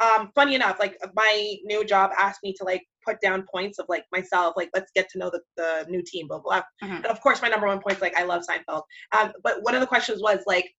um 0.00 0.30
funny 0.34 0.54
enough 0.54 0.78
like 0.78 0.96
my 1.14 1.54
new 1.64 1.84
job 1.84 2.10
asked 2.18 2.40
me 2.42 2.52
to 2.52 2.64
like 2.64 2.82
put 3.04 3.20
down 3.20 3.44
points 3.50 3.78
of 3.78 3.86
like 3.88 4.04
myself 4.12 4.54
like 4.56 4.68
let's 4.74 4.90
get 4.94 5.08
to 5.10 5.18
know 5.18 5.30
the, 5.30 5.40
the 5.56 5.86
new 5.88 6.02
team 6.06 6.28
blah 6.28 6.38
blah 6.38 6.62
Mhm. 6.84 6.96
and 6.96 7.06
of 7.06 7.20
course 7.22 7.40
my 7.42 7.48
number 7.48 7.66
one 7.66 7.80
point 7.80 7.96
is 7.96 8.02
like 8.02 8.16
i 8.16 8.22
love 8.22 8.42
seinfeld. 8.48 8.82
Um 9.16 9.32
but 9.42 9.62
one 9.62 9.74
of 9.74 9.80
the 9.80 9.86
questions 9.86 10.20
was 10.22 10.40
like 10.46 10.70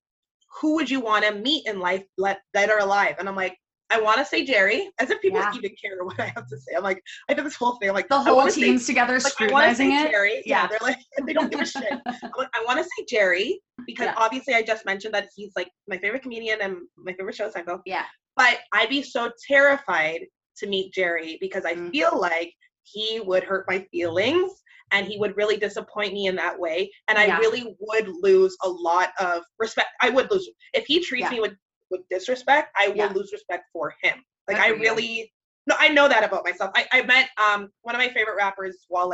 who 0.60 0.76
would 0.76 0.88
you 0.88 1.00
want 1.00 1.24
to 1.26 1.34
meet 1.34 1.66
in 1.66 1.80
life 1.80 2.04
let 2.16 2.40
that 2.54 2.70
are 2.70 2.78
alive? 2.78 3.16
And 3.18 3.28
i'm 3.28 3.36
like 3.36 3.58
I 3.90 4.00
want 4.00 4.18
to 4.18 4.24
say 4.24 4.44
Jerry, 4.44 4.90
as 4.98 5.10
if 5.10 5.20
people 5.22 5.40
Yeah. 5.40 5.50
even 5.54 5.70
care 5.82 6.04
what 6.04 6.20
I 6.20 6.26
have 6.26 6.46
to 6.46 6.58
say. 6.58 6.74
I'm 6.76 6.82
like, 6.82 7.02
I 7.28 7.34
did 7.34 7.44
this 7.46 7.54
whole 7.56 7.76
thing. 7.76 7.88
I'm 7.88 7.94
like, 7.94 8.08
The 8.08 8.18
whole 8.20 8.36
wanna 8.36 8.50
say 8.50 8.62
team's 8.62 8.86
together 8.86 9.14
like, 9.14 9.32
scrutinizing 9.32 9.92
it. 9.92 10.10
Jerry. 10.10 10.42
Yeah. 10.44 10.62
Yeah. 10.62 10.66
they're 10.68 10.78
like 10.82 10.98
they 11.26 11.32
don't 11.32 11.50
give 11.50 11.60
a 11.60 11.64
shit. 11.66 11.84
I'm 12.06 12.30
like, 12.36 12.48
I 12.54 12.64
want 12.66 12.78
to 12.78 12.84
say 12.84 13.06
Jerry 13.08 13.60
because 13.86 14.06
Yeah. 14.06 14.14
obviously 14.16 14.54
I 14.54 14.62
just 14.62 14.84
mentioned 14.84 15.14
that 15.14 15.28
he's 15.34 15.52
like 15.56 15.70
my 15.88 15.96
favorite 15.98 16.22
comedian 16.22 16.60
and 16.60 16.76
my 16.96 17.12
favorite 17.14 17.34
show 17.34 17.46
is 17.46 17.54
Seinfeld. 17.54 17.80
Yeah. 17.86 18.04
But 18.36 18.58
I'd 18.74 18.90
be 18.90 19.02
so 19.02 19.30
terrified 19.46 20.20
to 20.58 20.66
meet 20.66 20.92
Jerry 20.92 21.38
because 21.40 21.64
I 21.64 21.74
Mm. 21.74 21.90
feel 21.90 22.18
like 22.18 22.52
he 22.82 23.20
would 23.24 23.44
hurt 23.44 23.64
my 23.68 23.86
feelings 23.90 24.52
and 24.90 25.06
he 25.06 25.18
would 25.18 25.36
really 25.36 25.56
disappoint 25.56 26.12
me 26.14 26.26
in 26.26 26.36
that 26.36 26.58
way 26.58 26.90
and 27.08 27.18
I 27.18 27.26
Yeah. 27.26 27.38
really 27.38 27.74
would 27.80 28.08
lose 28.08 28.56
a 28.64 28.68
lot 28.68 29.10
of 29.20 29.42
respect. 29.58 29.88
I 30.02 30.10
would 30.10 30.30
lose 30.30 30.48
if 30.74 30.84
he 30.86 31.00
treats 31.02 31.24
Yeah. 31.24 31.30
me 31.30 31.40
with 31.40 31.54
with 31.90 32.02
disrespect. 32.10 32.70
I 32.76 32.88
will 32.88 32.96
Yeah. 32.96 33.12
lose 33.12 33.32
respect 33.32 33.64
for 33.72 33.94
him. 34.02 34.22
Like 34.46 34.58
I 34.58 34.68
really 34.68 35.32
no, 35.66 35.74
I 35.78 35.88
know 35.88 36.08
that 36.08 36.24
about 36.24 36.44
myself. 36.44 36.70
I, 36.74 36.86
I 36.92 37.02
met 37.02 37.28
um 37.36 37.68
one 37.82 37.94
of 37.94 37.98
my 37.98 38.08
favorite 38.08 38.36
rappers, 38.36 38.86
Wale. 38.88 39.10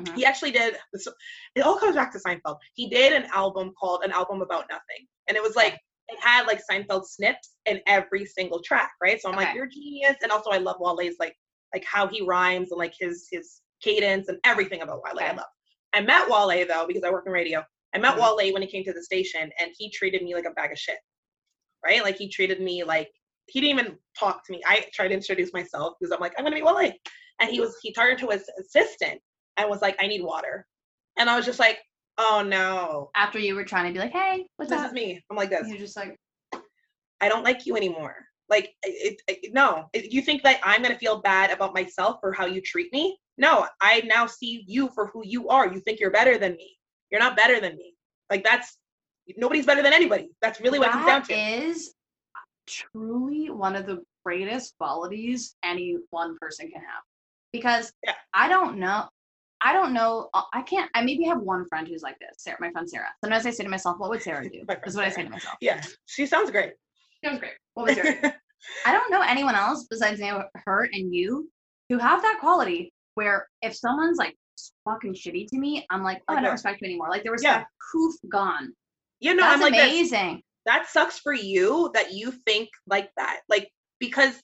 Mhm. 0.00 0.14
He 0.16 0.24
actually 0.24 0.52
did. 0.52 0.76
This, 0.92 1.06
it 1.56 1.60
all 1.62 1.76
comes 1.76 1.96
back 1.96 2.12
to 2.12 2.18
Seinfeld. 2.18 2.56
He 2.74 2.88
did 2.88 3.12
an 3.12 3.28
album 3.32 3.72
called 3.78 4.02
"An 4.04 4.12
Album 4.12 4.40
About 4.42 4.66
Nothing," 4.70 5.06
and 5.28 5.36
it 5.36 5.42
was 5.42 5.56
like 5.56 5.74
it 6.08 6.18
had 6.20 6.46
like 6.46 6.60
Seinfeld 6.70 7.04
snips 7.06 7.50
in 7.66 7.80
every 7.86 8.24
single 8.26 8.60
track, 8.62 8.92
right? 9.02 9.20
So 9.20 9.28
I'm 9.30 9.36
like, 9.36 9.54
you're 9.54 9.66
genius, 9.66 10.16
and 10.22 10.30
also 10.32 10.50
I 10.50 10.58
love 10.58 10.76
Wale's 10.80 11.16
like 11.18 11.36
like 11.74 11.84
how 11.84 12.06
he 12.06 12.22
rhymes 12.22 12.70
and 12.70 12.78
like 12.78 12.94
his 12.98 13.26
his 13.30 13.60
cadence 13.82 14.28
and 14.28 14.38
everything 14.44 14.82
about 14.82 15.02
Wale. 15.04 15.18
I 15.20 15.32
love. 15.32 15.46
I 15.94 16.00
met 16.00 16.28
Wale 16.28 16.64
though 16.66 16.86
because 16.86 17.02
I 17.04 17.10
work 17.10 17.24
in 17.26 17.32
radio. 17.32 17.62
I 17.94 17.98
met 17.98 18.14
Mhm. 18.16 18.38
Wale 18.38 18.52
when 18.54 18.62
he 18.62 18.68
came 18.68 18.84
to 18.84 18.92
the 18.92 19.02
station, 19.02 19.50
and 19.58 19.72
he 19.76 19.90
treated 19.90 20.22
me 20.22 20.34
like 20.34 20.46
a 20.46 20.50
bag 20.52 20.70
of 20.72 20.78
shit, 20.78 20.98
right? 21.84 22.02
Like 22.02 22.16
he 22.16 22.28
treated 22.28 22.60
me 22.60 22.84
like 22.84 23.10
he 23.46 23.60
didn't 23.60 23.78
even 23.80 23.98
talk 24.18 24.44
to 24.46 24.52
me. 24.52 24.62
I 24.66 24.86
tried 24.94 25.08
to 25.08 25.14
introduce 25.14 25.52
myself 25.52 25.94
because 25.98 26.12
I'm 26.12 26.20
like, 26.20 26.32
I'm 26.38 26.44
gonna 26.44 26.54
meet 26.56 26.64
Wale. 26.64 26.92
And 27.40 27.50
he 27.50 27.60
was 27.60 27.76
he 27.82 27.92
turned 27.92 28.18
to 28.20 28.28
his 28.28 28.44
assistant 28.60 29.20
and 29.56 29.68
was 29.68 29.82
like, 29.82 29.96
I 30.00 30.06
need 30.06 30.22
water. 30.22 30.66
And 31.18 31.28
I 31.28 31.36
was 31.36 31.44
just 31.44 31.58
like, 31.58 31.78
oh 32.18 32.44
no. 32.46 33.10
After 33.16 33.38
you 33.38 33.54
were 33.54 33.64
trying 33.64 33.86
to 33.86 33.92
be 33.92 33.98
like, 33.98 34.12
hey, 34.12 34.46
what's 34.56 34.70
This 34.70 34.80
up? 34.80 34.86
is 34.88 34.92
me. 34.92 35.22
I'm 35.30 35.36
like 35.36 35.50
this. 35.50 35.66
You're 35.68 35.78
just 35.78 35.96
like, 35.96 36.16
I 37.20 37.28
don't 37.28 37.44
like 37.44 37.66
you 37.66 37.76
anymore. 37.76 38.14
Like 38.48 38.70
it, 38.82 39.20
it 39.28 39.52
no. 39.52 39.86
It- 39.92 40.12
you 40.12 40.22
think 40.22 40.42
that 40.42 40.60
I'm 40.62 40.82
gonna 40.82 40.98
feel 40.98 41.20
bad 41.20 41.50
about 41.50 41.74
myself 41.74 42.18
for 42.20 42.32
how 42.32 42.46
you 42.46 42.60
treat 42.60 42.92
me? 42.92 43.18
No, 43.38 43.66
I 43.80 44.02
now 44.06 44.26
see 44.26 44.64
you 44.66 44.90
for 44.94 45.06
who 45.08 45.22
you 45.24 45.48
are. 45.48 45.72
You 45.72 45.80
think 45.80 46.00
you're 46.00 46.10
better 46.10 46.36
than 46.38 46.52
me. 46.56 46.76
You're 47.10 47.20
not 47.20 47.36
better 47.36 47.60
than 47.60 47.76
me. 47.76 47.94
Like 48.30 48.44
that's 48.44 48.76
nobody's 49.36 49.66
better 49.66 49.82
than 49.82 49.92
anybody. 49.92 50.28
That's 50.40 50.60
really 50.60 50.78
what 50.78 50.88
it 50.88 50.92
comes 50.92 51.06
down 51.06 51.22
to. 51.24 51.34
is 51.34 51.94
truly 52.66 53.50
one 53.50 53.76
of 53.76 53.86
the 53.86 54.02
greatest 54.24 54.74
qualities 54.78 55.56
any 55.64 55.96
one 56.10 56.36
person 56.40 56.70
can 56.70 56.80
have. 56.80 57.02
Because 57.52 57.92
Yeah. 58.04 58.14
I 58.32 58.48
don't 58.48 58.78
know. 58.78 59.08
I 59.64 59.72
don't 59.72 59.92
know. 59.92 60.28
uh, 60.34 60.42
I 60.52 60.62
can't. 60.62 60.90
I 60.94 61.02
maybe 61.02 61.24
have 61.24 61.38
one 61.40 61.66
friend 61.68 61.86
who's 61.86 62.02
like 62.02 62.18
this. 62.18 62.30
Sarah, 62.38 62.56
my 62.60 62.70
friend 62.70 62.88
Sarah. 62.88 63.08
Sometimes 63.22 63.46
I 63.46 63.50
say 63.50 63.62
to 63.62 63.70
myself, 63.70 63.98
"What 63.98 64.10
would 64.10 64.22
Sarah 64.22 64.48
do?" 64.48 64.64
Is 64.86 64.96
what 64.96 65.04
I 65.04 65.10
say 65.10 65.22
to 65.22 65.30
myself. 65.30 65.56
Yeah, 65.60 65.80
she 66.06 66.26
sounds 66.26 66.50
great. 66.50 66.72
That 67.22 67.30
was 67.32 67.38
great. 67.40 67.52
What 67.74 67.86
would 67.86 67.94
Sarah? 67.94 68.20
do? 68.22 68.30
I 68.86 68.92
don't 68.92 69.10
know 69.10 69.20
anyone 69.22 69.54
else 69.54 69.86
besides 69.88 70.20
her 70.20 70.88
and 70.92 71.14
you 71.14 71.48
who 71.88 71.98
have 71.98 72.22
that 72.22 72.38
quality 72.40 72.92
where 73.14 73.48
if 73.60 73.74
someone's 73.76 74.18
like 74.18 74.36
fucking 74.84 75.14
shitty 75.14 75.46
to 75.48 75.58
me, 75.58 75.86
I'm 75.90 76.02
like, 76.02 76.22
oh, 76.28 76.34
I 76.36 76.40
don't 76.42 76.52
respect 76.52 76.80
you 76.80 76.86
anymore. 76.86 77.08
Like 77.10 77.22
there 77.22 77.32
was 77.32 77.42
Yeah. 77.44 77.58
that 77.58 77.66
poof 77.92 78.14
gone. 78.30 78.72
You 79.22 79.34
know, 79.34 79.44
That's 79.44 79.54
I'm 79.54 79.60
like 79.60 79.74
amazing. 79.74 80.42
that 80.66 80.88
sucks 80.88 81.18
for 81.18 81.32
you 81.32 81.90
that 81.94 82.12
you 82.12 82.32
think 82.46 82.68
like 82.86 83.10
that. 83.16 83.40
Like 83.48 83.68
because 84.00 84.34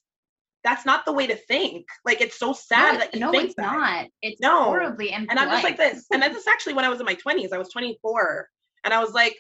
that's 0.65 0.85
not 0.87 1.05
the 1.05 1.13
way 1.13 1.27
to 1.27 1.37
think. 1.37 1.87
Like 2.05 2.21
it's 2.21 2.39
so 2.39 2.53
sad 2.53 2.95
no, 2.95 2.99
that 2.99 3.15
you 3.15 3.21
no 3.21 3.31
think 3.31 3.45
it's 3.47 3.55
that. 3.57 3.73
not. 3.73 4.07
It's 4.23 4.41
No. 4.41 4.65
horribly 4.65 5.11
And 5.13 5.29
I'm 5.31 5.49
just 5.51 5.65
like 5.65 5.77
this. 5.77 6.07
And 6.13 6.23
this 6.23 6.37
is 6.37 6.47
actually 6.47 6.75
when 6.75 6.85
I 6.85 6.89
was 6.89 7.01
in 7.01 7.07
my 7.07 7.15
20s. 7.15 7.53
I 7.53 7.59
was 7.59 7.69
24. 7.71 8.49
And 8.85 8.95
I 8.95 9.01
was 9.03 9.13
like, 9.13 9.37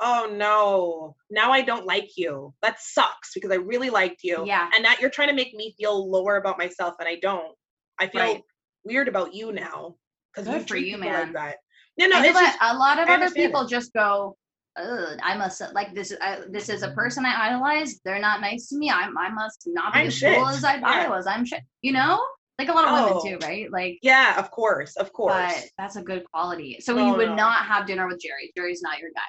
oh 0.00 0.30
no, 0.32 1.16
now 1.30 1.50
I 1.52 1.62
don't 1.62 1.86
like 1.86 2.10
you. 2.16 2.54
That 2.62 2.80
sucks 2.80 3.32
because 3.34 3.50
I 3.50 3.56
really 3.56 3.90
liked 3.90 4.20
you. 4.22 4.44
Yeah. 4.46 4.70
And 4.74 4.82
now 4.82 4.92
you're 5.00 5.10
trying 5.10 5.28
to 5.28 5.34
make 5.34 5.54
me 5.54 5.74
feel 5.78 6.10
lower 6.10 6.36
about 6.36 6.58
myself 6.58 6.94
and 7.00 7.08
I 7.08 7.16
don't. 7.20 7.54
I 8.00 8.06
feel 8.08 8.20
Right. 8.22 8.42
weird 8.84 9.08
about 9.08 9.34
you 9.34 9.52
now. 9.52 9.96
Because 10.34 10.48
for 10.62 10.68
treat 10.68 10.86
you, 10.86 10.96
people 10.96 11.10
man. 11.10 11.24
like 11.24 11.32
that. 11.34 11.56
No, 11.98 12.06
no, 12.06 12.18
I 12.18 12.26
it's 12.26 12.38
just 12.38 12.58
a 12.60 12.76
lot 12.76 12.98
of 13.00 13.08
I 13.08 13.14
other 13.16 13.30
people 13.30 13.62
it. 13.62 13.70
just 13.70 13.92
go, 13.92 14.36
I 14.78 15.36
must 15.36 15.60
like 15.74 15.94
this. 15.94 16.12
I, 16.20 16.40
this 16.50 16.68
is 16.68 16.82
a 16.82 16.90
person 16.92 17.24
I 17.26 17.48
idolize. 17.48 18.00
They're 18.04 18.20
not 18.20 18.40
nice 18.40 18.68
to 18.68 18.76
me. 18.78 18.90
I, 18.90 19.08
I 19.18 19.28
must 19.30 19.62
not 19.66 19.92
be 19.92 20.00
I'm 20.00 20.06
as 20.08 20.14
shit. 20.14 20.36
cool 20.36 20.48
as 20.48 20.64
I 20.64 20.80
thought 20.80 20.94
I 20.96 21.08
was. 21.08 21.26
I'm 21.26 21.44
shit. 21.44 21.60
You 21.82 21.92
know, 21.92 22.20
like 22.58 22.68
a 22.68 22.72
lot 22.72 22.88
of 22.88 22.94
Oh. 22.94 23.16
women 23.24 23.40
too, 23.40 23.46
right? 23.46 23.70
Like, 23.70 23.98
yeah, 24.02 24.38
of 24.38 24.50
course, 24.50 24.96
of 24.96 25.12
course. 25.12 25.34
but 25.34 25.64
that's 25.78 25.96
a 25.96 26.02
good 26.02 26.24
quality. 26.30 26.78
So 26.80 26.94
No, 26.94 27.06
you 27.06 27.16
would 27.16 27.28
no. 27.30 27.34
not 27.36 27.64
have 27.66 27.86
dinner 27.86 28.06
with 28.06 28.20
Jerry. 28.20 28.52
Jerry's 28.56 28.82
not 28.82 28.98
your 28.98 29.10
guy. 29.14 29.22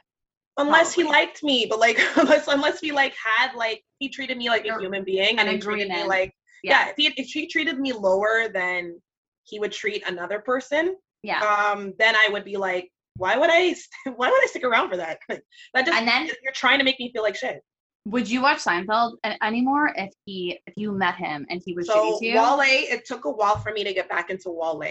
unless 0.64 0.93
he 0.93 1.04
liked 1.04 1.41
me 1.43 1.66
but 1.70 1.80
like 1.80 1.97
unless 2.18 2.47
unless 2.47 2.82
we 2.82 2.91
like 2.91 3.14
had 3.16 3.54
like 3.56 3.82
he 4.00 4.10
treated 4.10 4.38
me 4.38 4.50
like 4.50 4.64
a 4.64 4.68
You're 4.68 4.80
human 4.82 5.04
being 5.06 5.39
and 5.39 5.47
he 5.47 5.58
treated 5.58 5.88
me 5.89 6.04
like 6.04 6.34
yeah, 6.64 6.86
Yeah, 6.86 6.89
if 6.89 6.95
he 6.97 7.08
if 7.22 7.28
he 7.28 7.47
treated 7.47 7.80
me 7.80 7.93
lower 7.93 8.50
than 8.54 9.00
he 9.45 9.58
would 9.60 9.72
treat 9.72 10.04
another 10.06 10.39
person 10.39 10.95
yeah. 11.24 11.39
um 11.72 11.93
then 11.97 12.14
i 12.16 12.28
would 12.30 12.43
be 12.43 12.58
like 12.58 12.91
why 13.20 13.38
would 13.38 13.50
i 13.52 13.76
why 14.16 14.30
would 14.30 14.44
i 14.44 14.48
stick 14.48 14.64
around 14.64 14.90
for 14.90 14.98
that? 14.98 15.20
That 15.74 15.86
just 15.86 15.98
And 15.98 16.08
then 16.08 16.30
you're 16.44 16.54
trying 16.54 16.80
to 16.80 16.86
make 16.86 17.00
me 17.00 17.12
feel 17.12 17.24
like 17.24 17.36
shit. 17.36 17.62
Would 18.06 18.30
you 18.30 18.42
watch 18.42 18.60
Seinfeld 18.60 19.18
anymore 19.44 19.92
if 19.96 20.12
he 20.26 20.60
if 20.66 20.74
you 20.78 20.92
met 20.92 21.16
him 21.16 21.46
and 21.50 21.62
he 21.64 21.74
was 21.74 21.88
so 21.88 21.96
shitty 21.96 22.20
to 22.20 22.26
you? 22.26 22.36
wale 22.36 22.60
it 22.62 23.06
took 23.06 23.26
a 23.26 23.30
while 23.30 23.58
for 23.58 23.72
me 23.72 23.84
to 23.84 23.94
get 23.94 24.10
back 24.10 24.30
into 24.30 24.50
wale. 24.50 24.82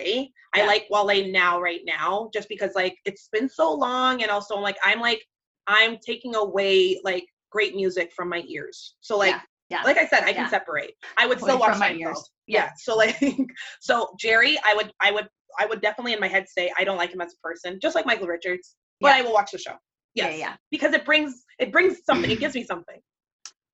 I 0.55 0.67
like 0.67 0.87
wale 0.91 1.33
now 1.33 1.61
right 1.61 1.81
now 1.85 2.31
just 2.33 2.49
because 2.49 2.75
like 2.75 2.97
it's 3.07 3.29
been 3.33 3.49
so 3.49 3.73
long 3.73 4.23
and 4.23 4.31
also 4.31 4.55
I'm 4.57 4.63
like 4.63 4.77
i'm 4.85 5.01
like 5.01 5.25
i'm 5.67 5.99
taking 6.07 6.35
away 6.35 7.01
like 7.03 7.27
great 7.51 7.75
music 7.75 8.13
from 8.13 8.29
my 8.29 8.45
ears. 8.47 8.95
So 9.01 9.17
like 9.17 9.33
Yeah, 9.33 9.41
yeah. 9.71 9.83
like 9.85 9.99
i 9.99 10.07
said 10.07 10.25
i 10.25 10.29
Yeah. 10.29 10.35
can 10.35 10.51
separate 10.51 10.95
i 11.19 11.27
would 11.27 11.41
still 11.41 11.59
watch 11.59 11.79
my 11.79 11.93
ears. 11.93 12.31
yeah 12.47 12.71
so 12.77 12.97
like 12.97 13.19
so 13.81 14.09
jerry 14.19 14.59
i 14.65 14.75
would 14.75 14.93
i 15.01 15.11
would 15.11 15.29
i 15.59 15.67
would 15.67 15.81
definitely 15.81 16.13
in 16.13 16.21
my 16.21 16.29
head 16.29 16.47
say 16.49 16.71
i 16.79 16.85
don't 16.85 16.97
like 16.97 17.11
him 17.13 17.21
as 17.21 17.35
a 17.35 17.47
person 17.47 17.79
just 17.81 17.95
like 17.95 18.07
michael 18.07 18.27
richards 18.27 18.77
but 19.01 19.09
Yeah. 19.09 19.17
i 19.17 19.23
will 19.23 19.33
watch 19.33 19.51
the 19.53 19.59
show 19.59 19.75
Yeah, 20.15 20.29
yes 20.29 20.39
yeah. 20.39 20.57
because 20.71 20.93
it 20.93 21.05
brings 21.05 21.45
it 21.59 21.73
brings 21.73 22.01
something 22.05 22.31
it 22.31 22.41
gives 22.41 22.55
me 22.55 22.65
something 22.65 23.01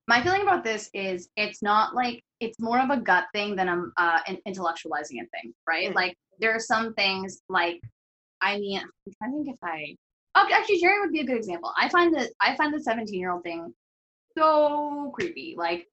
my 0.06 0.22
feeling 0.22 0.42
about 0.42 0.64
this 0.64 0.90
is 0.92 1.28
it's 1.36 1.62
not 1.62 1.94
like 1.94 2.22
it's 2.40 2.60
more 2.60 2.78
of 2.78 2.90
a 2.90 2.96
gut 2.98 3.24
thing 3.34 3.56
than 3.56 3.68
I'm 3.70 3.90
uh, 3.96 4.18
in- 4.28 4.38
intellectualizing 4.46 5.16
a 5.22 5.26
thing, 5.32 5.54
right? 5.66 5.90
Mm. 5.90 5.94
Like 5.94 6.14
there 6.40 6.52
are 6.54 6.60
some 6.60 6.92
things 6.94 7.40
like 7.48 7.80
I 8.42 8.58
mean, 8.58 8.80
I'm 8.80 9.12
trying 9.18 9.32
to 9.32 9.44
think 9.44 9.56
if 9.56 9.58
I. 9.64 9.96
Oh, 10.34 10.46
actually, 10.52 10.80
Jerry 10.80 11.00
would 11.00 11.12
be 11.12 11.20
a 11.20 11.24
good 11.24 11.36
example. 11.38 11.72
I 11.80 11.88
find 11.88 12.14
that 12.16 12.30
I 12.40 12.54
find 12.56 12.74
the 12.74 12.80
17 12.80 13.18
year 13.18 13.32
old 13.32 13.44
thing 13.44 13.72
so 14.36 15.12
creepy. 15.14 15.54
Like, 15.56 15.86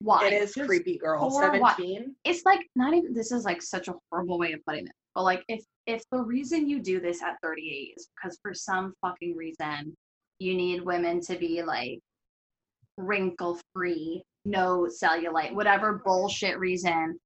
why? 0.00 0.26
it 0.26 0.32
is 0.32 0.54
Just- 0.54 0.66
creepy 0.66 0.98
girl 0.98 1.30
17 1.30 2.14
It's 2.24 2.44
like 2.44 2.66
not 2.76 2.94
even. 2.94 3.12
This 3.14 3.32
is 3.32 3.44
like 3.44 3.62
such 3.62 3.88
a 3.88 3.94
horrible 4.10 4.38
way 4.38 4.52
of 4.52 4.60
putting 4.66 4.86
it. 4.86 4.92
But 5.14 5.24
like, 5.24 5.44
if 5.48 5.64
if 5.86 6.02
the 6.10 6.18
reason 6.18 6.68
you 6.68 6.80
do 6.80 7.00
this 7.00 7.22
at 7.22 7.36
38 7.42 7.94
is 7.96 8.08
because 8.14 8.38
for 8.42 8.54
some 8.54 8.94
fucking 9.00 9.36
reason 9.36 9.94
you 10.38 10.54
need 10.54 10.82
women 10.82 11.20
to 11.20 11.36
be 11.36 11.62
like 11.62 11.98
wrinkle 12.96 13.58
free, 13.74 14.22
no 14.44 14.88
cellulite, 15.02 15.52
whatever 15.54 16.00
bullshit 16.04 16.58
reason. 16.58 17.18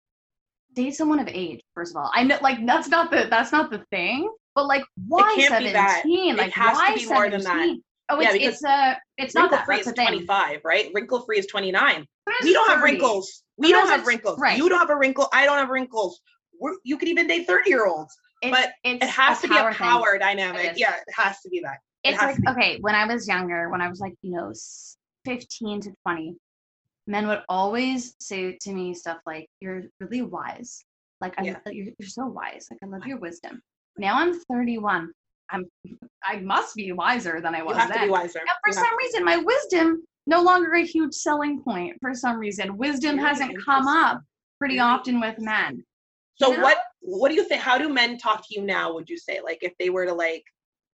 Date 0.74 0.94
someone 0.94 1.20
of 1.20 1.28
age, 1.28 1.60
first 1.74 1.92
of 1.92 1.96
all. 2.02 2.10
I 2.14 2.24
know, 2.24 2.38
like 2.42 2.64
that's 2.66 2.88
not 2.88 3.10
the 3.10 3.28
that's 3.30 3.52
not 3.52 3.70
the 3.70 3.84
thing. 3.92 4.28
But 4.56 4.66
like, 4.66 4.84
why 5.06 5.34
can't 5.36 5.64
be 5.64 5.72
that. 5.72 6.02
seventeen? 6.02 6.36
Like, 6.36 6.52
has 6.52 6.76
to 6.76 6.84
why 6.84 6.94
be 6.96 7.06
more 7.06 7.30
than 7.30 7.42
that. 7.42 7.58
17? 7.58 7.82
Oh, 8.10 8.20
Yeah, 8.20 8.28
it's 8.32 8.38
because 8.38 8.54
it's 8.54 8.64
uh 8.64 8.94
it's 9.18 9.34
not 9.34 9.50
that. 9.50 9.64
free 9.64 9.80
is 9.80 9.86
thing. 9.86 9.94
25 10.06 10.60
right? 10.64 10.90
Wrinkle 10.94 11.20
free 11.20 11.38
is 11.38 11.46
29 11.46 12.06
we 12.42 12.52
don't 12.52 12.64
it's 12.64 12.74
have 12.74 12.82
wrinkles. 12.82 13.42
We 13.56 13.68
Sometimes 13.70 13.88
don't 13.90 13.98
have 13.98 14.06
wrinkles. 14.06 14.38
right. 14.40 14.58
you 14.58 14.68
don't 14.68 14.78
have 14.80 14.90
a 14.90 14.96
wrinkle. 14.96 15.28
I 15.32 15.44
don't 15.44 15.58
have 15.58 15.68
wrinkles. 15.70 16.20
We're, 16.60 16.76
you 16.84 16.96
could 16.98 17.08
even 17.08 17.26
date 17.26 17.46
30 17.46 17.68
year 17.70 17.86
olds 17.86 18.14
but 18.42 18.72
it's 18.84 19.02
it 19.04 19.08
has 19.08 19.40
to 19.40 19.48
be 19.48 19.54
a 19.54 19.58
power 19.58 19.70
thing. 19.72 19.78
power 19.78 20.14
It 20.16 20.18
dynamic. 20.18 20.72
yeah 20.76 20.96
it 20.96 21.14
has 21.16 21.40
to 21.40 21.48
be 21.48 21.60
that. 21.60 21.78
It 22.04 22.10
it's 22.14 22.22
like 22.22 22.36
okay 22.48 22.78
when 22.82 22.94
i 22.94 23.06
was 23.06 23.26
younger 23.26 23.70
when 23.70 23.80
i 23.80 23.88
was 23.88 24.00
like 24.00 24.14
you 24.20 24.32
know 24.32 24.52
15 25.24 25.80
to 25.82 25.94
20 26.02 26.36
men 27.06 27.26
would 27.28 27.42
always 27.48 28.14
say 28.20 28.56
to 28.60 28.72
me 28.72 28.92
stuff 28.94 29.18
like 29.26 29.48
you're 29.60 29.82
really 30.00 30.22
wise. 30.22 30.84
Like 31.20 31.34
I, 31.38 31.44
Yeah. 31.44 31.58
you're, 31.66 31.86
you're 31.98 32.08
so 32.08 32.26
wise. 32.26 32.68
Like 32.70 32.80
i 32.82 32.86
love 32.86 33.06
your 33.06 33.18
wisdom. 33.18 33.62
Now 33.96 34.18
i'm 34.18 34.38
31 34.52 35.10
i'm 35.50 35.64
i 36.24 36.36
must 36.36 36.74
be 36.74 36.92
wiser 36.92 37.40
than 37.40 37.54
i 37.54 37.58
you 37.58 37.64
was 37.64 37.76
have 37.76 37.88
then 37.88 38.00
to 38.00 38.04
be 38.06 38.10
wiser 38.10 38.38
and 38.40 38.48
for 38.64 38.68
You 38.68 38.72
some 38.72 38.96
reason 38.96 39.24
my 39.24 39.36
wisdom 39.36 40.02
no 40.26 40.42
longer 40.42 40.72
a 40.72 40.84
huge 40.84 41.14
selling 41.14 41.62
point 41.62 41.96
for 42.00 42.14
some 42.14 42.38
reason 42.38 42.76
wisdom 42.76 43.18
hasn't 43.18 43.62
come 43.64 43.86
up 43.86 44.22
pretty 44.58 44.74
Really 44.74 44.80
often 44.80 45.20
with 45.20 45.38
men 45.38 45.84
So 46.36 46.50
You 46.50 46.56
know? 46.56 46.62
what 46.62 46.78
what 47.06 47.28
do 47.28 47.34
you 47.34 47.44
think? 47.44 47.60
How 47.60 47.76
do 47.76 47.90
men 47.90 48.16
talk 48.16 48.40
to 48.48 48.54
you 48.54 48.62
now? 48.62 48.94
Would 48.94 49.10
you 49.10 49.18
say 49.18 49.40
like 49.44 49.58
if 49.60 49.74
they 49.78 49.90
were 49.90 50.06
to 50.06 50.14
like 50.14 50.42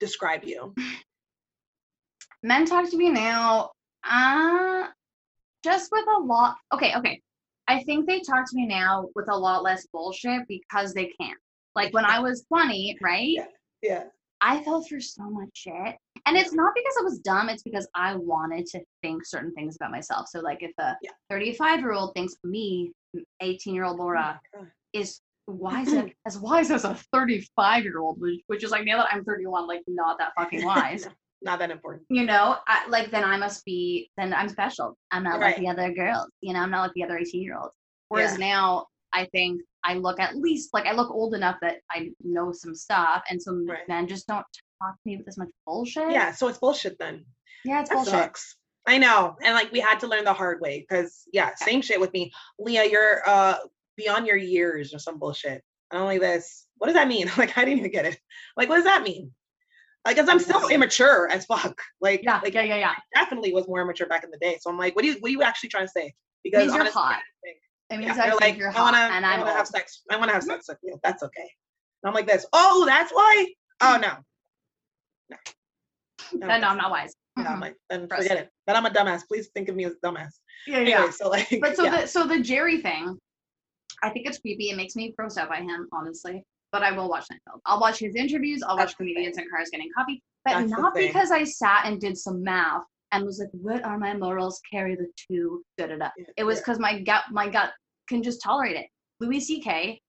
describe 0.00 0.42
you? 0.44 0.74
men 2.42 2.66
talk 2.66 2.90
to 2.90 2.96
me 2.96 3.10
now 3.10 3.70
uh 4.08 4.86
just 5.62 5.92
with 5.92 6.04
a 6.16 6.20
lot 6.20 6.56
okay 6.72 6.94
okay 6.96 7.20
i 7.68 7.82
think 7.82 8.06
they 8.06 8.18
talk 8.20 8.48
to 8.48 8.56
me 8.56 8.66
now 8.66 9.06
with 9.14 9.28
a 9.30 9.36
lot 9.36 9.62
less 9.62 9.86
bullshit 9.92 10.40
because 10.48 10.94
they 10.94 11.12
can't. 11.20 11.38
like 11.76 11.92
when 11.92 12.06
i 12.06 12.18
was 12.18 12.44
20 12.48 12.96
right 13.02 13.28
Yeah. 13.28 13.44
Yeah. 13.82 14.04
I 14.42 14.62
fell 14.64 14.82
for 14.82 15.00
so 15.00 15.28
much 15.28 15.48
shit 15.54 15.96
and 16.26 16.36
it's 16.36 16.52
not 16.52 16.72
because 16.74 16.94
i 17.00 17.02
was 17.02 17.18
dumb 17.18 17.48
it's 17.48 17.62
because 17.62 17.88
i 17.94 18.14
wanted 18.14 18.66
to 18.66 18.80
think 19.02 19.24
certain 19.24 19.52
things 19.54 19.76
about 19.76 19.90
myself 19.90 20.26
so 20.28 20.40
like 20.40 20.62
if 20.62 20.72
a 20.78 20.96
Yeah. 21.02 21.10
35 21.30 21.80
year 21.80 21.92
old 21.92 22.14
thinks 22.14 22.34
me 22.44 22.92
18 23.40 23.74
year 23.74 23.84
old 23.84 23.98
laura 23.98 24.40
Oh 24.56 24.66
is 24.92 25.20
wise 25.46 25.92
as, 25.92 26.04
as 26.26 26.38
wise 26.38 26.70
as 26.70 26.84
a 26.84 26.94
35 27.12 27.84
year 27.84 27.98
old 27.98 28.20
which, 28.20 28.40
which 28.48 28.64
is 28.64 28.70
like 28.70 28.84
now 28.84 28.98
that 28.98 29.08
i'm 29.12 29.24
31 29.24 29.66
like 29.66 29.82
not 29.88 30.18
that 30.18 30.32
fucking 30.38 30.64
wise 30.64 31.08
Not 31.42 31.58
that 31.60 31.70
important. 31.70 32.04
you 32.10 32.24
know, 32.26 32.58
I, 32.68 32.86
like 32.88 33.10
then 33.10 33.24
I 33.24 33.38
must 33.38 33.64
be, 33.64 34.10
then 34.18 34.34
I'm 34.34 34.50
special. 34.50 34.94
I'm 35.10 35.22
not 35.24 35.40
like 35.40 35.56
the 35.56 35.68
other 35.68 35.90
girls, 35.90 36.26
you 36.42 36.52
know, 36.52 36.60
I'm 36.60 36.70
not 36.70 36.82
like 36.82 36.92
the 36.94 37.02
other 37.02 37.16
18 37.16 37.40
year 37.42 37.56
olds. 37.58 37.74
Whereas 38.10 38.32
Yeah. 38.38 38.46
now 38.48 38.86
I 39.14 39.24
think 39.32 39.62
I 39.84 39.94
look 39.94 40.20
at 40.20 40.36
least 40.36 40.70
like 40.72 40.86
I 40.86 40.92
look 40.92 41.10
old 41.10 41.34
enough 41.34 41.56
that 41.62 41.78
I 41.90 42.10
know 42.22 42.52
some 42.52 42.74
stuff, 42.74 43.22
and 43.30 43.40
some 43.40 43.66
Right. 43.66 43.86
men 43.88 44.06
just 44.06 44.26
don't 44.26 44.44
talk 44.82 44.94
to 44.94 45.00
me 45.06 45.16
with 45.16 45.28
as 45.28 45.38
much 45.38 45.48
bullshit. 45.66 46.10
Yeah. 46.10 46.32
So 46.32 46.48
it's 46.48 46.58
bullshit 46.58 46.98
then. 46.98 47.24
yeah, 47.64 47.80
it's 47.80 47.88
That 47.90 47.96
bullshit. 47.96 48.12
sucks. 48.12 48.56
I 48.86 48.98
know. 48.98 49.36
And 49.42 49.54
like 49.54 49.70
we 49.72 49.80
had 49.80 50.00
to 50.00 50.06
learn 50.06 50.24
the 50.24 50.32
hard 50.32 50.60
way 50.60 50.80
because 50.88 51.24
yeah, 51.32 51.54
same 51.54 51.82
shit 51.82 52.00
with 52.00 52.12
me. 52.12 52.32
Leah, 52.58 52.84
you're 52.86 53.28
uh 53.28 53.56
beyond 53.96 54.26
your 54.26 54.36
years 54.38 54.94
or 54.94 54.98
some 54.98 55.18
bullshit. 55.18 55.62
I 55.90 55.96
don't 55.96 56.06
like 56.06 56.20
this. 56.20 56.66
What 56.78 56.86
does 56.86 56.94
that 56.94 57.08
mean? 57.08 57.30
Like 57.36 57.56
I 57.58 57.64
didn't 57.64 57.78
even 57.80 57.90
get 57.92 58.06
it. 58.06 58.18
Like 58.56 58.68
what 58.68 58.76
does 58.76 58.84
that 58.84 59.02
mean? 59.02 59.32
Like, 60.06 60.16
cause 60.16 60.30
I'm 60.30 60.38
still 60.40 60.68
immature 60.68 61.28
as 61.30 61.44
fuck. 61.44 61.78
Like, 62.00 62.22
Yeah, 62.22 62.40
like 62.42 62.54
yeah, 62.54 62.62
yeah, 62.62 62.76
yeah. 62.76 62.94
definitely 63.14 63.52
was 63.52 63.68
more 63.68 63.82
immature 63.82 64.06
back 64.06 64.24
in 64.24 64.30
the 64.30 64.38
day. 64.38 64.56
So 64.60 64.70
I'm 64.70 64.78
like, 64.78 64.96
what 64.96 65.02
do 65.02 65.08
you 65.08 65.16
what 65.20 65.28
are 65.28 65.32
you 65.32 65.42
actually 65.42 65.68
trying 65.68 65.84
to 65.86 65.92
say? 65.92 66.14
Because 66.42 66.70
honestly, 66.72 66.92
hot. 66.92 67.16
I 67.16 67.22
think- 67.44 67.58
It 67.90 67.98
means 67.98 68.16
yeah, 68.16 68.22
I 68.24 68.28
think 68.30 68.40
like, 68.40 68.56
you're 68.56 68.70
I 68.70 68.80
wanna, 68.80 68.98
and 68.98 69.26
I 69.26 69.34
I'm 69.34 69.40
wanna 69.40 69.52
have 69.52 69.66
sex. 69.66 70.02
I 70.10 70.16
wanna 70.16 70.32
have 70.32 70.44
sex 70.44 70.66
with 70.68 70.78
you. 70.82 70.98
That's 71.02 71.22
okay. 71.22 71.48
And 72.02 72.08
I'm 72.08 72.14
like 72.14 72.26
this. 72.26 72.46
Oh, 72.52 72.84
that's 72.86 73.12
why. 73.12 73.46
Oh 73.80 73.98
no. 74.00 74.12
No. 75.30 75.36
No, 76.34 76.46
Then 76.46 76.60
no, 76.60 76.68
I'm 76.68 76.76
not 76.76 76.90
wise. 76.90 77.14
yeah, 77.36 77.48
I'm 77.52 77.60
like, 77.60 77.76
then 77.88 78.06
forget 78.08 78.36
it. 78.36 78.50
Then 78.66 78.76
I'm 78.76 78.86
a 78.86 78.90
dumbass. 78.90 79.22
Please 79.26 79.48
think 79.54 79.68
of 79.68 79.74
me 79.76 79.84
as 79.84 79.92
a 79.92 80.06
dumbass. 80.06 80.32
yeah, 80.66 80.76
Anyway, 80.76 80.90
yeah. 80.90 81.10
so 81.10 81.28
like, 81.28 81.48
But 81.60 81.76
so 81.76 81.84
yeah. 81.84 82.02
the 82.02 82.06
so 82.06 82.26
the 82.26 82.40
Jerry 82.40 82.80
thing, 82.80 83.18
I 84.02 84.10
think 84.10 84.26
it's 84.28 84.38
creepy. 84.38 84.70
It 84.70 84.76
makes 84.76 84.94
me 84.96 85.12
grossed 85.18 85.38
out 85.38 85.48
by 85.48 85.60
him, 85.60 85.88
honestly. 85.92 86.44
But 86.72 86.82
I 86.84 86.92
will 86.92 87.08
watch 87.08 87.24
Seinfeld. 87.24 87.60
I'll 87.66 87.80
watch 87.80 87.98
his 87.98 88.14
interviews. 88.14 88.62
I'll 88.62 88.76
That's 88.76 88.92
watch 88.92 88.98
comedians 88.98 89.38
and 89.38 89.50
cars 89.50 89.70
getting 89.72 89.90
coffee. 89.96 90.22
But 90.44 90.52
That's 90.54 90.70
not 90.70 90.94
because 90.94 91.32
I 91.32 91.42
sat 91.42 91.86
and 91.86 92.00
did 92.00 92.16
some 92.16 92.44
math 92.44 92.82
and 93.10 93.24
was 93.24 93.40
like, 93.40 93.48
"What 93.52 93.84
are 93.84 93.98
my 93.98 94.14
morals? 94.16 94.60
Carry 94.70 94.94
the 94.94 95.08
two. 95.28 95.64
Da 95.78 95.86
da 95.88 95.96
da." 95.96 96.10
It 96.36 96.44
was 96.44 96.58
because 96.60 96.78
my 96.78 97.00
gut, 97.00 97.24
my 97.32 97.48
gut 97.48 97.72
can 98.10 98.22
just 98.22 98.42
tolerate 98.42 98.76
it. 98.76 98.86
Louis 99.20 99.40
C.K. 99.40 100.00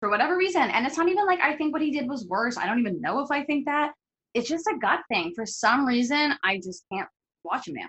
for 0.00 0.08
whatever 0.08 0.36
reason, 0.36 0.62
and 0.62 0.86
it's 0.86 0.96
not 0.96 1.08
even 1.08 1.26
like 1.26 1.40
I 1.40 1.56
think 1.56 1.72
what 1.74 1.82
he 1.82 1.90
did 1.90 2.08
was 2.08 2.26
worse. 2.26 2.56
I 2.56 2.64
don't 2.66 2.78
even 2.80 3.00
know 3.00 3.20
if 3.20 3.30
I 3.30 3.44
think 3.44 3.66
that. 3.66 3.92
It's 4.32 4.48
just 4.48 4.66
a 4.68 4.78
gut 4.80 5.00
thing. 5.10 5.32
For 5.34 5.44
some 5.44 5.84
reason, 5.84 6.34
I 6.44 6.56
just 6.58 6.84
can't 6.92 7.08
watch 7.44 7.66
him, 7.68 7.74
man. 7.74 7.88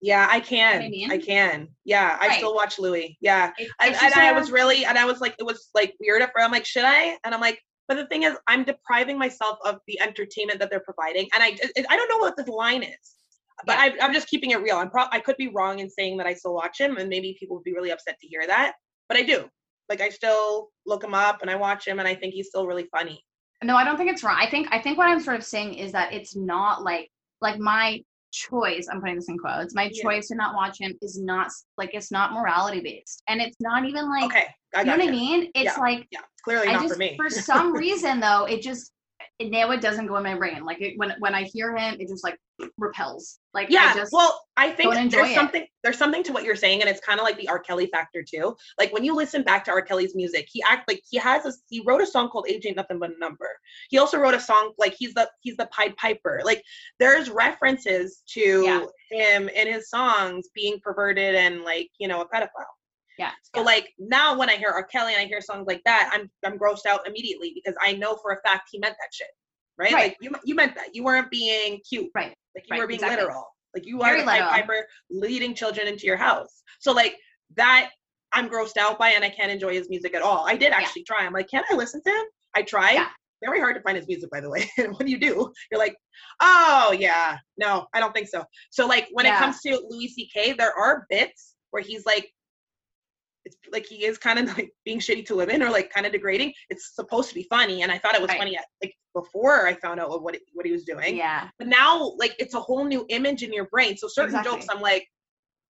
Yeah, 0.00 0.26
I 0.30 0.40
can. 0.40 0.82
I 0.82 0.88
mean? 0.88 1.10
I 1.10 1.18
can. 1.18 1.68
Yeah, 1.84 2.16
I 2.20 2.28
Right. 2.28 2.36
still 2.38 2.54
watch 2.54 2.78
Louis. 2.78 3.16
Yeah. 3.20 3.52
It- 3.58 3.68
And, 3.80 3.92
it's 3.94 4.02
and 4.02 4.12
just 4.14 4.34
was 4.34 4.50
really, 4.50 4.84
and 4.84 4.96
I 4.98 5.04
was 5.04 5.20
like, 5.20 5.34
it 5.38 5.44
was 5.44 5.68
like 5.74 5.94
weird 6.00 6.22
at 6.22 6.28
first. 6.34 6.44
I'm 6.44 6.50
like, 6.52 6.64
should 6.64 6.84
I? 6.84 7.16
And 7.24 7.34
I'm 7.34 7.40
like, 7.40 7.60
but 7.88 7.96
the 7.96 8.06
thing 8.06 8.22
is, 8.24 8.36
I'm 8.46 8.64
depriving 8.64 9.18
myself 9.18 9.58
of 9.64 9.78
the 9.86 10.00
entertainment 10.00 10.58
that 10.60 10.70
they're 10.70 10.80
providing, 10.80 11.28
and 11.34 11.42
I, 11.42 11.56
it, 11.76 11.86
I 11.88 11.96
don't 11.96 12.08
know 12.10 12.18
what 12.18 12.36
this 12.36 12.46
line 12.48 12.82
is, 12.82 13.14
but 13.66 13.78
I, 13.78 13.92
I'm 14.00 14.12
just 14.12 14.28
keeping 14.28 14.50
it 14.50 14.60
real. 14.60 14.76
I'm 14.76 14.90
pro- 14.90 15.06
I 15.10 15.20
could 15.20 15.36
be 15.36 15.48
wrong 15.48 15.78
in 15.78 15.88
saying 15.88 16.16
that 16.18 16.26
I 16.26 16.34
still 16.34 16.54
watch 16.54 16.78
him, 16.80 16.98
and 16.98 17.08
maybe 17.08 17.36
people 17.40 17.56
would 17.56 17.64
be 17.64 17.72
really 17.72 17.90
upset 17.90 18.16
to 18.20 18.26
hear 18.26 18.46
that, 18.46 18.74
but 19.08 19.16
I 19.16 19.22
do. 19.22 19.48
Like, 19.88 20.00
I 20.00 20.10
still 20.10 20.68
look 20.86 21.02
him 21.02 21.14
up 21.14 21.40
and 21.42 21.50
I 21.50 21.54
watch 21.56 21.86
him, 21.86 21.98
and 21.98 22.06
I 22.06 22.14
think 22.14 22.34
he's 22.34 22.48
still 22.48 22.66
really 22.66 22.88
funny. 22.94 23.24
No, 23.64 23.74
I 23.76 23.84
don't 23.84 23.96
think 23.96 24.10
it's 24.10 24.22
wrong. 24.22 24.36
I 24.38 24.48
think 24.48 24.68
I 24.70 24.78
think 24.80 24.98
what 24.98 25.08
I'm 25.08 25.20
sort 25.20 25.36
of 25.36 25.44
saying 25.44 25.74
is 25.74 25.92
that 25.92 26.12
it's 26.12 26.36
not 26.36 26.82
like 26.84 27.10
like 27.40 27.58
my 27.58 28.00
choice. 28.30 28.88
I'm 28.90 29.00
putting 29.00 29.16
this 29.16 29.28
in 29.28 29.38
quotes. 29.38 29.74
My 29.74 29.90
Yeah. 29.92 30.02
choice 30.02 30.28
to 30.28 30.36
not 30.36 30.54
watch 30.54 30.78
him 30.78 30.96
is 31.02 31.18
not 31.18 31.50
like 31.76 31.90
it's 31.92 32.12
not 32.12 32.32
morality 32.32 32.80
based, 32.80 33.22
and 33.28 33.40
it's 33.40 33.56
not 33.60 33.84
even 33.84 34.08
like 34.08 34.26
Okay, 34.26 34.46
I 34.74 34.80
you 34.80 34.84
know 34.86 34.92
got 34.92 34.98
what 35.00 35.08
I 35.08 35.10
mean. 35.10 35.50
It's 35.54 35.76
Yeah. 35.76 35.80
like 35.80 36.06
Yeah, 36.10 36.20
it's 36.32 36.42
clearly 36.42 36.68
I 36.68 36.74
not 36.74 36.82
just 36.82 36.94
for 36.94 36.98
me. 36.98 37.16
for 37.16 37.30
some 37.30 37.74
reason 37.76 38.20
though 38.20 38.44
it 38.44 38.62
just 38.62 38.92
now 39.40 39.70
it 39.70 39.80
doesn't 39.80 40.06
go 40.06 40.16
in 40.16 40.22
my 40.22 40.36
brain. 40.36 40.64
Like 40.64 40.80
it, 40.80 40.96
when 40.98 41.14
when 41.18 41.34
I 41.34 41.44
hear 41.44 41.76
him, 41.76 41.96
it 41.98 42.08
just 42.08 42.22
like 42.22 42.38
repels. 42.76 43.38
Like 43.54 43.70
yeah 43.70 43.92
I 43.92 43.96
just 43.96 44.12
well 44.12 44.40
i 44.56 44.70
think 44.70 44.94
there's 45.10 45.30
it. 45.30 45.34
something 45.34 45.66
there's 45.82 45.98
something 45.98 46.22
to 46.24 46.32
what 46.32 46.44
you're 46.44 46.54
saying 46.54 46.80
and 46.80 46.88
it's 46.88 47.00
kind 47.00 47.18
of 47.18 47.24
like 47.24 47.36
the 47.38 47.48
r 47.48 47.58
kelly 47.58 47.86
factor 47.92 48.22
too 48.22 48.56
like 48.78 48.92
when 48.92 49.04
you 49.04 49.14
listen 49.14 49.42
back 49.42 49.64
to 49.64 49.70
r 49.72 49.82
kelly's 49.82 50.14
music 50.14 50.48
he 50.52 50.62
act 50.68 50.86
like 50.88 51.02
he 51.10 51.16
has 51.18 51.44
a 51.44 51.52
he 51.68 51.80
wrote 51.84 52.00
a 52.00 52.06
song 52.06 52.28
called 52.28 52.46
age 52.48 52.64
ain't 52.66 52.76
nothing 52.76 52.98
but 53.00 53.10
a 53.10 53.18
number 53.18 53.48
he 53.90 53.98
also 53.98 54.18
wrote 54.18 54.34
a 54.34 54.40
song 54.40 54.72
like 54.78 54.94
he's 54.96 55.12
the 55.14 55.28
he's 55.40 55.56
the 55.56 55.66
pied 55.66 55.96
piper 55.96 56.40
like 56.44 56.62
there's 57.00 57.30
references 57.30 58.22
to 58.28 58.62
Yeah. 58.64 58.84
him 59.10 59.48
in 59.48 59.66
his 59.72 59.88
songs 59.90 60.48
being 60.54 60.78
perverted 60.80 61.34
and 61.34 61.62
like 61.62 61.90
you 61.98 62.06
know 62.06 62.20
a 62.20 62.28
pedophile 62.28 62.74
yeah. 63.18 63.30
so 63.56 63.62
like 63.62 63.88
now 63.98 64.38
when 64.38 64.48
i 64.50 64.54
hear 64.56 64.70
r 64.70 64.84
kelly 64.84 65.14
and 65.14 65.22
i 65.22 65.26
hear 65.26 65.40
songs 65.40 65.66
like 65.66 65.82
that 65.84 66.10
i'm 66.12 66.30
i'm 66.44 66.58
grossed 66.58 66.86
out 66.86 67.06
immediately 67.08 67.52
because 67.54 67.76
i 67.82 67.92
know 67.94 68.14
for 68.16 68.32
a 68.32 68.40
fact 68.48 68.68
he 68.70 68.78
meant 68.78 68.94
that 69.00 69.12
shit 69.12 69.28
right, 69.78 69.92
Right. 69.92 70.02
like 70.10 70.16
you 70.20 70.30
you 70.44 70.54
meant 70.54 70.74
that 70.76 70.94
you 70.94 71.02
weren't 71.02 71.30
being 71.30 71.80
cute 71.88 72.10
Right. 72.14 72.34
Like 72.58 72.66
you 72.68 72.72
Right, 72.74 72.80
were 72.80 72.86
being 72.86 73.00
exactly. 73.00 73.24
literal. 73.24 73.46
Like 73.74 73.86
you 73.86 73.98
Very 74.00 74.16
are 74.18 74.24
the 74.24 74.26
Pied. 74.26 74.50
Piper 74.50 74.86
leading 75.10 75.54
children 75.54 75.86
into 75.86 76.06
your 76.06 76.16
house. 76.16 76.62
So 76.80 76.92
like 76.92 77.16
that 77.56 77.90
I'm 78.32 78.48
grossed 78.48 78.76
out 78.76 78.98
by 78.98 79.10
and 79.10 79.24
I 79.24 79.30
can't 79.30 79.50
enjoy 79.50 79.72
his 79.74 79.88
music 79.88 80.14
at 80.14 80.22
all. 80.22 80.44
I 80.46 80.56
did 80.56 80.70
Yeah. 80.70 80.76
actually 80.78 81.04
try. 81.04 81.24
I'm 81.24 81.32
like, 81.32 81.48
can 81.48 81.64
I 81.70 81.74
listen 81.74 82.02
to 82.02 82.10
him? 82.10 82.24
I 82.54 82.62
tried. 82.62 82.94
Yeah. 82.94 83.08
Very 83.44 83.60
hard 83.60 83.76
to 83.76 83.82
find 83.82 83.96
his 83.96 84.08
music, 84.08 84.30
by 84.30 84.40
the 84.40 84.50
way. 84.50 84.68
and 84.78 84.96
when 84.98 85.06
you 85.06 85.18
do, 85.18 85.52
you're 85.70 85.78
like, 85.78 85.96
oh 86.40 86.94
yeah, 86.98 87.38
no, 87.56 87.86
I 87.94 88.00
don't 88.00 88.12
think 88.12 88.28
so. 88.28 88.44
So 88.70 88.86
like 88.86 89.08
when 89.12 89.26
it 89.26 89.34
comes 89.34 89.60
to 89.60 89.80
Louis 89.88 90.08
C.K., 90.08 90.54
there 90.54 90.72
are 90.76 91.06
bits 91.08 91.54
where 91.70 91.82
he's 91.82 92.04
like, 92.04 92.28
it's 93.44 93.56
like 93.72 93.86
he 93.86 94.04
is 94.04 94.18
kind 94.18 94.38
of 94.38 94.46
like 94.58 94.70
being 94.84 94.98
shitty 94.98 95.26
to 95.26 95.36
women 95.36 95.62
or 95.62 95.70
like 95.70 95.90
kind 95.92 96.06
of 96.06 96.12
degrading. 96.12 96.52
It's 96.70 96.94
supposed 96.94 97.28
to 97.30 97.34
be 97.34 97.44
funny, 97.44 97.82
and 97.82 97.90
I 97.92 97.98
thought 97.98 98.14
it 98.14 98.20
was 98.20 98.28
Right. 98.30 98.38
funny 98.38 98.58
uh, 98.58 98.62
like 98.82 98.94
before 99.14 99.66
I 99.66 99.74
found 99.74 100.00
out 100.00 100.22
what 100.22 100.34
it, 100.34 100.42
what 100.54 100.66
he 100.66 100.72
was 100.72 100.84
doing. 100.84 101.16
Yeah. 101.16 101.48
But 101.58 101.68
now, 101.68 102.12
like, 102.18 102.34
it's 102.38 102.54
a 102.54 102.60
whole 102.60 102.84
new 102.84 103.04
image 103.08 103.42
in 103.42 103.52
your 103.52 103.66
brain. 103.66 103.96
So 103.96 104.06
certain 104.08 104.36
Exactly. 104.36 104.60
jokes, 104.60 104.66
I'm 104.74 104.80
like, 104.80 105.06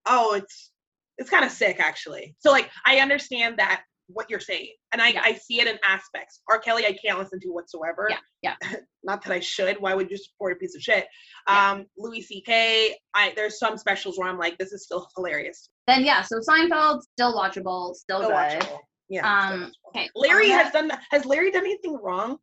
oh, 0.06 0.34
it's 0.34 0.72
it's 1.18 1.30
kind 1.30 1.44
of 1.44 1.50
sick, 1.50 1.80
actually. 1.80 2.36
So 2.38 2.50
like, 2.50 2.70
I 2.86 2.98
understand 3.00 3.58
that 3.58 3.82
what 4.09 4.28
you're 4.30 4.40
saying, 4.40 4.72
and 4.92 5.00
I 5.02 5.09
Yeah. 5.09 5.22
I 5.22 5.34
see 5.34 5.61
it 5.61 5.66
in 5.66 5.78
aspects. 5.86 6.40
R. 6.48 6.59
Kelly, 6.59 6.86
I 6.86 6.96
can't 7.04 7.18
listen 7.18 7.38
to 7.40 7.48
whatsoever. 7.48 8.09
Yeah, 8.11 8.16
yeah. 8.42 8.56
Not 9.04 9.22
that 9.24 9.32
I 9.32 9.40
should. 9.40 9.76
Why 9.80 9.94
would 9.94 10.11
you 10.11 10.16
support 10.16 10.52
a 10.52 10.56
piece 10.56 10.74
of 10.74 10.82
shit? 10.82 11.06
Yeah. 11.48 11.70
Um, 11.72 11.86
Louis 11.96 12.22
C.K. 12.22 12.96
I 13.14 13.32
there's 13.36 13.59
some 13.59 13.76
specials 13.78 14.18
where 14.18 14.28
I'm 14.28 14.38
like, 14.38 14.59
this 14.59 14.72
is 14.72 14.84
still 14.84 15.06
hilarious. 15.16 15.68
Then 15.86 16.04
yeah, 16.04 16.22
so 16.22 16.36
Seinfeld 16.38 17.02
still 17.02 17.34
watchable, 17.34 17.94
still, 17.94 18.18
Still 18.18 18.28
good. 18.28 18.32
watchable. 18.32 18.78
Yeah. 19.11 19.48
Um, 19.50 19.72
okay, 19.88 20.09
Larry 20.14 20.50
has 20.50 20.72
done 20.72 20.88
that. 20.88 21.00
Has 21.11 21.24
Larry 21.24 21.50
done 21.50 21.64
anything 21.64 21.96
wrong? 22.02 22.38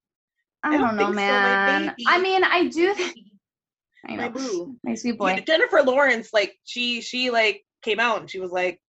I 0.64 0.70
I 0.70 0.72
don't, 0.78 0.82
don't 0.82 0.96
know, 0.96 1.06
think 1.06 1.10
so, 1.10 1.16
man. 1.16 1.96
I 2.08 2.20
mean, 2.22 2.44
I 2.44 2.68
do. 2.68 2.96
Th- 2.96 3.14
I 4.08 4.16
My 4.16 4.30
boo. 4.30 4.76
My 4.84 4.94
sweet 4.96 5.18
boy. 5.18 5.44
Jennifer 5.46 5.82
Lawrence, 5.82 6.30
like 6.34 6.56
she 6.64 7.02
she 7.02 7.30
like 7.32 7.64
came 7.84 8.00
out 8.00 8.20
and 8.20 8.30
she 8.30 8.40
was 8.40 8.52
like, 8.52 8.80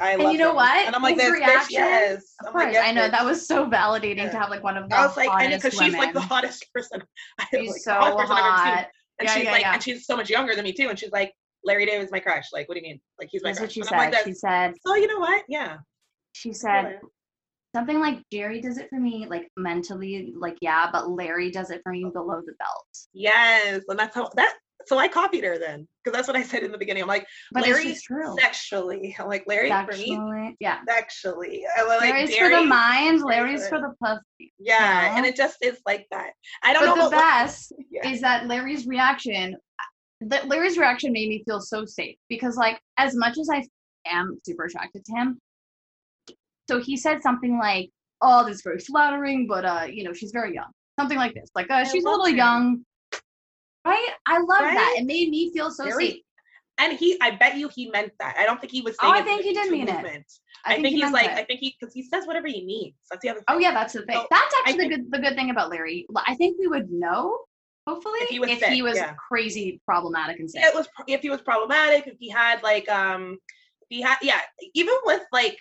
I 0.00 0.12
And 0.12 0.32
you 0.32 0.38
know 0.38 0.50
him. 0.50 0.56
what? 0.56 0.86
And 0.86 0.94
I'm 0.94 1.02
like, 1.02 1.18
His 1.18 1.30
reaction- 1.30 1.66
yes. 1.70 2.34
Of 2.40 2.46
I'm 2.48 2.52
course, 2.52 2.64
like, 2.64 2.72
yes, 2.74 2.84
I 2.88 2.92
know 2.92 3.08
bitch. 3.08 3.10
that 3.12 3.24
was 3.24 3.46
so 3.46 3.66
validating 3.68 4.16
Yeah. 4.16 4.30
to 4.30 4.38
have 4.38 4.50
like 4.50 4.62
one 4.62 4.76
of 4.76 4.88
the 4.88 4.96
I 4.96 5.06
was 5.06 5.16
like, 5.16 5.30
I 5.32 5.46
know 5.46 5.56
because 5.56 5.74
she's 5.74 5.94
like 5.94 6.12
the 6.14 6.20
hottest 6.20 6.66
person. 6.74 7.02
She's 7.50 7.70
like, 7.70 7.80
so 7.80 7.92
hottest 7.94 8.18
person 8.18 8.36
I've 8.36 8.68
ever 8.68 8.76
seen. 8.76 8.86
And 9.18 9.28
Yeah, 9.28 9.34
she's 9.34 9.44
yeah, 9.44 9.52
like, 9.52 9.66
and 9.66 9.82
she's 9.82 10.06
so 10.06 10.16
much 10.16 10.28
younger 10.28 10.54
than 10.54 10.64
me 10.64 10.72
too. 10.72 10.88
And 10.88 10.98
she's 10.98 11.10
like, 11.12 11.32
Larry 11.64 11.86
David's 11.86 12.12
my 12.12 12.20
crush. 12.20 12.44
Like, 12.52 12.68
what 12.68 12.74
do 12.74 12.80
you 12.80 12.88
mean? 12.88 13.00
Like, 13.18 13.28
he's 13.32 13.42
my 13.42 13.48
That's 13.50 13.58
crush. 13.60 13.68
what 13.68 13.72
she 13.72 13.80
And 13.80 13.88
I'm 13.90 13.98
like, 14.10 14.14
said. 14.14 14.24
She 14.26 14.34
said 14.34 14.74
so 14.84 14.94
you 14.96 15.06
know 15.06 15.18
what? 15.18 15.42
Yeah. 15.48 15.76
she 16.32 16.52
said 16.52 17.00
something 17.74 17.98
like 18.00 18.22
Jerry 18.32 18.60
does 18.60 18.78
it 18.78 18.88
for 18.90 18.98
me, 19.00 19.26
like 19.28 19.48
mentally, 19.56 20.32
like 20.38 20.56
yeah, 20.60 20.88
but 20.92 21.10
Larry 21.10 21.50
does 21.50 21.70
it 21.70 21.80
for 21.82 21.92
me 21.92 22.04
oh. 22.06 22.10
below 22.10 22.40
the 22.44 22.52
belt. 22.58 22.86
Yes, 23.12 23.82
and 23.88 23.98
that's 23.98 24.14
how 24.14 24.30
that. 24.36 24.54
So 24.86 24.98
I 24.98 25.08
copied 25.08 25.42
her 25.44 25.58
then, 25.58 25.86
because 26.04 26.16
that's 26.16 26.28
what 26.28 26.36
I 26.36 26.42
said 26.42 26.62
in 26.62 26.70
the 26.70 26.78
beginning. 26.78 27.02
I'm 27.02 27.08
like, 27.08 27.26
But 27.52 27.64
Larry 27.64 27.82
it's 27.88 27.94
just 27.94 28.04
true. 28.04 28.36
sexually. 28.38 29.16
I'm 29.18 29.26
like, 29.26 29.44
Larry 29.46 29.68
for 29.68 29.96
me, 29.96 30.56
yeah. 30.60 30.78
sexually. 30.88 31.64
I 31.76 31.82
was 31.82 32.00
like, 32.00 32.10
Larry's 32.12 32.36
for 32.36 32.48
the 32.48 32.62
mind, 32.62 33.22
Larry's 33.22 33.68
for 33.68 33.80
the 33.80 33.92
pussy. 34.02 34.52
Yeah, 34.58 35.14
and 35.16 35.22
know? 35.24 35.28
it 35.28 35.36
just 35.36 35.56
is 35.62 35.78
like 35.86 36.06
that. 36.12 36.30
I 36.62 36.72
don't 36.72 36.86
But 36.86 36.94
know 36.94 37.10
the 37.10 37.16
what- 37.16 37.22
best 37.22 37.72
Yeah. 37.90 38.08
is 38.08 38.20
that 38.20 38.46
Larry's 38.46 38.86
reaction 38.86 39.56
that 40.22 40.48
Larry's 40.48 40.78
reaction 40.78 41.12
made 41.12 41.28
me 41.28 41.42
feel 41.44 41.60
so 41.60 41.84
safe 41.84 42.16
because 42.30 42.56
like 42.56 42.80
as 42.96 43.14
much 43.14 43.36
as 43.38 43.50
I 43.52 43.62
am 44.06 44.40
super 44.46 44.64
attracted 44.64 45.04
to 45.04 45.12
him, 45.14 45.38
so 46.70 46.80
he 46.80 46.96
said 46.96 47.22
something 47.22 47.58
like, 47.58 47.90
"Oh, 48.22 48.44
this 48.46 48.56
is 48.56 48.62
very 48.62 48.78
flattering, 48.78 49.46
but 49.46 49.64
uh, 49.64 49.86
you 49.90 50.04
know, 50.04 50.12
she's 50.12 50.30
very 50.32 50.54
young." 50.54 50.70
Something 50.98 51.18
like 51.18 51.34
this, 51.34 51.50
like 51.54 51.70
uh, 51.70 51.74
I 51.74 51.84
she's 51.84 52.04
a 52.04 52.08
little 52.08 52.26
him. 52.26 52.36
young. 52.36 52.84
Right? 53.86 54.08
I 54.26 54.38
love 54.38 54.60
that. 54.60 54.96
It 54.98 55.06
made 55.06 55.30
me 55.30 55.52
feel 55.52 55.70
so 55.70 55.84
Very- 55.84 56.10
safe. 56.10 56.22
And 56.78 56.92
he, 56.92 57.18
I 57.22 57.30
bet 57.30 57.56
you, 57.56 57.70
he 57.74 57.88
meant 57.88 58.12
that. 58.20 58.36
I 58.38 58.44
don't 58.44 58.60
think 58.60 58.70
he 58.70 58.82
was 58.82 58.96
Oh, 59.00 59.10
saying. 59.10 59.22
I 59.22 59.24
think 59.24 59.42
he 59.42 59.54
did 59.54 59.70
mean 59.70 59.88
it. 59.88 59.96
I, 59.96 60.02
I, 60.02 60.72
think, 60.74 60.84
think, 60.84 60.96
he's 61.02 61.10
like, 61.10 61.30
it. 61.30 61.38
I 61.38 61.44
think 61.44 61.60
he, 61.60 61.74
because 61.80 61.94
he 61.94 62.02
says 62.02 62.26
whatever 62.26 62.48
he 62.48 62.64
needs. 62.66 62.96
That's 63.10 63.22
the 63.22 63.30
other. 63.30 63.38
Thing. 63.38 63.44
Oh 63.48 63.58
yeah, 63.58 63.72
that's 63.72 63.94
the 63.94 64.02
thing. 64.02 64.16
So, 64.16 64.26
that's 64.30 64.54
actually 64.58 64.88
the 64.88 64.96
good 64.96 65.10
the 65.10 65.18
good 65.18 65.34
thing 65.36 65.48
about 65.48 65.70
Larry. 65.70 66.06
I 66.26 66.34
think 66.34 66.58
we 66.58 66.66
would 66.66 66.90
know, 66.90 67.38
hopefully, 67.86 68.18
If 68.20 68.28
he 68.28 68.40
was 68.40 68.50
if 68.50 68.58
sick, 68.58 68.68
he 68.68 68.82
was 68.82 68.96
yeah. 68.96 69.14
crazy, 69.14 69.80
problematic, 69.86 70.38
and 70.38 70.50
sick. 70.50 70.62
it 70.62 70.74
was 70.74 70.86
if 71.08 71.22
he 71.22 71.30
was 71.30 71.40
problematic, 71.40 72.06
if 72.06 72.16
he 72.18 72.28
had 72.28 72.62
like 72.62 72.86
um, 72.90 73.38
if 73.80 73.86
he 73.88 74.02
had 74.02 74.18
yeah, 74.20 74.40
even 74.74 74.94
with 75.04 75.22
like, 75.32 75.58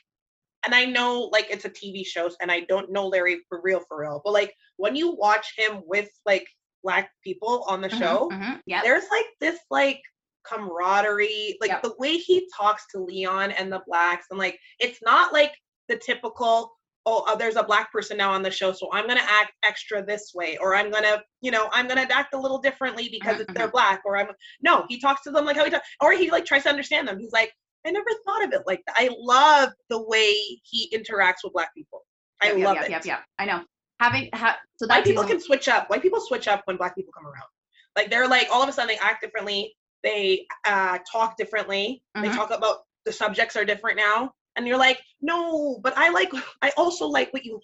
and 0.66 0.76
I 0.76 0.84
know 0.84 1.30
like 1.32 1.48
it's 1.50 1.64
a 1.64 1.70
TV 1.70 2.06
show, 2.06 2.30
and 2.42 2.52
I 2.52 2.62
don't 2.62 2.92
know 2.92 3.08
Larry 3.08 3.40
for 3.48 3.62
real 3.64 3.82
for 3.88 4.02
real, 4.02 4.22
but 4.26 4.34
like 4.34 4.54
when 4.76 4.98
you 4.98 5.16
watch 5.16 5.54
him 5.58 5.82
with 5.86 6.10
like 6.26 6.46
black 6.86 7.10
people 7.24 7.66
on 7.68 7.82
the 7.82 7.90
Mhm, 7.90 8.00
show, 8.00 8.30
mhm, 8.32 8.62
Yep. 8.68 8.84
there's 8.84 9.10
like 9.10 9.26
this 9.42 9.60
like 9.72 10.02
camaraderie 10.44 11.58
like 11.60 11.72
Yep. 11.72 11.82
the 11.82 11.96
way 11.98 12.18
he 12.18 12.48
talks 12.56 12.86
to 12.92 13.00
leon 13.00 13.52
and 13.52 13.72
the 13.74 13.82
blacks 13.88 14.28
and 14.30 14.38
like 14.38 14.60
it's 14.80 15.00
not 15.02 15.34
like 15.34 15.52
the 15.90 15.98
typical 15.98 16.72
oh 17.08 17.24
uh, 17.28 17.36
there's 17.36 17.56
a 17.56 17.64
black 17.64 17.92
person 17.92 18.16
now 18.18 18.32
on 18.32 18.44
the 18.44 18.52
show 18.52 18.72
so 18.72 18.88
i'm 18.94 19.08
gonna 19.08 19.20
act 19.28 19.54
extra 19.64 20.06
this 20.06 20.34
way 20.36 20.56
or 20.58 20.76
i'm 20.76 20.92
gonna 20.92 21.22
you 21.42 21.50
know 21.50 21.68
i'm 21.72 21.88
gonna 21.88 22.08
act 22.12 22.36
a 22.36 22.40
little 22.40 22.60
differently 22.60 23.10
because 23.10 23.40
it's 23.40 23.52
they're 23.54 23.72
black 23.72 24.02
or 24.06 24.18
i'm 24.18 24.28
no 24.62 24.86
he 24.88 25.00
talks 25.00 25.24
to 25.24 25.32
them 25.32 25.46
like 25.46 25.58
how 25.58 25.66
he 25.66 25.72
talks 25.72 25.88
or 26.00 26.12
he 26.14 26.30
like 26.30 26.46
tries 26.46 26.64
to 26.64 26.70
understand 26.70 27.08
them 27.08 27.18
he's 27.20 27.32
like 27.32 27.52
i 27.88 27.92
never 27.92 28.10
thought 28.26 28.44
of 28.44 28.54
it 28.54 28.62
like 28.68 28.82
that 28.86 28.96
i 28.98 29.10
love 29.18 29.70
the 29.90 30.02
way 30.08 30.32
he 30.64 30.92
interacts 30.94 31.44
with 31.44 31.54
black 31.54 31.74
people 31.74 32.02
i 32.44 32.52
yep, 32.54 32.66
love 32.66 32.76
yep, 32.76 32.86
it 32.86 32.92
Yep, 32.92 33.06
yep. 33.06 33.20
I 33.40 33.46
know. 33.46 33.64
Having 34.00 34.30
ha- 34.34 34.58
so 34.78 34.88
white 34.88 35.04
people 35.06 35.24
can 35.24 35.40
switch 35.40 35.68
up. 35.68 35.90
White 35.90 36.02
people 36.02 36.20
switch 36.20 36.48
up 36.48 36.62
when 36.66 36.78
black 36.78 36.96
people 36.96 37.14
come 37.18 37.26
around. 37.26 37.48
Like 37.96 38.10
they're 38.10 38.28
like 38.28 38.48
all 38.52 38.62
of 38.62 38.68
a 38.70 38.72
sudden 38.74 38.90
they 38.90 38.98
act 38.98 39.22
differently. 39.22 39.74
They 40.04 40.46
uh, 40.68 41.00
talk 41.12 41.38
differently. 41.38 42.04
They 42.16 42.28
Mhm. 42.30 42.36
talk 42.36 42.52
about 42.52 42.80
the 43.06 43.12
subjects 43.14 43.56
are 43.56 43.64
different 43.66 43.98
now. 43.98 44.32
And 44.58 44.68
you're 44.68 44.78
like, 44.78 45.02
no, 45.22 45.80
but 45.84 45.98
I 45.98 46.10
like. 46.10 46.32
I 46.62 46.72
also 46.78 47.08
like 47.08 47.32
what 47.34 47.44
you 47.46 47.54
like. 47.54 47.62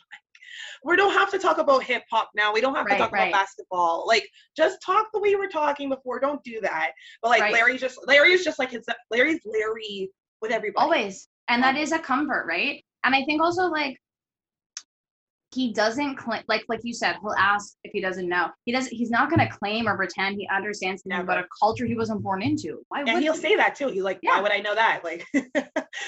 We 0.84 0.96
don't 0.98 1.14
have 1.14 1.30
to 1.32 1.38
talk 1.40 1.58
about 1.60 1.84
hip 1.84 2.04
hop 2.12 2.30
now. 2.36 2.52
We 2.54 2.60
don't 2.62 2.76
have 2.76 2.86
Right, 2.86 2.94
to 2.94 3.00
talk 3.04 3.12
right. 3.12 3.28
about 3.30 3.40
basketball. 3.40 4.06
Like 4.08 4.28
just 4.58 4.78
talk 4.86 5.08
the 5.14 5.20
way 5.20 5.30
you 5.30 5.38
were 5.38 5.48
talking 5.48 5.90
before. 5.90 6.20
Don't 6.20 6.44
do 6.44 6.60
that. 6.62 6.92
But 7.22 7.30
like 7.30 7.42
Right. 7.42 7.54
Larry's 7.54 7.82
just 7.82 8.00
Larry 8.08 8.32
is 8.34 8.44
just 8.44 8.58
like 8.60 8.72
his 8.72 8.86
Larry's 9.12 9.40
Larry 9.46 10.10
with 10.42 10.52
everybody. 10.52 10.82
always 10.84 11.28
and 11.50 11.62
that 11.62 11.76
is 11.78 11.92
a 11.92 12.00
comfort 12.00 12.46
right 12.48 12.84
and 13.04 13.14
i 13.14 13.24
think 13.26 13.40
also 13.44 13.66
like 13.68 13.96
he 15.54 15.74
doesn't 15.74 16.16
claim 16.16 16.42
like 16.48 16.64
like 16.70 16.80
you 16.84 16.94
said 16.94 17.16
he'll 17.22 17.36
ask 17.38 17.76
if 17.84 17.92
he 17.92 18.00
doesn't 18.00 18.28
know 18.30 18.48
he 18.66 18.72
doesn't 18.72 18.94
he's 18.94 19.10
not 19.10 19.30
going 19.30 19.40
to 19.40 19.48
claim 19.58 19.88
or 19.88 19.98
pretend 19.98 20.36
he 20.38 20.48
understands 20.48 21.04
something 21.04 21.20
about 21.22 21.38
a 21.40 21.46
culture 21.62 21.86
he 21.86 21.96
wasn't 21.96 22.22
born 22.24 22.42
into 22.42 22.82
why 22.90 23.02
And 23.02 23.22
he'll 23.22 23.34
he? 23.34 23.40
say 23.40 23.56
that 23.58 23.76
too. 23.76 23.90
He's 23.90 24.04
like, 24.04 24.20
Yeah. 24.22 24.36
why 24.36 24.42
would 24.42 24.52
I 24.52 24.60
know 24.60 24.76
that? 24.76 25.02
Like, 25.04 25.26
why 25.34 25.42
would 25.44 25.58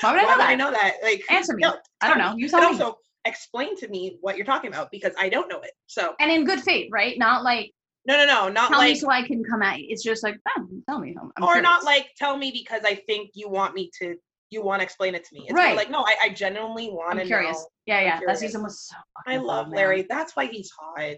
i 0.05 0.13
why 0.13 0.21
know 0.23 0.27
would 0.29 0.39
I 0.41 0.55
know 0.55 0.71
that? 0.71 0.93
Like, 1.03 1.23
answer 1.29 1.55
me 1.55 1.63
no, 1.63 1.75
i 2.01 2.07
don't 2.07 2.17
know 2.19 2.35
you 2.37 2.47
tell 2.47 2.61
me 2.61 2.67
also 2.67 2.97
explain 3.25 3.75
to 3.77 3.87
me 3.87 4.17
what 4.21 4.37
you're 4.37 4.45
talking 4.45 4.69
about 4.69 4.91
because 4.91 5.13
I 5.17 5.29
don't 5.29 5.47
know 5.49 5.59
it. 5.61 5.71
So 5.87 6.13
and 6.19 6.31
in 6.31 6.45
good 6.45 6.61
faith 6.61 6.89
right 6.91 7.17
not 7.17 7.43
like 7.43 7.71
no, 8.05 8.17
no, 8.17 8.25
no, 8.25 8.49
not 8.49 8.69
tell 8.69 8.81
me 8.81 8.89
like, 8.89 8.97
so 8.97 9.09
i 9.09 9.21
can 9.25 9.43
come 9.43 9.61
at 9.61 9.79
you 9.79 9.87
it's 9.89 10.03
just 10.03 10.23
like 10.23 10.35
oh, 10.57 10.67
tell 10.89 10.99
me 10.99 11.15
I'm, 11.37 11.43
or 11.43 11.61
not 11.61 11.83
like 11.85 12.09
tell 12.17 12.37
me 12.37 12.51
because 12.51 12.81
I 12.85 12.95
think 12.95 13.31
you 13.33 13.49
want 13.49 13.73
me 13.75 13.89
to. 13.99 14.15
You 14.53 14.63
want 14.63 14.79
to 14.81 14.83
explain 14.83 15.15
it 15.15 15.23
to 15.25 15.33
me. 15.35 15.41
It's 15.47 15.53
Right. 15.53 15.75
like 15.75 15.89
no, 15.89 16.01
I, 16.01 16.15
I 16.23 16.29
genuinely 16.29 16.89
want 16.89 17.19
to 17.19 17.25
curious 17.25 17.57
know. 17.57 17.65
yeah 17.87 18.01
yeah 18.01 18.19
that 18.25 18.37
season 18.37 18.61
was 18.63 18.87
so 18.87 18.95
I 19.27 19.37
love 19.37 19.65
fun, 19.65 19.71
man. 19.71 19.77
Larry. 19.77 20.05
That's 20.09 20.35
why 20.35 20.45
he's 20.45 20.69
hot. 20.79 21.15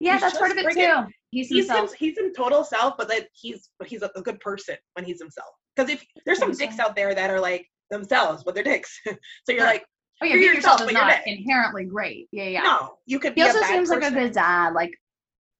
yeah 0.00 0.12
He's 0.14 0.20
that's 0.22 0.38
part 0.38 0.50
of 0.52 0.56
it 0.58 0.64
friggin- 0.66 1.06
too 1.06 1.12
he's 1.30 1.48
He's 1.48 1.66
himself 1.68 1.90
him, 1.90 1.96
he's 1.98 2.18
in 2.18 2.32
total 2.32 2.62
self, 2.64 2.94
but 2.98 3.08
that 3.08 3.28
he's 3.34 3.70
but 3.78 3.88
he's 3.88 4.02
a, 4.02 4.10
a 4.16 4.22
good 4.22 4.38
person 4.40 4.76
when 4.94 5.04
he's 5.04 5.20
himself. 5.20 5.48
Because 5.76 5.90
if 5.90 6.04
there's 6.26 6.38
some 6.38 6.52
dicks 6.52 6.78
out 6.78 6.94
there 6.96 7.14
that 7.14 7.30
are 7.30 7.40
like 7.40 7.66
themselves, 7.90 8.42
but 8.44 8.54
they're 8.54 8.64
dicks. 8.64 8.98
so 9.06 9.12
you're 9.48 9.58
Right. 9.64 9.74
like, 9.74 9.84
oh 10.22 10.26
yeah 10.26 10.34
being 10.34 10.54
yourself 10.54 10.80
yourself, 10.80 10.90
is 10.90 10.94
not 10.94 11.26
inherently 11.26 11.84
great 11.84 12.28
yeah 12.30 12.44
yeah 12.44 12.62
no, 12.62 12.96
you 13.06 13.18
could 13.18 13.34
be 13.34 13.40
he 13.40 13.46
also 13.46 13.62
seems 13.62 13.88
like 13.90 14.02
a 14.04 14.10
good 14.10 14.32
dad 14.32 14.74
like 14.74 14.92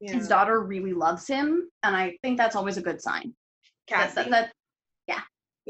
Yeah. 0.00 0.12
his 0.12 0.28
daughter 0.28 0.60
really 0.62 0.92
loves 0.92 1.26
him 1.26 1.68
and 1.82 1.96
i 1.96 2.16
think 2.22 2.36
that's 2.36 2.56
always 2.56 2.76
a 2.76 2.82
good 2.82 3.00
sign 3.00 3.34
that, 3.88 4.14
Cassie. 4.14 4.14
that, 4.16 4.30
that- 4.30 4.52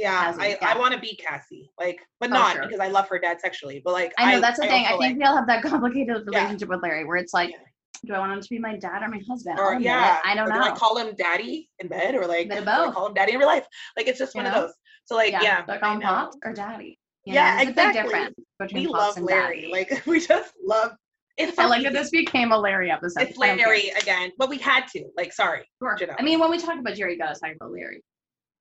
yeah, 0.01 0.35
I, 0.39 0.49
yeah. 0.61 0.69
I 0.75 0.79
want 0.79 0.95
to 0.95 1.01
be 1.01 1.15
Cassie, 1.17 1.71
like, 1.79 2.01
but 2.21 2.31
Oh, 2.31 2.35
not 2.35 2.53
sure. 2.55 2.63
because 2.63 2.81
I 2.81 2.89
love 2.89 3.09
her 3.09 3.19
dad 3.19 3.41
sexually, 3.41 3.81
but 3.85 3.93
like 3.93 4.13
I 4.19 4.33
know 4.33 4.41
that's 4.41 4.59
the 4.59 4.67
thing. 4.67 4.85
I 4.87 4.91
think 4.91 5.01
like- 5.01 5.17
we 5.17 5.23
all 5.25 5.37
have 5.37 5.47
that 5.47 5.63
complicated 5.73 6.25
Yeah. 6.33 6.39
relationship 6.39 6.69
with 6.69 6.83
Larry, 6.83 7.05
where 7.05 7.17
it's 7.17 7.35
like, 7.35 7.51
Yeah. 7.51 7.57
do 8.07 8.15
I 8.15 8.19
want 8.19 8.33
him 8.33 8.41
to 8.41 8.49
be 8.49 8.59
my 8.59 8.77
dad 8.77 9.03
or 9.03 9.09
my 9.09 9.21
husband? 9.29 9.59
Or 9.59 9.75
it, 9.75 9.83
yeah, 9.83 10.19
I 10.25 10.35
don't 10.35 10.49
or 10.49 10.53
know. 10.55 10.65
Do 10.65 10.71
I 10.71 10.73
call 10.73 10.97
him 10.99 11.15
daddy 11.17 11.69
in 11.79 11.89
bed 11.89 12.15
or 12.15 12.27
like 12.27 12.49
do 12.51 12.57
I 12.57 12.61
both. 12.61 12.95
call 12.95 13.07
him 13.07 13.15
daddy 13.15 13.33
in 13.33 13.39
real 13.39 13.49
life? 13.49 13.67
Like 13.97 14.09
it's 14.09 14.19
just 14.19 14.35
You 14.35 14.43
one 14.43 14.51
know? 14.51 14.57
of 14.59 14.63
those. 14.69 14.75
So 15.05 15.17
like 15.17 15.33
yeah, 15.33 15.65
I 15.69 15.73
I 15.75 15.79
call 15.79 15.95
him 15.95 16.01
pops 16.01 16.37
or 16.45 16.53
daddy? 16.53 16.99
You 17.27 17.35
Yeah, 17.35 17.57
know, 17.57 17.69
exactly. 17.71 18.01
a 18.01 18.03
big 18.03 18.11
difference 18.11 18.35
between 18.59 18.85
we 18.85 18.89
love 18.93 19.19
Larry. 19.19 19.61
daddy. 19.61 19.73
Like 19.73 20.03
we 20.07 20.21
just 20.27 20.53
love. 20.65 20.93
It's 21.37 21.59
I 21.59 21.65
like 21.67 21.83
that 21.85 21.93
this 21.95 22.11
became 22.11 22.53
a 22.53 22.59
Larry 22.59 22.91
episode. 22.91 23.23
It's 23.23 23.39
I. 23.41 23.55
Larry 23.55 23.89
again, 23.91 24.31
but 24.39 24.49
we 24.51 24.59
had 24.59 24.87
to. 24.89 25.05
Like, 25.17 25.33
sorry. 25.33 25.65
Sure. 25.83 25.97
you 25.99 26.07
know. 26.07 26.15
I 26.19 26.23
mean, 26.23 26.39
when 26.39 26.51
we 26.51 26.59
talk 26.59 26.79
about 26.79 26.95
Jerry, 26.95 27.13
you 27.13 27.19
gotta 27.19 27.39
talk 27.39 27.55
about 27.57 27.73
Larry. 27.73 28.03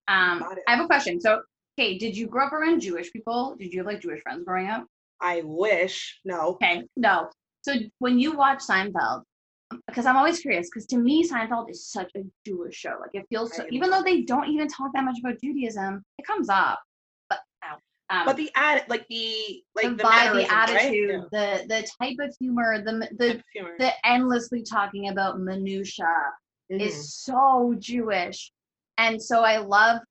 Um, 0.10 0.44
I 0.68 0.76
have 0.76 0.84
a 0.84 0.88
question. 0.88 1.22
So, 1.22 1.42
okay, 1.80 1.98
did 1.98 2.18
you 2.18 2.28
grow 2.28 2.48
up 2.48 2.54
around 2.54 2.82
Jewish 2.82 3.12
people? 3.14 3.56
Did 3.60 3.72
you 3.72 3.80
have 3.80 3.88
like 3.88 4.02
Jewish 4.02 4.22
friends 4.24 4.44
growing 4.44 4.68
up? 4.68 4.86
I 5.22 5.42
wish. 5.46 6.20
No. 6.26 6.40
Okay, 6.56 6.84
no. 6.98 7.30
So 7.62 7.74
when 8.00 8.18
you 8.20 8.36
watch 8.36 8.60
Seinfeld, 8.60 9.24
because 9.88 10.06
I'm 10.08 10.18
always 10.18 10.40
curious, 10.40 10.68
because 10.68 10.88
to 10.88 10.98
me 10.98 11.28
Seinfeld 11.28 11.70
is 11.70 11.86
such 11.88 12.12
a 12.16 12.24
Jewish 12.46 12.76
show. 12.76 12.96
Like 13.00 13.12
it 13.14 13.26
feels 13.30 13.56
so, 13.56 13.66
even 13.70 13.92
though 13.92 14.02
they 14.02 14.22
don't 14.24 14.50
even 14.50 14.68
talk 14.68 14.92
that 14.96 15.04
much 15.04 15.20
about 15.20 15.36
Judaism, 15.44 16.02
it 16.18 16.26
comes 16.26 16.50
up. 16.50 16.80
But 17.30 17.40
ow, 17.64 17.78
um, 18.10 18.26
But 18.26 18.38
the 18.38 18.50
ad, 18.56 18.86
like 18.88 19.06
the 19.10 19.62
like 19.76 19.90
the 19.90 19.96
the, 19.96 20.04
vibe, 20.04 20.34
the 20.34 20.48
mannerisms, 20.48 20.52
right? 20.52 20.70
attitude, 20.70 21.10
Yeah. 21.12 21.24
the 21.32 21.68
the 21.68 21.88
type 22.02 22.18
of 22.20 22.36
humor, 22.40 22.82
the 22.84 23.08
the 23.18 23.44
humor. 23.54 23.76
the 23.78 23.92
endlessly 24.08 24.64
talking 24.64 25.10
about 25.10 25.40
minutia 25.40 26.08
Mhm. 26.72 26.82
is 26.82 27.14
so 27.16 27.76
Jewish, 27.78 28.52
and 29.00 29.22
so 29.22 29.42
I 29.44 29.58
love 29.58 30.02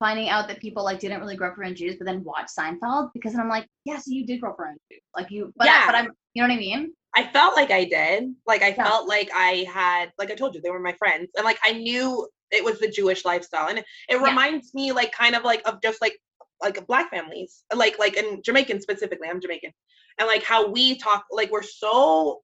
finding 0.00 0.28
out 0.28 0.48
that 0.48 0.60
people 0.60 0.84
like 0.84 0.98
didn't 0.98 1.20
really 1.20 1.36
grow 1.36 1.48
up 1.48 1.58
around 1.58 1.76
Jews, 1.76 1.96
but 1.98 2.04
then 2.04 2.24
watch 2.24 2.48
Seinfeld 2.58 3.10
because 3.14 3.32
then 3.32 3.40
I'm 3.40 3.48
like, 3.48 3.66
yes, 3.84 4.06
you 4.06 4.26
did 4.26 4.40
grow 4.40 4.50
up 4.50 4.58
around 4.58 4.76
Jews, 4.90 5.00
like 5.16 5.30
you, 5.30 5.52
but 5.56 5.66
Yeah. 5.66 5.86
but 5.86 5.94
I'm, 5.94 6.06
you 6.34 6.42
know 6.42 6.48
what 6.48 6.54
I 6.54 6.58
mean? 6.58 6.92
I 7.16 7.22
felt 7.32 7.54
like 7.54 7.70
I 7.70 7.84
did. 7.84 8.34
Like 8.46 8.62
I 8.62 8.68
Yeah. 8.70 8.84
felt 8.84 9.08
like 9.08 9.30
I 9.32 9.64
had, 9.72 10.12
like 10.18 10.30
I 10.30 10.34
told 10.34 10.54
you, 10.54 10.60
they 10.60 10.70
were 10.70 10.80
my 10.80 10.94
friends, 10.94 11.30
and 11.36 11.44
like 11.44 11.58
I 11.64 11.72
knew 11.72 12.28
it 12.50 12.64
was 12.64 12.78
the 12.80 12.88
Jewish 12.88 13.24
lifestyle, 13.24 13.68
and 13.68 13.78
it, 13.78 13.84
it 14.10 14.20
Yeah. 14.20 14.28
reminds 14.28 14.74
me 14.74 14.92
like 14.92 15.12
kind 15.12 15.34
of 15.36 15.44
like 15.44 15.62
of 15.66 15.80
just 15.80 16.02
like 16.02 16.18
like 16.60 16.86
black 16.86 17.10
families, 17.10 17.64
like 17.74 17.98
like 17.98 18.16
in 18.16 18.42
Jamaican 18.42 18.80
specifically. 18.80 19.28
I'm 19.28 19.40
Jamaican, 19.40 19.72
and 20.18 20.26
like 20.26 20.42
how 20.42 20.68
we 20.68 20.96
talk, 20.96 21.24
like 21.30 21.50
we're 21.52 21.62
so 21.62 22.42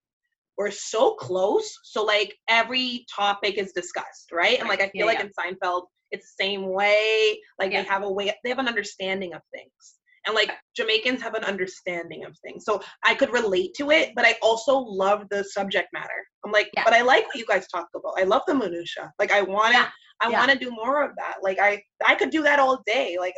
we're 0.60 0.70
so 0.70 1.14
close. 1.14 1.74
So 1.84 2.04
like 2.04 2.36
every 2.46 3.06
topic 3.16 3.56
is 3.56 3.72
discussed, 3.72 4.30
right? 4.30 4.60
And 4.60 4.68
like 4.68 4.82
I 4.82 4.90
feel 4.90 5.06
Yeah, 5.06 5.12
like 5.12 5.18
yeah. 5.20 5.28
in 5.46 5.56
Seinfeld, 5.56 5.84
it's 6.10 6.34
the 6.36 6.44
same 6.44 6.68
way. 6.68 7.40
Like 7.58 7.72
Yeah. 7.72 7.80
they 7.82 7.88
have 7.88 8.02
a 8.02 8.12
way, 8.12 8.30
they 8.44 8.50
have 8.50 8.58
an 8.58 8.68
understanding 8.68 9.32
of 9.32 9.40
things. 9.54 9.94
And 10.26 10.34
like 10.34 10.50
Jamaicans 10.76 11.22
have 11.22 11.32
an 11.32 11.44
understanding 11.44 12.26
of 12.26 12.36
things. 12.44 12.66
So 12.66 12.82
I 13.02 13.14
could 13.14 13.32
relate 13.32 13.72
to 13.78 13.90
it, 13.90 14.12
but 14.14 14.26
I 14.26 14.36
also 14.42 14.76
love 14.76 15.24
the 15.30 15.42
subject 15.44 15.88
matter. 15.94 16.20
I'm 16.44 16.52
like, 16.52 16.68
but 16.74 16.92
I 16.92 17.00
like 17.00 17.24
what 17.28 17.36
you 17.36 17.46
guys 17.46 17.66
talk 17.68 17.88
about. 17.94 18.12
I 18.18 18.24
love 18.24 18.42
the 18.46 18.54
minutia. 18.54 19.10
Like 19.18 19.32
I 19.32 19.40
want 19.40 19.74
to. 19.74 19.90
I 20.22 20.28
want 20.28 20.50
to 20.50 20.58
do 20.58 20.70
more 20.70 21.02
of 21.02 21.12
that. 21.16 21.36
Like 21.42 21.58
I, 21.58 21.82
I 22.06 22.14
could 22.14 22.28
do 22.28 22.42
that 22.42 22.58
all 22.58 22.82
day. 22.84 23.16
Like 23.18 23.32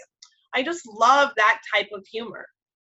I 0.53 0.65
just 0.65 0.82
love 0.85 1.31
that 1.36 1.61
type 1.73 1.86
of 1.94 2.05
humor. 2.11 2.44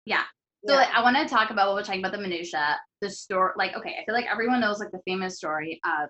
Yeah. 0.06 0.24
So 0.68 0.76
like, 0.76 0.90
I 0.90 1.04
want 1.04 1.16
to 1.18 1.28
talk 1.28 1.52
about 1.52 1.68
what 1.68 1.76
we're 1.76 1.84
talking 1.84 2.02
about 2.02 2.12
the 2.12 2.18
minutia, 2.18 2.78
the 3.06 3.12
story. 3.12 3.52
Like, 3.58 3.76
okay, 3.78 3.96
I 4.02 4.06
feel 4.06 4.16
like 4.16 4.26
everyone 4.32 4.60
knows 4.62 4.80
like 4.80 4.92
the 4.92 5.02
famous 5.06 5.38
story 5.38 5.80
of 5.86 6.10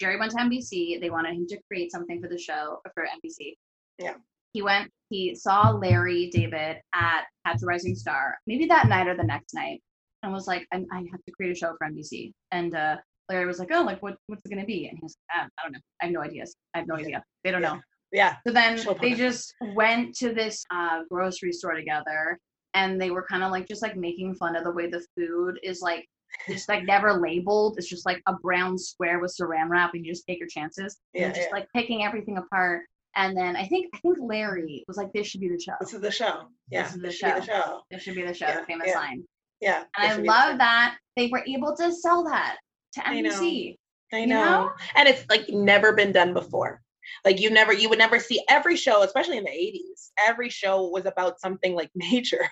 Jerry 0.00 0.18
went 0.18 0.32
to 0.32 0.38
NBC. 0.38 1.00
They 1.00 1.10
wanted 1.10 1.34
him 1.34 1.46
to 1.48 1.58
create 1.66 1.90
something 1.92 2.20
for 2.22 2.28
the 2.28 2.38
show 2.38 2.80
for 2.94 3.04
NBC. 3.04 3.54
Yeah. 3.98 4.14
He 4.52 4.62
went. 4.62 4.90
He 5.10 5.34
saw 5.34 5.70
Larry 5.70 6.30
David 6.32 6.76
at 6.94 7.22
Catch 7.46 7.62
a 7.62 7.66
Rising 7.66 7.94
Star, 7.94 8.36
maybe 8.46 8.66
that 8.66 8.88
night 8.88 9.06
or 9.08 9.16
the 9.16 9.24
next 9.24 9.54
night, 9.54 9.80
and 10.22 10.32
was 10.32 10.46
like, 10.46 10.66
I, 10.72 10.78
I 10.92 10.98
have 11.10 11.24
to 11.26 11.32
create 11.36 11.52
a 11.52 11.54
show 11.54 11.72
for 11.78 11.86
NBC. 11.88 12.32
And 12.50 12.74
uh, 12.74 12.96
Larry 13.28 13.46
was 13.46 13.58
like, 13.58 13.68
Oh, 13.72 13.82
like 13.82 14.02
what? 14.02 14.16
What's 14.26 14.44
it 14.44 14.50
gonna 14.50 14.64
be? 14.66 14.88
And 14.88 14.96
he 14.98 15.02
was 15.02 15.16
like, 15.16 15.42
"Ah, 15.44 15.48
I 15.58 15.62
don't 15.64 15.72
know. 15.72 15.78
I 16.00 16.06
have 16.06 16.12
no 16.14 16.20
ideas. 16.22 16.56
I 16.74 16.78
have 16.78 16.88
no 16.88 16.96
idea. 16.96 17.22
They 17.44 17.50
don't 17.50 17.62
Yeah. 17.62 17.74
know. 17.74 17.80
yeah. 18.12 18.36
So 18.46 18.52
then 18.52 18.80
they 19.00 19.14
just 19.14 19.54
went 19.74 20.14
to 20.16 20.32
this 20.32 20.64
uh, 20.74 21.00
grocery 21.10 21.52
store 21.52 21.74
together, 21.74 22.38
and 22.74 23.00
they 23.00 23.10
were 23.10 23.24
kind 23.30 23.42
of 23.44 23.50
like 23.52 23.68
just 23.68 23.82
like 23.82 23.96
making 23.96 24.34
fun 24.34 24.56
of 24.56 24.64
the 24.64 24.72
way 24.72 24.88
the 24.88 25.04
food 25.16 25.60
is 25.62 25.80
like 25.80 26.06
just 26.48 26.68
like 26.68 26.84
never 26.84 27.14
labeled. 27.14 27.76
It's 27.78 27.88
just 27.88 28.06
like 28.06 28.22
a 28.26 28.34
brown 28.34 28.78
square 28.78 29.20
with 29.20 29.34
saran 29.38 29.68
wrap, 29.68 29.94
and 29.94 30.04
you 30.04 30.12
just 30.12 30.26
take 30.26 30.38
your 30.38 30.48
chances. 30.48 30.98
Yeah, 31.12 31.26
they're 31.26 31.36
just 31.36 31.48
yeah. 31.48 31.54
like 31.54 31.68
picking 31.74 32.04
everything 32.04 32.38
apart. 32.38 32.82
And 33.16 33.36
then 33.36 33.56
I 33.56 33.66
think 33.66 33.88
I 33.94 33.98
think 33.98 34.18
Larry 34.20 34.84
was 34.86 34.96
like, 34.96 35.12
"This 35.12 35.26
should 35.26 35.40
be 35.40 35.48
the 35.48 35.60
show. 35.60 35.72
This 35.80 35.94
is 35.94 36.00
the 36.00 36.10
show. 36.10 36.48
Yeah. 36.70 36.86
is 36.86 36.94
the 36.94 37.00
this 37.00 37.16
should 37.16 37.34
be 37.34 37.40
the 37.40 37.46
show. 37.46 37.80
This 37.90 38.02
should 38.02 38.14
be 38.14 38.22
the 38.22 38.34
show." 38.34 38.46
Yeah, 38.46 38.60
the 38.60 38.66
famous 38.66 38.88
yeah. 38.88 38.98
line. 38.98 39.24
Yeah. 39.60 39.84
And 39.98 40.12
I 40.12 40.16
be 40.16 40.22
the 40.22 40.28
love 40.28 40.58
that 40.58 40.96
they 41.16 41.28
were 41.28 41.44
able 41.46 41.76
to 41.76 41.92
sell 41.92 42.24
that 42.24 42.56
to 42.94 43.06
I 43.06 43.20
know. 43.20 43.30
NBC. 43.30 43.76
I 44.12 44.18
you 44.18 44.26
know. 44.26 44.44
know? 44.44 44.72
And 44.96 45.08
it's 45.08 45.24
like 45.28 45.48
never 45.48 45.92
been 45.92 46.12
done 46.12 46.32
before. 46.32 46.80
Like 47.24 47.40
you 47.40 47.50
never 47.50 47.72
you 47.72 47.88
would 47.88 47.98
never 47.98 48.18
see 48.18 48.42
every 48.48 48.76
show, 48.76 49.02
especially 49.02 49.38
in 49.38 49.44
the 49.44 49.50
80s, 49.50 50.10
every 50.26 50.48
show 50.48 50.88
was 50.88 51.06
about 51.06 51.40
something 51.40 51.74
like 51.74 51.90
major. 51.94 52.48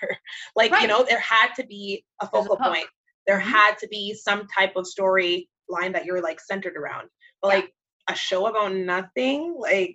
like, 0.56 0.72
you 0.80 0.86
know, 0.86 1.04
there 1.08 1.20
had 1.20 1.54
to 1.54 1.66
be 1.66 2.04
a 2.20 2.28
There's 2.32 2.44
a 2.44 2.48
focal 2.48 2.56
point. 2.56 2.86
There 3.28 3.38
Mhm. 3.38 3.42
had 3.42 3.78
to 3.78 3.88
be 3.88 4.14
some 4.14 4.48
type 4.48 4.74
of 4.74 4.86
story 4.86 5.48
line 5.68 5.92
that 5.92 6.04
you're 6.06 6.22
like 6.22 6.40
centered 6.40 6.76
around. 6.76 7.08
But 7.42 7.48
Yeah. 7.48 7.54
like 7.60 7.74
a 8.08 8.14
show 8.16 8.46
about 8.46 8.72
nothing, 8.72 9.54
like 9.58 9.94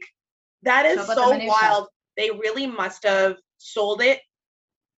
that 0.62 0.86
is 0.86 1.04
about 1.04 1.16
the 1.16 1.40
so 1.42 1.46
wild. 1.48 1.90
They 2.16 2.30
really 2.30 2.68
must 2.68 3.04
have 3.04 3.38
sold 3.58 4.02
it 4.02 4.22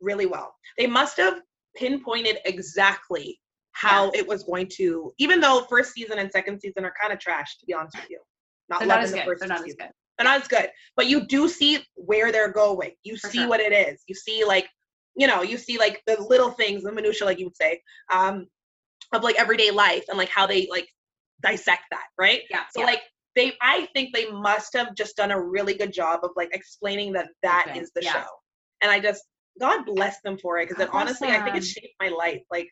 really 0.02 0.26
well. 0.26 0.54
They 0.78 0.86
must 0.86 1.16
have 1.18 1.42
pinpointed 1.78 2.40
exactly 2.46 3.42
how 3.72 4.10
it 4.12 4.28
was 4.28 4.44
going 4.44 4.68
to, 4.76 5.14
even 5.18 5.40
though 5.40 5.66
first 5.70 5.94
season 5.94 6.20
and 6.20 6.32
second 6.32 6.60
season 6.60 6.86
are 6.86 6.94
kind 7.00 7.14
of 7.14 7.20
trash, 7.20 7.58
to 7.60 7.66
be 7.66 7.74
honest 7.74 7.96
with 7.98 8.10
you. 8.10 8.22
Not 8.70 8.80
They're 8.80 8.88
not 8.88 9.00
as 9.02 9.12
the 9.12 9.18
good. 9.18 9.26
first 9.26 9.40
They're 9.40 9.50
not 9.50 9.60
as 9.66 9.74
good. 9.76 9.92
They're 10.18 10.26
not 10.26 10.42
as 10.42 10.48
good. 10.48 10.72
But 10.96 11.08
you 11.08 11.26
do 11.26 11.48
see 11.48 11.86
where 11.96 12.32
they're 12.32 12.52
going. 12.52 12.96
You 13.04 13.18
For 13.18 13.30
see 13.30 13.40
sure. 13.40 13.50
what 13.50 13.60
it 13.60 13.74
is. 13.74 14.04
You 14.08 14.16
see 14.16 14.44
like, 14.46 14.68
you 15.16 15.28
know, 15.28 15.42
you 15.42 15.58
see 15.58 15.78
like 15.78 16.02
the 16.08 16.22
little 16.22 16.52
things, 16.52 16.84
the 16.84 16.92
minutia, 16.92 17.26
like 17.26 17.40
you 17.40 17.46
would 17.46 17.58
say, 17.58 17.82
um, 18.12 18.48
of 19.14 19.24
like 19.24 19.36
everyday 19.36 19.72
life 19.72 20.06
and 20.10 20.18
like 20.18 20.30
how 20.30 20.46
they 20.46 20.68
like 20.70 20.88
dissect 21.42 21.84
that, 21.92 22.08
right? 22.18 22.42
Yeah. 22.50 22.64
So 22.72 22.82
yeah. 22.82 22.88
like 22.88 23.02
they, 23.36 23.54
I 23.62 23.88
think 23.94 24.14
they 24.14 24.30
must 24.30 24.74
have 24.74 24.96
just 24.96 25.16
done 25.18 25.32
a 25.32 25.42
really 25.42 25.74
good 25.76 25.94
job 25.94 26.22
of 26.24 26.32
like 26.36 26.50
explaining 26.54 27.14
that 27.14 27.28
that 27.44 27.68
Okay, 27.70 27.80
is 27.80 27.92
the 27.96 28.04
yeah. 28.04 28.14
show. 28.14 28.28
And 28.82 28.92
I 28.92 29.00
just, 29.00 29.24
God 29.60 29.86
bless 29.86 30.20
them 30.22 30.38
for 30.38 30.60
it 30.60 30.68
because 30.68 30.84
it 30.84 30.90
honestly, 30.92 31.30
I 31.30 31.42
think 31.42 31.56
it 31.56 31.64
shaped 31.64 31.96
my 32.02 32.10
life. 32.10 32.42
Like 32.52 32.68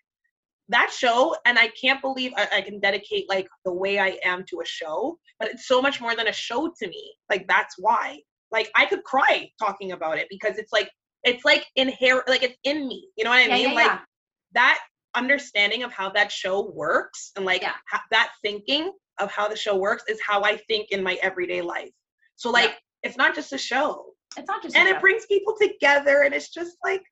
that 0.70 0.92
show, 0.92 1.36
and 1.46 1.58
I 1.58 1.70
can't 1.82 2.02
believe 2.02 2.34
I, 2.36 2.48
I 2.56 2.62
can 2.62 2.80
dedicate 2.80 3.30
like 3.30 3.48
the 3.64 3.74
way 3.74 4.00
I 4.00 4.18
am 4.26 4.44
to 4.50 4.62
a 4.62 4.66
show, 4.66 5.18
but 5.40 5.50
it's 5.50 5.68
so 5.68 5.82
much 5.82 6.02
more 6.02 6.16
than 6.16 6.28
a 6.28 6.34
show 6.34 6.72
to 6.82 6.88
me. 6.88 7.14
Like 7.30 7.48
that's 7.48 7.76
why. 7.78 8.20
Like 8.52 8.70
I 8.76 8.86
could 8.86 9.04
cry 9.04 9.50
talking 9.60 9.94
about 9.94 10.18
it 10.18 10.28
because 10.30 10.58
it's 10.58 10.74
like 10.74 10.90
it's 11.24 11.46
like 11.46 11.66
inherent, 11.76 12.28
like 12.28 12.44
it's 12.44 12.58
in 12.64 12.88
me. 12.88 13.08
You 13.18 13.24
know 13.24 13.30
what 13.30 13.40
I 13.40 13.46
Yeah, 13.46 13.54
mean? 13.56 13.70
yeah, 13.70 13.74
like 13.76 13.86
yeah. 13.86 14.00
that 14.54 14.80
understanding 15.16 15.84
of 15.84 15.92
how 15.92 16.10
that 16.10 16.32
show 16.32 16.72
works 16.72 17.32
and 17.36 17.46
like 17.46 17.64
that 18.12 18.30
thinking 18.42 18.92
of 19.20 19.32
how 19.32 19.48
the 19.48 19.56
show 19.56 19.76
works 19.76 20.04
is 20.08 20.20
how 20.28 20.44
I 20.44 20.58
think 20.68 20.92
in 20.92 21.04
my 21.04 21.16
everyday 21.22 21.62
life. 21.62 21.92
So 22.36 22.50
like 22.50 22.72
it's 23.04 23.18
not 23.18 23.36
just 23.36 23.54
a 23.54 23.58
show 23.58 24.06
it's 24.38 24.48
not 24.48 24.64
just 24.64 24.76
and 24.76 24.88
it 24.88 25.00
brings 25.00 25.26
people 25.28 25.56
together 25.60 26.24
and 26.24 26.34
it's 26.34 26.50
just 26.50 26.78
like 26.84 27.04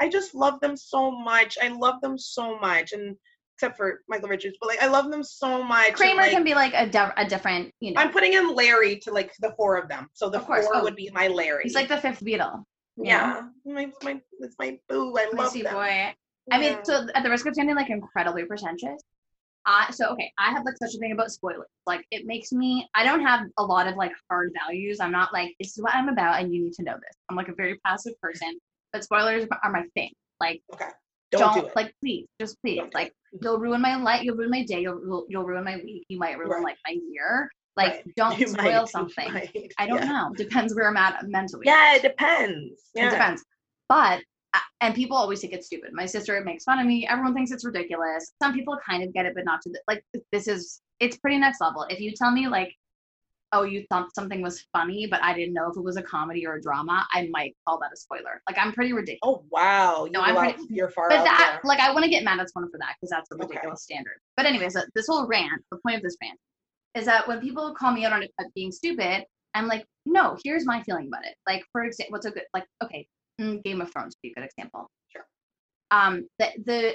i 0.00 0.08
just 0.08 0.34
love 0.34 0.60
them 0.60 0.76
so 0.76 1.10
much 1.10 1.56
i 1.62 1.68
love 1.68 1.94
them 2.02 2.18
so 2.18 2.58
much 2.58 2.92
and 2.92 3.16
except 3.56 3.78
for 3.78 4.02
Michael 4.06 4.28
Richards, 4.28 4.58
but 4.60 4.66
like 4.66 4.82
I 4.82 4.86
love 4.86 5.10
them 5.10 5.22
so 5.22 5.64
much. 5.64 5.94
Kramer 5.94 6.20
like, 6.20 6.30
can 6.30 6.44
be 6.44 6.52
like 6.52 6.74
a, 6.76 6.86
di- 6.86 7.12
a 7.16 7.26
different, 7.26 7.72
you 7.80 7.94
know. 7.94 8.02
I'm 8.02 8.12
putting 8.12 8.34
in 8.34 8.54
Larry 8.54 8.98
to 8.98 9.10
like 9.10 9.32
the 9.40 9.54
four 9.56 9.78
of 9.78 9.88
them. 9.88 10.08
So 10.12 10.28
the 10.28 10.40
Of 10.40 10.46
four 10.46 10.62
Oh. 10.74 10.82
would 10.82 10.94
be 10.94 11.08
my 11.14 11.28
Larry. 11.28 11.62
He's 11.62 11.74
like 11.74 11.88
the 11.88 11.96
fifth 11.96 12.22
Beatle. 12.22 12.64
Yeah, 12.96 13.48
my 13.64 13.90
my 14.02 14.20
it's 14.40 14.56
my 14.58 14.78
boo. 14.88 15.16
I 15.16 15.24
love 15.26 15.34
Missy 15.34 15.62
them. 15.62 15.74
boy. 15.74 16.14
I 16.52 16.58
mean, 16.58 16.78
so 16.84 17.06
at 17.14 17.22
the 17.22 17.30
risk 17.30 17.46
of 17.46 17.54
sounding 17.54 17.74
like 17.76 17.90
incredibly 17.90 18.44
pretentious, 18.44 19.02
I 19.66 19.90
so 19.90 20.06
okay, 20.12 20.32
I 20.38 20.50
have 20.50 20.64
like 20.64 20.76
such 20.80 20.94
a 20.94 20.98
thing 20.98 21.12
about 21.12 21.30
spoilers. 21.30 21.66
Like 21.86 22.04
it 22.10 22.24
makes 22.24 22.52
me 22.52 22.88
I 22.94 23.04
don't 23.04 23.20
have 23.22 23.40
a 23.58 23.64
lot 23.64 23.88
of 23.88 23.96
like 23.96 24.12
hard 24.30 24.52
values. 24.64 25.00
I'm 25.00 25.12
not 25.12 25.32
like 25.32 25.54
this 25.58 25.76
is 25.76 25.82
what 25.82 25.94
I'm 25.94 26.08
about 26.08 26.40
and 26.40 26.54
you 26.54 26.62
need 26.62 26.72
to 26.74 26.84
know 26.84 26.94
this. 26.94 27.16
I'm 27.28 27.36
like 27.36 27.48
a 27.48 27.54
very 27.54 27.78
passive 27.84 28.12
person, 28.20 28.56
but 28.92 29.02
spoilers 29.04 29.46
are 29.62 29.72
my 29.72 29.84
thing. 29.94 30.12
Like 30.40 30.62
okay, 30.72 30.90
don't, 31.32 31.54
do 31.54 31.66
it. 31.66 31.76
like 31.76 31.92
please, 32.00 32.26
just 32.40 32.56
please. 32.62 32.78
Don't 32.78 32.94
Like 32.94 33.12
you'll 33.42 33.58
ruin 33.58 33.80
my 33.80 33.96
life, 33.96 34.22
you'll 34.22 34.36
ruin 34.36 34.50
my 34.50 34.64
day, 34.64 34.80
you'll 34.80 35.00
you'll, 35.04 35.26
you'll 35.28 35.44
ruin 35.44 35.64
my 35.64 35.76
week, 35.76 36.04
you 36.08 36.18
might 36.18 36.38
ruin 36.38 36.50
Right. 36.50 36.62
like 36.62 36.76
my 36.86 36.96
year. 37.10 37.50
Like 37.76 37.92
Right. 37.92 38.04
don't 38.16 38.38
You 38.38 38.46
spoil 38.48 38.80
might, 38.82 38.88
something. 38.88 39.28
I 39.78 39.86
don't 39.86 39.98
yeah. 39.98 40.04
know. 40.06 40.32
Depends 40.36 40.74
where 40.74 40.88
I'm 40.88 40.96
at 40.96 41.26
mentally. 41.28 41.62
Yeah, 41.66 41.94
it 41.96 42.02
depends. 42.02 42.82
Yeah. 42.94 43.08
It 43.08 43.10
depends. 43.10 43.44
But 43.88 44.22
uh, 44.54 44.58
and 44.80 44.94
people 44.94 45.16
always 45.16 45.40
think 45.40 45.52
it's 45.52 45.66
stupid. 45.66 45.90
My 45.92 46.06
sister 46.06 46.40
makes 46.44 46.64
fun 46.64 46.78
of 46.78 46.86
me. 46.86 47.06
Everyone 47.06 47.34
thinks 47.34 47.50
it's 47.50 47.64
ridiculous. 47.64 48.32
Some 48.42 48.54
people 48.54 48.78
kind 48.88 49.02
of 49.02 49.12
get 49.12 49.26
it, 49.26 49.34
but 49.34 49.44
not 49.44 49.60
to 49.62 49.70
the 49.70 49.80
like. 49.88 50.02
This 50.32 50.48
is 50.48 50.80
it's 51.00 51.16
pretty 51.18 51.38
next 51.38 51.60
level. 51.60 51.84
If 51.90 52.00
you 52.00 52.12
tell 52.12 52.30
me 52.30 52.48
like, 52.48 52.74
oh, 53.52 53.64
you 53.64 53.84
thought 53.90 54.14
something 54.14 54.40
was 54.40 54.64
funny, 54.72 55.06
but 55.06 55.22
I 55.22 55.34
didn't 55.34 55.52
know 55.52 55.70
if 55.70 55.76
it 55.76 55.82
was 55.84 55.96
a 55.98 56.02
comedy 56.02 56.46
or 56.46 56.54
a 56.54 56.62
drama, 56.62 57.06
I 57.12 57.28
might 57.30 57.54
call 57.66 57.78
that 57.80 57.92
a 57.92 57.96
spoiler. 57.96 58.40
Like 58.48 58.56
I'm 58.58 58.72
pretty 58.72 58.92
ridiculous. 58.94 59.20
Oh 59.22 59.44
wow, 59.50 60.06
you 60.06 60.12
No, 60.12 60.20
I'm 60.22 60.34
pretty- 60.36 60.54
out- 60.54 60.70
you're 60.70 60.88
far 60.88 61.10
But 61.10 61.24
that, 61.24 61.50
there. 61.52 61.60
like, 61.64 61.78
I 61.80 61.92
want 61.92 62.04
to 62.04 62.10
get 62.10 62.24
mad 62.24 62.40
at 62.40 62.50
someone 62.50 62.70
for 62.70 62.78
that 62.78 62.94
because 62.98 63.10
that's 63.10 63.30
a 63.30 63.34
Okay. 63.34 63.46
ridiculous 63.46 63.82
standard. 63.82 64.16
But 64.38 64.46
anyways, 64.46 64.74
uh, 64.74 64.82
this 64.94 65.06
whole 65.06 65.26
rant, 65.26 65.62
the 65.70 65.78
point 65.78 65.96
of 65.96 66.02
this 66.02 66.16
rant, 66.22 66.38
is 66.96 67.04
that 67.04 67.28
when 67.28 67.40
people 67.40 67.74
call 67.74 67.92
me 67.92 68.04
out 68.04 68.12
on 68.12 68.22
it 68.22 68.32
uh, 68.40 68.44
being 68.54 68.72
stupid, 68.72 69.24
I'm 69.54 69.68
like, 69.68 69.84
no, 70.06 70.36
here's 70.44 70.64
my 70.64 70.82
feeling 70.82 71.08
about 71.08 71.24
it. 71.26 71.34
Like, 71.46 71.62
for 71.70 71.84
example, 71.84 72.12
what's 72.12 72.26
a 72.26 72.30
good, 72.30 72.44
like, 72.54 72.64
okay, 72.82 73.06
mm, 73.40 73.62
Game 73.62 73.80
of 73.80 73.92
Thrones 73.92 74.14
would 74.16 74.22
be 74.22 74.32
a 74.32 74.40
good 74.40 74.44
example. 74.46 74.88
Sure. 75.08 75.26
Um, 75.90 76.26
the 76.38 76.48
the 76.64 76.94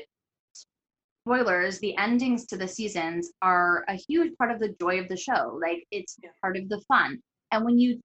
spoilers, 1.24 1.80
the 1.80 1.96
endings 1.98 2.46
to 2.48 2.58
the 2.58 2.68
seasons 2.68 3.32
are 3.42 3.86
a 3.88 3.94
huge 3.94 4.36
part 4.38 4.52
of 4.52 4.60
the 4.60 4.76
joy 4.80 5.00
of 5.00 5.08
the 5.08 5.18
show. 5.18 5.60
Like, 5.62 5.86
it's 5.92 6.18
Yeah. 6.22 6.32
part 6.42 6.58
of 6.58 6.68
the 6.68 6.82
fun. 6.88 7.22
And 7.52 7.64
when 7.64 7.78
you 7.78 8.00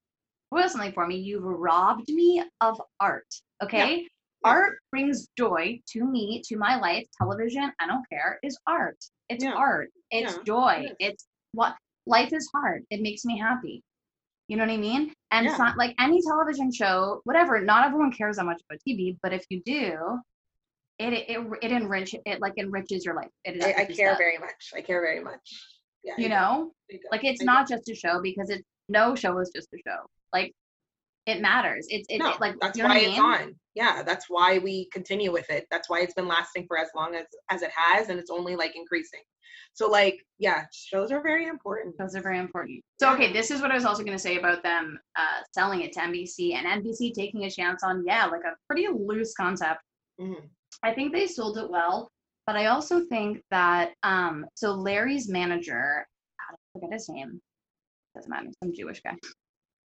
spoil 0.52 0.68
something 0.68 0.92
for 0.92 1.06
me, 1.06 1.16
you've 1.16 1.44
robbed 1.44 2.08
me 2.08 2.44
of 2.60 2.80
art. 3.00 3.26
Okay. 3.62 4.02
Yeah. 4.02 4.08
Art 4.44 4.78
brings 4.92 5.28
joy 5.36 5.80
to 5.92 6.04
me, 6.04 6.42
to 6.46 6.56
my 6.56 6.78
life. 6.78 7.06
Television, 7.18 7.72
I 7.80 7.86
don't 7.86 8.06
care, 8.10 8.38
is 8.42 8.58
art. 8.66 8.98
It's 9.28 9.42
Yeah. 9.42 9.54
art. 9.54 9.90
It's 10.10 10.38
joy. 10.44 10.86
it. 10.90 10.96
It's 11.00 11.26
what 11.52 11.74
life 12.06 12.32
is 12.32 12.48
hard. 12.54 12.84
It 12.90 13.02
makes 13.02 13.24
me 13.24 13.38
happy. 13.38 13.82
You 14.48 14.56
know 14.56 14.64
what 14.64 14.72
I 14.72 14.76
mean? 14.76 15.12
And 15.32 15.46
it's 15.46 15.58
not 15.58 15.76
like 15.76 15.94
any 15.98 16.22
television 16.22 16.72
show, 16.72 17.20
whatever. 17.24 17.60
Not 17.60 17.84
everyone 17.84 18.12
cares 18.12 18.36
that 18.36 18.44
much 18.44 18.62
about 18.70 18.78
TV, 18.88 19.16
but 19.22 19.32
if 19.32 19.44
you 19.50 19.60
do, 19.64 20.20
it 20.98 21.12
it 21.12 21.46
it 21.62 21.72
enrich 21.72 22.14
it 22.24 22.40
like 22.40 22.54
enriches 22.56 23.04
your 23.04 23.16
life. 23.16 23.30
It 23.44 23.62
I, 23.62 23.82
I 23.82 23.84
care 23.86 24.16
very 24.16 24.38
much. 24.38 24.70
I 24.74 24.80
care 24.82 25.00
very 25.00 25.22
much. 25.22 25.40
Yeah, 26.04 26.14
You 26.16 26.28
know, 26.28 26.72
like 27.10 27.24
it's 27.24 27.40
I 27.40 27.42
do. 27.42 27.46
not 27.46 27.68
just 27.68 27.88
a 27.88 27.94
show 27.94 28.20
because 28.22 28.48
it's 28.50 28.62
no 28.88 29.16
show 29.16 29.36
is 29.40 29.50
just 29.54 29.68
a 29.74 29.78
show. 29.84 30.06
Like 30.32 30.54
it 31.26 31.40
matters. 31.40 31.86
It's 31.90 32.06
it, 32.08 32.18
no, 32.18 32.30
it- 32.34 32.40
like 32.40 32.54
that's 32.60 32.78
why 32.78 32.98
it's 32.98 33.16
mean? 33.16 33.20
on. 33.20 33.54
Yeah, 33.74 34.02
that's 34.02 34.26
why 34.30 34.58
we 34.58 34.88
continue 34.92 35.32
with 35.32 35.50
it. 35.50 35.66
That's 35.70 35.90
why 35.90 36.00
it's 36.00 36.14
been 36.14 36.28
lasting 36.28 36.66
for 36.66 36.78
as 36.78 36.88
long 36.94 37.14
as 37.14 37.26
as 37.50 37.62
it 37.62 37.70
has, 37.76 38.08
and 38.08 38.18
it's 38.18 38.30
only 38.30 38.56
like 38.56 38.74
increasing. 38.76 39.20
So 39.74 39.88
like, 39.90 40.24
yeah, 40.38 40.64
shows 40.72 41.12
are 41.12 41.20
very 41.22 41.46
important. 41.48 41.98
Those 41.98 42.16
are 42.16 42.22
very 42.22 42.38
important. 42.38 42.80
So 42.98 43.12
okay, 43.12 43.32
this 43.32 43.50
is 43.50 43.60
what 43.60 43.70
I 43.70 43.74
was 43.74 43.84
also 43.84 44.02
going 44.02 44.16
to 44.16 44.22
say 44.22 44.38
about 44.38 44.62
them 44.62 44.98
uh, 45.16 45.42
selling 45.52 45.82
it 45.82 45.92
to 45.94 46.00
NBC 46.00 46.54
and 46.54 46.82
NBC 46.82 47.12
taking 47.12 47.44
a 47.44 47.50
chance 47.50 47.82
on 47.82 48.02
yeah, 48.06 48.24
like 48.26 48.44
a 48.44 48.54
pretty 48.68 48.88
loose 48.88 49.34
concept. 49.34 49.80
Mhm. 50.20 50.48
I 50.82 50.94
think 50.94 51.12
they 51.12 51.26
sold 51.26 51.58
it 51.58 51.68
well, 51.68 52.10
but 52.46 52.56
I 52.56 52.66
also 52.66 53.04
think 53.04 53.42
that 53.50 53.92
um, 54.02 54.46
so 54.54 54.72
Larry's 54.72 55.28
manager, 55.28 56.06
I 56.40 56.54
forget 56.72 56.92
his 56.92 57.08
name, 57.10 57.40
doesn't 58.14 58.30
matter, 58.30 58.48
some 58.62 58.72
Jewish 58.74 59.00
guy. 59.02 59.16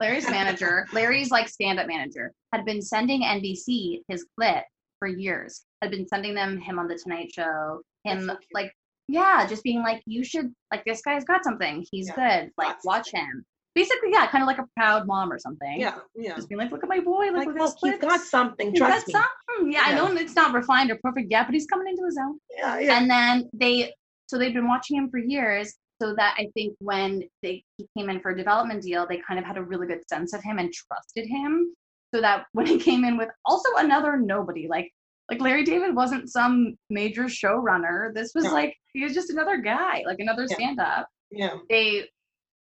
Larry's 0.00 0.28
manager, 0.28 0.86
Larry's 0.92 1.30
like 1.30 1.48
stand-up 1.48 1.86
manager, 1.86 2.32
had 2.52 2.64
been 2.64 2.80
sending 2.80 3.22
NBC 3.22 4.00
his 4.08 4.26
clip 4.38 4.64
for 4.98 5.08
years. 5.08 5.64
Had 5.82 5.90
been 5.90 6.06
sending 6.08 6.34
them 6.34 6.58
him 6.58 6.78
on 6.78 6.88
the 6.88 6.96
Tonight 6.96 7.30
Show, 7.34 7.82
him 8.04 8.26
so 8.26 8.36
like 8.52 8.72
yeah, 9.08 9.46
just 9.46 9.62
being 9.64 9.80
like 9.82 10.02
you 10.06 10.24
should 10.24 10.52
like 10.72 10.84
this 10.84 11.02
guy's 11.02 11.24
got 11.24 11.44
something. 11.44 11.84
He's 11.90 12.08
Yeah, 12.08 12.40
good. 12.42 12.50
Like 12.56 12.82
watch 12.84 13.10
him. 13.12 13.44
Basically, 13.74 14.10
yeah, 14.10 14.26
kind 14.26 14.42
of 14.42 14.48
like 14.48 14.58
a 14.58 14.66
proud 14.76 15.06
mom 15.06 15.32
or 15.32 15.38
something. 15.38 15.78
Yeah, 15.80 15.96
yeah. 16.16 16.34
Just 16.34 16.48
being 16.48 16.58
like, 16.58 16.72
look 16.72 16.82
at 16.82 16.88
my 16.88 16.98
boy, 16.98 17.26
like, 17.26 17.46
Like, 17.46 17.46
look 17.46 17.56
at 17.56 17.62
look, 17.62 17.76
his 17.82 17.92
he's 17.92 18.00
got 18.00 18.20
something. 18.20 18.70
He's 18.70 18.78
Trust 18.78 19.06
got 19.06 19.06
me. 19.06 19.12
something. 19.12 19.72
Yeah, 19.72 19.82
I 19.84 19.94
know 19.94 20.12
it's 20.16 20.34
not 20.34 20.52
refined 20.52 20.90
or 20.90 20.98
perfect 21.02 21.30
yet, 21.30 21.46
but 21.46 21.54
he's 21.54 21.66
coming 21.66 21.86
into 21.88 22.04
his 22.04 22.18
own. 22.20 22.38
Yeah, 22.56 22.78
yeah. 22.80 22.98
And 22.98 23.08
then 23.08 23.48
they, 23.52 23.94
so 24.26 24.38
they've 24.38 24.52
been 24.52 24.66
watching 24.66 24.96
him 24.96 25.08
for 25.08 25.18
years. 25.18 25.72
So 26.00 26.14
that 26.16 26.34
I 26.38 26.48
think 26.54 26.74
when 26.78 27.24
they 27.42 27.62
he 27.76 27.86
came 27.96 28.08
in 28.08 28.20
for 28.20 28.30
a 28.30 28.36
development 28.36 28.82
deal, 28.82 29.06
they 29.06 29.18
kind 29.26 29.38
of 29.38 29.44
had 29.44 29.58
a 29.58 29.62
really 29.62 29.86
good 29.86 30.00
sense 30.08 30.32
of 30.32 30.42
him 30.42 30.58
and 30.58 30.72
trusted 30.72 31.26
him. 31.28 31.74
So 32.14 32.20
that 32.20 32.46
when 32.52 32.66
he 32.66 32.78
came 32.78 33.04
in 33.04 33.16
with 33.16 33.28
also 33.44 33.68
another 33.76 34.16
nobody, 34.16 34.66
like 34.68 34.90
like 35.30 35.40
Larry 35.40 35.62
David 35.64 35.94
wasn't 35.94 36.28
some 36.30 36.76
major 36.88 37.24
showrunner. 37.24 38.12
This 38.14 38.32
was 38.34 38.44
No. 38.44 38.52
like 38.52 38.76
he 38.92 39.04
was 39.04 39.14
just 39.14 39.30
another 39.30 39.58
guy, 39.58 40.02
like 40.06 40.18
another 40.18 40.46
Yeah. 40.48 40.56
stand-up. 40.56 41.08
yeah. 41.30 41.56
They 41.68 42.08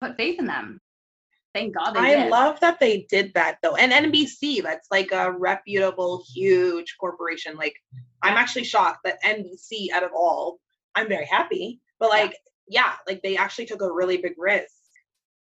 put 0.00 0.16
faith 0.16 0.38
in 0.40 0.46
them. 0.46 0.80
Thank 1.54 1.76
God 1.76 1.92
they 1.94 2.00
I 2.00 2.14
did. 2.24 2.30
love 2.30 2.58
that 2.60 2.80
they 2.80 3.06
did 3.10 3.32
that 3.34 3.58
though. 3.62 3.76
And 3.76 3.92
NBC, 3.92 4.62
that's 4.62 4.88
like 4.90 5.12
a 5.12 5.30
reputable, 5.32 6.24
huge 6.34 6.96
corporation. 7.00 7.56
Like, 7.56 7.74
I'm 8.22 8.36
actually 8.36 8.64
shocked 8.64 9.00
that 9.04 9.18
NBC, 9.24 9.90
out 9.92 10.02
of 10.02 10.10
all, 10.14 10.58
I'm 10.96 11.08
very 11.08 11.26
happy. 11.26 11.80
But 12.00 12.10
like, 12.10 12.30
yeah, 12.32 12.36
like 13.06 13.20
they 13.22 13.36
actually 13.36 13.66
took 13.66 13.82
a 13.82 13.90
really 13.92 14.18
big 14.18 14.34
risk. 14.38 14.72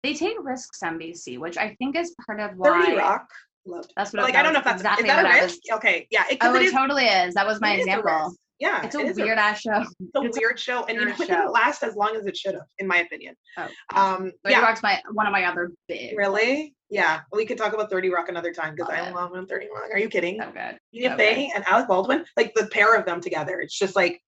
they 0.02 0.14
take 0.14 0.36
risks 0.42 0.78
NBC, 0.84 1.38
which 1.38 1.56
I 1.56 1.74
think 1.78 1.96
is 1.96 2.14
part 2.26 2.40
of 2.40 2.56
why. 2.56 2.86
30 2.86 2.98
Rock, 2.98 3.26
loved. 3.66 3.92
That's 3.96 4.12
what 4.12 4.24
like, 4.24 4.32
that 4.34 4.40
I 4.40 4.42
don't 4.42 4.52
know 4.52 4.58
if 4.58 4.64
that's 4.64 4.80
exactly 4.82 5.08
is 5.08 5.14
that 5.14 5.24
a 5.24 5.28
risk? 5.28 5.58
was- 5.70 5.76
Okay, 5.78 6.06
yeah, 6.10 6.24
it, 6.30 6.38
Oh, 6.40 6.54
it 6.54 6.62
it 6.62 6.64
is- 6.66 6.72
totally 6.72 7.04
is. 7.06 7.34
That 7.34 7.46
was 7.46 7.60
my 7.60 7.74
a 7.74 7.78
example. 7.78 8.34
Yeah, 8.58 8.84
It's 8.84 8.94
a 8.94 9.00
it 9.00 9.16
weird 9.16 9.38
ass 9.38 9.60
show. 9.60 9.72
It's 10.00 10.14
a 10.14 10.20
it's 10.22 10.36
a 10.36 10.40
weird 10.40 10.58
show, 10.60 10.84
and 10.84 10.90
you 10.90 11.00
know, 11.00 11.06
weird 11.06 11.20
it 11.20 11.26
didn't 11.26 11.46
show. 11.46 11.50
last 11.50 11.82
as 11.82 11.96
long 11.96 12.14
as 12.14 12.26
it 12.26 12.36
should 12.36 12.54
have, 12.54 12.62
in 12.78 12.86
my 12.86 12.98
opinion. 12.98 13.34
Oh. 13.58 13.68
Um, 13.96 14.30
30 14.44 14.50
yeah, 14.50 14.60
Rock's 14.60 14.82
my 14.84 15.02
one 15.12 15.26
of 15.26 15.32
my 15.32 15.44
other 15.46 15.72
big. 15.88 16.16
really, 16.16 16.72
yeah. 16.88 17.22
We 17.32 17.44
could 17.44 17.58
talk 17.58 17.72
about 17.72 17.90
Thirty 17.90 18.08
Rock 18.08 18.28
another 18.28 18.52
time 18.52 18.76
because 18.76 18.88
I 18.92 19.10
love. 19.10 19.32
Thirty 19.48 19.66
Rock. 19.74 19.90
Are 19.92 19.98
you 19.98 20.08
kidding? 20.08 20.38
So 20.40 20.52
good. 20.52 20.78
Tina 20.94 21.10
so 21.10 21.16
Fey 21.16 21.50
and 21.56 21.64
Alec 21.66 21.88
Baldwin, 21.88 22.24
like 22.36 22.52
the 22.54 22.66
pair 22.66 22.94
of 22.96 23.04
them 23.04 23.20
together, 23.20 23.60
it's 23.60 23.76
just 23.76 23.96
like, 23.96 24.20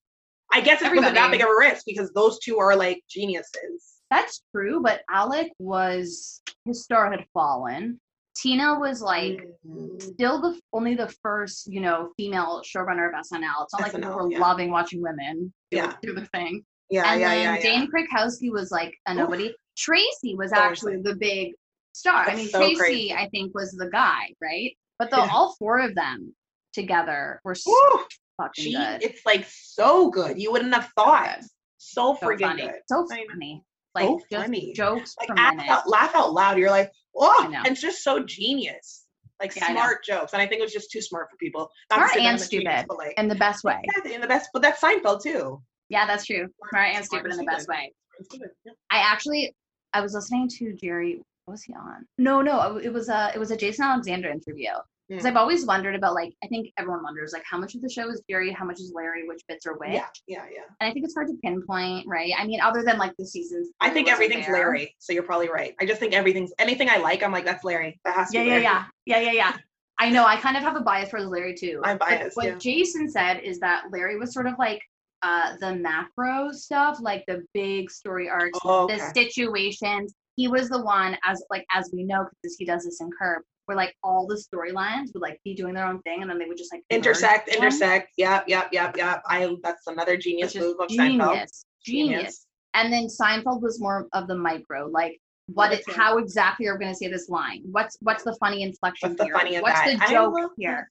I 0.55 0.61
guess 0.61 0.81
it 0.83 0.95
wasn't 0.95 1.15
that 1.17 1.31
big 1.33 1.41
of 1.43 1.49
a 1.49 1.57
risk 1.59 1.85
because 1.85 2.13
those 2.13 2.39
two 2.39 2.59
are 2.59 2.77
like 2.77 3.03
geniuses. 3.11 3.95
That's 4.11 4.43
true, 4.55 4.81
but 4.81 5.03
Alec 5.11 5.51
was 5.59 6.41
his 6.65 6.85
star 6.85 7.11
had 7.11 7.27
fallen. 7.35 8.01
Tina 8.37 8.79
was 8.79 9.03
like 9.03 9.47
Mhm. 9.67 10.01
still 10.01 10.41
the 10.41 10.61
only 10.73 10.95
the 10.95 11.09
first, 11.23 11.67
you 11.67 11.81
know, 11.81 12.13
female 12.17 12.63
showrunner 12.65 13.09
of 13.09 13.15
SNL. 13.15 13.65
It's 13.65 13.73
not 13.75 13.83
like 13.83 13.93
people 13.95 14.15
were 14.15 14.31
yeah. 14.31 14.39
loving 14.39 14.71
watching 14.71 15.01
women 15.03 15.53
do, 15.73 15.77
Yeah. 15.79 15.97
do 16.03 16.15
the 16.15 16.27
thing. 16.27 16.65
yeah, 16.91 17.11
and 17.13 17.21
yeah, 17.21 17.29
then 17.31 17.43
yeah, 17.43 17.55
yeah. 17.57 17.61
Jane 17.61 17.91
Krakowski 17.91 18.53
was 18.53 18.71
like 18.71 18.95
a 19.09 19.13
Oof. 19.13 19.19
nobody. 19.19 19.55
Tracy 19.77 20.37
was 20.37 20.51
So 20.51 20.57
actually 20.57 20.99
the 21.03 21.17
big 21.17 21.55
star. 21.93 22.29
I 22.29 22.37
mean, 22.37 22.47
so 22.49 22.59
Tracy, 22.61 22.77
crazy. 22.77 23.13
I 23.15 23.29
think, 23.31 23.55
was 23.55 23.73
the 23.73 23.89
guy, 23.91 24.33
right? 24.41 24.77
But 25.01 25.11
the 25.11 25.17
Yeah. 25.17 25.29
all 25.33 25.55
four 25.59 25.79
of 25.81 25.95
them 25.97 26.35
together 26.73 27.41
were 27.45 27.55
so 27.57 27.71
Woo! 27.71 28.05
Fucking 28.37 28.65
She, 28.65 28.75
good. 28.75 29.03
it's 29.03 29.25
like 29.27 29.47
so 29.49 30.11
good. 30.11 30.41
You 30.41 30.53
wouldn't 30.53 30.75
have 30.75 30.91
thought. 30.97 31.41
So 31.79 32.17
So 32.19 32.27
freaking 32.27 32.41
funny. 32.41 32.63
good. 32.63 32.75
So 32.89 33.07
funny. 33.09 33.63
Like 33.95 34.07
So 34.07 34.21
just 34.31 34.45
funny. 34.45 34.73
jokes 34.75 35.15
Like 35.21 35.39
out, 35.39 35.89
laugh 35.89 36.15
out 36.15 36.33
loud. 36.33 36.59
You're 36.59 36.71
like, 36.71 36.91
oh, 37.17 37.51
and 37.55 37.67
it's 37.67 37.81
just 37.81 38.03
so 38.03 38.21
genius. 38.25 39.05
Like 39.41 39.55
Yeah, 39.57 39.71
smart 39.73 40.05
jokes. 40.05 40.33
And 40.33 40.41
I 40.43 40.47
think 40.47 40.61
it 40.61 40.65
was 40.65 40.73
just 40.73 40.91
too 40.91 41.01
smart 41.01 41.29
for 41.31 41.37
people. 41.37 41.71
Not 41.91 41.97
Smart 41.99 42.11
and 42.17 42.21
I'm 42.21 42.25
genius, 42.37 42.47
stupid. 42.47 42.85
but 42.89 42.99
like, 42.99 43.15
in 43.19 43.29
the 43.29 43.35
best 43.35 43.65
way. 43.65 43.81
exactly, 43.85 44.15
in 44.15 44.21
the 44.21 44.27
best, 44.29 44.51
but 44.53 44.63
that's 44.63 44.81
Seinfeld 44.81 45.23
too. 45.23 45.61
Yeah, 45.91 46.07
that's 46.07 46.25
true. 46.25 46.49
Smart 46.71 46.89
and 46.95 47.05
Smart 47.05 47.23
stupid 47.25 47.33
in 47.33 47.39
the 47.39 47.45
best 47.51 47.69
way. 47.69 47.93
Yeah. 48.33 48.73
I 48.91 48.99
actually, 48.99 49.55
I 49.93 50.01
was 50.01 50.15
listening 50.15 50.49
to 50.59 50.73
Jerry. 50.75 51.21
What 51.45 51.53
was 51.53 51.63
he 51.63 51.75
on? 51.75 52.07
No, 52.17 52.41
no, 52.41 52.79
it 52.79 52.93
was 52.93 53.09
a 53.11 53.31
it 53.35 53.39
was 53.39 53.51
a 53.51 53.57
Jason 53.57 53.85
Alexander 53.85 54.31
interview. 54.31 54.71
Because 55.09 55.25
Mm. 55.25 55.29
I've 55.29 55.37
always 55.37 55.67
wondered 55.67 55.95
about 55.95 56.15
like 56.15 56.33
I 56.43 56.47
think 56.47 56.73
everyone 56.79 57.03
wonders 57.03 57.33
like 57.35 57.43
how 57.49 57.59
much 57.59 57.75
of 57.75 57.83
the 57.83 57.91
show 57.91 58.09
is 58.09 58.23
Jerry, 58.29 58.51
how 58.51 58.65
much 58.65 58.81
is 58.81 58.93
Larry, 58.95 59.29
which 59.29 59.43
bits 59.47 59.67
are 59.67 59.75
which. 59.77 59.91
Yeah, 59.93 60.07
yeah, 60.27 60.45
yeah. 60.51 60.63
And 60.81 60.89
I 60.89 60.93
think 60.93 61.05
it's 61.05 61.15
hard 61.15 61.29
to 61.29 61.35
pinpoint, 61.43 62.07
right? 62.09 62.33
I 62.39 62.47
mean, 62.47 62.61
other 62.61 62.83
than 62.83 62.97
like 62.99 63.13
the 63.19 63.27
seasons. 63.27 63.69
I 63.81 63.91
think 63.91 64.11
everything's 64.11 64.47
there. 64.47 64.55
Larry. 64.55 64.95
So 64.99 65.13
you're 65.13 65.23
probably 65.23 65.51
right. 65.51 65.75
I 65.81 65.85
just 65.87 66.01
think 66.01 66.15
everything's 66.15 66.53
anything 66.59 66.89
I 66.89 66.97
like. 66.97 67.23
I'm 67.23 67.33
like 67.33 67.45
that's 67.45 67.65
Larry. 67.65 68.01
That 68.05 68.15
has 68.15 68.31
to 68.31 68.39
Yeah, 68.39 68.43
be 68.45 68.49
yeah, 68.49 68.55
Larry. 68.55 68.63
yeah, 68.65 68.85
yeah, 69.07 69.21
yeah, 69.21 69.33
yeah. 69.33 69.57
I 69.99 70.11
know. 70.11 70.25
I 70.25 70.37
kind 70.37 70.57
of 70.57 70.63
have 70.63 70.75
a 70.77 70.81
bias 70.81 71.11
towards 71.11 71.27
Larry 71.27 71.55
too. 71.55 71.81
I'm 71.85 71.99
But 71.99 72.09
biased, 72.09 72.37
What 72.37 72.47
yeah. 72.47 72.55
Jason 72.59 73.09
said 73.11 73.41
is 73.41 73.61
that 73.61 73.85
Larry 73.93 74.19
was 74.19 74.33
sort 74.33 74.47
of 74.47 74.55
like 74.59 74.81
uh 75.23 75.57
the 75.61 75.75
macro 75.77 76.51
stuff, 76.51 76.99
like 77.01 77.25
the 77.29 77.45
big 77.53 77.91
story 77.91 78.29
arcs, 78.29 78.59
Oh, 78.65 78.87
the 78.89 78.99
situations. 79.15 80.15
He 80.37 80.49
was 80.49 80.69
the 80.69 80.83
one 80.83 81.17
as 81.25 81.45
like 81.51 81.65
as 81.73 81.91
we 81.93 82.05
know 82.05 82.27
because 82.43 82.57
he 82.57 82.65
does 82.65 82.85
this 82.85 83.01
in 83.01 83.11
Curb, 83.17 83.43
where 83.67 83.77
like 83.77 83.95
all 84.03 84.27
the 84.27 84.35
storylines 84.37 85.13
would 85.15 85.23
like 85.23 85.41
be 85.45 85.55
doing 85.55 85.75
their 85.75 85.87
own 85.87 86.01
thing, 86.03 86.23
and 86.23 86.31
then 86.31 86.39
they 86.39 86.47
would 86.47 86.59
just 86.59 86.73
like 86.73 86.83
intersect, 86.91 87.49
intersect. 87.49 88.13
Yep, 88.17 88.45
yep, 88.49 88.69
yep, 88.73 88.97
yep. 88.97 89.23
I 89.29 89.57
that's 89.63 89.87
another 89.87 90.17
genius 90.17 90.55
move 90.55 90.77
of 90.81 90.89
Seinfeld. 90.89 91.33
genius, 91.33 91.67
genius. 91.85 92.47
And 92.75 92.93
then 92.93 93.07
Seinfeld 93.07 93.63
was 93.63 93.81
more 93.81 94.09
of 94.13 94.27
the 94.27 94.35
micro, 94.35 94.89
like 94.89 95.19
what 95.47 95.73
it, 95.73 95.83
What's 95.87 95.97
how 95.97 96.19
exactly 96.19 96.67
are 96.67 96.75
we 96.75 96.81
going 96.81 96.93
to 96.93 96.97
say 96.97 97.09
this 97.09 97.29
line? 97.29 97.63
What's 97.71 97.97
what's 98.01 98.25
the 98.25 98.35
funny 98.41 98.63
inflection 98.63 99.11
What's 99.11 99.19
the 99.19 99.25
here? 99.27 99.35
funny 99.35 99.55
in 99.57 99.63
what's 99.63 99.81
that? 99.81 99.99
the 99.99 100.13
joke 100.13 100.53
here? 100.59 100.91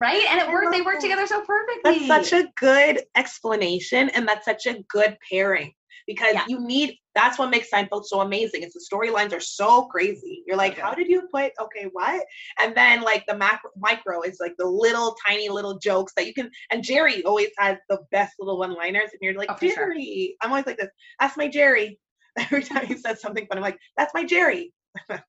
Right? 0.00 0.24
And 0.30 0.40
it 0.40 0.48
worked. 0.48 0.72
They 0.72 0.82
worked 0.82 1.00
together 1.00 1.26
so 1.26 1.44
perfectly. 1.44 2.08
That's 2.08 2.28
such 2.28 2.40
a 2.44 2.48
good 2.56 3.02
explanation 3.16 4.08
and 4.10 4.26
that's 4.26 4.44
such 4.44 4.66
a 4.66 4.82
good 4.88 5.16
pairing 5.30 5.72
because 6.06 6.34
Yeah. 6.34 6.44
you 6.48 6.60
need 6.60 6.98
that's 7.14 7.38
what 7.38 7.50
makes 7.50 7.68
Seinfeld 7.70 8.06
so 8.06 8.22
amazing. 8.22 8.62
It's 8.62 8.72
the 8.72 8.80
storylines 8.90 9.34
are 9.34 9.40
so 9.40 9.84
crazy. 9.84 10.42
You're 10.46 10.56
like, 10.56 10.72
Okay. 10.72 10.80
how 10.80 10.94
did 10.94 11.08
you 11.08 11.28
put 11.32 11.52
okay, 11.60 11.88
what? 11.92 12.24
And 12.58 12.74
then 12.74 13.02
like 13.02 13.24
the 13.26 13.36
macro 13.36 13.70
micro 13.76 14.22
is 14.22 14.38
like 14.40 14.54
the 14.58 14.66
little 14.66 15.14
tiny 15.26 15.48
little 15.50 15.78
jokes 15.78 16.12
that 16.16 16.26
you 16.26 16.32
can 16.34 16.50
and 16.70 16.82
Jerry 16.82 17.22
always 17.24 17.50
has 17.58 17.76
the 17.90 17.98
best 18.10 18.34
little 18.38 18.58
one-liners 18.58 19.10
and 19.12 19.18
you're 19.20 19.34
like, 19.34 19.50
Oh, 19.50 19.54
for 19.56 19.66
sure. 19.68 19.94
Jerry. 19.94 20.36
I'm 20.40 20.50
always 20.50 20.66
like 20.66 20.78
this, 20.78 20.88
that's 21.20 21.36
my 21.36 21.48
Jerry. 21.48 21.98
Every 22.38 22.62
time 22.62 22.86
he 22.86 22.96
says 22.96 23.20
something 23.20 23.46
fun, 23.46 23.58
I'm 23.58 23.62
like, 23.62 23.78
that's 23.98 24.14
my 24.14 24.24
Jerry. 24.24 24.72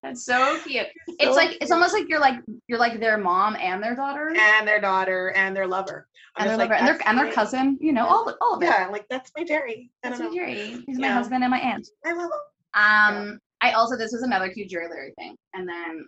That's 0.02 0.26
so 0.26 0.60
cute. 0.66 0.88
So 1.08 1.16
It's 1.20 1.36
like 1.36 1.58
it's 1.62 1.72
almost 1.72 1.94
like 1.94 2.10
you're 2.10 2.20
like 2.20 2.36
you're 2.68 2.80
like 2.80 3.00
their 3.00 3.18
mom 3.18 3.56
and 3.56 3.82
their 3.82 3.96
daughter 3.96 4.34
and 4.38 4.68
their 4.68 4.82
daughter 4.82 5.32
and 5.36 5.56
their 5.56 5.68
lover. 5.68 6.08
I'm 6.36 6.44
and 6.44 6.50
their 6.50 6.58
like, 6.58 6.70
lover 6.70 6.80
and 6.80 6.88
their 6.88 7.08
and 7.08 7.18
their 7.20 7.32
cousin. 7.32 7.78
You 7.80 7.94
know, 7.94 8.06
all 8.06 8.34
all 8.42 8.56
of 8.56 8.62
it. 8.62 8.66
Yeah, 8.66 8.88
like 8.92 9.06
that's 9.10 9.32
my 9.38 9.44
Jerry. 9.44 9.90
I 10.04 10.10
That's 10.10 10.22
my. 10.22 10.34
Jerry. 10.34 10.84
He's 10.86 11.00
my 11.00 11.08
husband 11.08 11.44
and 11.44 11.52
my 11.52 11.60
aunt. 11.60 11.88
I 12.06 12.14
love 12.14 12.32
him. 12.32 12.40
Um, 12.74 13.40
I 13.62 13.72
also 13.74 13.96
this 13.96 14.12
was 14.12 14.24
another 14.24 14.50
cute 14.50 14.70
Jerry 14.70 14.90
Larry 14.90 15.14
thing, 15.18 15.36
and 15.54 15.68
then 15.68 16.06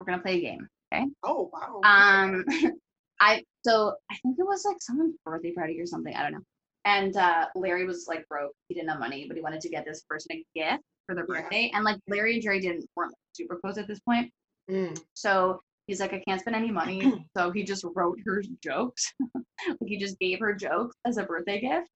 we're 0.00 0.06
gonna 0.06 0.22
play 0.22 0.38
a 0.38 0.40
game. 0.40 0.66
Okay. 0.92 1.04
Oh 1.24 1.50
wow. 1.52 1.80
Um, 1.84 2.44
I 3.20 3.44
so 3.64 3.94
I 4.10 4.16
think 4.22 4.38
it 4.38 4.46
was 4.46 4.64
like 4.64 4.76
someone's 4.80 5.16
birthday 5.24 5.52
party 5.52 5.80
or 5.80 5.86
something. 5.86 6.14
I 6.14 6.22
don't 6.22 6.32
know. 6.32 6.44
And 6.84 7.16
uh, 7.16 7.46
Larry 7.54 7.84
was 7.84 8.06
like 8.08 8.26
broke. 8.28 8.52
He 8.68 8.74
didn't 8.74 8.88
have 8.88 8.98
money, 8.98 9.26
but 9.28 9.36
he 9.36 9.42
wanted 9.42 9.60
to 9.60 9.68
get 9.68 9.84
this 9.84 10.02
person 10.08 10.36
a 10.36 10.44
gift 10.54 10.82
for 11.08 11.14
their 11.14 11.24
Yeah. 11.28 11.42
birthday. 11.42 11.70
And 11.74 11.84
like 11.84 11.98
Larry 12.06 12.34
and 12.34 12.42
Jerry 12.42 12.60
didn't 12.60 12.84
weren't 12.94 13.14
super 13.32 13.56
close 13.56 13.78
at 13.78 13.88
this 13.88 13.98
point. 14.00 14.30
Mm. 14.70 15.00
So 15.14 15.60
he's 15.86 16.00
like, 16.00 16.12
I 16.12 16.22
can't 16.28 16.40
spend 16.40 16.54
any 16.54 16.70
money. 16.70 17.00
so 17.36 17.50
he 17.50 17.64
just 17.64 17.84
wrote 17.94 18.18
her 18.26 18.42
jokes. 18.62 19.12
like 19.34 19.76
he 19.86 19.96
just 19.96 20.18
gave 20.18 20.38
her 20.40 20.54
jokes 20.54 20.94
as 21.06 21.16
a 21.16 21.24
birthday 21.24 21.60
gift. 21.60 21.88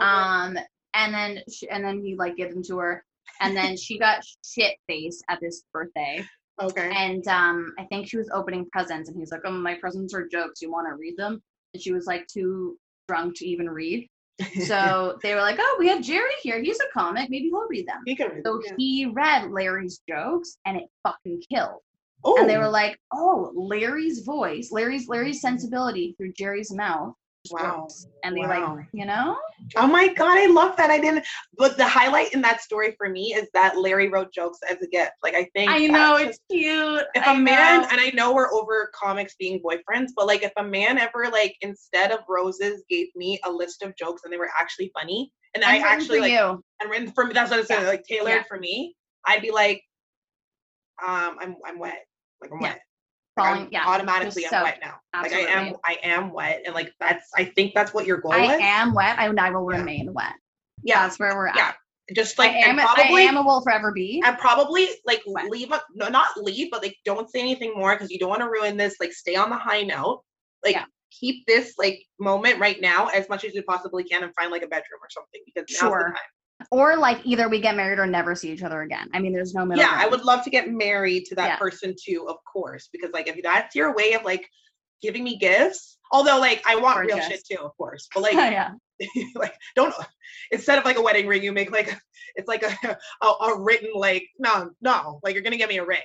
Um, 0.00 0.58
and 0.94 1.14
then 1.14 1.40
she, 1.50 1.68
and 1.70 1.84
then 1.84 2.02
he 2.04 2.16
like 2.16 2.36
gave 2.36 2.52
them 2.52 2.62
to 2.64 2.78
her. 2.78 3.04
And 3.40 3.56
then 3.56 3.76
she 3.76 3.98
got 3.98 4.24
shit 4.44 4.76
faced 4.88 5.24
at 5.28 5.38
this 5.40 5.62
birthday. 5.72 6.24
Okay. 6.60 6.90
And 6.92 7.26
um, 7.28 7.72
I 7.78 7.84
think 7.84 8.08
she 8.08 8.16
was 8.16 8.28
opening 8.34 8.66
presents, 8.72 9.08
and 9.08 9.16
he's 9.16 9.30
like, 9.30 9.42
"Oh, 9.44 9.52
my 9.52 9.74
presents 9.74 10.12
are 10.12 10.26
jokes. 10.26 10.60
You 10.60 10.72
want 10.72 10.88
to 10.88 10.96
read 10.96 11.16
them?" 11.16 11.40
And 11.72 11.80
she 11.80 11.92
was 11.92 12.06
like 12.06 12.26
too 12.26 12.76
drunk 13.06 13.36
to 13.36 13.46
even 13.46 13.70
read. 13.70 14.08
So 14.66 15.18
they 15.22 15.34
were 15.34 15.40
like, 15.40 15.58
"Oh, 15.58 15.76
we 15.78 15.88
have 15.88 16.02
Jerry 16.02 16.34
here. 16.42 16.60
He's 16.60 16.78
a 16.80 16.92
comic. 16.92 17.28
Maybe 17.30 17.48
he'll 17.48 17.66
read 17.68 17.86
them." 17.88 18.02
he 18.06 18.14
can 18.14 18.28
read 18.30 18.42
So 18.44 18.60
yeah. 18.64 18.72
he 18.76 19.06
read 19.06 19.50
Larry's 19.50 20.00
jokes, 20.08 20.58
and 20.64 20.76
it 20.76 20.84
fucking 21.02 21.42
killed. 21.50 21.80
oh, 22.24 22.38
And 22.38 22.48
they 22.48 22.56
oh. 22.56 22.60
were 22.60 22.68
like, 22.68 22.98
"Oh, 23.12 23.52
Larry's 23.54 24.24
voice, 24.24 24.70
Larry's 24.70 25.08
Larry's 25.08 25.40
sensibility 25.40 26.14
through 26.16 26.32
Jerry's 26.32 26.72
mouth." 26.72 27.14
Wow. 27.50 27.82
works." 27.82 28.06
And 28.24 28.36
they 28.36 28.40
Wow. 28.40 28.76
like, 28.76 28.86
you 28.92 29.04
know, 29.06 29.38
oh 29.76 29.86
my 29.86 30.08
god, 30.08 30.36
I 30.38 30.46
love 30.46 30.76
that. 30.76 30.90
I 30.90 30.98
didn't. 30.98 31.24
But 31.56 31.76
the 31.76 31.86
highlight 31.86 32.32
in 32.34 32.40
that 32.42 32.60
story 32.60 32.94
for 32.98 33.08
me 33.08 33.34
is 33.34 33.48
that 33.54 33.78
Larry 33.78 34.08
wrote 34.08 34.32
jokes 34.32 34.58
as 34.68 34.80
a 34.82 34.86
gift. 34.88 35.12
Like 35.22 35.34
I 35.34 35.44
think 35.54 35.70
I 35.70 35.86
know 35.86 36.16
it's 36.16 36.38
cute. 36.50 37.04
if 37.14 37.26
I 37.26 37.34
a 37.34 37.38
man 37.38 37.82
know. 37.82 37.88
and 37.90 38.00
I 38.00 38.10
know 38.14 38.34
we're 38.34 38.52
over 38.52 38.90
comics 38.94 39.34
being 39.38 39.60
boyfriends, 39.62 40.08
but 40.16 40.26
like 40.26 40.42
if 40.42 40.52
a 40.56 40.64
man 40.64 40.98
ever 40.98 41.28
like 41.30 41.56
instead 41.60 42.10
of 42.10 42.20
roses 42.28 42.84
gave 42.88 43.08
me 43.14 43.38
a 43.44 43.50
list 43.50 43.82
of 43.82 43.96
jokes 43.96 44.22
and 44.24 44.32
they 44.32 44.38
were 44.38 44.50
actually 44.58 44.90
funny, 44.98 45.32
and 45.54 45.62
And 45.64 45.72
I 45.72 45.78
actually 45.88 46.20
like 46.20 46.32
you. 46.32 46.62
and 46.80 46.90
written 46.90 47.12
for 47.12 47.24
me, 47.24 47.32
that's 47.34 47.50
what 47.50 47.60
I 47.60 47.64
said, 47.64 47.82
Yeah. 47.82 47.88
like 47.88 48.04
tailored 48.04 48.32
Yeah. 48.34 48.42
for 48.48 48.58
me, 48.58 48.94
I'd 49.26 49.42
be 49.42 49.50
like, 49.50 49.82
um, 51.06 51.36
I'm 51.40 51.56
I'm 51.66 51.78
wet, 51.78 52.04
like 52.42 52.50
I'm 52.52 52.60
Yeah. 52.60 52.68
wet. 52.72 52.80
Like, 53.38 53.56
I'm 53.60 53.68
yeah, 53.70 53.84
automatically 53.86 54.44
I'm 54.44 54.50
soaked. 54.50 54.64
wet 54.64 54.78
now. 54.82 54.94
Absolutely. 55.14 55.46
Like 55.46 55.56
I 55.56 55.60
am 55.60 55.74
I 55.84 55.96
am 56.02 56.32
wet, 56.32 56.62
and 56.66 56.74
like 56.74 56.92
that's 57.00 57.28
I 57.36 57.44
think 57.44 57.74
that's 57.74 57.92
what 57.94 58.06
your 58.06 58.18
goal 58.18 58.32
is. 58.32 58.38
I 58.50 58.54
is. 58.56 58.60
am 58.62 58.94
wet. 58.94 59.18
I, 59.18 59.26
I 59.26 59.50
will 59.50 59.70
Yeah. 59.72 59.78
remain 59.78 60.12
wet. 60.12 60.34
yeah, 60.82 61.02
That's 61.02 61.18
where 61.18 61.34
we're 61.34 61.48
at. 61.48 61.56
yeah. 61.56 61.72
Just 62.14 62.38
like 62.38 62.52
I 62.52 62.60
am. 62.60 62.76
probably 62.78 63.22
I 63.22 63.26
am 63.26 63.36
a 63.36 63.42
will 63.42 63.60
forever 63.60 63.92
be. 63.92 64.22
and 64.24 64.38
probably 64.38 64.88
like 65.04 65.20
Wet. 65.26 65.50
leave 65.50 65.72
a, 65.72 65.82
no 65.94 66.08
not 66.08 66.28
leave 66.36 66.70
but 66.70 66.82
like 66.82 66.96
don't 67.04 67.28
say 67.30 67.40
anything 67.40 67.72
more 67.76 67.94
because 67.94 68.10
you 68.10 68.18
don't 68.18 68.30
want 68.30 68.40
to 68.40 68.48
ruin 68.48 68.76
this 68.78 68.96
like 68.98 69.12
stay 69.12 69.36
on 69.36 69.50
the 69.50 69.56
high 69.58 69.82
note 69.82 70.22
like 70.64 70.74
Yeah. 70.74 70.86
keep 71.10 71.46
this 71.46 71.74
like 71.78 72.00
moment 72.18 72.58
right 72.60 72.80
now 72.80 73.08
as 73.08 73.28
much 73.28 73.44
as 73.44 73.54
you 73.54 73.62
possibly 73.62 74.04
can 74.04 74.22
and 74.22 74.32
find 74.34 74.50
like 74.50 74.62
a 74.62 74.66
bedroom 74.68 75.00
or 75.02 75.10
something 75.10 75.42
because 75.44 75.68
now's 75.70 75.78
Sure. 75.90 75.98
the 75.98 76.04
time 76.12 76.30
or 76.70 76.96
like 76.96 77.20
either 77.24 77.48
we 77.48 77.60
get 77.60 77.76
married 77.76 77.98
or 77.98 78.06
never 78.06 78.34
see 78.34 78.50
each 78.50 78.62
other 78.62 78.82
again. 78.82 79.08
I 79.14 79.20
mean, 79.20 79.32
there's 79.32 79.54
no 79.54 79.64
middle. 79.64 79.82
yeah 79.82 79.94
i 79.96 80.06
would 80.08 80.22
love 80.24 80.42
to 80.44 80.50
get 80.50 80.68
married 80.70 81.24
to 81.26 81.34
that 81.36 81.46
Yeah. 81.50 81.56
person 81.56 81.94
too 82.04 82.26
of 82.28 82.36
course 82.52 82.88
because 82.92 83.10
like 83.12 83.28
if 83.28 83.40
that's 83.42 83.74
your 83.74 83.94
way 83.94 84.12
of 84.14 84.24
like 84.24 84.48
giving 85.00 85.22
me 85.22 85.36
gifts 85.38 85.98
although 86.12 86.38
like 86.40 86.62
i 86.66 86.74
want 86.74 86.98
real 86.98 87.20
shit 87.20 87.42
too 87.48 87.58
of 87.62 87.70
course 87.76 88.08
but 88.12 88.22
like 88.22 88.32
yeah. 88.34 88.70
like 89.36 89.54
don't 89.76 89.94
instead 90.50 90.76
of 90.78 90.84
like 90.84 90.96
a 90.98 91.00
wedding 91.02 91.26
ring 91.28 91.42
you 91.42 91.52
make 91.52 91.70
like 91.70 91.96
it's 92.34 92.48
like 92.48 92.64
a, 92.64 92.96
a, 93.22 93.26
a 93.26 93.60
written 93.60 93.90
like 93.94 94.26
no 94.40 94.70
no 94.80 95.20
like 95.22 95.34
you're 95.34 95.42
gonna 95.44 95.56
get 95.56 95.68
me 95.68 95.78
a 95.78 95.84
ring 95.84 96.00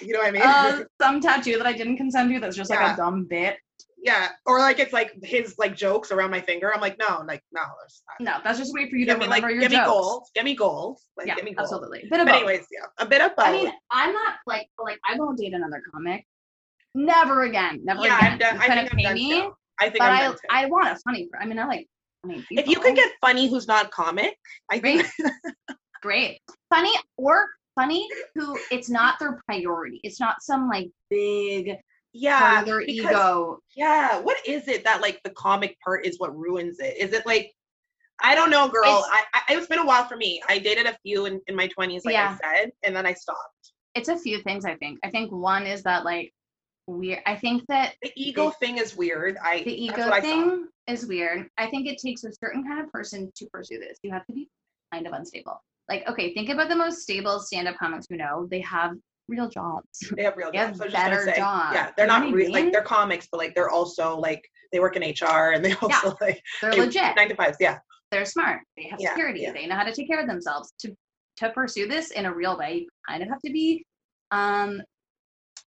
you 0.00 0.12
know 0.12 0.20
what 0.20 0.28
i 0.28 0.30
mean 0.30 0.42
Uh, 0.42 0.84
some 1.02 1.20
tattoo 1.20 1.58
that 1.58 1.66
I 1.66 1.72
didn't 1.74 1.96
consent 1.98 2.30
to. 2.32 2.40
That's 2.40 2.56
just 2.56 2.70
like 2.70 2.78
Yeah. 2.80 2.94
a 2.94 2.96
dumb 2.96 3.26
bit. 3.28 3.58
Yeah, 4.04 4.28
or 4.44 4.58
like 4.58 4.78
it's 4.78 4.92
like 4.92 5.12
his 5.22 5.54
like 5.58 5.74
jokes 5.74 6.12
around 6.12 6.30
my 6.30 6.40
finger. 6.42 6.70
I'm 6.74 6.80
like, 6.82 6.98
no, 6.98 7.24
like 7.26 7.42
no, 7.52 7.62
there's 7.80 8.02
not. 8.20 8.36
No, 8.36 8.40
that's 8.44 8.58
just 8.58 8.70
a 8.72 8.74
way 8.74 8.90
for 8.90 8.96
you 8.96 9.06
to 9.06 9.12
Give 9.12 9.18
me 9.20 9.26
like, 9.26 9.42
remember 9.42 9.50
your 9.54 9.60
give 9.62 9.70
me 9.70 9.76
jokes. 9.78 9.88
goals, 9.88 10.30
give 10.34 10.44
me 10.44 10.54
goals, 10.54 11.06
like 11.16 11.26
Yeah, 11.26 11.36
give 11.36 11.44
me 11.46 11.54
goals. 11.54 11.72
absolutely. 11.72 12.00
Bit 12.00 12.10
But 12.10 12.20
of 12.20 12.26
both. 12.26 12.36
anyways, 12.36 12.66
yeah, 12.70 12.86
a 12.98 13.06
bit 13.06 13.22
of 13.22 13.34
both. 13.34 13.46
I 13.46 13.52
mean, 13.52 13.72
I'm 13.90 14.12
not 14.12 14.34
like 14.46 14.68
like 14.78 14.98
I 15.08 15.16
won't 15.18 15.38
date 15.38 15.54
another 15.54 15.82
comic. 15.90 16.26
Never 16.94 17.44
again. 17.44 17.80
Never 17.82 18.02
yeah, 18.04 18.18
again. 18.18 18.32
I'm 18.32 18.38
done. 18.38 18.54
You 18.56 18.60
I 18.60 18.66
couldn't 18.68 18.78
think 18.88 18.92
I'm 18.92 18.96
pay 18.98 19.02
done 19.04 19.14
me, 19.14 19.40
too. 19.40 19.52
I 19.80 19.84
think 19.84 19.98
but 19.98 20.04
I'm 20.10 20.30
I 20.30 20.32
too. 20.32 20.38
I 20.50 20.66
want 20.66 20.88
a 20.88 20.96
funny. 20.96 21.26
per- 21.32 21.38
I 21.40 21.46
mean, 21.46 21.58
I 21.58 21.64
like 21.66 21.88
funny 22.22 22.44
people. 22.46 22.62
if 22.62 22.68
you 22.68 22.78
could 22.80 22.94
get 22.96 23.10
funny 23.22 23.48
who's 23.48 23.66
not 23.66 23.90
comic, 23.90 24.36
I 24.70 24.80
think 24.80 25.06
great, 26.02 26.40
funny 26.68 26.92
or 27.16 27.48
funny 27.74 28.06
who 28.34 28.58
it's 28.70 28.90
not 28.90 29.18
their 29.18 29.40
priority. 29.46 30.00
It's 30.04 30.20
not 30.20 30.36
some 30.42 30.68
like 30.68 30.90
big 31.10 31.68
part 31.68 31.78
yeah, 32.14 32.64
their 32.64 32.80
because- 32.80 33.10
ego. 33.10 33.58
Yeah, 33.76 34.20
what 34.20 34.36
is 34.46 34.68
it 34.68 34.84
that 34.84 35.02
like 35.02 35.20
the 35.24 35.30
comic 35.30 35.76
part 35.84 36.06
is 36.06 36.18
what 36.18 36.34
ruins 36.36 36.78
it? 36.78 36.96
Is 36.96 37.12
it 37.12 37.26
like 37.26 37.52
I 38.22 38.34
don't 38.36 38.50
know, 38.50 38.68
girl. 38.68 38.84
It's- 38.84 39.08
I, 39.10 39.24
I 39.34 39.54
it's 39.54 39.66
been 39.66 39.80
a 39.80 39.84
while 39.86 40.04
for 40.06 40.16
me. 40.16 40.40
I 40.48 40.58
dated 40.58 40.86
a 40.86 40.96
few 41.02 41.26
in, 41.26 41.40
in 41.48 41.56
my 41.56 41.66
twenties, 41.68 42.04
like 42.04 42.14
Yeah. 42.14 42.38
I 42.42 42.56
said, 42.60 42.70
and 42.84 42.94
then 42.96 43.04
I 43.06 43.12
stopped. 43.12 43.72
It's 43.94 44.08
a 44.08 44.16
few 44.16 44.40
things. 44.42 44.64
I 44.64 44.76
think. 44.76 45.00
I 45.04 45.10
think 45.10 45.32
one 45.32 45.66
is 45.66 45.82
that 45.82 46.04
like 46.04 46.32
we. 46.86 47.18
I 47.26 47.36
think 47.36 47.64
that 47.68 47.94
The 48.02 48.12
ego 48.16 48.50
thing 48.50 48.78
is 48.78 48.96
weird. 48.96 49.36
I 49.42 49.62
the 49.64 49.84
ego 49.84 50.04
what 50.08 50.12
I 50.12 50.20
saw. 50.20 50.26
thing 50.26 50.68
is 50.86 51.06
weird. 51.06 51.48
I 51.58 51.66
think 51.68 51.86
it 51.88 51.98
takes 51.98 52.22
a 52.24 52.32
certain 52.32 52.62
kind 52.64 52.80
of 52.80 52.90
person 52.92 53.32
to 53.36 53.46
pursue 53.52 53.78
this. 53.80 53.98
You 54.04 54.12
have 54.12 54.24
to 54.26 54.32
be 54.32 54.48
kind 54.92 55.06
of 55.08 55.12
unstable. 55.12 55.60
Like, 55.88 56.08
okay, 56.08 56.32
think 56.32 56.48
about 56.48 56.68
the 56.68 56.76
most 56.76 57.02
stable 57.02 57.40
stand-up 57.40 57.76
comics 57.76 58.06
you 58.08 58.16
know. 58.16 58.46
They 58.50 58.60
have 58.60 58.92
real 59.28 59.48
jobs. 59.48 59.86
They 60.16 60.22
have 60.24 60.36
real 60.36 60.50
They 60.52 60.58
jobs. 60.58 60.80
I 60.80 60.84
was 60.84 60.92
just 60.92 61.04
gonna 61.04 61.16
better 61.16 61.24
say, 61.30 61.36
jobs. 61.36 61.74
Yeah, 61.74 61.90
they're 61.96 62.06
You 62.06 62.12
not 62.12 62.22
I 62.22 62.30
re- 62.30 62.48
like 62.48 62.72
they're 62.72 62.82
comics, 62.82 63.28
but 63.30 63.38
like 63.38 63.54
they're 63.54 63.70
also 63.70 64.16
like 64.18 64.42
they 64.72 64.80
work 64.80 64.96
in 64.96 65.02
HR 65.02 65.52
and 65.52 65.64
they 65.64 65.74
also 65.74 66.14
like 66.20 66.40
They're 66.60 66.72
they- 66.72 66.80
legit. 66.80 67.16
nine 67.16 67.28
to 67.28 67.34
fives. 67.36 67.56
Yeah, 67.60 67.78
They're 68.10 68.24
smart. 68.24 68.60
They 68.76 68.84
have 68.90 69.00
Yeah, 69.00 69.10
security. 69.10 69.40
yeah. 69.40 69.52
They 69.52 69.66
know 69.66 69.76
how 69.76 69.84
to 69.84 69.92
take 69.92 70.08
care 70.08 70.20
of 70.20 70.26
themselves. 70.28 70.72
To 70.80 70.94
to 71.38 71.50
pursue 71.50 71.88
this 71.88 72.10
in 72.12 72.26
a 72.26 72.34
real 72.34 72.56
way, 72.58 72.74
you 72.82 72.88
kind 73.08 73.22
of 73.22 73.28
have 73.28 73.40
to 73.44 73.52
be. 73.52 73.84
Um, 74.30 74.80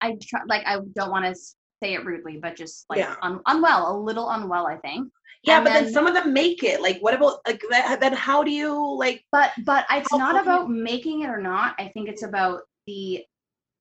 I 0.01 0.15
try, 0.21 0.41
like 0.47 0.63
I 0.65 0.77
don't 0.95 1.09
want 1.11 1.25
to 1.25 1.35
say 1.81 1.93
it 1.93 2.05
rudely, 2.05 2.37
but 2.41 2.55
just 2.55 2.85
like 2.89 2.99
Yeah. 2.99 3.15
un- 3.21 3.41
unwell, 3.47 3.95
a 3.95 3.97
little 3.97 4.29
unwell, 4.29 4.67
I 4.67 4.77
think. 4.77 5.09
yeah, 5.43 5.57
And 5.57 5.63
but 5.65 5.73
then, 5.73 5.83
then- 5.85 5.93
some 5.93 6.07
of 6.07 6.13
them 6.13 6.33
make 6.33 6.63
it. 6.63 6.81
Like, 6.81 6.99
what 6.99 7.13
about 7.13 7.39
like 7.47 7.61
that? 7.71 7.99
Then 7.99 8.13
how 8.13 8.43
do 8.43 8.51
you 8.51 8.95
like? 8.97 9.23
but 9.31 9.51
but 9.65 9.85
it's 9.91 10.11
not 10.13 10.41
about 10.41 10.69
making 10.69 11.21
it 11.21 11.29
or 11.29 11.41
not 11.41 11.75
i 11.79 11.87
think 11.93 12.07
it's 12.09 12.23
about 12.23 12.61
the 12.87 13.23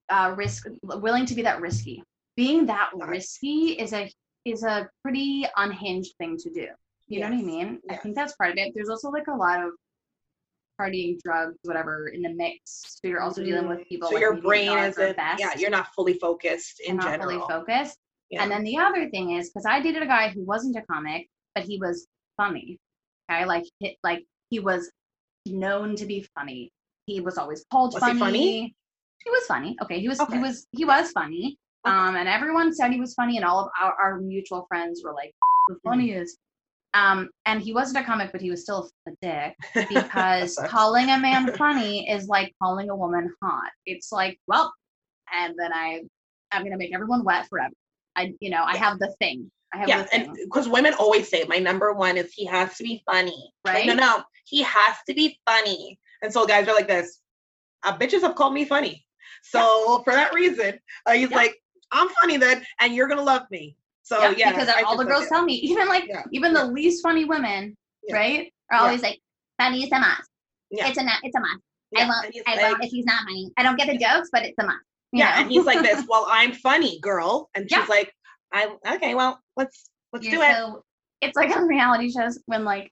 uh 0.09 0.33
risk 0.35 0.67
willing 0.83 1.25
to 1.25 1.35
be 1.35 1.41
that 1.41 1.61
risky 1.61 2.03
being 2.35 2.65
that 2.65 2.89
risky 3.07 3.71
is 3.73 3.93
a 3.93 4.09
is 4.45 4.63
a 4.63 4.87
pretty 5.03 5.45
unhinged 5.57 6.13
thing 6.19 6.37
to 6.37 6.49
do 6.51 6.67
you 7.07 7.19
know 7.19 7.27
what 7.27 7.33
i 7.33 7.37
Yes, 7.37 7.45
mean 7.45 7.79
i 7.89 7.95
think 7.95 8.15
that's 8.15 8.35
part 8.35 8.51
of 8.51 8.57
it 8.57 8.71
there's 8.75 8.89
also 8.89 9.09
like 9.09 9.27
a 9.27 9.33
lot 9.35 9.63
of 9.63 9.71
partying 10.79 11.17
drugs 11.23 11.57
whatever 11.63 12.09
in 12.09 12.21
the 12.21 12.33
mix 12.33 12.59
so 13.01 13.07
you're 13.07 13.21
also 13.21 13.43
dealing 13.43 13.67
with 13.67 13.87
people 13.87 14.07
Mm, 14.07 14.11
So 14.11 14.15
like 14.15 14.21
your 14.21 14.33
brain 14.41 14.77
is 14.77 14.95
best 14.95 15.39
Yeah, 15.39 15.57
you're 15.57 15.69
not 15.69 15.87
fully 15.95 16.13
focused 16.15 16.81
in 16.81 16.97
not 16.97 17.05
general. 17.05 17.29
fully 17.29 17.41
focused 17.47 17.97
Yeah. 18.29 18.43
and 18.43 18.51
then 18.51 18.63
the 18.63 18.77
other 18.77 19.09
thing 19.09 19.31
is 19.31 19.49
because 19.49 19.65
I 19.65 19.79
dated 19.81 20.03
a 20.03 20.07
guy 20.07 20.29
who 20.29 20.41
wasn't 20.43 20.75
a 20.75 20.81
comic, 20.91 21.27
but 21.53 21.63
he 21.63 21.77
was 21.77 22.07
funny. 22.37 22.77
Okay, 23.31 23.45
like 23.45 23.63
he, 23.79 23.97
like 24.03 24.25
he 24.49 24.59
was 24.59 24.91
known 25.45 25.95
to 25.95 26.05
be 26.05 26.27
funny. 26.37 26.71
He 27.05 27.21
was 27.21 27.37
always 27.37 27.63
called 27.71 27.93
Was 27.93 28.01
funny. 28.03 28.19
funny? 28.19 28.75
He 29.23 29.29
was 29.31 29.45
funny. 29.47 29.75
Okay, 29.81 29.99
he 29.99 30.07
was 30.07 30.19
Okay. 30.19 30.35
he 30.35 30.41
was 30.41 30.67
he 30.71 30.85
was 30.85 31.11
funny. 31.11 31.57
Okay. 31.85 31.95
Um, 31.95 32.15
and 32.15 32.27
everyone 32.27 32.73
said 32.73 32.91
he 32.91 32.99
was 32.99 33.13
funny, 33.13 33.37
and 33.37 33.45
all 33.45 33.59
of 33.65 33.69
our, 33.81 33.93
our 33.93 34.19
mutual 34.19 34.65
friends 34.67 35.01
were 35.03 35.13
like, 35.13 35.33
"The 35.67 35.77
funniest." 35.83 36.37
Um, 36.93 37.29
and 37.45 37.61
he 37.61 37.73
wasn't 37.73 38.03
a 38.03 38.07
comic, 38.07 38.31
but 38.31 38.39
he 38.39 38.49
was 38.49 38.61
still 38.61 38.89
a 39.07 39.11
dick 39.21 39.55
because 39.89 40.55
calling 40.67 41.09
a 41.09 41.19
man 41.19 41.51
funny 41.57 42.09
is 42.09 42.27
like 42.27 42.53
calling 42.61 42.89
a 42.89 42.95
woman 42.95 43.33
hot. 43.43 43.69
It's 43.85 44.13
like, 44.13 44.39
well, 44.47 44.73
and 45.33 45.53
then 45.57 45.73
I, 45.73 46.03
I'm 46.53 46.63
gonna 46.63 46.77
make 46.77 46.93
everyone 46.93 47.25
wet 47.25 47.47
forever. 47.49 47.73
I, 48.15 48.33
you 48.39 48.49
know, 48.49 48.63
I 48.63 48.77
have 48.77 48.97
the 48.99 49.13
thing. 49.19 49.51
I 49.73 49.79
have 49.79 49.89
yeah, 49.89 50.05
and 50.13 50.37
because 50.45 50.69
women 50.69 50.93
always 50.93 51.27
say 51.27 51.43
my 51.49 51.57
number 51.57 51.91
one 51.93 52.15
is 52.17 52.31
he 52.33 52.45
has 52.45 52.77
to 52.77 52.83
be 52.83 53.03
funny. 53.11 53.51
Like, 53.65 53.75
Right? 53.75 53.87
no, 53.87 53.93
no, 53.93 54.23
he 54.45 54.63
has 54.63 54.95
to 55.09 55.13
be 55.13 55.37
funny. 55.45 55.99
And 56.21 56.31
so 56.31 56.45
guys 56.45 56.67
are 56.69 56.73
like 56.73 56.87
this. 56.87 57.19
Uh, 57.83 57.97
bitches 57.97 58.21
have 58.21 58.35
called 58.35 58.53
me 58.53 58.63
funny. 58.63 59.04
So 59.49 60.01
for 60.03 60.13
that 60.13 60.33
reason, 60.33 60.79
uh, 61.05 61.13
he's 61.13 61.29
Yeah. 61.29 61.37
like, 61.37 61.61
I'm 61.91 62.09
funny 62.21 62.37
then, 62.37 62.65
and 62.79 62.93
you're 62.95 63.07
gonna 63.07 63.21
love 63.21 63.43
me. 63.51 63.77
So 64.03 64.19
yeah, 64.21 64.33
yeah, 64.37 64.51
because 64.51 64.69
all 64.85 64.97
the 64.97 65.05
girls 65.05 65.21
like 65.21 65.29
tell 65.29 65.43
me, 65.43 65.53
even 65.55 65.87
like 65.87 66.09
even 66.31 66.53
the 66.53 66.65
least 66.65 67.01
funny 67.03 67.25
women, 67.25 67.75
right, 68.11 68.51
are 68.71 68.79
always 68.79 69.01
like, 69.01 69.19
"Funny 69.59 69.83
is 69.83 69.91
a 69.91 69.99
must. 69.99 70.29
Yeah. 70.71 70.87
It's 70.87 70.97
a 70.97 71.03
it's 71.23 71.35
a 71.35 71.39
must. 71.39 71.59
I 71.97 72.07
won't 72.07 72.35
I 72.47 72.55
like- 72.55 72.71
won't 72.71 72.83
if 72.83 72.91
he's 72.91 73.05
not 73.05 73.23
funny. 73.23 73.51
I 73.57 73.63
don't 73.63 73.77
get 73.77 73.87
the 73.87 73.97
jokes, 73.97 74.29
but 74.31 74.43
it's 74.43 74.57
a 74.59 74.65
must." 74.65 74.79
You 75.11 75.19
yeah, 75.19 75.35
know? 75.35 75.41
and 75.41 75.51
he's 75.51 75.65
like 75.65 75.81
this. 75.81 76.05
Well, 76.09 76.27
I'm 76.29 76.51
funny, 76.53 76.99
girl, 76.99 77.49
and 77.55 77.69
she's 77.71 77.87
like, 77.89 78.13
I 78.51 78.75
okay, 78.95 79.15
well, 79.15 79.39
let's 79.57 79.89
let's 80.11 80.27
do 80.27 80.41
it. 80.41 80.51
so- 80.55 80.83
it's 81.21 81.35
like 81.35 81.55
on 81.55 81.67
reality 81.67 82.11
shows 82.11 82.39
when 82.45 82.63
like 82.65 82.91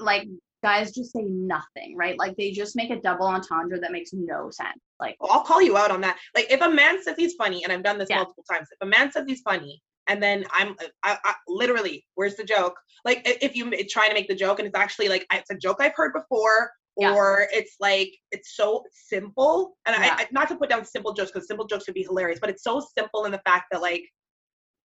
like 0.00 0.26
guys 0.62 0.92
just 0.92 1.12
say 1.12 1.22
nothing, 1.22 1.96
right? 1.96 2.18
Like 2.18 2.36
they 2.36 2.50
just 2.50 2.76
make 2.76 2.90
a 2.90 3.00
double 3.00 3.26
entendre 3.26 3.78
that 3.80 3.92
makes 3.92 4.12
no 4.12 4.50
sense. 4.50 4.80
Like 5.00 5.16
I'll 5.20 5.42
call 5.42 5.60
you 5.60 5.76
out 5.76 5.90
on 5.90 6.00
that. 6.02 6.18
Like 6.34 6.46
if 6.50 6.60
a 6.60 6.70
man 6.70 7.02
says 7.02 7.16
he's 7.18 7.34
funny, 7.34 7.64
and 7.64 7.72
I've 7.72 7.82
done 7.82 7.98
this 7.98 8.08
Yeah. 8.10 8.16
multiple 8.16 8.44
times, 8.50 8.68
if 8.70 8.78
a 8.80 8.86
man 8.86 9.12
says 9.12 9.24
he's 9.26 9.42
funny, 9.42 9.82
and 10.08 10.22
then 10.22 10.44
I'm 10.52 10.70
uh, 10.82 10.86
I, 11.02 11.18
I 11.24 11.34
literally, 11.48 12.06
where's 12.14 12.36
the 12.36 12.44
joke? 12.44 12.74
Like 13.04 13.22
if 13.24 13.54
you 13.54 13.66
m- 13.66 13.86
try 13.88 14.08
to 14.08 14.14
make 14.14 14.28
the 14.28 14.34
joke, 14.34 14.58
and 14.58 14.66
it's 14.66 14.76
actually 14.76 15.08
like 15.08 15.26
it's 15.32 15.50
a 15.50 15.56
joke 15.56 15.78
I've 15.80 15.94
heard 15.94 16.12
before, 16.14 16.70
Yeah. 16.96 17.12
or 17.14 17.46
it's 17.52 17.76
like 17.80 18.10
it's 18.32 18.56
so 18.56 18.84
simple. 18.92 19.76
And 19.86 19.94
Yeah. 19.98 20.14
I, 20.18 20.22
I 20.22 20.26
not 20.32 20.48
to 20.48 20.56
put 20.56 20.70
down 20.70 20.84
simple 20.84 21.12
jokes 21.12 21.30
because 21.32 21.46
simple 21.46 21.66
jokes 21.66 21.86
would 21.86 21.94
be 21.94 22.02
hilarious, 22.04 22.38
but 22.40 22.48
it's 22.50 22.62
so 22.64 22.82
simple 22.96 23.26
in 23.26 23.32
the 23.32 23.42
fact 23.46 23.66
that 23.72 23.82
like 23.82 24.02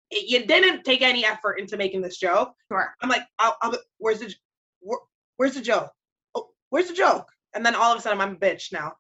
it, 0.10 0.30
you 0.30 0.46
didn't 0.46 0.84
take 0.84 1.02
any 1.02 1.26
effort 1.26 1.56
into 1.60 1.76
making 1.76 2.02
this 2.02 2.18
joke. 2.18 2.54
sure. 2.72 2.94
I'm 3.02 3.10
like, 3.10 3.24
I'll, 3.40 3.58
I'll, 3.62 3.76
where's 3.98 4.20
the, 4.20 4.34
where, 4.80 5.00
where's 5.36 5.56
the 5.56 5.62
joke? 5.62 5.92
Oh, 6.34 6.48
where's 6.70 6.88
the 6.88 6.94
joke? 6.94 7.28
And 7.54 7.66
then 7.66 7.76
all 7.76 7.92
of 7.92 8.00
a 8.00 8.02
sudden, 8.02 8.22
I'm 8.22 8.36
a 8.36 8.38
bitch 8.38 8.72
now. 8.72 8.94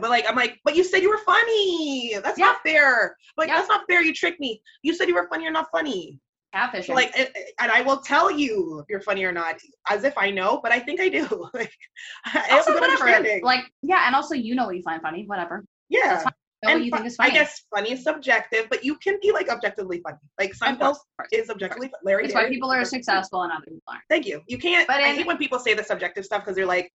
But 0.00 0.10
like, 0.10 0.24
I'm 0.28 0.36
like, 0.36 0.58
but 0.64 0.76
you 0.76 0.84
said 0.84 1.02
you 1.02 1.10
were 1.10 1.18
funny. 1.18 2.16
That's 2.22 2.38
Yeah. 2.38 2.46
not 2.46 2.56
fair. 2.64 3.16
Like, 3.36 3.48
Yeah. 3.48 3.56
that's 3.56 3.68
not 3.68 3.82
fair. 3.88 4.02
You 4.02 4.12
tricked 4.14 4.40
me. 4.40 4.62
You 4.82 4.94
said 4.94 5.08
you 5.08 5.14
were 5.14 5.28
funny. 5.28 5.44
You're 5.44 5.52
not 5.52 5.68
funny. 5.72 6.18
Catfishing. 6.54 6.84
So 6.86 6.92
like, 6.94 7.12
and, 7.18 7.28
and 7.60 7.72
I 7.72 7.80
will 7.80 7.98
tell 7.98 8.30
you 8.30 8.80
if 8.80 8.86
you're 8.90 9.00
funny 9.00 9.24
or 9.24 9.32
not, 9.32 9.56
as 9.88 10.04
if 10.04 10.12
I 10.18 10.30
know, 10.30 10.60
but 10.62 10.70
I 10.70 10.78
think 10.80 11.00
I 11.00 11.08
do. 11.08 11.26
like, 11.54 11.72
I 12.26 12.28
have 12.30 12.50
a 12.50 12.72
also, 12.72 12.74
whatever. 12.74 13.40
Like, 13.42 13.64
yeah, 13.82 14.06
and 14.06 14.14
also 14.14 14.34
you 14.34 14.54
know 14.54 14.66
what 14.66 14.76
you 14.76 14.82
find 14.82 15.00
funny, 15.00 15.24
whatever. 15.26 15.64
yeah. 15.88 16.22
Know 16.64 16.70
And 16.70 16.90
fu- 16.94 17.16
I 17.18 17.28
guess 17.30 17.62
funny 17.74 17.90
is 17.92 18.04
subjective, 18.04 18.66
but 18.70 18.84
you 18.84 18.94
can 18.96 19.18
be 19.20 19.32
like 19.32 19.48
objectively 19.48 20.00
funny. 20.04 20.18
Like 20.38 20.52
Seinfeld 20.56 20.78
course, 20.78 20.98
of 20.98 21.04
course. 21.18 21.28
is 21.32 21.50
objectively 21.50 21.88
funny. 21.88 22.02
Larry 22.04 22.24
It's 22.26 22.34
why 22.34 22.48
people 22.48 22.70
are 22.70 22.84
successful 22.84 23.42
and 23.42 23.50
other 23.50 23.64
people 23.64 23.82
aren't. 23.88 24.02
Thank 24.08 24.26
you. 24.26 24.42
You 24.46 24.58
can't. 24.58 24.86
But 24.86 25.00
I 25.00 25.08
in- 25.08 25.16
hate 25.16 25.26
when 25.26 25.38
people 25.38 25.58
say 25.58 25.74
the 25.74 25.82
subjective 25.82 26.24
stuff 26.24 26.42
because 26.42 26.54
they're 26.54 26.64
like, 26.66 26.92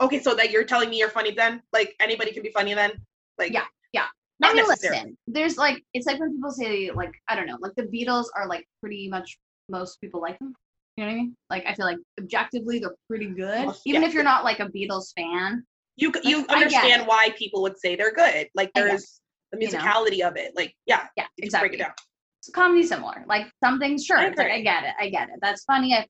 okay, 0.00 0.20
so 0.20 0.34
that 0.34 0.50
you're 0.50 0.64
telling 0.64 0.90
me 0.90 0.98
you're 0.98 1.10
funny 1.10 1.32
then? 1.32 1.62
Like 1.72 1.94
anybody 2.00 2.32
can 2.32 2.42
be 2.42 2.50
funny 2.50 2.74
then? 2.74 2.92
Like 3.38 3.52
Yeah, 3.52 3.64
yeah. 3.92 4.06
Not 4.40 4.52
I 4.52 4.54
mean, 4.54 4.68
listen, 4.68 5.18
there's 5.26 5.56
like, 5.56 5.82
it's 5.94 6.06
like 6.06 6.20
when 6.20 6.32
people 6.34 6.50
say, 6.52 6.90
like, 6.92 7.12
I 7.28 7.34
don't 7.34 7.46
know, 7.46 7.58
like 7.60 7.74
the 7.76 7.82
Beatles 7.82 8.26
are 8.36 8.46
like 8.46 8.64
pretty 8.80 9.08
much 9.08 9.36
most 9.68 10.00
people 10.00 10.20
like 10.20 10.38
them. 10.38 10.54
You 10.96 11.04
know 11.04 11.10
what 11.10 11.14
I 11.14 11.16
mean? 11.18 11.36
Like, 11.50 11.66
I 11.66 11.74
feel 11.74 11.86
like 11.86 11.98
objectively 12.20 12.78
they're 12.78 12.94
pretty 13.08 13.26
good. 13.26 13.66
Well, 13.66 13.80
Even 13.84 14.02
yeah. 14.02 14.08
if 14.08 14.14
you're 14.14 14.22
not 14.24 14.44
like 14.44 14.60
a 14.60 14.66
Beatles 14.66 15.12
fan. 15.16 15.64
You 15.96 16.12
c- 16.14 16.28
you 16.28 16.38
Like, 16.46 16.50
understand 16.50 17.06
why 17.08 17.30
people 17.36 17.62
would 17.62 17.78
say 17.78 17.96
they're 17.96 18.12
good. 18.12 18.48
Like 18.54 18.70
there's 18.74 19.20
the 19.52 19.58
You 19.60 19.72
know. 19.72 19.78
musicality 19.78 20.20
of 20.26 20.36
it. 20.36 20.52
Like 20.56 20.72
yeah, 20.86 21.06
Yeah, 21.16 21.26
exactly. 21.38 21.70
break 21.70 21.80
it 21.80 21.82
down. 21.82 21.92
So 22.42 22.52
comedy's 22.52 22.88
similar. 22.88 23.24
Like 23.26 23.46
some 23.62 23.80
things, 23.80 24.04
sure. 24.04 24.18
I 24.18 24.28
like. 24.28 24.38
I 24.38 24.60
get 24.60 24.84
it. 24.84 24.94
I 25.00 25.08
get 25.10 25.28
it. 25.28 25.36
That's 25.42 25.64
funny. 25.64 25.94
I 25.94 26.06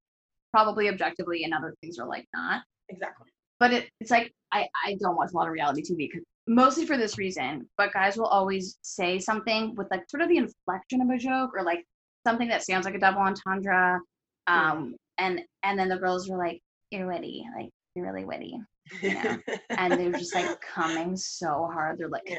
probably 0.52 0.89
objectively, 0.90 1.44
and 1.44 1.55
other 1.55 1.74
things 1.81 1.98
are 1.98 2.06
like 2.06 2.27
not. 2.35 2.62
Exactly. 2.90 3.28
But 3.60 3.72
it, 3.72 3.89
it's 4.01 4.10
like 4.10 4.32
I, 4.52 4.66
I 4.86 4.97
don't 5.01 5.16
watch 5.16 5.30
a 5.32 5.36
lot 5.36 5.47
of 5.47 5.52
reality 5.52 5.82
TV 5.82 6.09
mostly 6.47 6.86
for 6.86 6.97
this 6.97 7.18
reason. 7.18 7.68
But 7.76 7.93
guys 7.93 8.16
will 8.16 8.26
always 8.26 8.78
say 8.82 9.18
something 9.18 9.74
with 9.76 9.89
like 9.90 10.09
sort 10.09 10.22
of 10.22 10.28
the 10.28 10.39
inflection 10.39 11.01
of 11.02 11.10
a 11.10 11.18
joke 11.18 11.51
or 11.56 11.62
like 11.62 11.85
something 12.26 12.48
that 12.48 12.62
sounds 12.64 12.85
like 12.86 12.94
a 12.94 12.98
double 12.98 13.20
entendre. 13.20 14.01
Um, 14.47 14.94
and 15.18 15.40
and 15.62 15.78
then 15.78 15.89
the 15.89 15.97
girls 15.98 16.30
are 16.30 16.39
like, 16.39 16.60
"You're 16.90 17.06
witty, 17.06 17.44
like 17.56 17.68
you're 17.94 18.06
really 18.06 18.24
witty," 18.24 18.59
you 19.02 19.14
know? 19.14 19.36
and 19.70 19.93
they're 19.93 20.12
just 20.12 20.35
like 20.35 20.59
coming 20.60 21.16
so 21.16 21.68
hard. 21.72 21.98
They're 21.98 22.09
like, 22.09 22.22
Yeah. 22.26 22.39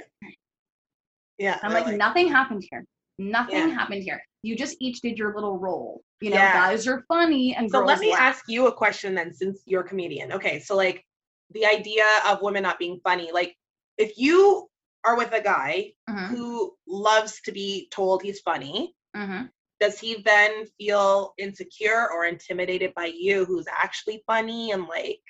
yeah. 1.37 1.59
I'm 1.61 1.71
they're 1.71 1.81
like, 1.83 1.97
nothing 1.97 2.27
happened 2.29 2.63
here. 2.71 2.83
Nothing 3.19 3.55
Yeah. 3.57 3.69
happened 3.69 4.03
here. 4.03 4.21
You 4.41 4.55
just 4.55 4.77
each 4.79 5.01
did 5.01 5.17
your 5.17 5.35
little 5.35 5.59
role. 5.59 6.01
You 6.21 6.31
know, 6.31 6.37
Yeah. 6.37 6.53
guys 6.53 6.87
are 6.87 7.03
funny 7.07 7.53
and 7.55 7.69
So 7.69 7.83
let 7.83 7.99
me 7.99 8.11
laugh. 8.11 8.21
ask 8.21 8.45
you 8.47 8.67
a 8.67 8.73
question 8.73 9.13
then, 9.13 9.33
since 9.33 9.61
you're 9.65 9.81
a 9.81 9.87
comedian. 9.87 10.31
Okay, 10.31 10.59
so 10.59 10.75
like 10.75 11.03
the 11.51 11.65
idea 11.65 12.05
of 12.27 12.41
women 12.41 12.63
not 12.63 12.79
being 12.79 12.99
funny, 13.03 13.31
like 13.31 13.55
if 13.97 14.17
you 14.17 14.67
are 15.05 15.17
with 15.17 15.31
a 15.33 15.41
guy 15.41 15.93
Mhm, 16.09 16.27
who 16.29 16.75
loves 16.87 17.41
to 17.41 17.51
be 17.51 17.87
told 17.91 18.21
he's 18.21 18.41
funny, 18.41 18.95
mhm. 19.15 19.49
does 19.79 19.99
he 19.99 20.21
then 20.23 20.65
feel 20.77 21.33
insecure 21.37 22.09
or 22.11 22.25
intimidated 22.25 22.93
by 22.95 23.05
you 23.05 23.45
who's 23.45 23.65
actually 23.67 24.23
funny 24.27 24.71
and 24.71 24.87
like 24.87 25.21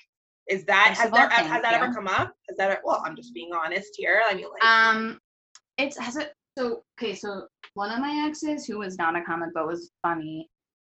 is 0.48 0.66
that 0.66 0.96
has 0.98 1.12
there 1.12 1.30
has 1.30 1.48
thank 1.48 1.62
that 1.64 1.74
ever 1.74 1.94
come 1.94 2.08
up 2.08 2.34
has 2.48 2.58
that 2.58 2.82
well 2.84 3.04
i'm 3.06 3.16
just 3.16 3.34
being 3.36 3.54
honest 3.54 3.92
here 3.96 4.24
i 4.26 4.34
mean 4.34 4.48
like 4.52 4.64
Um, 4.64 5.20
it's 5.78 5.98
has 5.98 6.18
it. 6.18 6.34
So 6.58 6.84
okay, 7.00 7.14
so 7.16 7.48
one 7.76 7.92
of 7.92 8.00
my 8.00 8.26
exes 8.28 8.66
who 8.66 8.80
was 8.80 8.98
not 8.98 9.16
a 9.16 9.22
comic 9.22 9.50
but 9.54 9.68
was 9.68 9.92
funny. 10.02 10.50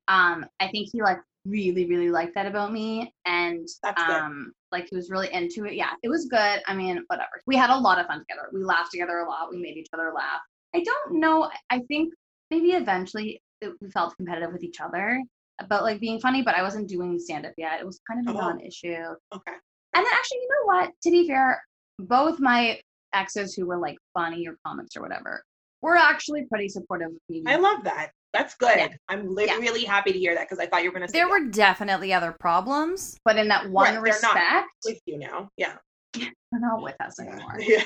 Um, 0.08 0.46
I 0.60 0.68
think 0.68 0.90
he 0.92 1.02
like 1.02 1.20
really 1.46 1.86
really 1.88 2.10
liked 2.10 2.36
that 2.36 2.46
about 2.46 2.72
me, 2.72 3.14
and 3.26 3.68
um, 3.98 4.52
like 4.72 4.88
he 4.90 4.96
was 4.96 5.10
really 5.10 5.32
into 5.34 5.66
it. 5.66 5.74
Yeah, 5.74 5.92
it 6.04 6.10
was 6.10 6.26
good. 6.26 6.62
I 6.68 6.74
mean, 6.74 7.04
whatever. 7.08 7.30
We 7.48 7.56
had 7.56 7.70
a 7.70 7.78
lot 7.78 8.00
of 8.00 8.08
fun 8.08 8.20
together. 8.20 8.50
We 8.54 8.64
laughed 8.64 8.92
together 8.92 9.18
a 9.20 9.30
lot. 9.30 9.50
We 9.52 9.58
made 9.58 9.78
each 9.78 9.90
other 9.94 10.12
laugh. 10.16 10.42
I 10.76 10.84
don't 10.84 11.20
know. 11.20 11.50
I 11.70 11.80
think 11.88 12.14
maybe 12.50 12.72
eventually 12.72 13.42
it, 13.62 13.74
we 13.82 13.90
felt 13.92 14.16
competitive 14.18 14.52
with 14.54 14.64
each 14.64 14.80
other 14.82 15.22
about 15.60 15.84
like 15.84 16.00
being 16.00 16.20
funny, 16.20 16.42
but 16.42 16.56
I 16.56 16.64
wasn't 16.64 16.90
doing 16.90 17.20
stand 17.20 17.46
up 17.46 17.54
yet. 17.58 17.80
It 17.80 17.86
was 17.86 18.00
kind 18.10 18.28
of 18.28 18.34
a 18.36 18.38
Oh. 18.38 18.42
non-issue. 18.42 18.88
okay 19.36 19.52
And 19.94 20.06
then 20.06 20.14
actually, 20.14 20.38
you 20.40 20.50
know 20.50 20.66
what? 20.78 20.92
To 21.04 21.12
be 21.12 21.28
fair, 21.28 21.62
both 22.00 22.40
my 22.40 22.80
exes 23.14 23.54
who 23.54 23.68
were 23.68 23.78
like 23.78 23.98
funny 24.16 24.48
or 24.48 24.58
comics 24.66 24.96
or 24.98 25.02
whatever 25.02 25.44
were 25.84 25.96
actually 25.96 26.46
pretty 26.50 26.68
supportive 26.68 27.10
of 27.10 27.14
me. 27.30 27.44
i 27.46 27.56
love 27.58 27.84
that 27.84 28.10
that's 28.34 28.56
good 28.56 28.78
Yeah. 28.78 28.88
i'm 29.10 29.34
li- 29.34 29.46
Yeah. 29.48 29.58
really 29.58 29.84
happy 29.86 30.12
to 30.12 30.20
hear 30.20 30.34
that 30.36 30.50
because 30.50 30.60
i 30.60 30.66
thought 30.66 30.84
you 30.84 30.90
were 30.90 30.98
going 30.98 31.08
to 31.08 31.12
say 31.12 31.20
There 31.20 31.28
that 31.28 31.32
were 31.32 31.50
definitely 31.52 32.14
other 32.14 32.32
problems. 32.40 33.18
but 33.26 33.38
in 33.38 33.48
that 33.50 33.70
one 33.70 33.86
Right, 33.86 34.04
they're 34.04 34.22
not. 34.22 34.36
respect, 34.36 34.70
with 34.86 35.00
you 35.06 35.18
now 35.20 35.50
yeah 35.58 35.76
they're 36.16 36.62
not 36.62 36.82
with 36.84 36.96
us 37.02 37.20
anymore. 37.20 37.60
yeah 37.60 37.84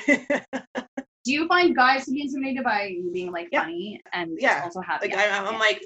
Do 1.24 1.32
you 1.34 1.46
find 1.48 1.76
guys 1.76 2.06
to 2.06 2.10
be 2.12 2.22
intimidated 2.22 2.64
by 2.64 2.84
you 2.86 3.10
being 3.12 3.30
like 3.32 3.48
Yeah. 3.52 3.62
funny 3.64 4.00
and 4.12 4.36
Yeah. 4.40 4.62
also 4.64 4.80
happy? 4.80 5.08
like 5.08 5.18
I, 5.18 5.38
i'm 5.38 5.58
like 5.58 5.82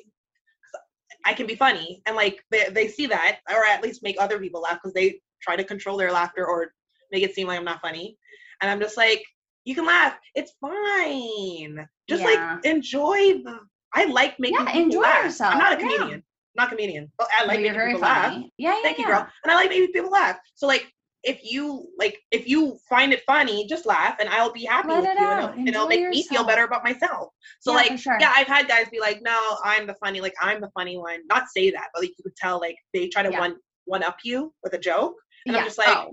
i 1.24 1.32
can 1.32 1.46
be 1.46 1.54
funny 1.54 2.02
and 2.06 2.16
like 2.16 2.42
they, 2.50 2.68
they 2.70 2.88
see 2.88 3.06
that 3.06 3.40
or 3.50 3.64
at 3.64 3.82
least 3.82 4.02
make 4.02 4.16
other 4.20 4.38
people 4.38 4.60
laugh 4.62 4.78
because 4.82 4.92
they 4.94 5.20
try 5.40 5.56
to 5.56 5.64
control 5.64 5.96
their 5.96 6.12
laughter 6.12 6.46
or 6.46 6.72
make 7.10 7.22
it 7.22 7.34
seem 7.34 7.46
like 7.48 7.58
i'm 7.58 7.64
not 7.64 7.80
funny 7.80 8.16
and 8.60 8.70
i'm 8.70 8.80
just 8.80 8.96
like 8.96 9.22
you 9.64 9.74
can 9.74 9.86
laugh 9.86 10.16
it's 10.34 10.52
fine 10.60 11.86
just 12.08 12.22
Yeah. 12.22 12.28
like 12.54 12.64
enjoy 12.64 13.42
the 13.44 13.58
i 13.94 14.04
like 14.06 14.38
making 14.38 14.58
Yeah, 14.58 14.66
people 14.66 14.82
enjoy 14.82 15.00
laugh. 15.02 15.24
yourself, 15.24 15.52
i'm 15.54 15.58
not 15.58 15.78
a 15.78 15.82
yeah. 15.82 15.96
comedian 15.96 16.22
I'm 16.54 16.64
not 16.64 16.66
a 16.68 16.70
comedian 16.76 17.12
but 17.18 17.28
i 17.38 17.44
like 17.44 17.60
making 17.60 17.80
people 17.80 18.00
laugh. 18.00 18.34
Yeah, 18.58 18.74
yeah. 18.74 18.80
thank 18.82 18.98
you 18.98 19.06
girl 19.06 19.26
and 19.44 19.50
i 19.52 19.54
like 19.54 19.68
making 19.70 19.92
people 19.92 20.10
laugh 20.10 20.38
so 20.54 20.66
like 20.66 20.92
if 21.24 21.38
you 21.44 21.86
like 21.98 22.18
if 22.32 22.48
you 22.48 22.76
find 22.88 23.12
it 23.12 23.22
funny 23.26 23.64
just 23.66 23.86
laugh 23.86 24.16
and 24.18 24.28
i'll 24.28 24.52
be 24.52 24.64
happy 24.64 24.88
Let 24.88 25.02
with 25.02 25.10
it 25.10 25.18
you 25.20 25.24
out. 25.26 25.32
and 25.32 25.42
it'll, 25.42 25.58
and 25.58 25.68
it'll 25.68 25.88
Enjoy 25.88 26.02
make 26.02 26.10
me 26.10 26.22
feel 26.24 26.44
better 26.44 26.64
about 26.64 26.82
myself 26.82 27.28
so 27.60 27.70
Yeah, 27.72 27.76
like 27.76 27.98
sure. 27.98 28.16
yeah 28.20 28.32
i've 28.34 28.48
had 28.48 28.66
guys 28.68 28.88
be 28.90 28.98
like 29.00 29.20
no 29.22 29.38
i'm 29.64 29.86
the 29.86 29.94
funny 30.04 30.20
like 30.20 30.34
i'm 30.40 30.60
the 30.60 30.70
funny 30.74 30.96
one 30.98 31.20
not 31.28 31.44
say 31.54 31.70
that 31.70 31.88
but 31.94 32.02
like 32.02 32.10
you 32.18 32.22
could 32.24 32.34
tell 32.36 32.60
like 32.60 32.76
they 32.92 33.08
try 33.08 33.22
to 33.22 33.30
Yeah. 33.30 33.38
one 33.38 33.56
one 33.84 34.02
up 34.02 34.16
you 34.24 34.52
with 34.64 34.72
a 34.74 34.78
joke 34.78 35.14
and 35.46 35.54
yeah. 35.54 35.60
i'm 35.60 35.64
just 35.66 35.78
like 35.78 35.88
oh. 35.96 36.10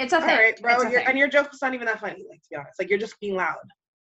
it's 0.00 0.12
a 0.12 0.16
all 0.16 0.22
thing. 0.22 0.36
right 0.36 0.60
bro 0.60 0.74
It's 0.74 0.84
a 0.84 0.90
you're, 0.90 1.00
thing. 1.00 1.08
and 1.08 1.18
your 1.18 1.28
joke's 1.28 1.62
not 1.62 1.72
even 1.74 1.86
that 1.86 2.00
funny 2.00 2.24
like 2.28 2.42
to 2.42 2.48
be 2.50 2.56
honest 2.56 2.78
like 2.80 2.90
you're 2.90 2.98
just 2.98 3.18
being 3.20 3.36
loud 3.36 3.56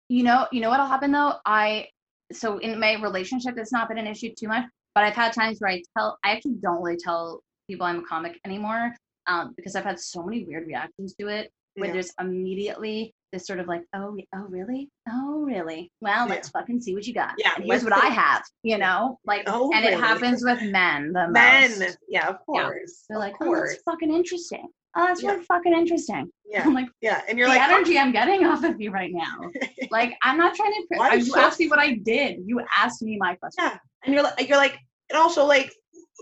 you 0.08 0.22
know 0.22 0.46
you 0.52 0.60
know 0.60 0.68
what'll 0.68 0.86
happen 0.86 1.12
though 1.12 1.34
i 1.46 1.86
so 2.32 2.58
in 2.58 2.78
my 2.78 2.94
relationship 3.00 3.54
it's 3.58 3.72
not 3.72 3.88
been 3.88 3.98
an 3.98 4.06
issue 4.06 4.30
too 4.38 4.48
much 4.48 4.64
But 4.94 5.04
I've 5.04 5.14
had 5.14 5.32
times 5.32 5.58
where 5.60 5.70
I 5.70 5.82
tell, 5.96 6.18
I 6.24 6.32
actually 6.32 6.56
don't 6.62 6.82
really 6.82 6.96
tell 6.98 7.42
people 7.68 7.86
I'm 7.86 8.00
a 8.00 8.02
comic 8.02 8.40
anymore 8.44 8.94
um, 9.28 9.52
because 9.56 9.76
I've 9.76 9.84
had 9.84 10.00
so 10.00 10.22
many 10.24 10.44
weird 10.44 10.66
reactions 10.66 11.14
to 11.20 11.28
it 11.28 11.52
where 11.76 11.86
Yeah. 11.88 11.92
there's 11.94 12.12
immediately 12.20 13.14
this 13.32 13.46
sort 13.46 13.60
of 13.60 13.68
like, 13.68 13.82
oh, 13.94 14.16
oh, 14.34 14.46
really? 14.48 14.88
Oh, 15.08 15.42
really? 15.46 15.88
Well, 16.00 16.26
Yeah. 16.26 16.34
let's 16.34 16.48
fucking 16.48 16.80
see 16.80 16.94
what 16.94 17.06
you 17.06 17.14
got. 17.14 17.34
Yeah, 17.38 17.52
And 17.54 17.64
here's 17.64 17.84
what 17.84 17.92
I 17.92 18.06
have, 18.08 18.42
you 18.64 18.76
know? 18.78 19.20
Like, 19.24 19.44
Oh, 19.46 19.70
and 19.72 19.84
it 19.84 19.94
happens 20.00 20.42
with 20.44 20.60
men 20.62 21.12
the 21.12 21.28
Men, 21.28 21.78
most. 21.78 21.98
yeah, 22.08 22.26
of 22.26 22.38
Yeah. 22.52 22.64
course. 22.64 23.04
They're 23.08 23.18
of 23.18 23.20
like, 23.20 23.34
oh, 23.40 23.44
course. 23.44 23.70
that's 23.70 23.82
fucking 23.84 24.12
interesting. 24.12 24.66
Oh, 24.96 25.06
that's 25.06 25.22
Yeah. 25.22 25.32
really 25.32 25.44
fucking 25.44 25.72
interesting. 25.72 26.30
yeah, 26.50 26.64
I'm 26.64 26.74
like, 26.74 26.88
yeah, 27.00 27.22
and 27.28 27.38
you're 27.38 27.46
like 27.48 27.58
the 27.58 27.60
like, 27.62 27.70
oh 27.70 27.74
energy 27.76 27.98
I'm 27.98 28.12
getting 28.12 28.44
off 28.44 28.64
of 28.64 28.80
you 28.80 28.90
right 28.90 29.12
now. 29.12 29.50
Like, 29.90 30.16
I'm 30.22 30.36
not 30.38 30.54
trying 30.54 30.72
to. 30.72 30.86
Why 30.98 31.10
I- 31.10 31.14
you 31.14 31.34
asked 31.36 31.58
me 31.60 31.68
what 31.68 31.78
I 31.78 31.94
did. 31.94 32.40
You 32.44 32.60
asked 32.76 33.02
me 33.02 33.16
my 33.18 33.34
question. 33.36 33.64
yeah, 33.64 33.78
and 34.04 34.14
you're 34.14 34.22
like, 34.22 34.48
you're 34.48 34.58
like, 34.58 34.78
and 35.10 35.18
also 35.18 35.44
like, 35.44 35.72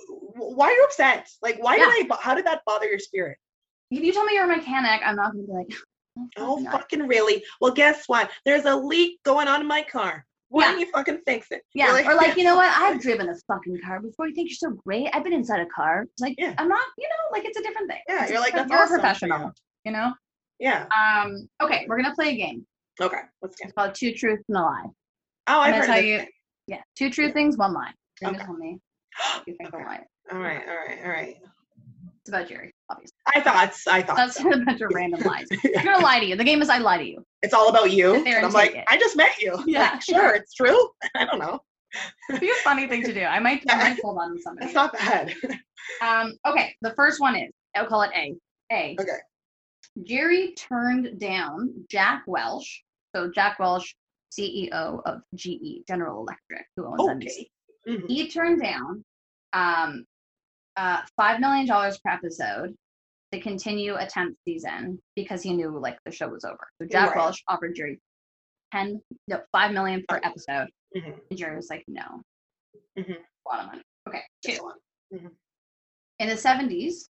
why 0.08 0.66
are 0.68 0.72
you 0.72 0.84
upset? 0.84 1.28
Like, 1.42 1.62
why 1.62 1.76
Yeah. 1.76 1.90
did 1.96 2.10
I? 2.12 2.16
How 2.20 2.34
did 2.34 2.46
that 2.46 2.62
bother 2.66 2.86
your 2.86 2.98
spirit? 2.98 3.36
If 3.90 4.02
you 4.04 4.12
tell 4.12 4.24
me 4.24 4.34
you're 4.34 4.44
a 4.50 4.56
mechanic, 4.56 5.00
I'm 5.04 5.16
not 5.16 5.32
gonna 5.32 5.44
be 5.46 5.52
like, 5.52 5.72
Oh, 6.18 6.28
oh 6.38 6.62
God." 6.62 6.72
fucking 6.72 7.06
really? 7.06 7.42
Well, 7.60 7.72
guess 7.72 8.04
what? 8.06 8.30
There's 8.44 8.64
a 8.64 8.76
leak 8.76 9.18
going 9.24 9.48
on 9.48 9.60
in 9.60 9.66
my 9.66 9.82
car. 9.82 10.24
Why 10.50 10.64
Yeah. 10.64 10.70
don't 10.72 10.80
you 10.80 10.90
fucking 10.90 11.18
fix 11.26 11.48
it? 11.50 11.62
Yeah, 11.74 11.98
You're 11.98 12.12
or 12.12 12.14
like, 12.14 12.36
you 12.36 12.44
know 12.44 12.56
what? 12.56 12.68
I've 12.74 13.00
driven 13.02 13.28
a 13.28 13.34
fucking 13.46 13.78
car 13.84 14.00
before. 14.00 14.28
You 14.28 14.34
think 14.34 14.48
you're 14.48 14.70
so 14.70 14.76
great? 14.86 15.08
I've 15.12 15.22
been 15.24 15.32
inside 15.34 15.60
a 15.60 15.66
car. 15.66 16.06
Like, 16.20 16.34
Yeah. 16.38 16.54
I'm 16.58 16.68
not. 16.68 16.84
You 16.96 17.06
know, 17.08 17.36
like 17.36 17.44
it's 17.44 17.58
a 17.58 17.62
different 17.62 17.90
thing. 17.90 18.00
Yeah, 18.08 18.22
It's 18.22 18.30
you're 18.32 18.40
like, 18.40 18.54
that's 18.54 18.70
you're 18.70 18.78
awesome 18.80 18.96
a 18.96 19.00
professional. 19.00 19.40
you. 19.40 19.52
You 19.86 19.92
know. 19.92 20.12
yeah. 20.58 20.86
Um. 20.96 21.48
Okay, 21.62 21.84
we're 21.88 22.00
gonna 22.00 22.14
play 22.14 22.30
a 22.30 22.36
game. 22.36 22.66
Okay. 23.00 23.20
Let's 23.42 23.56
get. 23.56 23.66
It's 23.68 23.74
called 23.74 23.94
Two 23.94 24.12
Truths 24.12 24.42
and 24.48 24.56
a 24.58 24.60
Lie. 24.62 24.84
Oh, 25.48 25.60
I've 25.60 25.74
I'm 25.74 25.80
heard 25.80 25.86
gonna 25.86 26.00
tell 26.00 26.04
you. 26.04 26.26
Yeah, 26.66 26.80
two 26.96 27.08
true 27.10 27.30
things, 27.32 27.56
one 27.56 27.72
lie. 27.72 27.92
You're 28.20 28.30
Okay. 28.30 28.40
tell 28.44 28.54
me 28.54 28.78
you 29.46 29.54
think 29.56 29.72
Okay. 29.74 29.82
the 29.82 29.88
lie. 29.88 30.00
All 30.32 30.38
right. 30.38 30.62
All 30.68 30.76
right. 30.76 30.98
All 31.04 31.10
right. 31.10 31.36
It's 32.20 32.28
about 32.28 32.48
Jerry, 32.48 32.74
obviously. 32.90 33.14
I 33.34 33.40
thought. 33.40 33.72
I 33.88 34.02
thought. 34.02 34.16
That's 34.16 34.36
so. 34.42 34.50
a 34.52 34.58
bunch 34.64 34.80
of 34.82 34.90
random 34.92 35.20
lies. 35.20 35.46
Yeah. 35.64 35.70
I'm 35.80 35.84
gonna 35.84 36.04
lie 36.04 36.20
to 36.20 36.26
you. 36.26 36.36
The 36.36 36.44
game 36.44 36.60
is 36.60 36.68
I 36.68 36.78
lie 36.78 36.98
to 36.98 37.04
you. 37.04 37.24
It's 37.42 37.54
all 37.54 37.68
about 37.68 37.92
you. 37.92 38.14
And 38.14 38.44
I'm 38.46 38.52
like, 38.52 38.74
it. 38.74 38.84
I 38.88 38.98
just 38.98 39.16
met 39.16 39.38
you. 39.40 39.62
Yeah. 39.66 39.90
Like, 39.92 40.02
sure, 40.02 40.34
it's 40.34 40.54
true. 40.54 40.90
I 41.14 41.24
don't 41.24 41.38
know. 41.38 41.60
It'd 42.28 42.40
be 42.40 42.50
a 42.50 42.54
funny 42.64 42.86
thing 42.86 43.02
to 43.04 43.14
do. 43.14 43.22
I 43.22 43.38
might, 43.38 43.64
I 43.68 43.76
might 43.76 44.00
hold 44.02 44.18
on 44.18 44.36
to 44.36 44.42
somebody. 44.42 44.66
It's 44.66 44.74
not 44.74 44.92
bad. 44.92 45.34
Um, 46.02 46.34
okay, 46.46 46.74
the 46.82 46.92
first 46.94 47.20
one 47.20 47.36
is 47.36 47.50
I'll 47.74 47.86
call 47.86 48.02
it 48.02 48.10
A. 48.14 48.34
A. 48.72 48.96
Okay. 49.00 49.18
Jerry 50.04 50.54
turned 50.54 51.18
down 51.18 51.72
Jack 51.90 52.24
Welch. 52.26 52.82
So 53.16 53.30
Jack 53.34 53.58
Welch, 53.58 53.96
CEO 54.38 55.00
of 55.06 55.22
GE, 55.34 55.86
General 55.88 56.20
Electric, 56.20 56.66
who 56.76 56.86
owns 56.86 57.08
NBC. 57.08 57.24
Okay. 57.24 57.48
Mhm. 58.02 58.08
He 58.08 58.28
turned 58.28 58.62
down 58.62 59.02
um, 59.54 60.04
uh, 60.76 61.00
five 61.16 61.40
million 61.40 61.66
dollars 61.66 61.98
per 62.04 62.10
episode 62.12 62.74
to 63.32 63.40
continue 63.40 63.94
a 63.96 64.06
tenth 64.06 64.36
season 64.46 64.98
because 65.14 65.42
he 65.42 65.52
knew 65.54 65.78
like 65.78 65.98
the 66.04 66.12
show 66.12 66.28
was 66.28 66.44
over. 66.44 66.66
So 66.80 66.88
Jack 66.88 67.10
Right. 67.10 67.16
Welch 67.18 67.42
offered 67.48 67.74
Jerry 67.74 68.00
ten, 68.72 69.00
no, 69.28 69.40
five 69.52 69.72
million 69.72 70.04
per 70.08 70.20
episode, 70.22 70.68
Mhm. 70.96 71.20
and 71.30 71.38
Jerry 71.38 71.56
was 71.56 71.68
like, 71.70 71.84
no, 71.88 72.22
Mhm. 72.96 73.16
a 73.18 73.48
lot 73.48 73.60
of 73.60 73.66
money. 73.66 73.82
Okay, 74.08 74.22
two. 74.44 74.62
One. 74.62 75.36
In 76.20 76.28
the 76.28 76.36
70s, 76.36 77.08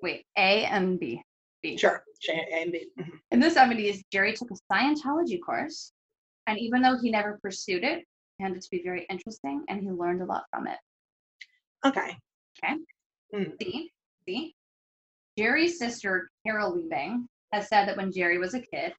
wait, 0.00 0.24
A 0.36 0.64
and 0.66 0.98
B. 1.00 1.20
B. 1.62 1.76
Sure. 1.76 2.04
Shay- 2.20 2.46
and 2.52 2.70
B. 2.72 2.88
Mhm. 2.98 3.20
In 3.32 3.40
the 3.40 3.50
70s, 3.50 4.02
Jerry 4.12 4.32
took 4.34 4.50
a 4.50 4.54
Scientology 4.72 5.40
course, 5.44 5.92
and 6.46 6.58
even 6.58 6.80
though 6.82 6.96
he 6.98 7.10
never 7.10 7.38
pursued 7.42 7.84
it, 7.84 8.06
he 8.38 8.44
found 8.44 8.56
it 8.56 8.62
to 8.62 8.70
be 8.70 8.82
very 8.82 9.04
interesting, 9.06 9.64
and 9.68 9.80
he 9.82 9.90
learned 9.90 10.22
a 10.22 10.26
lot 10.26 10.44
from 10.50 10.66
it. 10.68 10.78
Okay. 11.84 12.16
Okay. 12.62 12.76
C. 13.60 13.92
C. 14.26 14.54
Jerry's 15.36 15.78
sister, 15.78 16.30
Carol 16.46 16.76
Liebling, 16.76 17.26
has 17.52 17.68
said 17.68 17.86
that 17.86 17.96
when 17.96 18.12
Jerry 18.12 18.38
was 18.38 18.54
a 18.54 18.60
kid, 18.60 18.92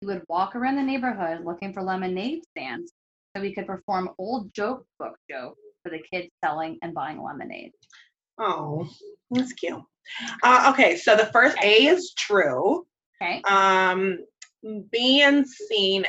he 0.00 0.06
would 0.06 0.22
walk 0.28 0.54
around 0.54 0.76
the 0.76 0.82
neighborhood 0.82 1.44
looking 1.44 1.72
for 1.72 1.82
lemonade 1.82 2.42
stands 2.50 2.92
so 3.36 3.42
he 3.42 3.54
could 3.54 3.66
perform 3.66 4.10
old 4.18 4.52
joke 4.54 4.86
book 4.98 5.16
jokes 5.30 5.60
for 5.82 5.90
the 5.90 5.98
kids 5.98 6.28
selling 6.44 6.78
and 6.82 6.94
buying 6.94 7.22
lemonade. 7.22 7.72
Oh, 8.38 8.88
that's 9.30 9.52
cute. 9.52 9.82
Uh, 10.42 10.72
okay, 10.72 10.96
so 10.96 11.16
the 11.16 11.26
first 11.26 11.56
A 11.62 11.86
is 11.86 12.12
true. 12.16 12.86
Okay. 13.20 13.42
Um, 13.42 14.18
B 14.92 15.22
and 15.22 15.46
C 15.46 15.98
now. 15.98 16.08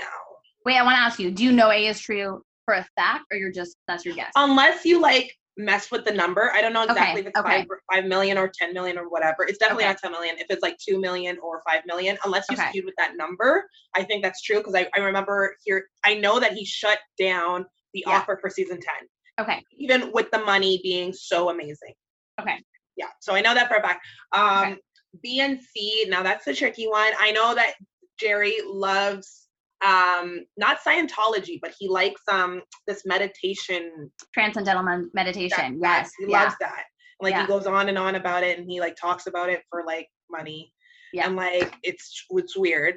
Wait, 0.65 0.77
I 0.77 0.83
want 0.83 0.95
to 0.95 1.01
ask 1.01 1.19
you: 1.19 1.31
Do 1.31 1.43
you 1.43 1.51
know 1.51 1.71
A 1.71 1.87
is 1.87 1.99
true 1.99 2.43
for 2.65 2.75
a 2.75 2.87
fact, 2.95 3.25
or 3.31 3.37
you're 3.37 3.51
just 3.51 3.75
that's 3.87 4.05
your 4.05 4.15
guess? 4.15 4.31
Unless 4.35 4.85
you 4.85 5.01
like 5.01 5.35
mess 5.59 5.91
with 5.91 6.05
the 6.05 6.11
number, 6.11 6.51
I 6.55 6.61
don't 6.61 6.73
know 6.73 6.83
exactly 6.83 7.21
if 7.21 7.27
it's 7.27 7.37
okay. 7.39 7.59
five, 7.59 7.67
five 7.93 8.05
million 8.05 8.37
or 8.37 8.47
ten 8.47 8.73
million 8.73 8.97
or 8.97 9.09
whatever. 9.09 9.43
It's 9.43 9.57
definitely 9.57 9.83
Okay. 9.83 9.91
not 9.91 9.99
ten 10.01 10.11
million. 10.11 10.35
If 10.39 10.47
it's 10.49 10.63
like 10.63 10.77
two 10.77 10.99
million 10.99 11.37
or 11.43 11.61
five 11.69 11.81
million, 11.85 12.17
unless 12.23 12.45
you 12.49 12.55
Okay. 12.57 12.69
skewed 12.69 12.85
with 12.85 12.95
that 12.97 13.17
number, 13.17 13.67
I 13.95 14.03
think 14.03 14.23
that's 14.23 14.41
true 14.41 14.57
because 14.59 14.73
I, 14.73 14.87
I 14.95 15.01
remember 15.01 15.55
here. 15.65 15.87
I 16.05 16.15
know 16.15 16.39
that 16.39 16.53
he 16.53 16.65
shut 16.65 16.99
down 17.19 17.65
the 17.93 18.05
Yeah. 18.07 18.13
offer 18.17 18.37
for 18.41 18.49
season 18.49 18.79
ten, 18.79 19.07
Okay. 19.41 19.63
even 19.77 20.11
with 20.13 20.31
the 20.31 20.39
money 20.39 20.79
being 20.81 21.11
so 21.13 21.49
amazing. 21.49 21.93
Okay. 22.39 22.63
Yeah, 22.95 23.07
so 23.19 23.33
I 23.33 23.41
know 23.41 23.53
that 23.53 23.67
for 23.67 23.75
a 23.75 23.81
fact. 23.81 24.05
Um, 24.31 24.67
Okay. 24.71 24.77
B 25.23 25.39
and 25.41 25.59
C. 25.61 26.05
Now 26.07 26.23
that's 26.23 26.45
the 26.45 26.53
tricky 26.53 26.87
one. 26.87 27.11
I 27.19 27.31
know 27.31 27.53
that 27.55 27.73
Jerry 28.19 28.55
loves 28.65 29.48
um 29.85 30.41
not 30.57 30.79
Scientology, 30.85 31.59
but 31.61 31.73
he 31.77 31.87
likes 31.87 32.21
um 32.31 32.61
this 32.87 33.03
meditation. 33.05 34.11
Transcendental 34.33 35.07
meditation. 35.13 35.79
that- 35.79 36.01
yes. 36.03 36.11
he 36.19 36.31
yeah. 36.31 36.43
loves 36.43 36.55
that. 36.59 36.83
Like 37.21 37.33
Yeah. 37.33 37.41
he 37.41 37.47
goes 37.47 37.65
on 37.65 37.89
and 37.89 37.97
on 37.97 38.15
about 38.15 38.43
it, 38.43 38.57
and 38.59 38.69
he 38.69 38.79
like 38.79 38.95
talks 38.95 39.27
about 39.27 39.49
it 39.49 39.63
for 39.69 39.83
like 39.85 40.07
money. 40.29 40.73
Yeah. 41.13 41.27
And 41.27 41.35
like 41.35 41.73
it's 41.83 42.25
it's 42.29 42.57
weird. 42.57 42.95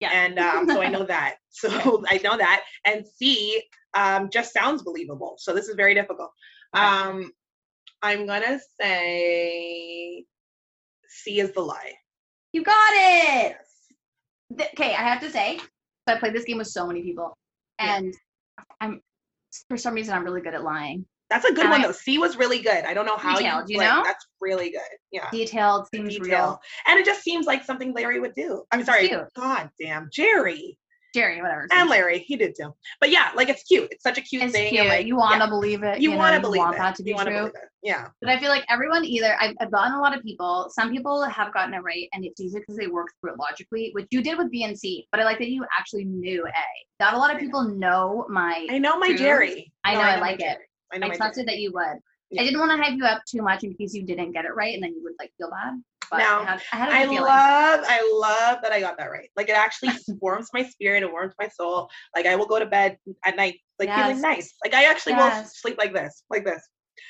Yeah. 0.00 0.10
And 0.12 0.38
um, 0.40 0.68
so 0.68 0.82
I 0.82 0.88
know 0.88 1.04
that. 1.04 1.36
So 1.50 2.02
I 2.08 2.18
know 2.24 2.36
that. 2.36 2.64
And 2.84 3.06
C 3.06 3.62
um 3.96 4.28
just 4.32 4.52
sounds 4.52 4.82
believable. 4.82 5.36
So 5.38 5.54
this 5.54 5.68
is 5.68 5.76
very 5.76 5.94
difficult. 5.94 6.30
Okay. 6.76 6.84
Um 6.84 7.32
I'm 8.02 8.26
gonna 8.26 8.58
say 8.80 10.24
C 11.08 11.40
is 11.40 11.52
the 11.52 11.60
lie. 11.60 11.92
You 12.52 12.62
got 12.62 12.92
it. 12.92 13.56
Yes. 14.52 14.68
Okay, 14.74 14.94
I 14.94 15.02
have 15.02 15.20
to 15.20 15.30
say, 15.30 15.58
so 16.08 16.14
I 16.14 16.18
played 16.18 16.34
this 16.34 16.44
game 16.44 16.58
with 16.58 16.66
so 16.68 16.86
many 16.86 17.02
people, 17.02 17.36
Yeah. 17.80 17.96
and 17.96 18.14
I'm 18.80 19.00
for 19.68 19.76
some 19.76 19.94
reason 19.94 20.14
I'm 20.14 20.24
really 20.24 20.40
good 20.40 20.54
at 20.54 20.62
lying. 20.64 21.06
That's 21.30 21.44
a 21.46 21.52
good 21.52 21.60
And 21.60 21.70
one 21.70 21.80
I- 21.80 21.86
though. 21.86 21.92
C 21.92 22.18
was 22.18 22.36
really 22.36 22.60
good. 22.60 22.84
I 22.84 22.92
don't 22.92 23.06
know 23.06 23.16
how 23.16 23.36
Detailed, 23.36 23.68
you, 23.68 23.74
you 23.74 23.78
like, 23.80 23.88
know? 23.88 24.02
That's 24.04 24.26
really 24.40 24.70
good. 24.70 24.80
Yeah. 25.10 25.28
Detailed 25.30 25.88
seems 25.94 26.10
Detail. 26.16 26.26
real. 26.28 26.60
And 26.86 26.98
it 27.00 27.06
just 27.06 27.22
seems 27.22 27.46
like 27.46 27.64
something 27.64 27.92
Larry 27.94 28.20
would 28.20 28.34
do. 28.34 28.64
I'm 28.72 28.84
sorry. 28.84 29.10
God 29.34 29.70
damn. 29.80 30.10
Jerry. 30.12 30.78
Jerry, 31.14 31.40
whatever. 31.40 31.68
And 31.72 31.88
Larry. 31.88 32.18
He 32.18 32.36
did 32.36 32.54
too. 32.60 32.74
But 33.00 33.10
yeah, 33.10 33.30
like 33.36 33.48
it's 33.48 33.62
cute. 33.62 33.88
It's 33.92 34.02
such 34.02 34.18
a 34.18 34.20
cute 34.20 34.42
It's 34.42 34.52
thing. 34.52 34.70
cute. 34.70 34.86
Like 34.86 35.06
you 35.06 35.16
want 35.16 35.34
to 35.34 35.38
yeah, 35.44 35.48
believe 35.48 35.82
it. 35.84 36.00
you, 36.00 36.10
know, 36.10 36.16
want 36.16 36.34
to 36.34 36.40
believe 36.40 36.58
want 36.60 36.74
it. 36.74 36.78
that 36.78 36.94
to 36.96 37.02
be 37.04 37.10
you 37.12 37.24
true. 37.24 37.52
Yeah. 37.82 38.08
But 38.20 38.30
I 38.30 38.38
feel 38.40 38.48
like 38.48 38.64
everyone 38.68 39.04
either 39.04 39.36
I've, 39.40 39.54
I've 39.60 39.70
gotten 39.70 39.92
a 39.94 40.00
lot 40.00 40.16
of 40.16 40.22
people. 40.24 40.68
Some 40.70 40.90
people 40.90 41.22
have 41.22 41.54
gotten 41.54 41.72
it 41.74 41.78
right, 41.78 42.08
and 42.12 42.24
it's 42.24 42.40
easy 42.40 42.58
because 42.58 42.76
they 42.76 42.88
work 42.88 43.08
through 43.20 43.32
it 43.34 43.38
logically, 43.38 43.90
which 43.92 44.06
you 44.10 44.22
did 44.22 44.36
with 44.38 44.50
B 44.50 44.64
and 44.64 44.76
C. 44.78 45.06
But 45.12 45.20
I 45.20 45.24
like 45.24 45.38
that 45.38 45.48
you 45.48 45.64
actually 45.78 46.04
knew 46.04 46.44
A. 46.46 46.50
Not 47.00 47.14
a 47.14 47.18
lot 47.18 47.30
of 47.30 47.36
I 47.36 47.40
know. 47.40 47.46
people 47.46 47.62
know 47.64 48.26
my. 48.28 48.66
I 48.70 48.78
know 48.78 48.98
my 48.98 49.08
True. 49.08 49.18
Jerry. 49.18 49.72
I 49.84 49.94
No, 49.94 50.00
know, 50.00 50.04
I 50.06 50.14
my 50.16 50.20
like 50.20 50.40
it. 50.40 50.58
I 50.92 50.98
know 50.98 51.06
I 51.06 51.16
trusted 51.16 51.46
Jerry. 51.46 51.56
that 51.56 51.60
you 51.62 51.72
would. 51.72 51.98
Yeah. 52.30 52.40
I 52.42 52.44
didn't 52.44 52.58
want 52.58 52.72
to 52.72 52.82
hype 52.82 52.96
you 52.96 53.04
up 53.04 53.22
too 53.28 53.42
much 53.42 53.62
in 53.62 53.74
case 53.74 53.94
you 53.94 54.04
didn't 54.04 54.32
get 54.32 54.44
it 54.44 54.54
right, 54.56 54.74
and 54.74 54.82
then 54.82 54.94
you 54.94 55.02
would 55.04 55.12
like 55.20 55.30
feel 55.38 55.50
bad. 55.50 55.74
But 56.10 56.18
No, 56.18 56.24
I 56.40 56.44
had, 56.44 56.62
I 56.72 56.76
had 56.76 56.88
a 56.88 56.92
I 56.92 57.02
feeling. 57.04 57.20
love, 57.22 57.80
I 57.86 58.12
love 58.14 58.58
that 58.62 58.72
I 58.72 58.80
got 58.80 58.96
that 58.98 59.10
right. 59.10 59.28
Like 59.36 59.48
it 59.48 59.56
actually 59.56 59.90
warms 60.20 60.48
my 60.52 60.62
spirit, 60.64 61.02
it 61.02 61.10
warms 61.10 61.34
my 61.40 61.48
soul. 61.48 61.88
Like 62.14 62.26
I 62.26 62.36
will 62.36 62.46
go 62.46 62.58
to 62.58 62.66
bed 62.66 62.96
at 63.24 63.36
night, 63.36 63.56
like 63.78 63.88
Yes. 63.88 63.98
feeling 64.06 64.20
nice. 64.20 64.54
Like 64.64 64.74
I 64.74 64.84
actually 64.84 65.14
will 65.14 65.32
sleep 65.52 65.76
like 65.78 65.92
this, 65.94 66.22
like 66.30 66.44
this, 66.44 66.62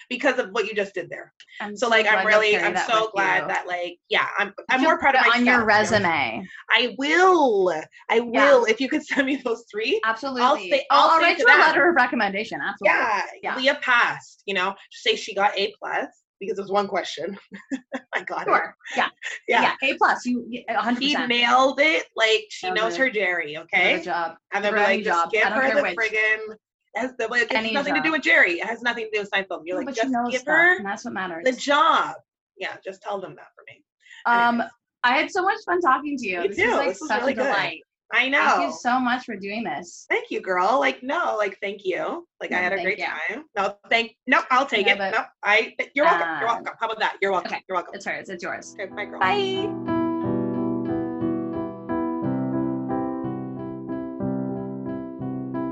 because 0.08 0.38
of 0.38 0.48
what 0.50 0.66
you 0.66 0.74
just 0.74 0.94
did 0.94 1.10
there. 1.10 1.32
I'm 1.60 1.76
So 1.76 1.88
like 1.88 2.06
glad 2.06 2.18
I'm 2.18 2.26
really, 2.26 2.56
I'm 2.56 2.76
so 2.86 3.10
glad 3.14 3.42
you. 3.42 3.48
that 3.48 3.66
like 3.66 3.98
yeah, 4.08 4.26
I'm 4.38 4.52
I'm 4.70 4.80
more 4.80 4.98
proud 4.98 5.14
of 5.14 5.20
myself. 5.22 5.36
on 5.36 5.46
your 5.46 5.60
you 5.60 5.66
resume. 5.66 6.46
I 6.72 6.94
will, 6.98 7.72
I 8.10 8.20
will. 8.20 8.64
If 8.64 8.80
you 8.80 8.88
could 8.88 9.04
send 9.06 9.26
me 9.26 9.36
those 9.44 9.64
three, 9.70 10.00
Absolutely. 10.04 10.70
say- 10.70 10.86
I'll, 10.90 11.00
I'll 11.00 11.10
I'll 11.10 11.20
say 11.20 11.26
write 11.26 11.38
you 11.38 11.46
a 11.46 11.58
letter 11.60 11.88
of 11.90 11.96
recommendation. 11.96 12.60
Absolutely. 12.62 12.98
yeah, 12.98 13.22
Yeah. 13.42 13.56
Leah 13.56 13.78
passed. 13.82 14.42
You 14.46 14.54
know, 14.54 14.74
just 14.92 15.04
say 15.04 15.16
she 15.16 15.34
got 15.34 15.56
A 15.58 15.72
plus 15.80 16.06
because 16.46 16.58
it 16.58 16.62
was 16.62 16.70
one 16.70 16.86
question. 16.88 17.36
I 18.14 18.22
got 18.22 18.42
it. 18.42 18.50
Sure. 18.50 18.74
Yeah. 18.96 19.08
Yeah. 19.48 19.74
Yeah. 19.82 19.90
A 19.90 19.96
plus. 19.98 20.24
You 20.26 20.44
you- 20.48 20.62
a 20.68 20.80
hundred 20.80 21.02
He 21.02 21.14
percent. 21.14 21.28
nailed 21.30 21.80
it. 21.80 22.06
Like 22.16 22.44
she 22.50 22.66
Nailed 22.66 22.76
knows 22.78 22.94
it. 22.94 22.98
her 22.98 23.10
Jerry. 23.10 23.56
Okay. 23.58 23.96
Good 23.96 24.04
job. 24.04 24.36
And 24.52 24.64
they're 24.64 24.76
any 24.76 24.96
like, 24.96 25.04
just 25.04 25.22
job. 25.24 25.30
give 25.32 25.44
I 25.46 25.48
don't 25.50 25.58
her 25.58 25.64
care 25.66 25.76
the 25.76 25.82
which. 25.82 25.96
friggin' 25.96 26.54
it 26.96 27.00
has, 27.00 27.10
the, 27.18 27.24
it 27.24 27.50
has 27.50 27.58
Any 27.58 27.72
nothing 27.72 27.94
job. 27.94 28.02
to 28.04 28.08
do 28.08 28.12
with 28.12 28.22
Jerry. 28.22 28.52
It 28.60 28.66
has 28.66 28.80
nothing 28.82 29.08
to 29.12 29.18
do 29.18 29.20
with 29.22 29.30
Seinfeld. 29.30 29.62
You're 29.64 29.78
like, 29.78 29.86
but 29.86 29.96
just 29.96 30.10
you 30.10 30.30
give 30.30 30.42
stuff, 30.42 30.54
her 30.54 30.76
and 30.76 30.86
that's 30.86 31.04
what 31.04 31.12
matters. 31.14 31.42
the 31.44 31.52
job. 31.52 32.14
Yeah, 32.56 32.76
just 32.84 33.02
tell 33.02 33.20
them 33.20 33.34
that 33.34 33.48
for 33.56 33.64
me. 33.66 33.82
um, 34.26 34.60
Anyways. 34.60 34.70
I 35.02 35.12
had 35.18 35.30
so 35.30 35.42
much 35.42 35.58
fun 35.66 35.80
talking 35.80 36.16
to 36.16 36.26
you. 36.26 36.40
Me 36.42 36.48
this 36.48 36.56
too. 36.56 36.66
was 36.68 36.76
like 36.76 36.88
This 36.90 37.00
was 37.00 37.08
such 37.08 37.20
really 37.20 37.32
a 37.32 37.36
good. 37.36 37.42
delight. 37.44 37.80
I 38.12 38.28
know. 38.28 38.38
Thank 38.46 38.62
you 38.70 38.72
so 38.78 39.00
much 39.00 39.24
for 39.24 39.34
doing 39.36 39.64
this. 39.64 40.06
Thank 40.08 40.30
you, 40.30 40.40
girl. 40.40 40.78
Like, 40.78 41.02
no, 41.02 41.34
like, 41.36 41.58
thank 41.60 41.84
you. 41.84 42.26
Like, 42.40 42.52
I 42.52 42.56
had 42.58 42.72
a 42.72 42.80
great 42.82 42.98
you. 42.98 43.06
time. 43.06 43.44
No, 43.56 43.76
thank. 43.90 44.16
No, 44.26 44.42
I'll 44.50 44.66
take 44.66 44.86
Yeah, 44.86 44.92
it. 44.94 44.98
but- 44.98 45.12
No, 45.12 45.24
I. 45.42 45.74
You're 45.94 46.04
welcome. 46.04 46.28
you're 46.40 46.48
Uh, 46.48 46.54
welcome. 46.54 46.74
How 46.78 46.86
about 46.86 46.98
that? 47.00 47.16
You're 47.20 47.32
welcome. 47.32 47.52
okay. 47.52 47.62
You're 47.68 47.76
welcome. 47.76 47.94
It's 47.94 48.04
hers. 48.04 48.28
It's 48.28 48.42
yours. 48.42 48.76
Okay, 48.78 48.90
bye, 48.94 49.06
girl. 49.06 49.20
Bye. 49.20 49.70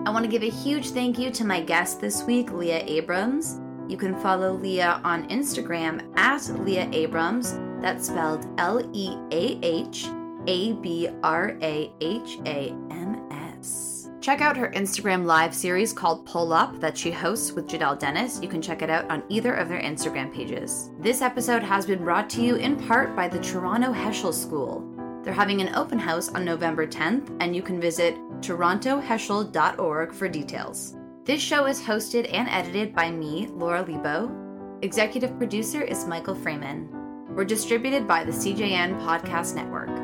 I 0.04 0.10
want 0.14 0.24
to 0.24 0.30
give 0.30 0.42
a 0.42 0.50
huge 0.50 0.90
thank 0.90 1.18
you 1.18 1.30
to 1.30 1.44
my 1.44 1.60
guest 1.60 2.00
this 2.00 2.24
week, 2.24 2.52
Leah 2.52 2.82
Abrahams. 2.86 3.60
You 3.88 3.96
can 3.96 4.14
follow 4.18 4.52
Leah 4.52 5.00
on 5.04 5.28
Instagram 5.28 6.02
at 6.18 6.44
Leah 6.64 6.88
Abrahams. 6.92 7.58
That's 7.80 8.08
spelled 8.08 8.46
L 8.58 8.80
E 8.92 9.16
A 9.30 9.58
H 9.62 10.06
A 10.46 10.72
B 10.74 11.08
R 11.22 11.56
A 11.62 11.92
H 12.00 12.38
A 12.46 12.74
M 12.90 13.28
S. 13.30 14.10
Check 14.20 14.40
out 14.40 14.56
her 14.56 14.70
Instagram 14.70 15.24
live 15.24 15.52
series 15.52 15.92
called 15.92 16.24
Pull 16.26 16.52
Up 16.52 16.78
that 16.78 16.96
she 16.96 17.10
hosts 17.10 17.52
with 17.52 17.66
Jadelle 17.66 17.98
Dennis. 17.98 18.40
You 18.40 18.48
can 18.48 18.62
check 18.62 18.82
it 18.82 18.90
out 18.90 19.10
on 19.10 19.24
either 19.28 19.52
of 19.54 19.68
their 19.68 19.80
Instagram 19.80 20.32
pages. 20.32 20.90
This 21.00 21.22
episode 21.22 21.62
has 21.62 21.86
been 21.86 22.04
brought 22.04 22.30
to 22.30 22.42
you 22.42 22.54
in 22.54 22.76
part 22.86 23.16
by 23.16 23.26
the 23.26 23.40
Toronto 23.40 23.92
Heschel 23.92 24.32
School. 24.32 24.88
They're 25.24 25.32
having 25.32 25.60
an 25.60 25.74
open 25.74 25.98
house 25.98 26.28
on 26.28 26.44
November 26.44 26.86
10th, 26.86 27.36
and 27.40 27.54
you 27.54 27.62
can 27.62 27.80
visit 27.80 28.16
torontoheschel.org 28.40 30.12
for 30.12 30.28
details. 30.28 30.96
This 31.24 31.40
show 31.40 31.66
is 31.66 31.80
hosted 31.80 32.28
and 32.32 32.48
edited 32.48 32.94
by 32.94 33.10
me, 33.10 33.46
Laura 33.52 33.84
Leibow. 33.84 34.82
Executive 34.82 35.36
producer 35.38 35.80
is 35.82 36.06
Michael 36.06 36.34
Freeman. 36.34 36.88
We're 37.36 37.44
distributed 37.44 38.08
by 38.08 38.24
the 38.24 38.32
CJN 38.32 39.00
Podcast 39.00 39.54
Network. 39.54 40.01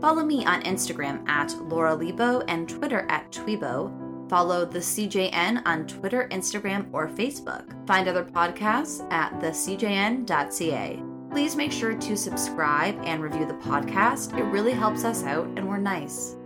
Follow 0.00 0.24
me 0.24 0.46
on 0.46 0.62
Instagram 0.62 1.28
at 1.28 1.54
Laura 1.68 1.94
Leibow 1.94 2.42
and 2.48 2.68
Twitter 2.68 3.06
at 3.10 3.30
Tweibow. 3.30 4.30
Follow 4.30 4.64
the 4.64 4.78
CJN 4.78 5.62
on 5.66 5.86
Twitter, 5.86 6.28
Instagram, 6.30 6.86
or 6.92 7.08
Facebook. 7.08 7.86
Find 7.86 8.08
other 8.08 8.24
podcasts 8.24 9.06
at 9.12 9.32
thecjn.ca. 9.40 11.02
Please 11.30 11.54
make 11.54 11.72
sure 11.72 11.94
to 11.94 12.16
subscribe 12.16 12.98
and 13.04 13.22
review 13.22 13.44
the 13.44 13.54
podcast. 13.54 14.36
It 14.38 14.44
really 14.44 14.72
helps 14.72 15.04
us 15.04 15.22
out, 15.24 15.46
and 15.56 15.68
we're 15.68 15.78
nice. 15.78 16.36